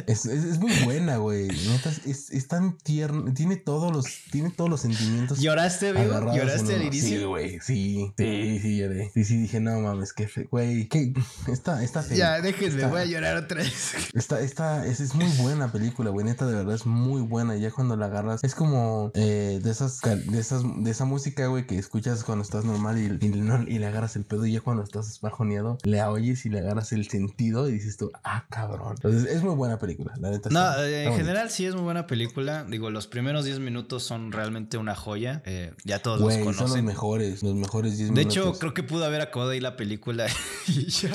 Es, 0.07 0.27
es, 0.27 0.45
es 0.45 0.59
muy 0.59 0.73
buena, 0.85 1.17
güey. 1.19 1.49
Es, 1.49 2.07
es, 2.07 2.31
es 2.31 2.49
tan 2.49 2.77
tierno. 2.79 3.33
Tiene 3.35 3.57
todos 3.57 3.93
los, 3.93 4.07
tiene 4.31 4.51
todos 4.51 4.69
los 4.71 4.81
sentimientos. 4.81 5.39
¿Lloraste, 5.41 5.91
agarrados 5.91 6.37
¿Lloraste 6.37 6.75
al 6.75 6.81
uno. 6.83 6.93
Sí, 6.93 6.99
inicio? 6.99 7.29
güey. 7.29 7.61
Sí, 7.61 8.13
sí, 8.17 8.59
sí, 8.61 8.79
lloré. 8.79 9.11
Sí, 9.15 9.25
sí, 9.25 9.37
dije, 9.39 9.61
no 9.61 9.79
mames, 9.81 10.13
qué 10.13 10.29
fe, 10.29 10.49
güey. 10.51 10.89
¿Qué? 10.89 11.13
Está, 11.51 11.83
está 11.83 12.03
feo. 12.03 12.17
ya, 12.17 12.41
déjenme, 12.41 12.75
Está- 12.77 12.89
voy 12.89 13.01
a 13.01 13.05
llorar 13.07 13.37
otra 13.37 13.59
vez. 13.63 13.95
Está, 14.15 14.41
está, 14.41 14.87
es, 14.87 15.01
es 15.01 15.15
muy 15.15 15.27
buena 15.39 15.71
película, 15.73 16.11
güey. 16.11 16.25
Neta, 16.27 16.47
de 16.47 16.55
verdad 16.55 16.75
es 16.75 16.87
muy 16.87 17.21
buena. 17.23 17.57
Ya 17.57 17.71
cuando 17.71 17.97
la 17.97 18.07
agarras, 18.07 18.43
es 18.45 18.55
como 18.55 19.11
eh, 19.15 19.61
de 19.63 19.71
esas, 19.71 20.01
de 20.01 20.39
esas, 20.39 20.63
de 20.79 20.91
esa 20.91 21.05
música, 21.05 21.47
güey, 21.47 21.67
que 21.67 21.79
escuchas 21.79 22.25
cuando 22.25 22.43
estás 22.43 22.65
normal 22.65 22.99
y, 22.99 23.25
y, 23.25 23.29
no- 23.31 23.63
y 23.69 23.76
le 23.79 23.87
agarras 23.87 24.17
el 24.17 24.25
pedo. 24.25 24.47
Y 24.47 24.53
ya 24.53 24.61
cuando 24.61 24.83
estás 24.83 25.21
bajoneado, 25.21 25.79
le 25.85 26.03
oyes 26.03 26.47
y 26.47 26.51
le 26.51 26.61
agarras 26.61 26.93
el 26.93 27.09
sentido 27.09 27.69
y 27.69 27.73
dices 27.73 27.97
tú, 27.97 28.11
ah, 28.25 28.47
cabrón. 28.51 28.95
Entonces, 28.97 29.25
es 29.31 29.43
muy 29.43 29.55
buena 29.55 29.79
película, 29.79 30.15
la 30.19 30.31
neta. 30.31 30.51
No, 30.51 30.61
está- 30.61 30.89
eh, 30.89 30.99
está 31.05 31.11
en 31.13 31.17
general 31.19 31.51
sí 31.51 31.67
es 31.67 31.75
muy 31.75 31.85
buena 31.85 32.07
película. 32.07 32.65
Digo, 32.65 32.91
los 32.91 33.07
primeros 33.07 33.45
10 33.45 33.61
minutos 33.61 34.03
son 34.03 34.33
realmente 34.33 34.79
una 34.79 34.95
joya. 34.95 35.43
Eh, 35.47 35.73
ya 35.85 36.01
todos 36.01 36.21
Güey, 36.23 36.37
los 36.37 36.45
son 36.45 36.47
los 36.55 36.57
conocen. 36.63 36.85
mejores, 36.85 37.43
los 37.43 37.55
mejores 37.55 37.97
10 37.99 38.09
De 38.11 38.15
minutos. 38.25 38.37
hecho, 38.37 38.59
creo 38.59 38.75
que 38.75 38.83
pudo 38.83 39.05
haber 39.05 39.21
acabado 39.21 39.51
ahí 39.51 39.61
la 39.61 39.77
película 39.77 40.27
y 40.67 40.87
ya. 40.87 41.11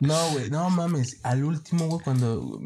No, 0.00 0.14
güey, 0.32 0.50
no 0.50 0.68
mames. 0.70 1.18
Al 1.22 1.44
último, 1.44 1.86
güey, 1.88 2.02
cuando. 2.02 2.60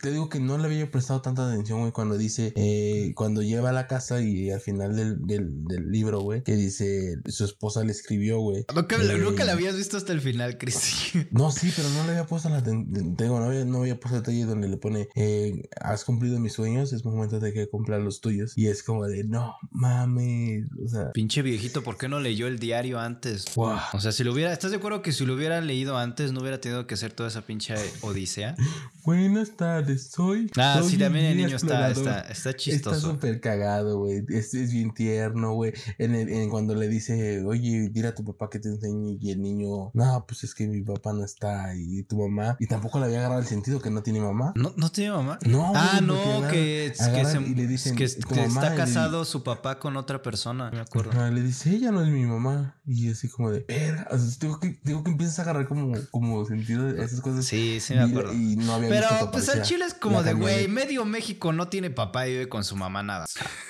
Te 0.00 0.10
digo 0.10 0.28
que 0.28 0.40
no 0.40 0.58
le 0.58 0.64
había 0.66 0.90
prestado 0.90 1.20
tanta 1.22 1.48
atención, 1.50 1.80
güey, 1.80 1.92
cuando 1.92 2.16
dice. 2.16 2.52
eh, 2.56 3.12
cuando 3.14 3.42
lleva 3.42 3.70
a 3.70 3.72
la 3.72 3.86
casa 3.86 4.20
y 4.20 4.50
al 4.50 4.60
final 4.60 4.96
del, 4.96 5.26
del, 5.26 5.64
del 5.64 5.90
libro, 5.90 6.20
güey, 6.20 6.42
que 6.42 6.54
dice. 6.56 7.16
Su 7.26 7.44
esposa 7.44 7.84
le 7.84 7.92
escribió, 7.92 8.40
güey. 8.44 8.64
Nunca, 8.74 8.96
eh, 8.96 9.18
nunca 9.18 9.44
la 9.44 9.52
habías 9.52 9.76
visto 9.76 9.96
hasta 9.96 10.12
el 10.12 10.20
final, 10.20 10.56
Cristi. 10.58 11.26
No, 11.30 11.50
sí, 11.50 11.72
pero 11.74 11.88
no 11.90 12.04
le 12.04 12.10
había 12.12 12.26
puesto 12.26 12.48
la 12.48 12.62
aten- 12.62 13.16
te 13.16 13.24
digo, 13.24 13.38
no 13.40 13.46
había, 13.46 13.64
no 13.64 13.78
había 13.78 13.98
puesto 13.98 14.16
detalle 14.18 14.44
donde 14.44 14.68
le 14.68 14.76
pone 14.76 15.08
eh, 15.14 15.68
has 15.80 16.04
cumplido 16.04 16.38
mis 16.38 16.52
sueños, 16.52 16.92
es 16.92 17.04
momento 17.04 17.40
de 17.40 17.52
que 17.52 17.68
cumpla 17.68 17.98
los 17.98 18.20
tuyos. 18.20 18.52
Y 18.56 18.68
es 18.68 18.82
como 18.82 19.06
de 19.06 19.24
no 19.24 19.56
mames. 19.70 20.66
O 20.84 20.88
sea, 20.88 21.12
Pinche 21.12 21.42
viejito, 21.42 21.82
¿por 21.82 21.96
qué 21.96 22.08
no 22.08 22.20
leyó 22.20 22.46
el 22.46 22.58
diario 22.58 22.98
antes? 23.00 23.44
O 23.56 24.00
sea, 24.00 24.12
si 24.12 24.24
lo 24.24 24.32
hubiera, 24.32 24.52
¿estás 24.52 24.70
de 24.70 24.76
acuerdo 24.78 25.02
que 25.02 25.12
si 25.12 25.24
lo 25.26 25.34
hubiera 25.34 25.60
leído 25.60 25.96
antes 25.98 26.32
no 26.32 26.40
hubiera 26.40 26.60
tenido 26.60 26.86
que 26.86 26.94
hacer 26.94 27.12
toda 27.12 27.28
esa 27.28 27.42
pinche 27.42 27.74
odisea? 28.02 28.54
buenas 29.04 29.50
tardes, 29.56 30.10
soy. 30.10 30.50
Ah, 30.56 30.76
soy 30.80 30.92
sí, 30.92 30.98
también 30.98 31.26
el 31.26 31.36
niño 31.36 31.56
está, 31.56 31.88
explorador". 31.90 31.96
está, 31.98 32.20
está 32.20 32.50
Está 32.50 32.54
chistoso. 32.56 33.10
súper 33.12 33.40
cagado, 33.40 33.98
güey. 33.98 34.24
Es, 34.28 34.54
es 34.54 34.72
bien 34.72 34.92
tierno, 34.94 35.52
güey. 35.54 35.72
En, 35.98 36.14
en 36.14 36.48
cuando 36.50 36.74
le 36.74 36.88
dice, 36.88 37.44
oye, 37.44 37.88
dile 37.90 38.08
a 38.08 38.14
tu 38.14 38.24
papá 38.24 38.48
que 38.50 38.58
te 38.58 38.68
enseñe. 38.68 39.18
Y 39.20 39.30
el 39.30 39.40
niño, 39.42 39.90
no, 39.94 40.24
pues 40.26 40.44
es 40.44 40.54
que 40.54 40.66
mi 40.66 40.82
papá 40.82 41.12
no 41.12 41.24
está. 41.24 41.74
Y 41.76 42.02
tu 42.04 42.16
mamá. 42.18 42.56
Y 42.58 42.66
tampoco 42.66 42.98
le 42.98 43.06
había 43.06 43.18
agarrado 43.18 43.40
el 43.40 43.46
sentido 43.46 43.80
que 43.80 43.90
no 43.90 44.02
tiene 44.02 44.20
mamá. 44.20 44.52
¿No, 44.56 44.72
¿No 44.76 44.90
tiene 44.90 45.12
mamá? 45.12 45.38
No, 45.46 45.72
Ah, 45.74 45.98
güey, 45.98 46.06
no, 46.06 46.14
agarran- 46.40 46.50
que, 46.50 46.92
que, 46.96 47.24
se- 47.24 47.40
y 47.42 47.54
le 47.54 47.66
dicen, 47.66 47.96
que, 47.96 48.08
"Tu 48.08 48.28
que 48.28 48.34
mamá", 48.42 48.62
está 48.62 48.66
y 48.68 48.70
le- 48.70 48.76
casado 48.76 49.24
su 49.24 49.42
papá 49.42 49.78
con 49.78 49.96
otra 49.96 50.22
persona, 50.22 50.70
me 50.70 50.80
acuerdo. 50.80 51.10
Ajá, 51.12 51.30
le 51.30 51.42
dice, 51.42 51.70
ella 51.70 51.90
no 51.90 52.02
es 52.02 52.08
mi 52.08 52.24
mamá. 52.24 52.80
Y 52.86 53.10
así 53.10 53.28
como 53.28 53.50
de, 53.50 53.64
verga. 53.66 54.06
O 54.10 54.18
sea, 54.18 54.28
digo 54.40 54.60
que, 54.60 54.78
digo 54.84 55.02
que 55.04 55.10
empiezas 55.10 55.38
a 55.38 55.42
agarrar 55.42 55.68
como, 55.68 55.94
como 56.10 56.44
sentido 56.44 56.84
de 56.92 57.02
esas 57.04 57.20
cosas. 57.20 57.44
Sí, 57.44 57.78
sí 57.80 57.94
me 57.94 58.06
Y- 58.06 58.10
acuerdo. 58.10 58.32
Y, 58.32 58.56
no 58.56 58.74
había 58.74 58.88
Pero 59.00 59.30
pues 59.30 59.48
al 59.48 59.54
aparecía 59.58 59.62
chile 59.62 59.84
es 59.86 59.94
como 59.94 60.22
de, 60.22 60.34
güey, 60.34 60.68
medio 60.68 61.04
México 61.04 61.52
no 61.52 61.68
tiene 61.68 61.90
papá 61.90 62.26
y 62.28 62.32
vive 62.32 62.48
con 62.48 62.64
su 62.64 62.76
mamá 62.76 63.02
nada. 63.02 63.26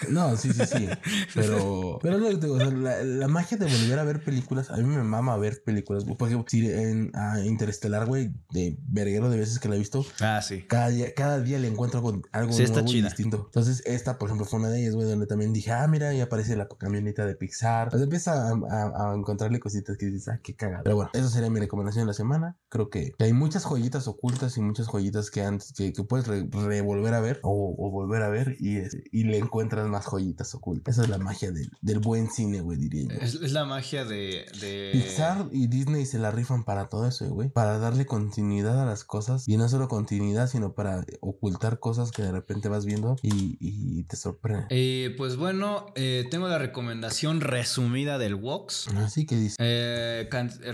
No, 0.09 0.37
sí, 0.37 0.53
sí, 0.53 0.67
sí. 0.67 0.89
Pero, 1.35 1.99
pero 2.03 2.17
es 2.17 2.23
lo 2.23 2.29
que 2.31 2.37
te 2.37 2.47
digo, 2.47 2.57
o 2.57 2.59
sea, 2.61 2.71
la, 2.71 3.03
la 3.03 3.29
magia 3.29 3.57
de 3.59 3.67
volver 3.67 3.99
a 3.99 4.05
ver 4.05 4.23
películas, 4.23 4.71
a 4.71 4.77
mí 4.77 4.85
me 4.85 5.03
mama 5.03 5.37
ver 5.37 5.63
películas. 5.65 6.05
Por 6.05 6.29
ejemplo, 6.29 6.47
si 6.49 6.71
en 6.71 7.11
ah, 7.15 7.41
Interestelar, 7.45 8.07
güey, 8.07 8.33
de 8.51 8.77
verguero 8.89 9.31
de 9.31 9.39
veces 9.39 9.59
que 9.59 9.69
la 9.69 9.77
he 9.77 9.79
visto, 9.79 10.05
Ah, 10.21 10.41
sí. 10.43 10.63
cada 10.69 10.89
día, 10.89 11.15
cada 11.15 11.41
día 11.41 11.59
le 11.59 11.69
encuentro 11.69 11.99
algo, 12.01 12.23
algo 12.33 12.53
Sí, 12.53 12.65
nuevo 12.65 12.91
y 12.91 13.03
distinto. 13.03 13.43
Entonces, 13.47 13.83
esta, 13.87 14.19
por 14.19 14.29
ejemplo, 14.29 14.47
fue 14.47 14.59
una 14.61 14.69
de 14.69 14.81
ellas, 14.83 14.95
güey, 14.95 15.09
donde 15.09 15.27
también 15.27 15.53
dije, 15.53 15.73
ah, 15.73 15.87
mira, 15.89 16.13
y 16.15 16.21
aparece 16.21 16.57
la 16.57 16.69
camioneta 16.69 17.27
de 17.27 17.35
Pixar. 17.35 17.91
Sea, 17.91 18.01
empieza 18.03 18.49
a, 18.49 18.51
a- 18.51 19.11
a 19.13 19.15
encontrarle 19.15 19.61
cositas 19.61 19.97
que 19.97 20.07
dices, 20.07 20.29
ah, 20.29 20.41
qué 20.43 20.55
cagada. 20.55 20.83
Pero 20.83 20.97
bueno, 20.97 21.11
esa 21.15 21.29
sería 21.29 21.51
mi 21.51 21.61
recomendación 21.61 22.05
de 22.05 22.09
la 22.09 22.15
semana. 22.15 22.57
Creo 22.69 22.91
que 22.91 23.13
hay 23.19 23.33
muchas 23.33 23.65
joyitas 23.65 24.09
ocultas 24.09 24.57
y 24.57 24.61
muchas 24.61 24.87
joyitas 24.87 25.05
que 25.31 25.43
antes 25.43 25.73
que, 25.73 25.93
que 25.93 26.03
puedes 26.05 26.27
re- 26.27 26.49
revolver 26.51 27.15
a 27.15 27.21
ver 27.21 27.41
o, 27.43 27.75
o 27.79 27.91
volver 27.91 28.23
a 28.23 28.29
ver 28.29 28.57
y, 28.59 28.77
es- 28.79 28.97
y 29.13 29.25
le 29.25 29.39
encuentras 29.39 29.87
más 29.89 30.05
joyitas 30.07 30.55
ocultas. 30.55 30.95
Esa 30.95 31.05
es 31.05 31.09
la 31.09 31.19
magia 31.19 31.51
del, 31.53 31.71
del 31.81 31.99
buen 32.01 32.31
cine, 32.31 32.61
güey, 32.61 32.79
diría 32.79 33.05
yo. 33.05 33.21
Es, 33.21 33.35
es 33.35 33.53
la 33.53 33.65
magia 33.65 34.05
de, 34.05 34.47
de... 34.61 34.91
Pixar 34.93 35.47
y 35.53 35.67
Disney 35.69 36.07
se 36.07 36.19
la 36.19 36.31
rifan 36.31 36.65
para 36.65 36.89
todo 36.89 37.07
eso, 37.07 37.27
güey. 37.29 37.49
Para 37.49 37.79
darle 37.79 38.07
continuidad 38.07 38.81
a 38.83 38.87
las 38.87 39.05
cosas. 39.05 39.49
Y 39.49 39.57
no 39.57 39.69
solo 39.69 39.89
continuidad, 39.89 40.49
sino 40.49 40.73
para 40.75 41.05
ocultar 41.21 41.79
cosas 41.79 42.11
que 42.11 42.23
de 42.23 42.33
repente 42.33 42.69
vas 42.69 42.85
viendo 42.85 43.17
y, 43.23 43.57
y 43.61 44.03
te 44.05 44.17
sorprenden. 44.17 44.67
Eh, 44.71 45.15
pues 45.17 45.37
bueno, 45.37 45.87
eh, 45.95 46.27
tengo 46.31 46.49
la 46.49 46.59
recomendación 46.59 47.41
resumida 47.41 48.19
del 48.19 48.35
Vox. 48.37 48.89
Así 48.97 49.27
que 49.27 49.37
dice. 49.37 49.57
Eh, 49.59 50.29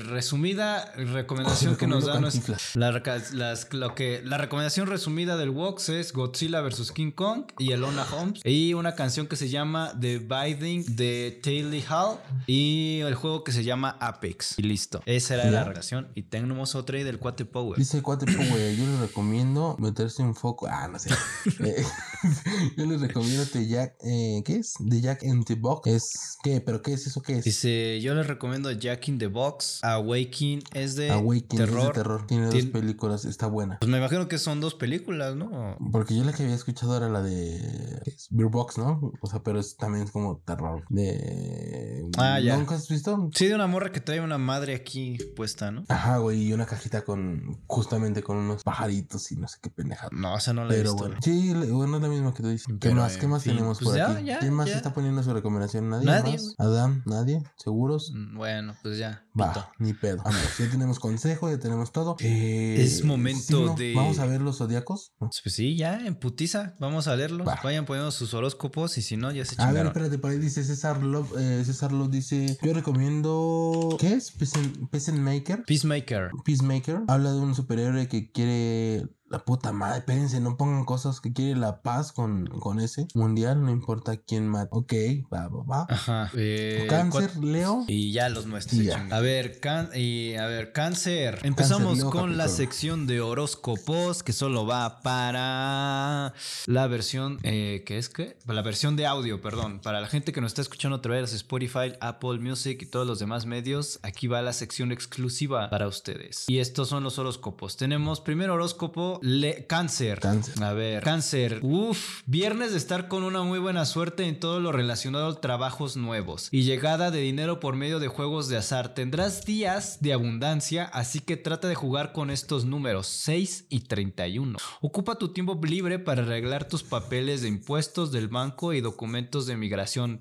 resumida 0.05 0.93
recomendación 0.97 1.77
que 1.77 1.87
nos 1.87 2.05
da 2.07 2.15
Recomiendo 2.15 2.21
nuestra- 2.21 2.57
Cantinflas. 2.57 2.77
la, 2.77 3.49
las- 3.51 3.73
lo 3.73 3.95
que, 3.95 4.23
la 4.31 4.39
recomendación 4.39 4.87
resumida 4.87 5.37
del 5.37 5.51
Vox 5.51 5.89
es 5.89 6.13
Godzilla 6.13 6.61
vs. 6.61 6.93
King 6.93 7.11
Kong 7.11 7.47
y 7.59 7.73
Elona 7.73 8.07
Holmes 8.13 8.41
y 8.45 8.75
una 8.75 8.95
canción 8.95 9.27
que 9.27 9.35
se 9.35 9.49
llama 9.49 9.93
The 10.01 10.19
Binding 10.19 10.95
de 10.95 11.41
Taylor 11.43 11.83
Hall 11.91 12.19
y 12.47 13.01
el 13.01 13.17
juego 13.17 13.43
que 13.43 13.51
se 13.51 13.65
llama 13.65 13.97
Apex 13.99 14.57
y 14.57 14.63
listo 14.63 15.03
esa 15.05 15.35
era 15.35 15.45
¿Ya? 15.47 15.51
la 15.51 15.65
relación 15.65 16.07
y 16.15 16.23
tenemos 16.23 16.77
otra 16.77 16.99
ahí 16.99 17.03
del 17.03 17.19
Cuate 17.19 17.45
Power 17.45 17.77
Dice 17.77 18.03
Cuate 18.03 18.27
Pu, 18.27 18.33
güey, 18.35 18.77
yo 18.77 18.87
les 18.87 19.01
recomiendo 19.01 19.75
meterse 19.81 20.23
un 20.23 20.37
foco. 20.37 20.69
Ah, 20.71 20.87
no 20.87 20.99
sé. 20.99 21.11
Eh, 21.61 21.85
yo 22.77 22.87
les 22.87 23.01
recomiendo 23.01 23.45
The 23.45 23.67
Jack. 23.67 23.95
Eh, 24.03 24.43
¿Qué 24.45 24.57
es? 24.57 24.75
The 24.89 25.01
Jack 25.01 25.23
in 25.25 25.45
the 25.45 25.55
Box. 25.55 25.87
Es. 25.91 26.39
¿Qué? 26.43 26.61
¿Pero 26.61 26.81
qué 26.81 26.93
es 26.95 27.07
eso? 27.07 27.21
¿Qué 27.21 27.39
es? 27.39 27.45
dice 27.45 28.01
yo 28.01 28.15
les 28.15 28.27
recomiendo 28.27 28.71
Jack 28.71 29.09
in 29.09 29.19
the 29.19 29.27
Box 29.27 29.81
Awakening 29.83 30.63
es 30.73 30.97
de 30.97 31.09
es 31.09 31.25
de 31.25 31.93
terror. 31.93 32.27
Tiene 32.27 32.47
dos 32.47 32.65
películas. 32.67 33.25
Está 33.25 33.47
buena. 33.47 33.79
pues 33.79 33.91
me 33.91 33.99
imagino 33.99 34.20
que 34.29 34.39
son 34.39 34.61
dos 34.61 34.75
películas 34.75 35.37
¿no? 35.37 35.77
Porque 35.93 36.17
yo 36.17 36.25
la 36.25 36.33
que 36.33 36.43
había 36.43 36.55
escuchado 36.55 36.97
era 36.97 37.09
la 37.09 37.23
de. 37.23 38.01
Beer 38.31 38.49
Box, 38.51 38.79
¿no? 38.79 39.13
O 39.21 39.27
sea, 39.27 39.43
pero 39.43 39.59
es 39.61 39.77
también 39.77 40.05
es 40.05 40.11
como 40.11 40.39
terror. 40.45 40.85
De. 40.89 42.09
Ah, 42.19 42.39
ya. 42.41 42.57
¿Nunca 42.57 42.75
has 42.75 42.89
visto? 42.89 43.31
Sí, 43.35 43.47
de 43.47 43.55
una 43.55 43.67
morra 43.67 43.93
que 43.93 44.01
trae 44.01 44.21
una 44.21 44.39
madre 44.39 44.75
aquí 44.75 45.19
puesta, 45.37 45.71
¿no? 45.71 45.85
Ajá, 45.89 46.19
güey, 46.19 46.43
y 46.49 46.53
una 46.53 46.67
cajita 46.67 47.03
con. 47.03 47.59
Justamente 47.67 48.23
con 48.23 48.37
unos 48.37 48.63
pajaritos 48.63 49.31
y 49.33 49.37
no 49.37 49.49
sé 49.49 49.59
qué 49.63 49.71
pendejada. 49.71 50.11
No, 50.13 50.37
esa 50.37 50.53
no 50.53 50.65
la 50.65 50.75
he 50.75 50.77
Pero 50.79 50.93
visto. 50.93 51.07
bueno, 51.07 51.21
sí, 51.23 51.53
bueno, 51.73 51.97
es 51.97 52.03
la 52.03 52.09
misma 52.09 52.35
que 52.35 52.43
tú 52.43 52.49
dices. 52.49 52.67
¿Qué 52.69 52.89
Pero, 52.89 52.97
más? 52.97 53.17
¿Qué 53.17 53.27
más 53.27 53.43
tenemos 53.45 53.79
pues 53.79 53.89
por 53.91 53.97
ya, 53.99 54.11
aquí? 54.13 54.25
ya, 54.27 54.39
¿Quién 54.39 54.53
más 54.55 54.69
ya. 54.69 54.77
está 54.77 54.93
poniendo 54.93 55.23
su 55.23 55.33
recomendación? 55.33 55.89
¿Nadie? 55.91 56.07
Nadie, 56.07 56.33
más? 56.33 56.55
¿Adam? 56.59 57.03
¿Nadie? 57.07 57.43
¿Seguros? 57.57 58.13
Mm, 58.15 58.37
Bueno, 58.37 58.75
pues 58.83 58.99
ya. 58.99 59.25
Va, 59.39 59.73
ni 59.79 59.93
pedo. 59.95 60.23
Vamos, 60.25 60.41
ya 60.59 60.71
tenemos 60.71 60.99
consejo, 60.99 61.51
ya 61.51 61.59
tenemos 61.59 61.93
todo. 61.93 62.17
Eh, 62.21 62.77
Es 62.81 63.05
momento 63.05 63.75
de- 63.77 63.95
Vamos 63.95 64.19
a 64.19 64.27
ver 64.27 64.41
los 64.41 64.59
zodiacos. 64.59 65.13
¿no? 65.21 65.31
Pues 65.43 65.55
sí, 65.55 65.77
ya, 65.77 66.05
en 66.07 66.15
putiza. 66.17 66.75
Vamos 66.81 67.07
a 67.09 67.17
leerlos. 67.17 67.47
Va. 67.47 67.61
Vayan 67.63 67.85
poniendo 67.87 68.11
sus 68.11 68.35
horóscopos 68.35 68.99
y 68.99 69.03
si 69.03 69.17
no, 69.17 69.31
ya 69.31 69.45
se 69.45 69.55
A 69.55 69.67
ver, 69.67 69.69
chingaron. 69.69 69.87
espérate, 69.89 70.19
por 70.19 70.31
ahí 70.31 70.39
dice 70.39 70.65
César 70.65 71.03
Love. 71.03 71.33
eh, 71.39 71.63
César 71.65 71.93
Love 71.93 72.11
dice: 72.11 72.59
Yo 72.63 72.73
recomiendo. 72.73 73.97
¿Qué 74.01 74.15
es? 74.15 74.31
Peasant, 74.33 74.91
Peasant 74.91 75.19
Maker. 75.19 75.63
Peacemaker. 75.65 76.31
Peacemaker. 76.45 77.01
Habla 77.09 77.33
de 77.33 77.39
un 77.41 77.55
superhéroe 77.55 78.09
que 78.09 78.31
quiere. 78.33 79.07
La 79.31 79.39
puta 79.45 79.73
madre, 79.73 79.99
espérense, 79.99 80.41
no 80.41 80.57
pongan 80.57 80.85
cosas 80.85 81.21
que 81.21 81.33
quiere 81.33 81.55
la 81.55 81.83
paz 81.83 82.11
con, 82.11 82.47
con 82.49 82.81
ese 82.81 83.07
mundial, 83.15 83.63
no 83.65 83.71
importa 83.71 84.17
quién 84.17 84.49
mate. 84.49 84.71
Ok, 84.73 84.93
va, 85.33 85.47
va, 85.47 85.63
va. 85.63 85.87
Ajá. 85.89 86.33
Eh, 86.37 86.87
Cáncer, 86.91 87.37
Leo. 87.37 87.85
Y 87.87 88.11
ya 88.13 88.29
los 88.29 88.47
ya. 88.47 88.59
chingan. 88.59 89.13
A 89.13 89.21
ver, 89.21 89.61
can- 89.61 89.91
y, 89.95 90.35
a 90.35 90.47
ver, 90.47 90.73
cáncer. 90.73 91.39
Empezamos 91.45 91.99
Leo, 91.99 92.11
con 92.11 92.37
la 92.37 92.49
sección 92.49 93.07
de 93.07 93.21
horóscopos 93.21 94.25
que 94.25 94.33
solo 94.33 94.67
va 94.67 95.01
para 95.01 96.35
la 96.67 96.87
versión, 96.89 97.39
eh, 97.45 97.85
¿qué 97.87 97.99
es 97.99 98.09
qué? 98.09 98.37
La 98.49 98.63
versión 98.63 98.97
de 98.97 99.07
audio, 99.07 99.41
perdón. 99.41 99.79
Para 99.81 100.01
la 100.01 100.09
gente 100.09 100.33
que 100.33 100.41
nos 100.41 100.51
está 100.51 100.63
escuchando 100.63 100.97
a 100.97 101.03
través 101.03 101.31
de 101.31 101.37
Spotify, 101.37 101.93
Apple 102.01 102.41
Music 102.41 102.83
y 102.83 102.87
todos 102.87 103.07
los 103.07 103.21
demás 103.21 103.47
medios, 103.47 104.01
aquí 104.03 104.27
va 104.27 104.43
la 104.43 104.53
sección 104.53 104.91
exclusiva 104.91 105.71
para 105.71 105.87
ustedes. 105.87 106.47
Y 106.49 106.59
estos 106.59 106.89
son 106.89 107.05
los 107.05 107.17
horóscopos. 107.21 107.77
Tenemos 107.77 108.21
primer 108.21 108.51
horóscopo, 108.51 109.20
le- 109.23 109.67
cáncer. 109.67 110.21
Cáncer. 110.21 110.63
A 110.63 110.73
ver, 110.73 111.03
cáncer. 111.03 111.61
Uf, 111.63 112.23
viernes 112.27 112.73
de 112.73 112.79
estar 112.79 113.09
con 113.09 113.23
una 113.25 113.43
muy 113.43 113.59
buena 113.59 113.85
suerte 113.85 114.27
en 114.27 114.39
todo 114.41 114.61
lo 114.61 114.73
relacionado 114.73 115.29
a 115.29 115.41
trabajos 115.41 115.97
nuevos 115.97 116.49
y 116.51 116.63
llegada 116.63 117.11
de 117.11 117.21
dinero 117.21 117.61
por 117.61 117.77
medio 117.77 117.99
de 118.01 118.09
juegos 118.09 118.49
de 118.49 118.57
azar. 118.57 118.95
Tendrás 118.95 119.45
días 119.45 119.99
de 120.01 120.13
abundancia, 120.13 120.85
así 120.85 121.21
que 121.21 121.37
trata 121.37 121.69
de 121.69 121.75
jugar 121.75 122.13
con 122.13 122.31
estos 122.31 122.65
números 122.65 123.07
6 123.07 123.67
y 123.69 123.81
31. 123.81 124.59
Ocupa 124.81 125.17
tu 125.17 125.33
tiempo 125.33 125.59
libre 125.63 125.99
para 125.99 126.23
arreglar 126.23 126.69
tus 126.69 126.83
papeles 126.83 127.43
de 127.43 127.49
impuestos 127.49 128.13
del 128.13 128.29
banco 128.29 128.73
y 128.73 128.81
documentos 128.81 129.47
de 129.47 129.57
migración. 129.57 130.19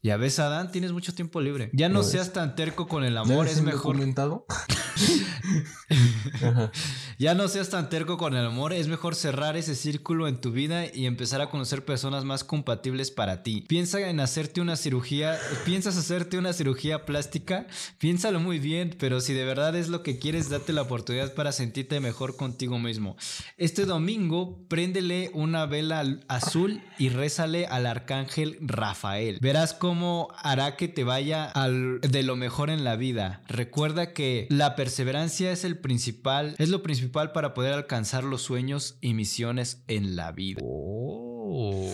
Ya 0.00 0.16
ves, 0.16 0.38
Adán, 0.38 0.70
tienes 0.70 0.92
mucho 0.92 1.12
tiempo 1.12 1.40
libre. 1.40 1.70
Ya 1.72 1.88
no 1.88 2.04
seas 2.04 2.32
tan 2.32 2.54
terco 2.54 2.86
con 2.86 3.02
el 3.04 3.14
¿Ya 3.14 3.20
amor, 3.20 3.48
es 3.48 3.62
mejor. 3.62 3.96
Ya 7.20 7.34
no 7.34 7.48
seas 7.48 7.68
tan 7.68 7.88
terco 7.88 8.16
con 8.16 8.36
el 8.36 8.46
amor, 8.46 8.72
es 8.72 8.86
mejor 8.86 9.16
cerrar 9.16 9.56
ese 9.56 9.74
círculo 9.74 10.28
en 10.28 10.40
tu 10.40 10.52
vida 10.52 10.84
y 10.86 11.06
empezar 11.06 11.40
a 11.40 11.50
conocer 11.50 11.84
personas 11.84 12.24
más 12.24 12.44
compatibles 12.44 13.10
para 13.10 13.42
ti. 13.42 13.64
Piensa 13.66 13.98
en 14.08 14.20
hacerte 14.20 14.60
una 14.60 14.76
cirugía, 14.76 15.36
piensas 15.64 15.96
hacerte 15.96 16.38
una 16.38 16.52
cirugía 16.52 17.06
plástica, 17.06 17.66
piénsalo 17.98 18.38
muy 18.38 18.60
bien, 18.60 18.94
pero 19.00 19.20
si 19.20 19.34
de 19.34 19.44
verdad 19.44 19.74
es 19.74 19.88
lo 19.88 20.04
que 20.04 20.20
quieres, 20.20 20.48
date 20.48 20.72
la 20.72 20.82
oportunidad 20.82 21.34
para 21.34 21.50
sentirte 21.50 21.98
mejor 21.98 22.36
contigo 22.36 22.78
mismo. 22.78 23.16
Este 23.56 23.84
domingo, 23.84 24.64
préndele 24.68 25.32
una 25.34 25.66
vela 25.66 26.20
azul 26.28 26.80
y 26.98 27.08
rézale 27.08 27.66
al 27.66 27.86
arcángel 27.86 28.58
Rafael. 28.60 29.38
Verás 29.40 29.74
cómo 29.74 30.28
hará 30.40 30.76
que 30.76 30.86
te 30.86 31.02
vaya 31.02 31.52
de 32.00 32.22
lo 32.22 32.36
mejor 32.36 32.70
en 32.70 32.84
la 32.84 32.94
vida. 32.94 33.42
Recuerda 33.48 34.12
que 34.12 34.46
la 34.50 34.76
perseverancia 34.76 35.50
es 35.50 35.64
el 35.64 35.78
principal, 35.78 36.54
es 36.58 36.68
lo 36.68 36.80
principal 36.80 37.07
para 37.08 37.54
poder 37.54 37.74
alcanzar 37.74 38.24
los 38.24 38.42
sueños 38.42 38.96
y 39.00 39.14
misiones 39.14 39.82
en 39.88 40.16
la 40.16 40.32
vida. 40.32 40.60
Oh. 40.62 41.28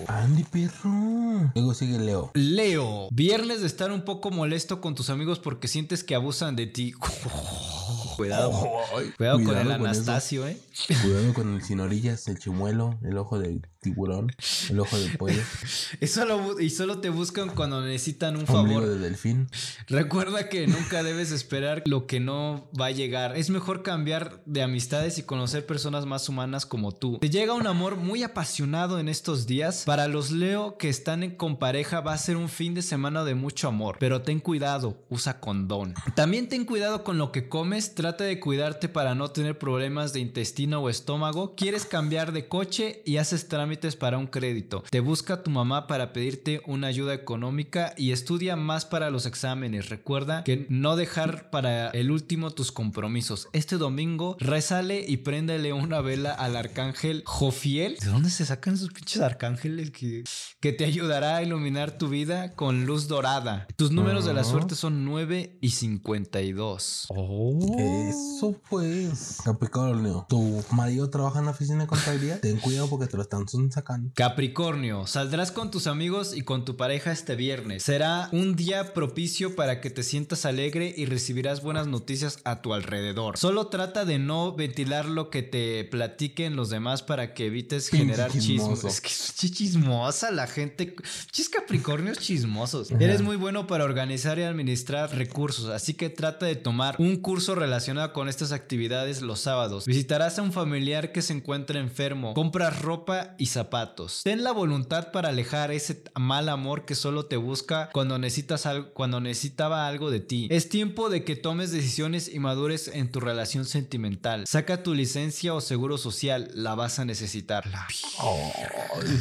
Andy, 0.08 0.44
perro. 0.44 1.52
Luego 1.54 1.74
sigue 1.74 1.98
Leo. 1.98 2.30
Leo, 2.34 3.08
viernes 3.12 3.60
de 3.60 3.66
estar 3.66 3.92
un 3.92 4.02
poco 4.02 4.30
molesto 4.30 4.80
con 4.80 4.94
tus 4.94 5.10
amigos 5.10 5.38
porque 5.38 5.68
sientes 5.68 6.02
que 6.02 6.14
abusan 6.14 6.56
de 6.56 6.66
ti. 6.66 6.94
Cuidado. 8.16 8.52
Ay, 8.96 9.10
Cuidado, 9.16 9.42
con 9.44 9.56
el. 9.58 9.70
Anastasio, 9.72 10.46
eh. 10.46 10.58
Cuidado 11.02 11.34
con 11.34 11.54
el 11.54 11.62
sin 11.62 11.80
orillas, 11.80 12.26
el 12.28 12.38
chimuelo, 12.38 12.98
el 13.02 13.16
ojo 13.18 13.38
de 13.38 13.60
tiburón, 13.80 14.32
el 14.70 14.80
ojo 14.80 14.98
de 14.98 15.10
pollo, 15.18 15.42
Y 16.00 16.06
solo, 16.06 16.58
y 16.58 16.70
solo 16.70 17.00
te 17.00 17.10
buscan 17.10 17.50
cuando 17.50 17.82
necesitan 17.82 18.34
un 18.36 18.48
ombligo 18.48 18.80
favor. 18.80 18.88
de 18.94 18.98
delfín. 18.98 19.48
Recuerda 19.88 20.48
que 20.48 20.66
nunca 20.66 21.02
debes 21.02 21.30
esperar 21.32 21.82
lo 21.86 22.06
que 22.06 22.18
no 22.18 22.70
va 22.80 22.86
a 22.86 22.90
llegar. 22.92 23.36
Es 23.36 23.50
mejor 23.50 23.82
cambiar 23.82 24.42
de 24.46 24.62
amistades 24.62 25.18
y 25.18 25.22
conocer 25.22 25.66
personas 25.66 26.06
más 26.06 26.28
humanas 26.28 26.64
como 26.66 26.92
tú. 26.92 27.18
Te 27.18 27.28
llega 27.28 27.52
un 27.52 27.66
amor 27.66 27.96
muy 27.96 28.22
apasionado 28.22 28.98
en 28.98 29.08
estos 29.08 29.46
días. 29.46 29.82
Para 29.84 30.08
los 30.08 30.30
Leo 30.30 30.78
que 30.78 30.88
están 30.88 31.22
en- 31.22 31.36
con 31.36 31.58
pareja 31.58 32.00
va 32.00 32.14
a 32.14 32.18
ser 32.18 32.36
un 32.36 32.48
fin 32.48 32.72
de 32.74 32.80
semana 32.82 33.22
de 33.24 33.34
mucho 33.34 33.68
amor. 33.68 33.96
Pero 34.00 34.22
ten 34.22 34.40
cuidado, 34.40 35.04
usa 35.10 35.40
condón. 35.40 35.94
También 36.14 36.48
ten 36.48 36.64
cuidado 36.64 37.04
con 37.04 37.18
lo 37.18 37.32
que 37.32 37.48
comes. 37.50 37.94
Trata 38.04 38.24
de 38.24 38.38
cuidarte 38.38 38.90
para 38.90 39.14
no 39.14 39.30
tener 39.30 39.58
problemas 39.58 40.12
de 40.12 40.20
intestino 40.20 40.82
o 40.82 40.90
estómago. 40.90 41.54
Quieres 41.56 41.86
cambiar 41.86 42.32
de 42.32 42.48
coche 42.48 43.00
y 43.06 43.16
haces 43.16 43.48
trámites 43.48 43.96
para 43.96 44.18
un 44.18 44.26
crédito. 44.26 44.84
Te 44.90 45.00
busca 45.00 45.42
tu 45.42 45.50
mamá 45.50 45.86
para 45.86 46.12
pedirte 46.12 46.60
una 46.66 46.88
ayuda 46.88 47.14
económica 47.14 47.94
y 47.96 48.12
estudia 48.12 48.56
más 48.56 48.84
para 48.84 49.08
los 49.08 49.24
exámenes. 49.24 49.88
Recuerda 49.88 50.44
que 50.44 50.66
no 50.68 50.96
dejar 50.96 51.48
para 51.48 51.88
el 51.92 52.10
último 52.10 52.50
tus 52.50 52.72
compromisos. 52.72 53.48
Este 53.54 53.78
domingo, 53.78 54.36
rezale 54.38 55.02
y 55.08 55.16
préndele 55.16 55.72
una 55.72 56.02
vela 56.02 56.32
al 56.34 56.56
arcángel 56.56 57.22
Jofiel. 57.24 57.96
¿De 58.02 58.10
dónde 58.10 58.28
se 58.28 58.44
sacan 58.44 58.74
esos 58.74 58.90
pinches 58.90 59.22
arcángeles 59.22 59.92
que, 59.92 60.24
que 60.60 60.74
te 60.74 60.84
ayudará 60.84 61.36
a 61.36 61.42
iluminar 61.42 61.96
tu 61.96 62.10
vida 62.10 62.54
con 62.54 62.84
luz 62.84 63.08
dorada? 63.08 63.66
Tus 63.76 63.92
números 63.92 64.26
de 64.26 64.34
la 64.34 64.42
Ajá. 64.42 64.50
suerte 64.50 64.74
son 64.74 65.06
9 65.06 65.56
y 65.62 65.70
52. 65.70 67.06
Oh. 67.08 67.93
Eso 67.94 68.60
pues. 68.68 69.38
Capricornio, 69.44 70.26
tu 70.28 70.64
marido 70.72 71.08
trabaja 71.10 71.38
en 71.38 71.44
la 71.44 71.52
oficina 71.52 71.82
de 71.82 71.86
contabilidad. 71.86 72.40
Ten 72.40 72.58
cuidado 72.58 72.88
porque 72.88 73.06
te 73.06 73.16
lo 73.16 73.22
están 73.22 73.46
sacando. 73.70 74.10
Capricornio, 74.14 75.06
saldrás 75.06 75.52
con 75.52 75.70
tus 75.70 75.86
amigos 75.86 76.36
y 76.36 76.42
con 76.42 76.64
tu 76.64 76.76
pareja 76.76 77.12
este 77.12 77.36
viernes. 77.36 77.84
Será 77.84 78.28
un 78.32 78.56
día 78.56 78.92
propicio 78.94 79.54
para 79.54 79.80
que 79.80 79.90
te 79.90 80.02
sientas 80.02 80.44
alegre 80.44 80.92
y 80.96 81.06
recibirás 81.06 81.62
buenas 81.62 81.86
noticias 81.86 82.38
a 82.44 82.62
tu 82.62 82.74
alrededor. 82.74 83.38
Solo 83.38 83.68
trata 83.68 84.04
de 84.04 84.18
no 84.18 84.54
ventilar 84.54 85.06
lo 85.06 85.30
que 85.30 85.42
te 85.42 85.84
platiquen 85.84 86.56
los 86.56 86.70
demás 86.70 87.02
para 87.02 87.34
que 87.34 87.46
evites 87.46 87.88
generar 87.88 88.32
chismos. 88.32 88.84
Es 88.84 89.00
que 89.00 89.08
es 89.08 89.52
chismosa 89.52 90.30
la 90.32 90.46
gente. 90.46 90.96
Chis 91.30 91.48
Capricornios 91.48 92.18
chismosos. 92.18 92.90
Eres 92.90 93.22
muy 93.22 93.36
bueno 93.36 93.66
para 93.66 93.84
organizar 93.84 94.38
y 94.38 94.42
administrar 94.42 95.14
recursos, 95.14 95.68
así 95.68 95.94
que 95.94 96.10
trata 96.10 96.46
de 96.46 96.56
tomar 96.56 96.96
un 96.98 97.16
curso 97.16 97.54
relacionado 97.54 97.83
con 98.12 98.30
estas 98.30 98.52
actividades 98.52 99.20
los 99.20 99.40
sábados. 99.40 99.84
Visitarás 99.84 100.38
a 100.38 100.42
un 100.42 100.52
familiar 100.52 101.12
que 101.12 101.20
se 101.20 101.34
encuentra 101.34 101.78
enfermo. 101.78 102.32
Compras 102.32 102.80
ropa 102.80 103.34
y 103.38 103.46
zapatos. 103.46 104.22
Ten 104.24 104.42
la 104.42 104.52
voluntad 104.52 105.12
para 105.12 105.28
alejar 105.28 105.70
ese 105.70 106.02
mal 106.18 106.48
amor 106.48 106.86
que 106.86 106.94
solo 106.94 107.26
te 107.26 107.36
busca 107.36 107.90
cuando 107.92 108.18
necesitas 108.18 108.64
algo, 108.64 108.94
cuando 108.94 109.20
necesitaba 109.20 109.86
algo 109.86 110.10
de 110.10 110.20
ti. 110.20 110.48
Es 110.50 110.70
tiempo 110.70 111.10
de 111.10 111.24
que 111.24 111.36
tomes 111.36 111.72
decisiones 111.72 112.32
y 112.32 112.38
madures 112.38 112.88
en 112.88 113.10
tu 113.10 113.20
relación 113.20 113.66
sentimental. 113.66 114.44
Saca 114.46 114.82
tu 114.82 114.94
licencia 114.94 115.52
o 115.52 115.60
seguro 115.60 115.98
social, 115.98 116.50
la 116.54 116.74
vas 116.74 116.98
a 116.98 117.04
necesitar. 117.04 117.66
La 117.66 117.86
Ay, 118.20 119.18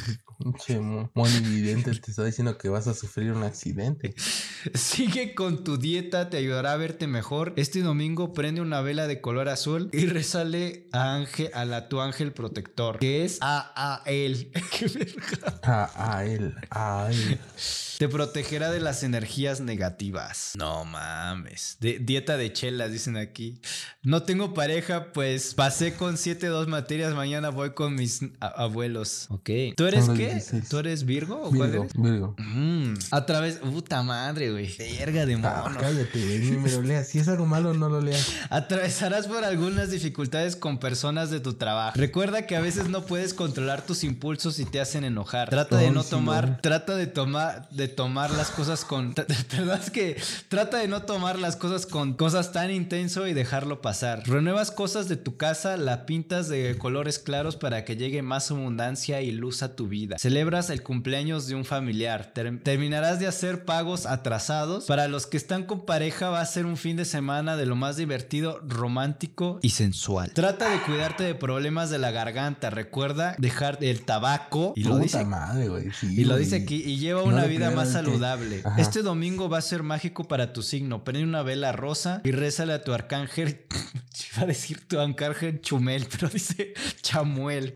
monividente 1.13 1.91
te 1.91 2.11
está 2.11 2.23
diciendo 2.23 2.57
que 2.57 2.69
vas 2.69 2.87
a 2.87 2.93
sufrir 2.93 3.31
un 3.31 3.43
accidente. 3.43 4.13
Sigue 4.73 5.35
con 5.35 5.63
tu 5.63 5.77
dieta, 5.77 6.29
te 6.29 6.37
ayudará 6.37 6.73
a 6.73 6.77
verte 6.77 7.07
mejor. 7.07 7.53
Este 7.55 7.81
domingo 7.81 8.33
prende 8.33 8.61
una 8.61 8.81
vela 8.81 9.07
de 9.07 9.21
color 9.21 9.49
azul 9.49 9.89
y 9.91 10.05
resale 10.05 10.87
a, 10.91 11.15
ángel, 11.15 11.49
a 11.53 11.65
la, 11.65 11.89
tu 11.89 12.01
ángel 12.01 12.33
protector, 12.33 12.99
que 12.99 13.25
es 13.25 13.37
a, 13.41 13.71
a 13.75 14.03
él. 14.09 14.51
Qué 14.77 14.87
verga. 14.87 15.59
A, 15.63 16.15
a 16.15 16.25
él, 16.25 16.55
a 16.69 17.09
él. 17.11 17.39
Te 17.97 18.07
protegerá 18.09 18.71
de 18.71 18.79
las 18.79 19.03
energías 19.03 19.59
negativas. 19.61 20.53
No 20.57 20.85
mames. 20.85 21.77
De- 21.79 21.99
dieta 21.99 22.37
de 22.37 22.51
chelas, 22.53 22.91
dicen 22.91 23.17
aquí. 23.17 23.59
No 24.01 24.23
tengo 24.23 24.53
pareja, 24.53 25.11
pues 25.13 25.53
pasé 25.53 25.93
con 25.93 26.17
7 26.17 26.47
dos 26.47 26.67
materias. 26.67 27.13
Mañana 27.13 27.49
voy 27.49 27.71
con 27.73 27.95
mis 27.95 28.21
abuelos. 28.39 29.27
Ok. 29.29 29.49
¿Tú 29.75 29.85
eres 29.85 30.09
qué? 30.09 30.29
16. 30.29 30.69
¿Tú 30.69 30.79
eres 30.79 31.05
Virgo 31.05 31.35
o 31.41 31.49
cuál 31.49 31.69
Virgo, 31.71 31.83
eres? 31.83 31.93
Virgo. 32.01 32.35
Mm, 32.37 32.93
a 33.11 33.25
través. 33.25 33.55
Puta 33.57 34.01
madre, 34.03 34.51
güey. 34.51 34.75
Verga 34.77 35.25
de 35.25 35.33
Ah, 35.43 35.61
mono. 35.63 35.79
cállate, 35.79 36.23
güey, 36.25 36.39
ni 36.39 36.57
me 36.57 36.71
lo 36.71 36.81
leas. 36.81 37.07
Si 37.07 37.19
es 37.19 37.27
algo 37.27 37.45
malo, 37.45 37.73
no 37.73 37.89
lo 37.89 38.01
leas. 38.01 38.27
Atravesarás 38.49 39.27
por 39.27 39.43
algunas 39.43 39.91
dificultades 39.91 40.55
con 40.55 40.77
personas 40.79 41.29
de 41.29 41.39
tu 41.39 41.53
trabajo. 41.53 41.93
Recuerda 41.97 42.45
que 42.47 42.55
a 42.55 42.61
veces 42.61 42.87
no 42.89 43.05
puedes 43.05 43.33
controlar 43.33 43.85
tus 43.85 44.03
impulsos 44.03 44.59
y 44.59 44.65
te 44.65 44.79
hacen 44.81 45.03
enojar. 45.03 45.49
Trata 45.49 45.77
de 45.77 45.91
no 45.91 46.03
tomar, 46.03 46.59
trata 46.61 46.95
de 46.95 47.07
tomar, 47.07 47.67
de 47.69 47.82
tomar 47.87 48.31
las 48.31 48.49
cosas 48.49 48.85
con, 48.85 49.13
perdón, 49.49 49.79
es 49.81 49.89
que 49.91 50.17
trata 50.49 50.77
de 50.77 50.87
no 50.87 51.03
tomar 51.03 51.39
las 51.39 51.55
cosas 51.55 51.85
con 51.85 52.13
cosas 52.13 52.51
tan 52.51 52.71
intenso 52.71 53.27
y 53.27 53.33
dejarlo 53.33 53.81
pasar. 53.81 54.23
Renuevas 54.27 54.71
cosas 54.71 55.07
de 55.09 55.17
tu 55.17 55.37
casa, 55.37 55.77
la 55.77 56.05
pintas 56.05 56.47
de 56.47 56.77
colores 56.77 57.19
claros 57.19 57.55
para 57.55 57.85
que 57.85 57.95
llegue 57.95 58.21
más 58.21 58.51
abundancia 58.51 59.21
y 59.21 59.31
luz 59.31 59.63
a 59.63 59.75
tu 59.75 59.87
vida. 59.87 60.17
Celebras 60.19 60.69
el 60.69 60.83
cumpleaños 60.83 61.47
de 61.47 61.55
un 61.55 61.65
familiar. 61.65 62.31
Ter- 62.33 62.61
terminarás 62.63 63.19
de 63.19 63.27
hacer 63.27 63.65
pagos 63.65 64.05
atrasados. 64.05 64.85
Para 64.85 65.07
los 65.07 65.27
que 65.27 65.37
están 65.37 65.63
con 65.63 65.85
pareja 65.85 66.29
va 66.29 66.41
a 66.41 66.45
ser 66.45 66.65
un 66.65 66.77
fin 66.77 66.97
de 66.97 67.05
semana 67.05 67.55
de 67.57 67.65
lo 67.65 67.75
más 67.75 67.97
divertido, 67.97 68.59
romántico 68.67 69.59
y 69.61 69.69
sensual. 69.71 70.31
Trata 70.33 70.69
de 70.69 70.79
cuidarte 70.81 71.23
de 71.23 71.35
problemas 71.35 71.89
de 71.89 71.97
la 71.99 72.11
garganta. 72.11 72.69
Recuerda 72.69 73.35
dejar 73.37 73.77
el 73.81 74.03
tabaco 74.03 74.73
y 74.75 74.83
lo 74.83 74.91
Puta 74.91 75.03
dice 75.03 75.25
madre, 75.25 75.91
sí, 75.99 76.13
y 76.21 76.25
lo 76.25 76.37
dice 76.37 76.57
aquí, 76.57 76.75
y 76.85 76.97
lleva 76.97 77.21
No 77.21 77.27
una 77.27 77.45
vida 77.45 77.71
más 77.75 77.91
saludable. 77.91 78.61
Ajá. 78.63 78.79
Este 78.79 79.01
domingo 79.01 79.49
va 79.49 79.57
a 79.57 79.61
ser 79.61 79.83
mágico 79.83 80.27
para 80.27 80.53
tu 80.53 80.61
signo. 80.61 81.03
Prende 81.03 81.23
una 81.23 81.43
vela 81.43 81.71
rosa 81.71 82.21
y 82.23 82.31
rézale 82.31 82.73
a 82.73 82.83
tu 82.83 82.93
arcángel. 82.93 83.65
Iba 84.35 84.43
a 84.43 84.45
decir 84.45 84.87
tu 84.87 84.99
arcángel 84.99 85.61
Chumel, 85.61 86.07
pero 86.11 86.29
dice 86.29 86.73
Chamuel. 87.01 87.73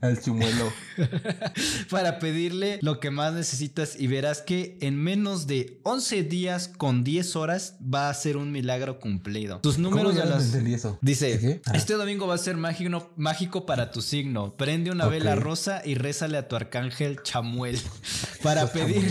Al 0.00 0.20
chumuelo. 0.20 0.72
para 1.90 2.18
pedirle 2.18 2.78
lo 2.82 3.00
que 3.00 3.10
más 3.10 3.32
necesitas 3.32 3.98
y 3.98 4.06
verás 4.06 4.42
que 4.42 4.76
en 4.80 4.96
menos 4.96 5.46
de 5.46 5.80
11 5.84 6.24
días 6.24 6.68
con 6.68 7.04
10 7.04 7.36
horas 7.36 7.76
va 7.82 8.08
a 8.08 8.14
ser 8.14 8.36
un 8.36 8.52
milagro 8.52 8.98
cumplido. 8.98 9.60
Tus 9.60 9.78
números 9.78 10.12
¿Cómo 10.12 10.18
ya 10.18 10.24
de 10.24 10.30
las... 10.30 10.54
eso? 10.54 10.98
Dice. 11.00 11.60
Ah. 11.66 11.72
este 11.74 11.94
domingo 11.94 12.26
va 12.26 12.34
a 12.34 12.38
ser 12.38 12.56
mágico, 12.56 13.12
mágico 13.16 13.66
para 13.66 13.90
tu 13.90 14.02
signo. 14.02 14.54
Prende 14.56 14.90
una 14.90 15.06
vela 15.06 15.36
rosa 15.36 15.82
y 15.84 15.94
rézale 15.94 16.38
a 16.38 16.48
tu 16.48 16.56
arcángel 16.56 17.22
Chamuel 17.22 17.80
para 18.42 18.66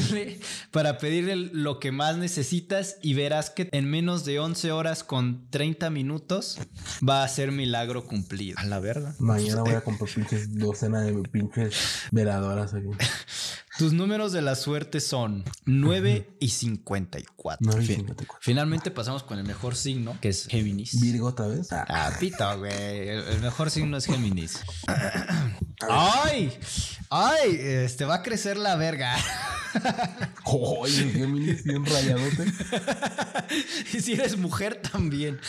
pedirle, 0.09 0.39
para 0.71 0.97
pedirle 0.97 1.35
lo 1.35 1.79
que 1.79 1.91
más 1.91 2.17
necesitas 2.17 2.97
y 3.01 3.13
verás 3.13 3.49
que 3.49 3.69
en 3.71 3.89
menos 3.89 4.25
de 4.25 4.39
11 4.39 4.71
horas 4.71 5.03
con 5.03 5.49
30 5.49 5.89
minutos 5.89 6.59
va 7.07 7.23
a 7.23 7.27
ser 7.27 7.51
milagro 7.51 8.05
cumplido. 8.05 8.57
A 8.59 8.65
la 8.65 8.79
verga. 8.79 9.15
Mañana 9.19 9.61
voy 9.61 9.73
a 9.73 9.81
comprar 9.81 10.09
pinches 10.09 10.57
docena 10.57 11.01
de 11.01 11.13
pinches 11.29 11.75
veladoras 12.11 12.73
aquí. 12.73 12.87
Tus 13.81 13.93
números 13.93 14.31
de 14.31 14.43
la 14.43 14.53
suerte 14.53 14.99
son 14.99 15.43
9 15.65 16.37
y 16.39 16.49
54. 16.49 17.57
9 17.61 17.83
y 17.83 17.87
Fin- 17.87 17.95
54. 18.01 18.37
Finalmente 18.39 18.91
pasamos 18.91 19.23
con 19.23 19.39
el 19.39 19.43
mejor 19.43 19.75
signo, 19.75 20.15
que 20.21 20.29
es 20.29 20.45
Géminis. 20.45 21.01
Virgo 21.01 21.25
otra 21.29 21.47
vez. 21.47 21.71
Ah, 21.71 21.83
Ah, 21.89 22.11
pito, 22.19 22.59
güey. 22.59 22.71
El, 23.09 23.23
el 23.27 23.41
mejor 23.41 23.71
signo 23.71 23.97
es 23.97 24.05
Géminis. 24.05 24.59
¡Ay! 25.89 26.55
¡Ay! 27.09 27.57
Este 27.59 28.05
va 28.05 28.15
a 28.17 28.21
crecer 28.21 28.57
la 28.57 28.75
verga. 28.75 29.15
Oye, 30.43 31.09
Géminis 31.11 31.63
bien 31.63 31.83
rayadote. 31.85 32.45
y 33.93 33.99
si 34.01 34.13
eres 34.13 34.37
mujer 34.37 34.75
también. 34.91 35.39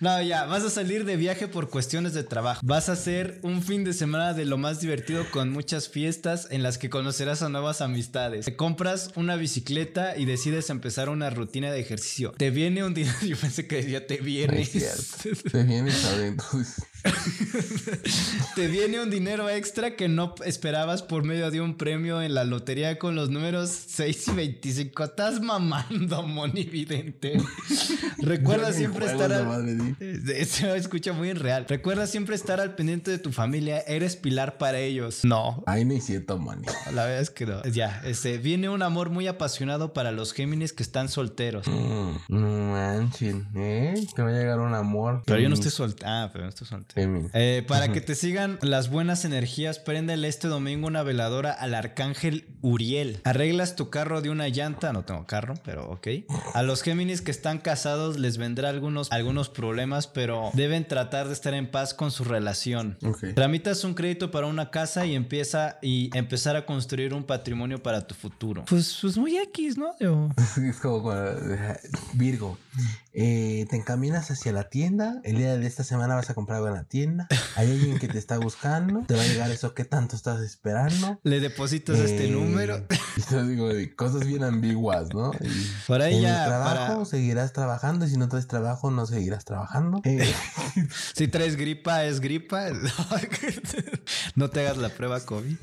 No, 0.00 0.20
ya, 0.20 0.44
vas 0.46 0.64
a 0.64 0.70
salir 0.70 1.04
de 1.04 1.16
viaje 1.16 1.48
por 1.48 1.70
cuestiones 1.70 2.14
de 2.14 2.24
trabajo. 2.24 2.60
Vas 2.64 2.88
a 2.88 2.92
hacer 2.92 3.38
un 3.42 3.62
fin 3.62 3.84
de 3.84 3.92
semana 3.92 4.34
de 4.34 4.44
lo 4.44 4.58
más 4.58 4.80
divertido 4.80 5.24
con 5.30 5.50
muchas 5.50 5.88
fiestas 5.88 6.41
en 6.50 6.62
las 6.62 6.78
que 6.78 6.90
conocerás 6.90 7.42
a 7.42 7.48
nuevas 7.48 7.80
amistades. 7.80 8.44
Te 8.44 8.56
compras 8.56 9.10
una 9.16 9.36
bicicleta 9.36 10.16
y 10.16 10.24
decides 10.24 10.70
empezar 10.70 11.08
una 11.08 11.30
rutina 11.30 11.70
de 11.70 11.80
ejercicio. 11.80 12.32
Te 12.36 12.50
viene 12.50 12.84
un 12.84 12.94
dinero. 12.94 13.16
Yo 13.22 13.36
pensé 13.36 13.66
que 13.66 13.76
decía 13.76 14.06
te 14.06 14.18
No 14.18 14.24
viene. 14.24 14.60
es 14.62 14.70
cierto. 14.70 15.40
Te 15.50 15.62
vienes 15.64 16.04
adentro. 16.04 16.46
Te 18.54 18.68
viene 18.68 19.00
un 19.00 19.10
dinero 19.10 19.48
extra 19.50 19.96
que 19.96 20.08
no 20.08 20.34
esperabas 20.44 21.02
por 21.02 21.24
medio 21.24 21.50
de 21.50 21.60
un 21.60 21.76
premio 21.76 22.22
en 22.22 22.34
la 22.34 22.44
lotería 22.44 22.98
con 22.98 23.14
los 23.16 23.30
números 23.30 23.70
6 23.88 24.28
y 24.28 24.32
25. 24.32 25.04
Estás 25.04 25.40
mamando, 25.40 26.22
monividente. 26.22 27.38
Recuerda 28.18 28.72
siempre 28.72 29.06
estar 29.06 29.32
al... 29.32 29.66
di. 29.78 29.94
Eh, 30.00 30.44
Se 30.44 30.76
escucha 30.76 31.12
muy 31.12 31.32
real. 31.32 31.66
Recuerda 31.68 32.06
siempre 32.06 32.36
estar 32.36 32.60
al 32.60 32.74
pendiente 32.74 33.10
de 33.10 33.18
tu 33.18 33.32
familia. 33.32 33.80
Eres 33.80 34.16
pilar 34.16 34.58
para 34.58 34.78
ellos. 34.78 35.20
No. 35.24 35.62
Ay, 35.66 35.84
no 35.84 35.94
es 35.94 36.04
cierto, 36.06 36.31
man. 36.38 36.62
La 36.92 37.04
verdad 37.04 37.20
es 37.20 37.30
que 37.30 37.46
no. 37.46 37.62
Ya, 37.64 38.02
este, 38.04 38.38
viene 38.38 38.68
un 38.68 38.82
amor 38.82 39.10
muy 39.10 39.26
apasionado 39.26 39.92
para 39.92 40.12
los 40.12 40.32
Géminis 40.32 40.72
que 40.72 40.82
están 40.82 41.08
solteros. 41.08 41.66
Mm, 41.66 42.16
no 42.28 42.72
manchen, 42.72 43.48
¿eh? 43.54 44.06
Que 44.14 44.22
va 44.22 44.30
a 44.30 44.32
llegar 44.32 44.60
un 44.60 44.74
amor. 44.74 45.22
Pero 45.26 45.40
yo 45.40 45.48
no 45.48 45.54
estoy 45.54 45.70
soltero. 45.70 46.10
Ah, 46.10 46.30
pero 46.32 46.44
no 46.44 46.50
estoy 46.50 46.66
soltero. 46.66 46.94
Géminis. 46.94 47.30
Eh, 47.34 47.64
para 47.66 47.92
que 47.92 48.00
te 48.02 48.14
sigan 48.14 48.58
las 48.62 48.90
buenas 48.90 49.24
energías, 49.24 49.78
préndele 49.78 50.28
este 50.28 50.48
domingo 50.48 50.86
una 50.86 51.02
veladora 51.02 51.52
al 51.52 51.74
arcángel 51.74 52.46
Uriel. 52.60 53.20
Arreglas 53.24 53.76
tu 53.76 53.90
carro 53.90 54.20
de 54.20 54.30
una 54.30 54.48
llanta, 54.48 54.92
no 54.92 55.04
tengo 55.04 55.26
carro, 55.26 55.54
pero 55.64 55.90
ok. 55.90 56.08
A 56.54 56.62
los 56.62 56.82
Géminis 56.82 57.22
que 57.22 57.30
están 57.30 57.58
casados 57.58 58.18
les 58.18 58.38
vendrá 58.38 58.68
algunos, 58.68 59.10
algunos 59.12 59.48
problemas, 59.48 60.06
pero 60.06 60.50
deben 60.54 60.86
tratar 60.86 61.26
de 61.26 61.32
estar 61.32 61.54
en 61.54 61.70
paz 61.70 61.94
con 61.94 62.10
su 62.10 62.24
relación. 62.24 62.98
Ok. 63.04 63.34
Tramitas 63.34 63.84
un 63.84 63.94
crédito 63.94 64.30
para 64.30 64.46
una 64.46 64.70
casa 64.70 65.06
y 65.06 65.14
empieza 65.14 65.78
y 65.82 66.11
empezar 66.18 66.56
a 66.56 66.64
construir 66.66 67.14
un 67.14 67.24
patrimonio 67.24 67.82
para 67.82 68.06
tu 68.06 68.14
futuro. 68.14 68.64
Pues, 68.68 68.98
pues 69.00 69.16
muy 69.16 69.36
X, 69.36 69.76
¿no? 69.78 69.94
Yo- 70.00 70.30
Es 70.62 70.76
como 70.80 71.02
cuando- 71.02 71.40
Virgo, 72.14 72.58
eh, 73.12 73.66
te 73.68 73.76
encaminas 73.76 74.30
hacia 74.30 74.52
la 74.52 74.68
tienda. 74.70 75.20
El 75.24 75.36
día 75.36 75.56
de 75.56 75.66
esta 75.66 75.84
semana 75.84 76.14
vas 76.14 76.30
a 76.30 76.34
comprar 76.34 76.56
algo 76.56 76.68
en 76.68 76.74
la 76.74 76.84
tienda. 76.84 77.28
Hay 77.56 77.70
alguien 77.70 77.98
que 77.98 78.08
te 78.08 78.18
está 78.18 78.38
buscando. 78.38 79.02
Te 79.06 79.14
va 79.14 79.22
a 79.22 79.26
llegar 79.26 79.50
eso 79.50 79.74
que 79.74 79.84
tanto 79.84 80.16
estás 80.16 80.40
esperando. 80.40 81.20
Le 81.22 81.40
depositas 81.40 81.98
este 81.98 82.26
Eh, 82.28 82.30
número. 82.30 82.86
Y 83.16 83.34
digo, 83.48 83.68
cosas 83.96 84.26
bien 84.26 84.42
ambiguas, 84.44 85.12
¿no? 85.14 85.32
Y 85.40 85.48
Por 85.86 86.00
ahí 86.02 86.16
en 86.16 86.22
ya, 86.22 86.42
el 86.44 86.48
trabajo 86.48 86.92
para- 86.94 87.04
seguirás 87.04 87.52
trabajando 87.52 88.06
y 88.06 88.10
si 88.10 88.16
no 88.16 88.28
traes 88.28 88.46
trabajo 88.46 88.90
no 88.90 89.06
seguirás 89.06 89.44
trabajando. 89.44 90.00
Eh, 90.04 90.32
Si 91.14 91.28
traes 91.28 91.56
gripa, 91.56 92.04
es 92.04 92.20
gripa. 92.20 92.68
no 94.34 94.48
te 94.50 94.60
hagas 94.60 94.78
la 94.78 94.88
prueba 94.88 95.20
COVID. 95.20 95.56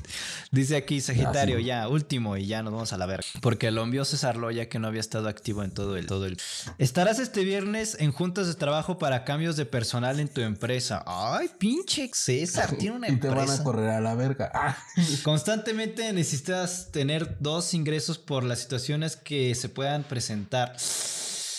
Dice 0.52 0.76
aquí 0.76 1.00
Sagitario, 1.00 1.58
ya, 1.58 1.88
último, 1.88 2.36
y 2.36 2.46
ya 2.46 2.62
nos 2.62 2.72
vamos 2.72 2.92
a 2.92 2.96
la 2.98 3.06
verga. 3.06 3.24
Porque 3.40 3.70
lo 3.70 3.82
envió 3.82 4.04
César 4.04 4.36
Loya, 4.36 4.68
que 4.68 4.78
no 4.78 4.88
había 4.88 5.00
estado 5.00 5.28
activo 5.28 5.62
en 5.64 5.70
todo 5.72 5.96
el, 5.96 6.06
todo 6.06 6.26
el. 6.26 6.38
Estarás 7.00 7.18
este 7.18 7.44
viernes 7.44 7.96
en 7.98 8.12
juntas 8.12 8.46
de 8.46 8.52
trabajo 8.52 8.98
para 8.98 9.24
cambios 9.24 9.56
de 9.56 9.64
personal 9.64 10.20
en 10.20 10.28
tu 10.28 10.42
empresa. 10.42 11.02
Ay, 11.06 11.48
pinche 11.56 12.10
César, 12.12 12.72
tiene 12.78 12.96
una 12.96 13.08
y 13.08 13.16
te 13.16 13.28
empresa. 13.28 13.52
van 13.52 13.60
a 13.60 13.64
correr 13.64 13.88
a 13.88 14.00
la 14.02 14.14
verga. 14.14 14.52
Ah. 14.62 14.76
Constantemente 15.22 16.12
necesitas 16.12 16.90
tener 16.92 17.38
dos 17.40 17.72
ingresos 17.72 18.18
por 18.18 18.44
las 18.44 18.58
situaciones 18.58 19.16
que 19.16 19.54
se 19.54 19.70
puedan 19.70 20.02
presentar. 20.02 20.76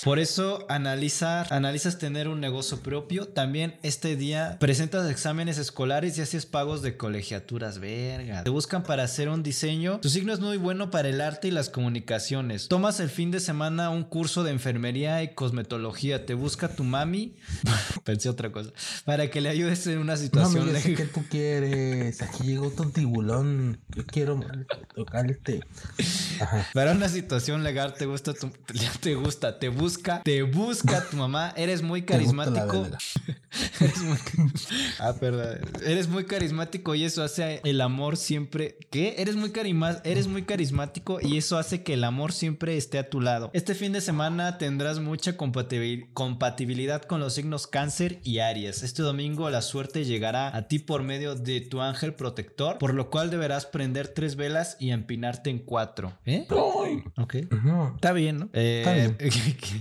Por 0.03 0.17
eso 0.17 0.65
analizar, 0.67 1.47
analizas 1.53 1.99
tener 1.99 2.27
un 2.27 2.39
negocio 2.39 2.79
propio. 2.79 3.27
También 3.27 3.77
este 3.83 4.15
día 4.15 4.57
presentas 4.59 5.09
exámenes 5.09 5.59
escolares 5.59 6.17
y 6.17 6.21
haces 6.21 6.47
pagos 6.47 6.81
de 6.81 6.97
colegiaturas, 6.97 7.77
verga. 7.77 8.43
Te 8.43 8.49
buscan 8.49 8.81
para 8.81 9.03
hacer 9.03 9.29
un 9.29 9.43
diseño. 9.43 9.99
Tu 9.99 10.09
signo 10.09 10.33
es 10.33 10.39
muy 10.39 10.57
bueno 10.57 10.89
para 10.89 11.09
el 11.09 11.21
arte 11.21 11.49
y 11.49 11.51
las 11.51 11.69
comunicaciones. 11.69 12.67
Tomas 12.67 12.99
el 12.99 13.09
fin 13.09 13.29
de 13.29 13.39
semana 13.39 13.91
un 13.91 14.03
curso 14.03 14.43
de 14.43 14.51
enfermería 14.51 15.21
y 15.21 15.35
cosmetología. 15.35 16.25
Te 16.25 16.33
busca 16.33 16.69
tu 16.69 16.83
mami. 16.83 17.35
Pensé 18.03 18.29
otra 18.29 18.51
cosa. 18.51 18.71
Para 19.05 19.29
que 19.29 19.39
le 19.39 19.49
ayudes 19.49 19.85
en 19.85 19.99
una 19.99 20.17
situación 20.17 20.65
sé 20.67 20.73
legal. 20.73 20.95
que 20.95 21.05
tú 21.05 21.23
quieres. 21.29 22.21
Aquí 22.23 22.43
llegó 22.43 22.71
tu 22.71 22.89
tiburón. 22.89 23.79
Yo 23.95 24.05
quiero 24.07 24.39
tocarte. 24.95 25.61
Ajá. 26.39 26.67
Para 26.73 26.93
una 26.93 27.07
situación 27.07 27.63
legal 27.63 27.93
te 27.93 28.05
gusta 28.07 28.33
tu, 28.33 28.51
te 29.01 29.15
gusta, 29.15 29.59
te 29.59 29.69
busca, 29.69 29.90
te 30.23 30.43
busca 30.43 31.03
tu 31.09 31.17
mamá, 31.17 31.53
eres 31.55 31.81
muy 31.81 32.03
carismático. 32.03 32.87
Eres 33.81 34.01
muy, 34.01 34.17
ah, 34.99 35.13
perdón. 35.19 35.59
Eres 35.85 36.07
muy 36.07 36.23
carismático 36.23 36.95
y 36.95 37.03
eso 37.03 37.21
hace 37.21 37.59
el 37.65 37.81
amor 37.81 38.15
siempre. 38.15 38.77
¿Qué? 38.89 39.15
Eres 39.17 39.35
muy 39.35 39.51
carima, 39.51 39.97
eres 40.05 40.27
muy 40.27 40.43
carismático 40.43 41.19
y 41.21 41.35
eso 41.37 41.57
hace 41.57 41.83
que 41.83 41.95
el 41.95 42.05
amor 42.05 42.31
siempre 42.31 42.77
esté 42.77 42.97
a 42.97 43.09
tu 43.09 43.19
lado. 43.19 43.49
Este 43.53 43.75
fin 43.75 43.91
de 43.91 43.99
semana 43.99 44.57
tendrás 44.57 44.99
mucha 44.99 45.35
compatibil- 45.35 46.07
compatibilidad 46.13 47.01
con 47.01 47.19
los 47.19 47.33
signos 47.33 47.67
Cáncer 47.67 48.21
y 48.23 48.39
Aries. 48.39 48.83
Este 48.83 49.01
domingo 49.01 49.49
la 49.49 49.61
suerte 49.61 50.05
llegará 50.05 50.55
a 50.55 50.69
ti 50.69 50.79
por 50.79 51.03
medio 51.03 51.35
de 51.35 51.59
tu 51.59 51.81
ángel 51.81 52.13
protector, 52.13 52.77
por 52.77 52.93
lo 52.93 53.09
cual 53.09 53.29
deberás 53.31 53.65
prender 53.65 54.07
tres 54.07 54.37
velas 54.37 54.77
y 54.79 54.91
empinarte 54.91 55.49
en 55.49 55.59
cuatro. 55.59 56.17
¿Eh? 56.25 56.45
Ok. 57.17 57.35
Está 57.95 58.13
bien, 58.13 58.37
¿no? 58.39 58.45
Está 58.53 58.95
Eh, 58.97 59.15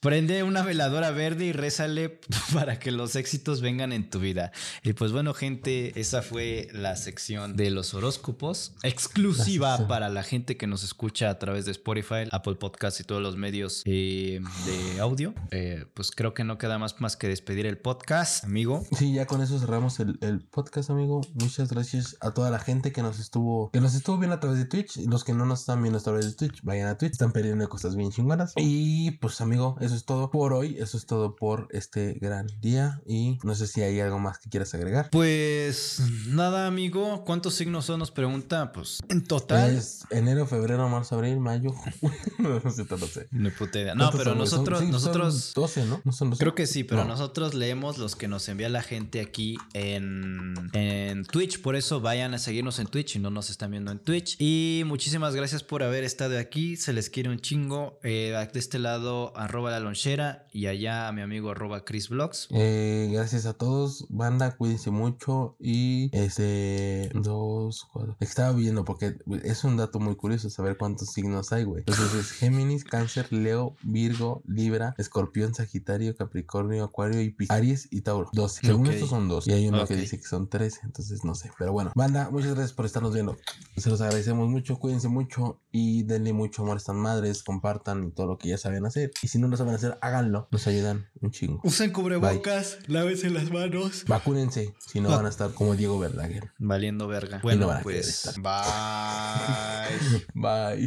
Prende 0.00 0.42
una 0.42 0.62
veladora 0.62 1.10
verde 1.10 1.46
y 1.46 1.52
rézale 1.52 2.20
para 2.54 2.78
que 2.78 2.90
los 2.90 3.16
éxitos 3.16 3.60
vengan 3.60 3.92
en 3.92 4.10
tu 4.10 4.20
vida. 4.20 4.52
Y 4.82 4.92
pues 4.92 5.12
bueno, 5.12 5.34
gente, 5.34 5.98
esa 6.00 6.22
fue 6.22 6.68
la 6.72 6.96
sección 6.96 7.56
de 7.56 7.70
los 7.70 7.94
horóscopos, 7.94 8.74
exclusiva 8.82 9.86
para 9.88 10.08
la 10.08 10.22
gente 10.22 10.56
que 10.56 10.66
nos 10.66 10.84
escucha 10.84 11.30
a 11.30 11.38
través 11.38 11.64
de 11.64 11.72
Spotify, 11.72 12.28
Apple 12.30 12.56
Podcast 12.56 13.00
y 13.00 13.04
todos 13.04 13.22
los 13.22 13.36
medios 13.36 13.82
eh, 13.84 14.40
de 14.66 15.00
audio. 15.00 15.34
Eh, 15.50 15.86
pues 15.94 16.10
creo 16.10 16.34
que 16.34 16.44
no 16.44 16.58
queda 16.58 16.78
más, 16.78 17.00
más 17.00 17.16
que 17.16 17.28
despedir 17.28 17.66
el 17.66 17.78
podcast, 17.78 18.44
amigo. 18.44 18.86
Sí, 18.96 19.14
ya 19.14 19.26
con 19.26 19.42
eso 19.42 19.58
cerramos 19.58 20.00
el, 20.00 20.18
el 20.20 20.40
podcast, 20.40 20.90
amigo. 20.90 21.20
Muchas 21.34 21.70
gracias 21.72 22.16
a 22.20 22.32
toda 22.32 22.50
la 22.50 22.58
gente 22.58 22.92
que 22.92 23.02
nos 23.02 23.18
estuvo, 23.18 23.70
que 23.70 23.80
nos 23.80 23.94
estuvo 23.94 24.18
viendo 24.18 24.36
a 24.36 24.40
través 24.40 24.58
de 24.58 24.64
Twitch. 24.64 24.96
Los 25.06 25.24
que 25.24 25.32
no 25.32 25.44
nos 25.46 25.60
están 25.60 25.82
viendo 25.82 25.98
a 25.98 26.02
través 26.02 26.26
de 26.26 26.32
Twitch, 26.32 26.62
vayan 26.62 26.88
a 26.88 26.98
Twitch, 26.98 27.12
están 27.12 27.32
perdiendo 27.32 27.68
cosas 27.68 27.96
bien 27.96 28.10
chingonas. 28.10 28.52
Y 28.56 29.12
pues, 29.12 29.37
amigo, 29.40 29.76
eso 29.80 29.94
es 29.94 30.04
todo 30.04 30.30
por 30.30 30.52
hoy. 30.52 30.76
Eso 30.78 30.96
es 30.96 31.06
todo 31.06 31.36
por 31.36 31.68
este 31.70 32.14
gran 32.14 32.46
día. 32.60 33.00
Y 33.06 33.38
no 33.42 33.54
sé 33.54 33.66
si 33.66 33.82
hay 33.82 34.00
algo 34.00 34.18
más 34.18 34.38
que 34.38 34.48
quieras 34.50 34.74
agregar. 34.74 35.10
Pues 35.10 36.00
nada, 36.26 36.66
amigo. 36.66 37.24
¿Cuántos 37.24 37.54
signos 37.54 37.84
son? 37.86 37.98
Nos 38.00 38.10
pregunta. 38.10 38.72
Pues 38.72 38.98
en 39.08 39.24
total. 39.24 39.76
Es 39.76 40.04
enero, 40.10 40.46
febrero, 40.46 40.88
marzo, 40.88 41.16
abril, 41.16 41.40
mayo. 41.40 41.74
no 42.38 42.70
sé, 42.70 42.86
no 42.88 43.06
sé. 43.06 43.28
No 43.30 43.50
puta 43.50 43.80
idea. 43.80 43.94
No, 43.94 44.04
¿Cuántos 44.04 44.18
pero 44.20 44.30
son, 44.30 44.38
nosotros, 44.38 44.80
sí, 44.80 44.86
nosotros 44.86 45.52
12, 45.54 45.84
¿no? 45.86 46.00
No 46.04 46.12
son 46.12 46.30
12. 46.30 46.40
Creo 46.40 46.54
que 46.54 46.66
sí, 46.66 46.84
pero 46.84 47.02
No. 47.02 47.08
nosotros 47.08 47.54
leemos 47.54 47.98
los 47.98 48.16
que 48.16 48.28
nos 48.28 48.48
envía 48.48 48.68
la 48.68 48.82
gente 48.82 49.20
aquí 49.20 49.56
en, 49.74 50.54
en 50.72 51.24
Twitch. 51.24 51.60
Por 51.60 51.76
eso 51.76 52.00
vayan 52.00 52.34
a 52.34 52.38
seguirnos 52.38 52.78
en 52.78 52.86
Twitch 52.86 53.12
si 53.12 53.18
no 53.18 53.30
nos 53.30 53.50
están 53.50 53.70
viendo 53.70 53.90
en 53.90 53.98
Twitch. 53.98 54.36
Y 54.38 54.82
muchísimas 54.86 55.34
gracias 55.34 55.62
por 55.62 55.82
haber 55.82 56.04
estado 56.04 56.38
aquí. 56.38 56.76
Se 56.76 56.92
les 56.92 57.10
quiere 57.10 57.30
un 57.30 57.38
chingo. 57.40 57.98
Eh, 58.02 58.34
de 58.52 58.58
este 58.58 58.78
lado, 58.78 59.27
arroba 59.36 59.70
la 59.70 59.80
lonchera. 59.80 60.46
Y 60.52 60.66
allá 60.66 61.08
a 61.08 61.12
mi 61.12 61.22
amigo 61.22 61.50
arroba 61.50 61.84
Chris 61.84 62.08
Vlogs. 62.08 62.48
Eh, 62.50 63.08
gracias 63.12 63.46
a 63.46 63.54
todos, 63.54 64.06
banda, 64.08 64.56
cuídense 64.56 64.90
mucho 64.90 65.56
y 65.60 66.10
este 66.16 67.10
dos, 67.14 67.86
cuatro. 67.92 68.16
Estaba 68.20 68.52
viendo 68.52 68.84
porque 68.84 69.16
es 69.44 69.64
un 69.64 69.76
dato 69.76 70.00
muy 70.00 70.16
curioso 70.16 70.50
saber 70.50 70.76
cuántos 70.76 71.08
signos 71.12 71.52
hay, 71.52 71.64
güey. 71.64 71.80
Entonces 71.80 72.14
es 72.14 72.30
Géminis, 72.32 72.84
Cáncer, 72.84 73.32
Leo, 73.32 73.74
Virgo, 73.82 74.42
Libra, 74.46 74.94
Escorpión, 74.98 75.54
Sagitario, 75.54 76.16
Capricornio, 76.16 76.84
Acuario 76.84 77.20
y 77.20 77.30
Piscis. 77.30 77.50
Aries 77.50 77.88
y 77.90 78.00
Tauro. 78.02 78.30
12. 78.32 78.66
Según 78.66 78.86
Ok. 78.86 78.94
estos 78.94 79.10
son 79.10 79.28
dos. 79.28 79.46
Y 79.46 79.52
hay 79.52 79.68
uno 79.68 79.86
que 79.86 79.96
dice 79.96 80.18
que 80.18 80.26
son 80.26 80.48
13, 80.48 80.80
entonces 80.84 81.24
no 81.24 81.34
sé. 81.34 81.50
Pero 81.58 81.72
bueno, 81.72 81.92
banda, 81.94 82.30
muchas 82.30 82.50
gracias 82.50 82.72
por 82.72 82.86
estarnos 82.86 83.12
viendo. 83.14 83.36
Se 83.76 83.90
los 83.90 84.00
agradecemos 84.00 84.48
mucho, 84.48 84.78
cuídense 84.78 85.08
mucho 85.08 85.60
y 85.70 86.02
denle 86.04 86.32
mucho 86.32 86.62
amor 86.62 86.76
a 86.76 86.78
estas 86.78 86.96
madres, 86.96 87.42
compartan 87.42 88.04
y 88.04 88.10
todo 88.10 88.26
lo 88.26 88.38
que 88.38 88.48
ya 88.48 88.58
saben 88.58 88.86
hacer. 88.86 89.10
Y 89.22 89.28
si 89.28 89.38
no 89.38 89.48
lo 89.48 89.56
saben 89.56 89.74
hacer, 89.74 89.98
háganlo. 90.00 90.48
Nos 90.50 90.66
ayudan 90.66 91.08
un 91.20 91.30
chingo. 91.32 91.60
Usen 91.64 91.92
cubrebocas, 91.92 92.78
lávense 92.86 93.30
las 93.30 93.50
manos. 93.50 94.04
Vacúnense, 94.06 94.74
si 94.86 95.00
no 95.00 95.08
van 95.10 95.26
a 95.26 95.28
estar 95.28 95.52
como 95.52 95.74
Diego 95.74 95.98
Verdaguer. 95.98 96.52
Valiendo 96.58 97.08
verga. 97.08 97.38
no 97.38 97.42
Bueno, 97.42 97.66
van 97.66 97.78
a 97.78 97.82
querer 97.82 98.02
pues. 98.02 98.26
estar. 98.26 98.34
Bye. 98.40 100.26
Bye. 100.34 100.84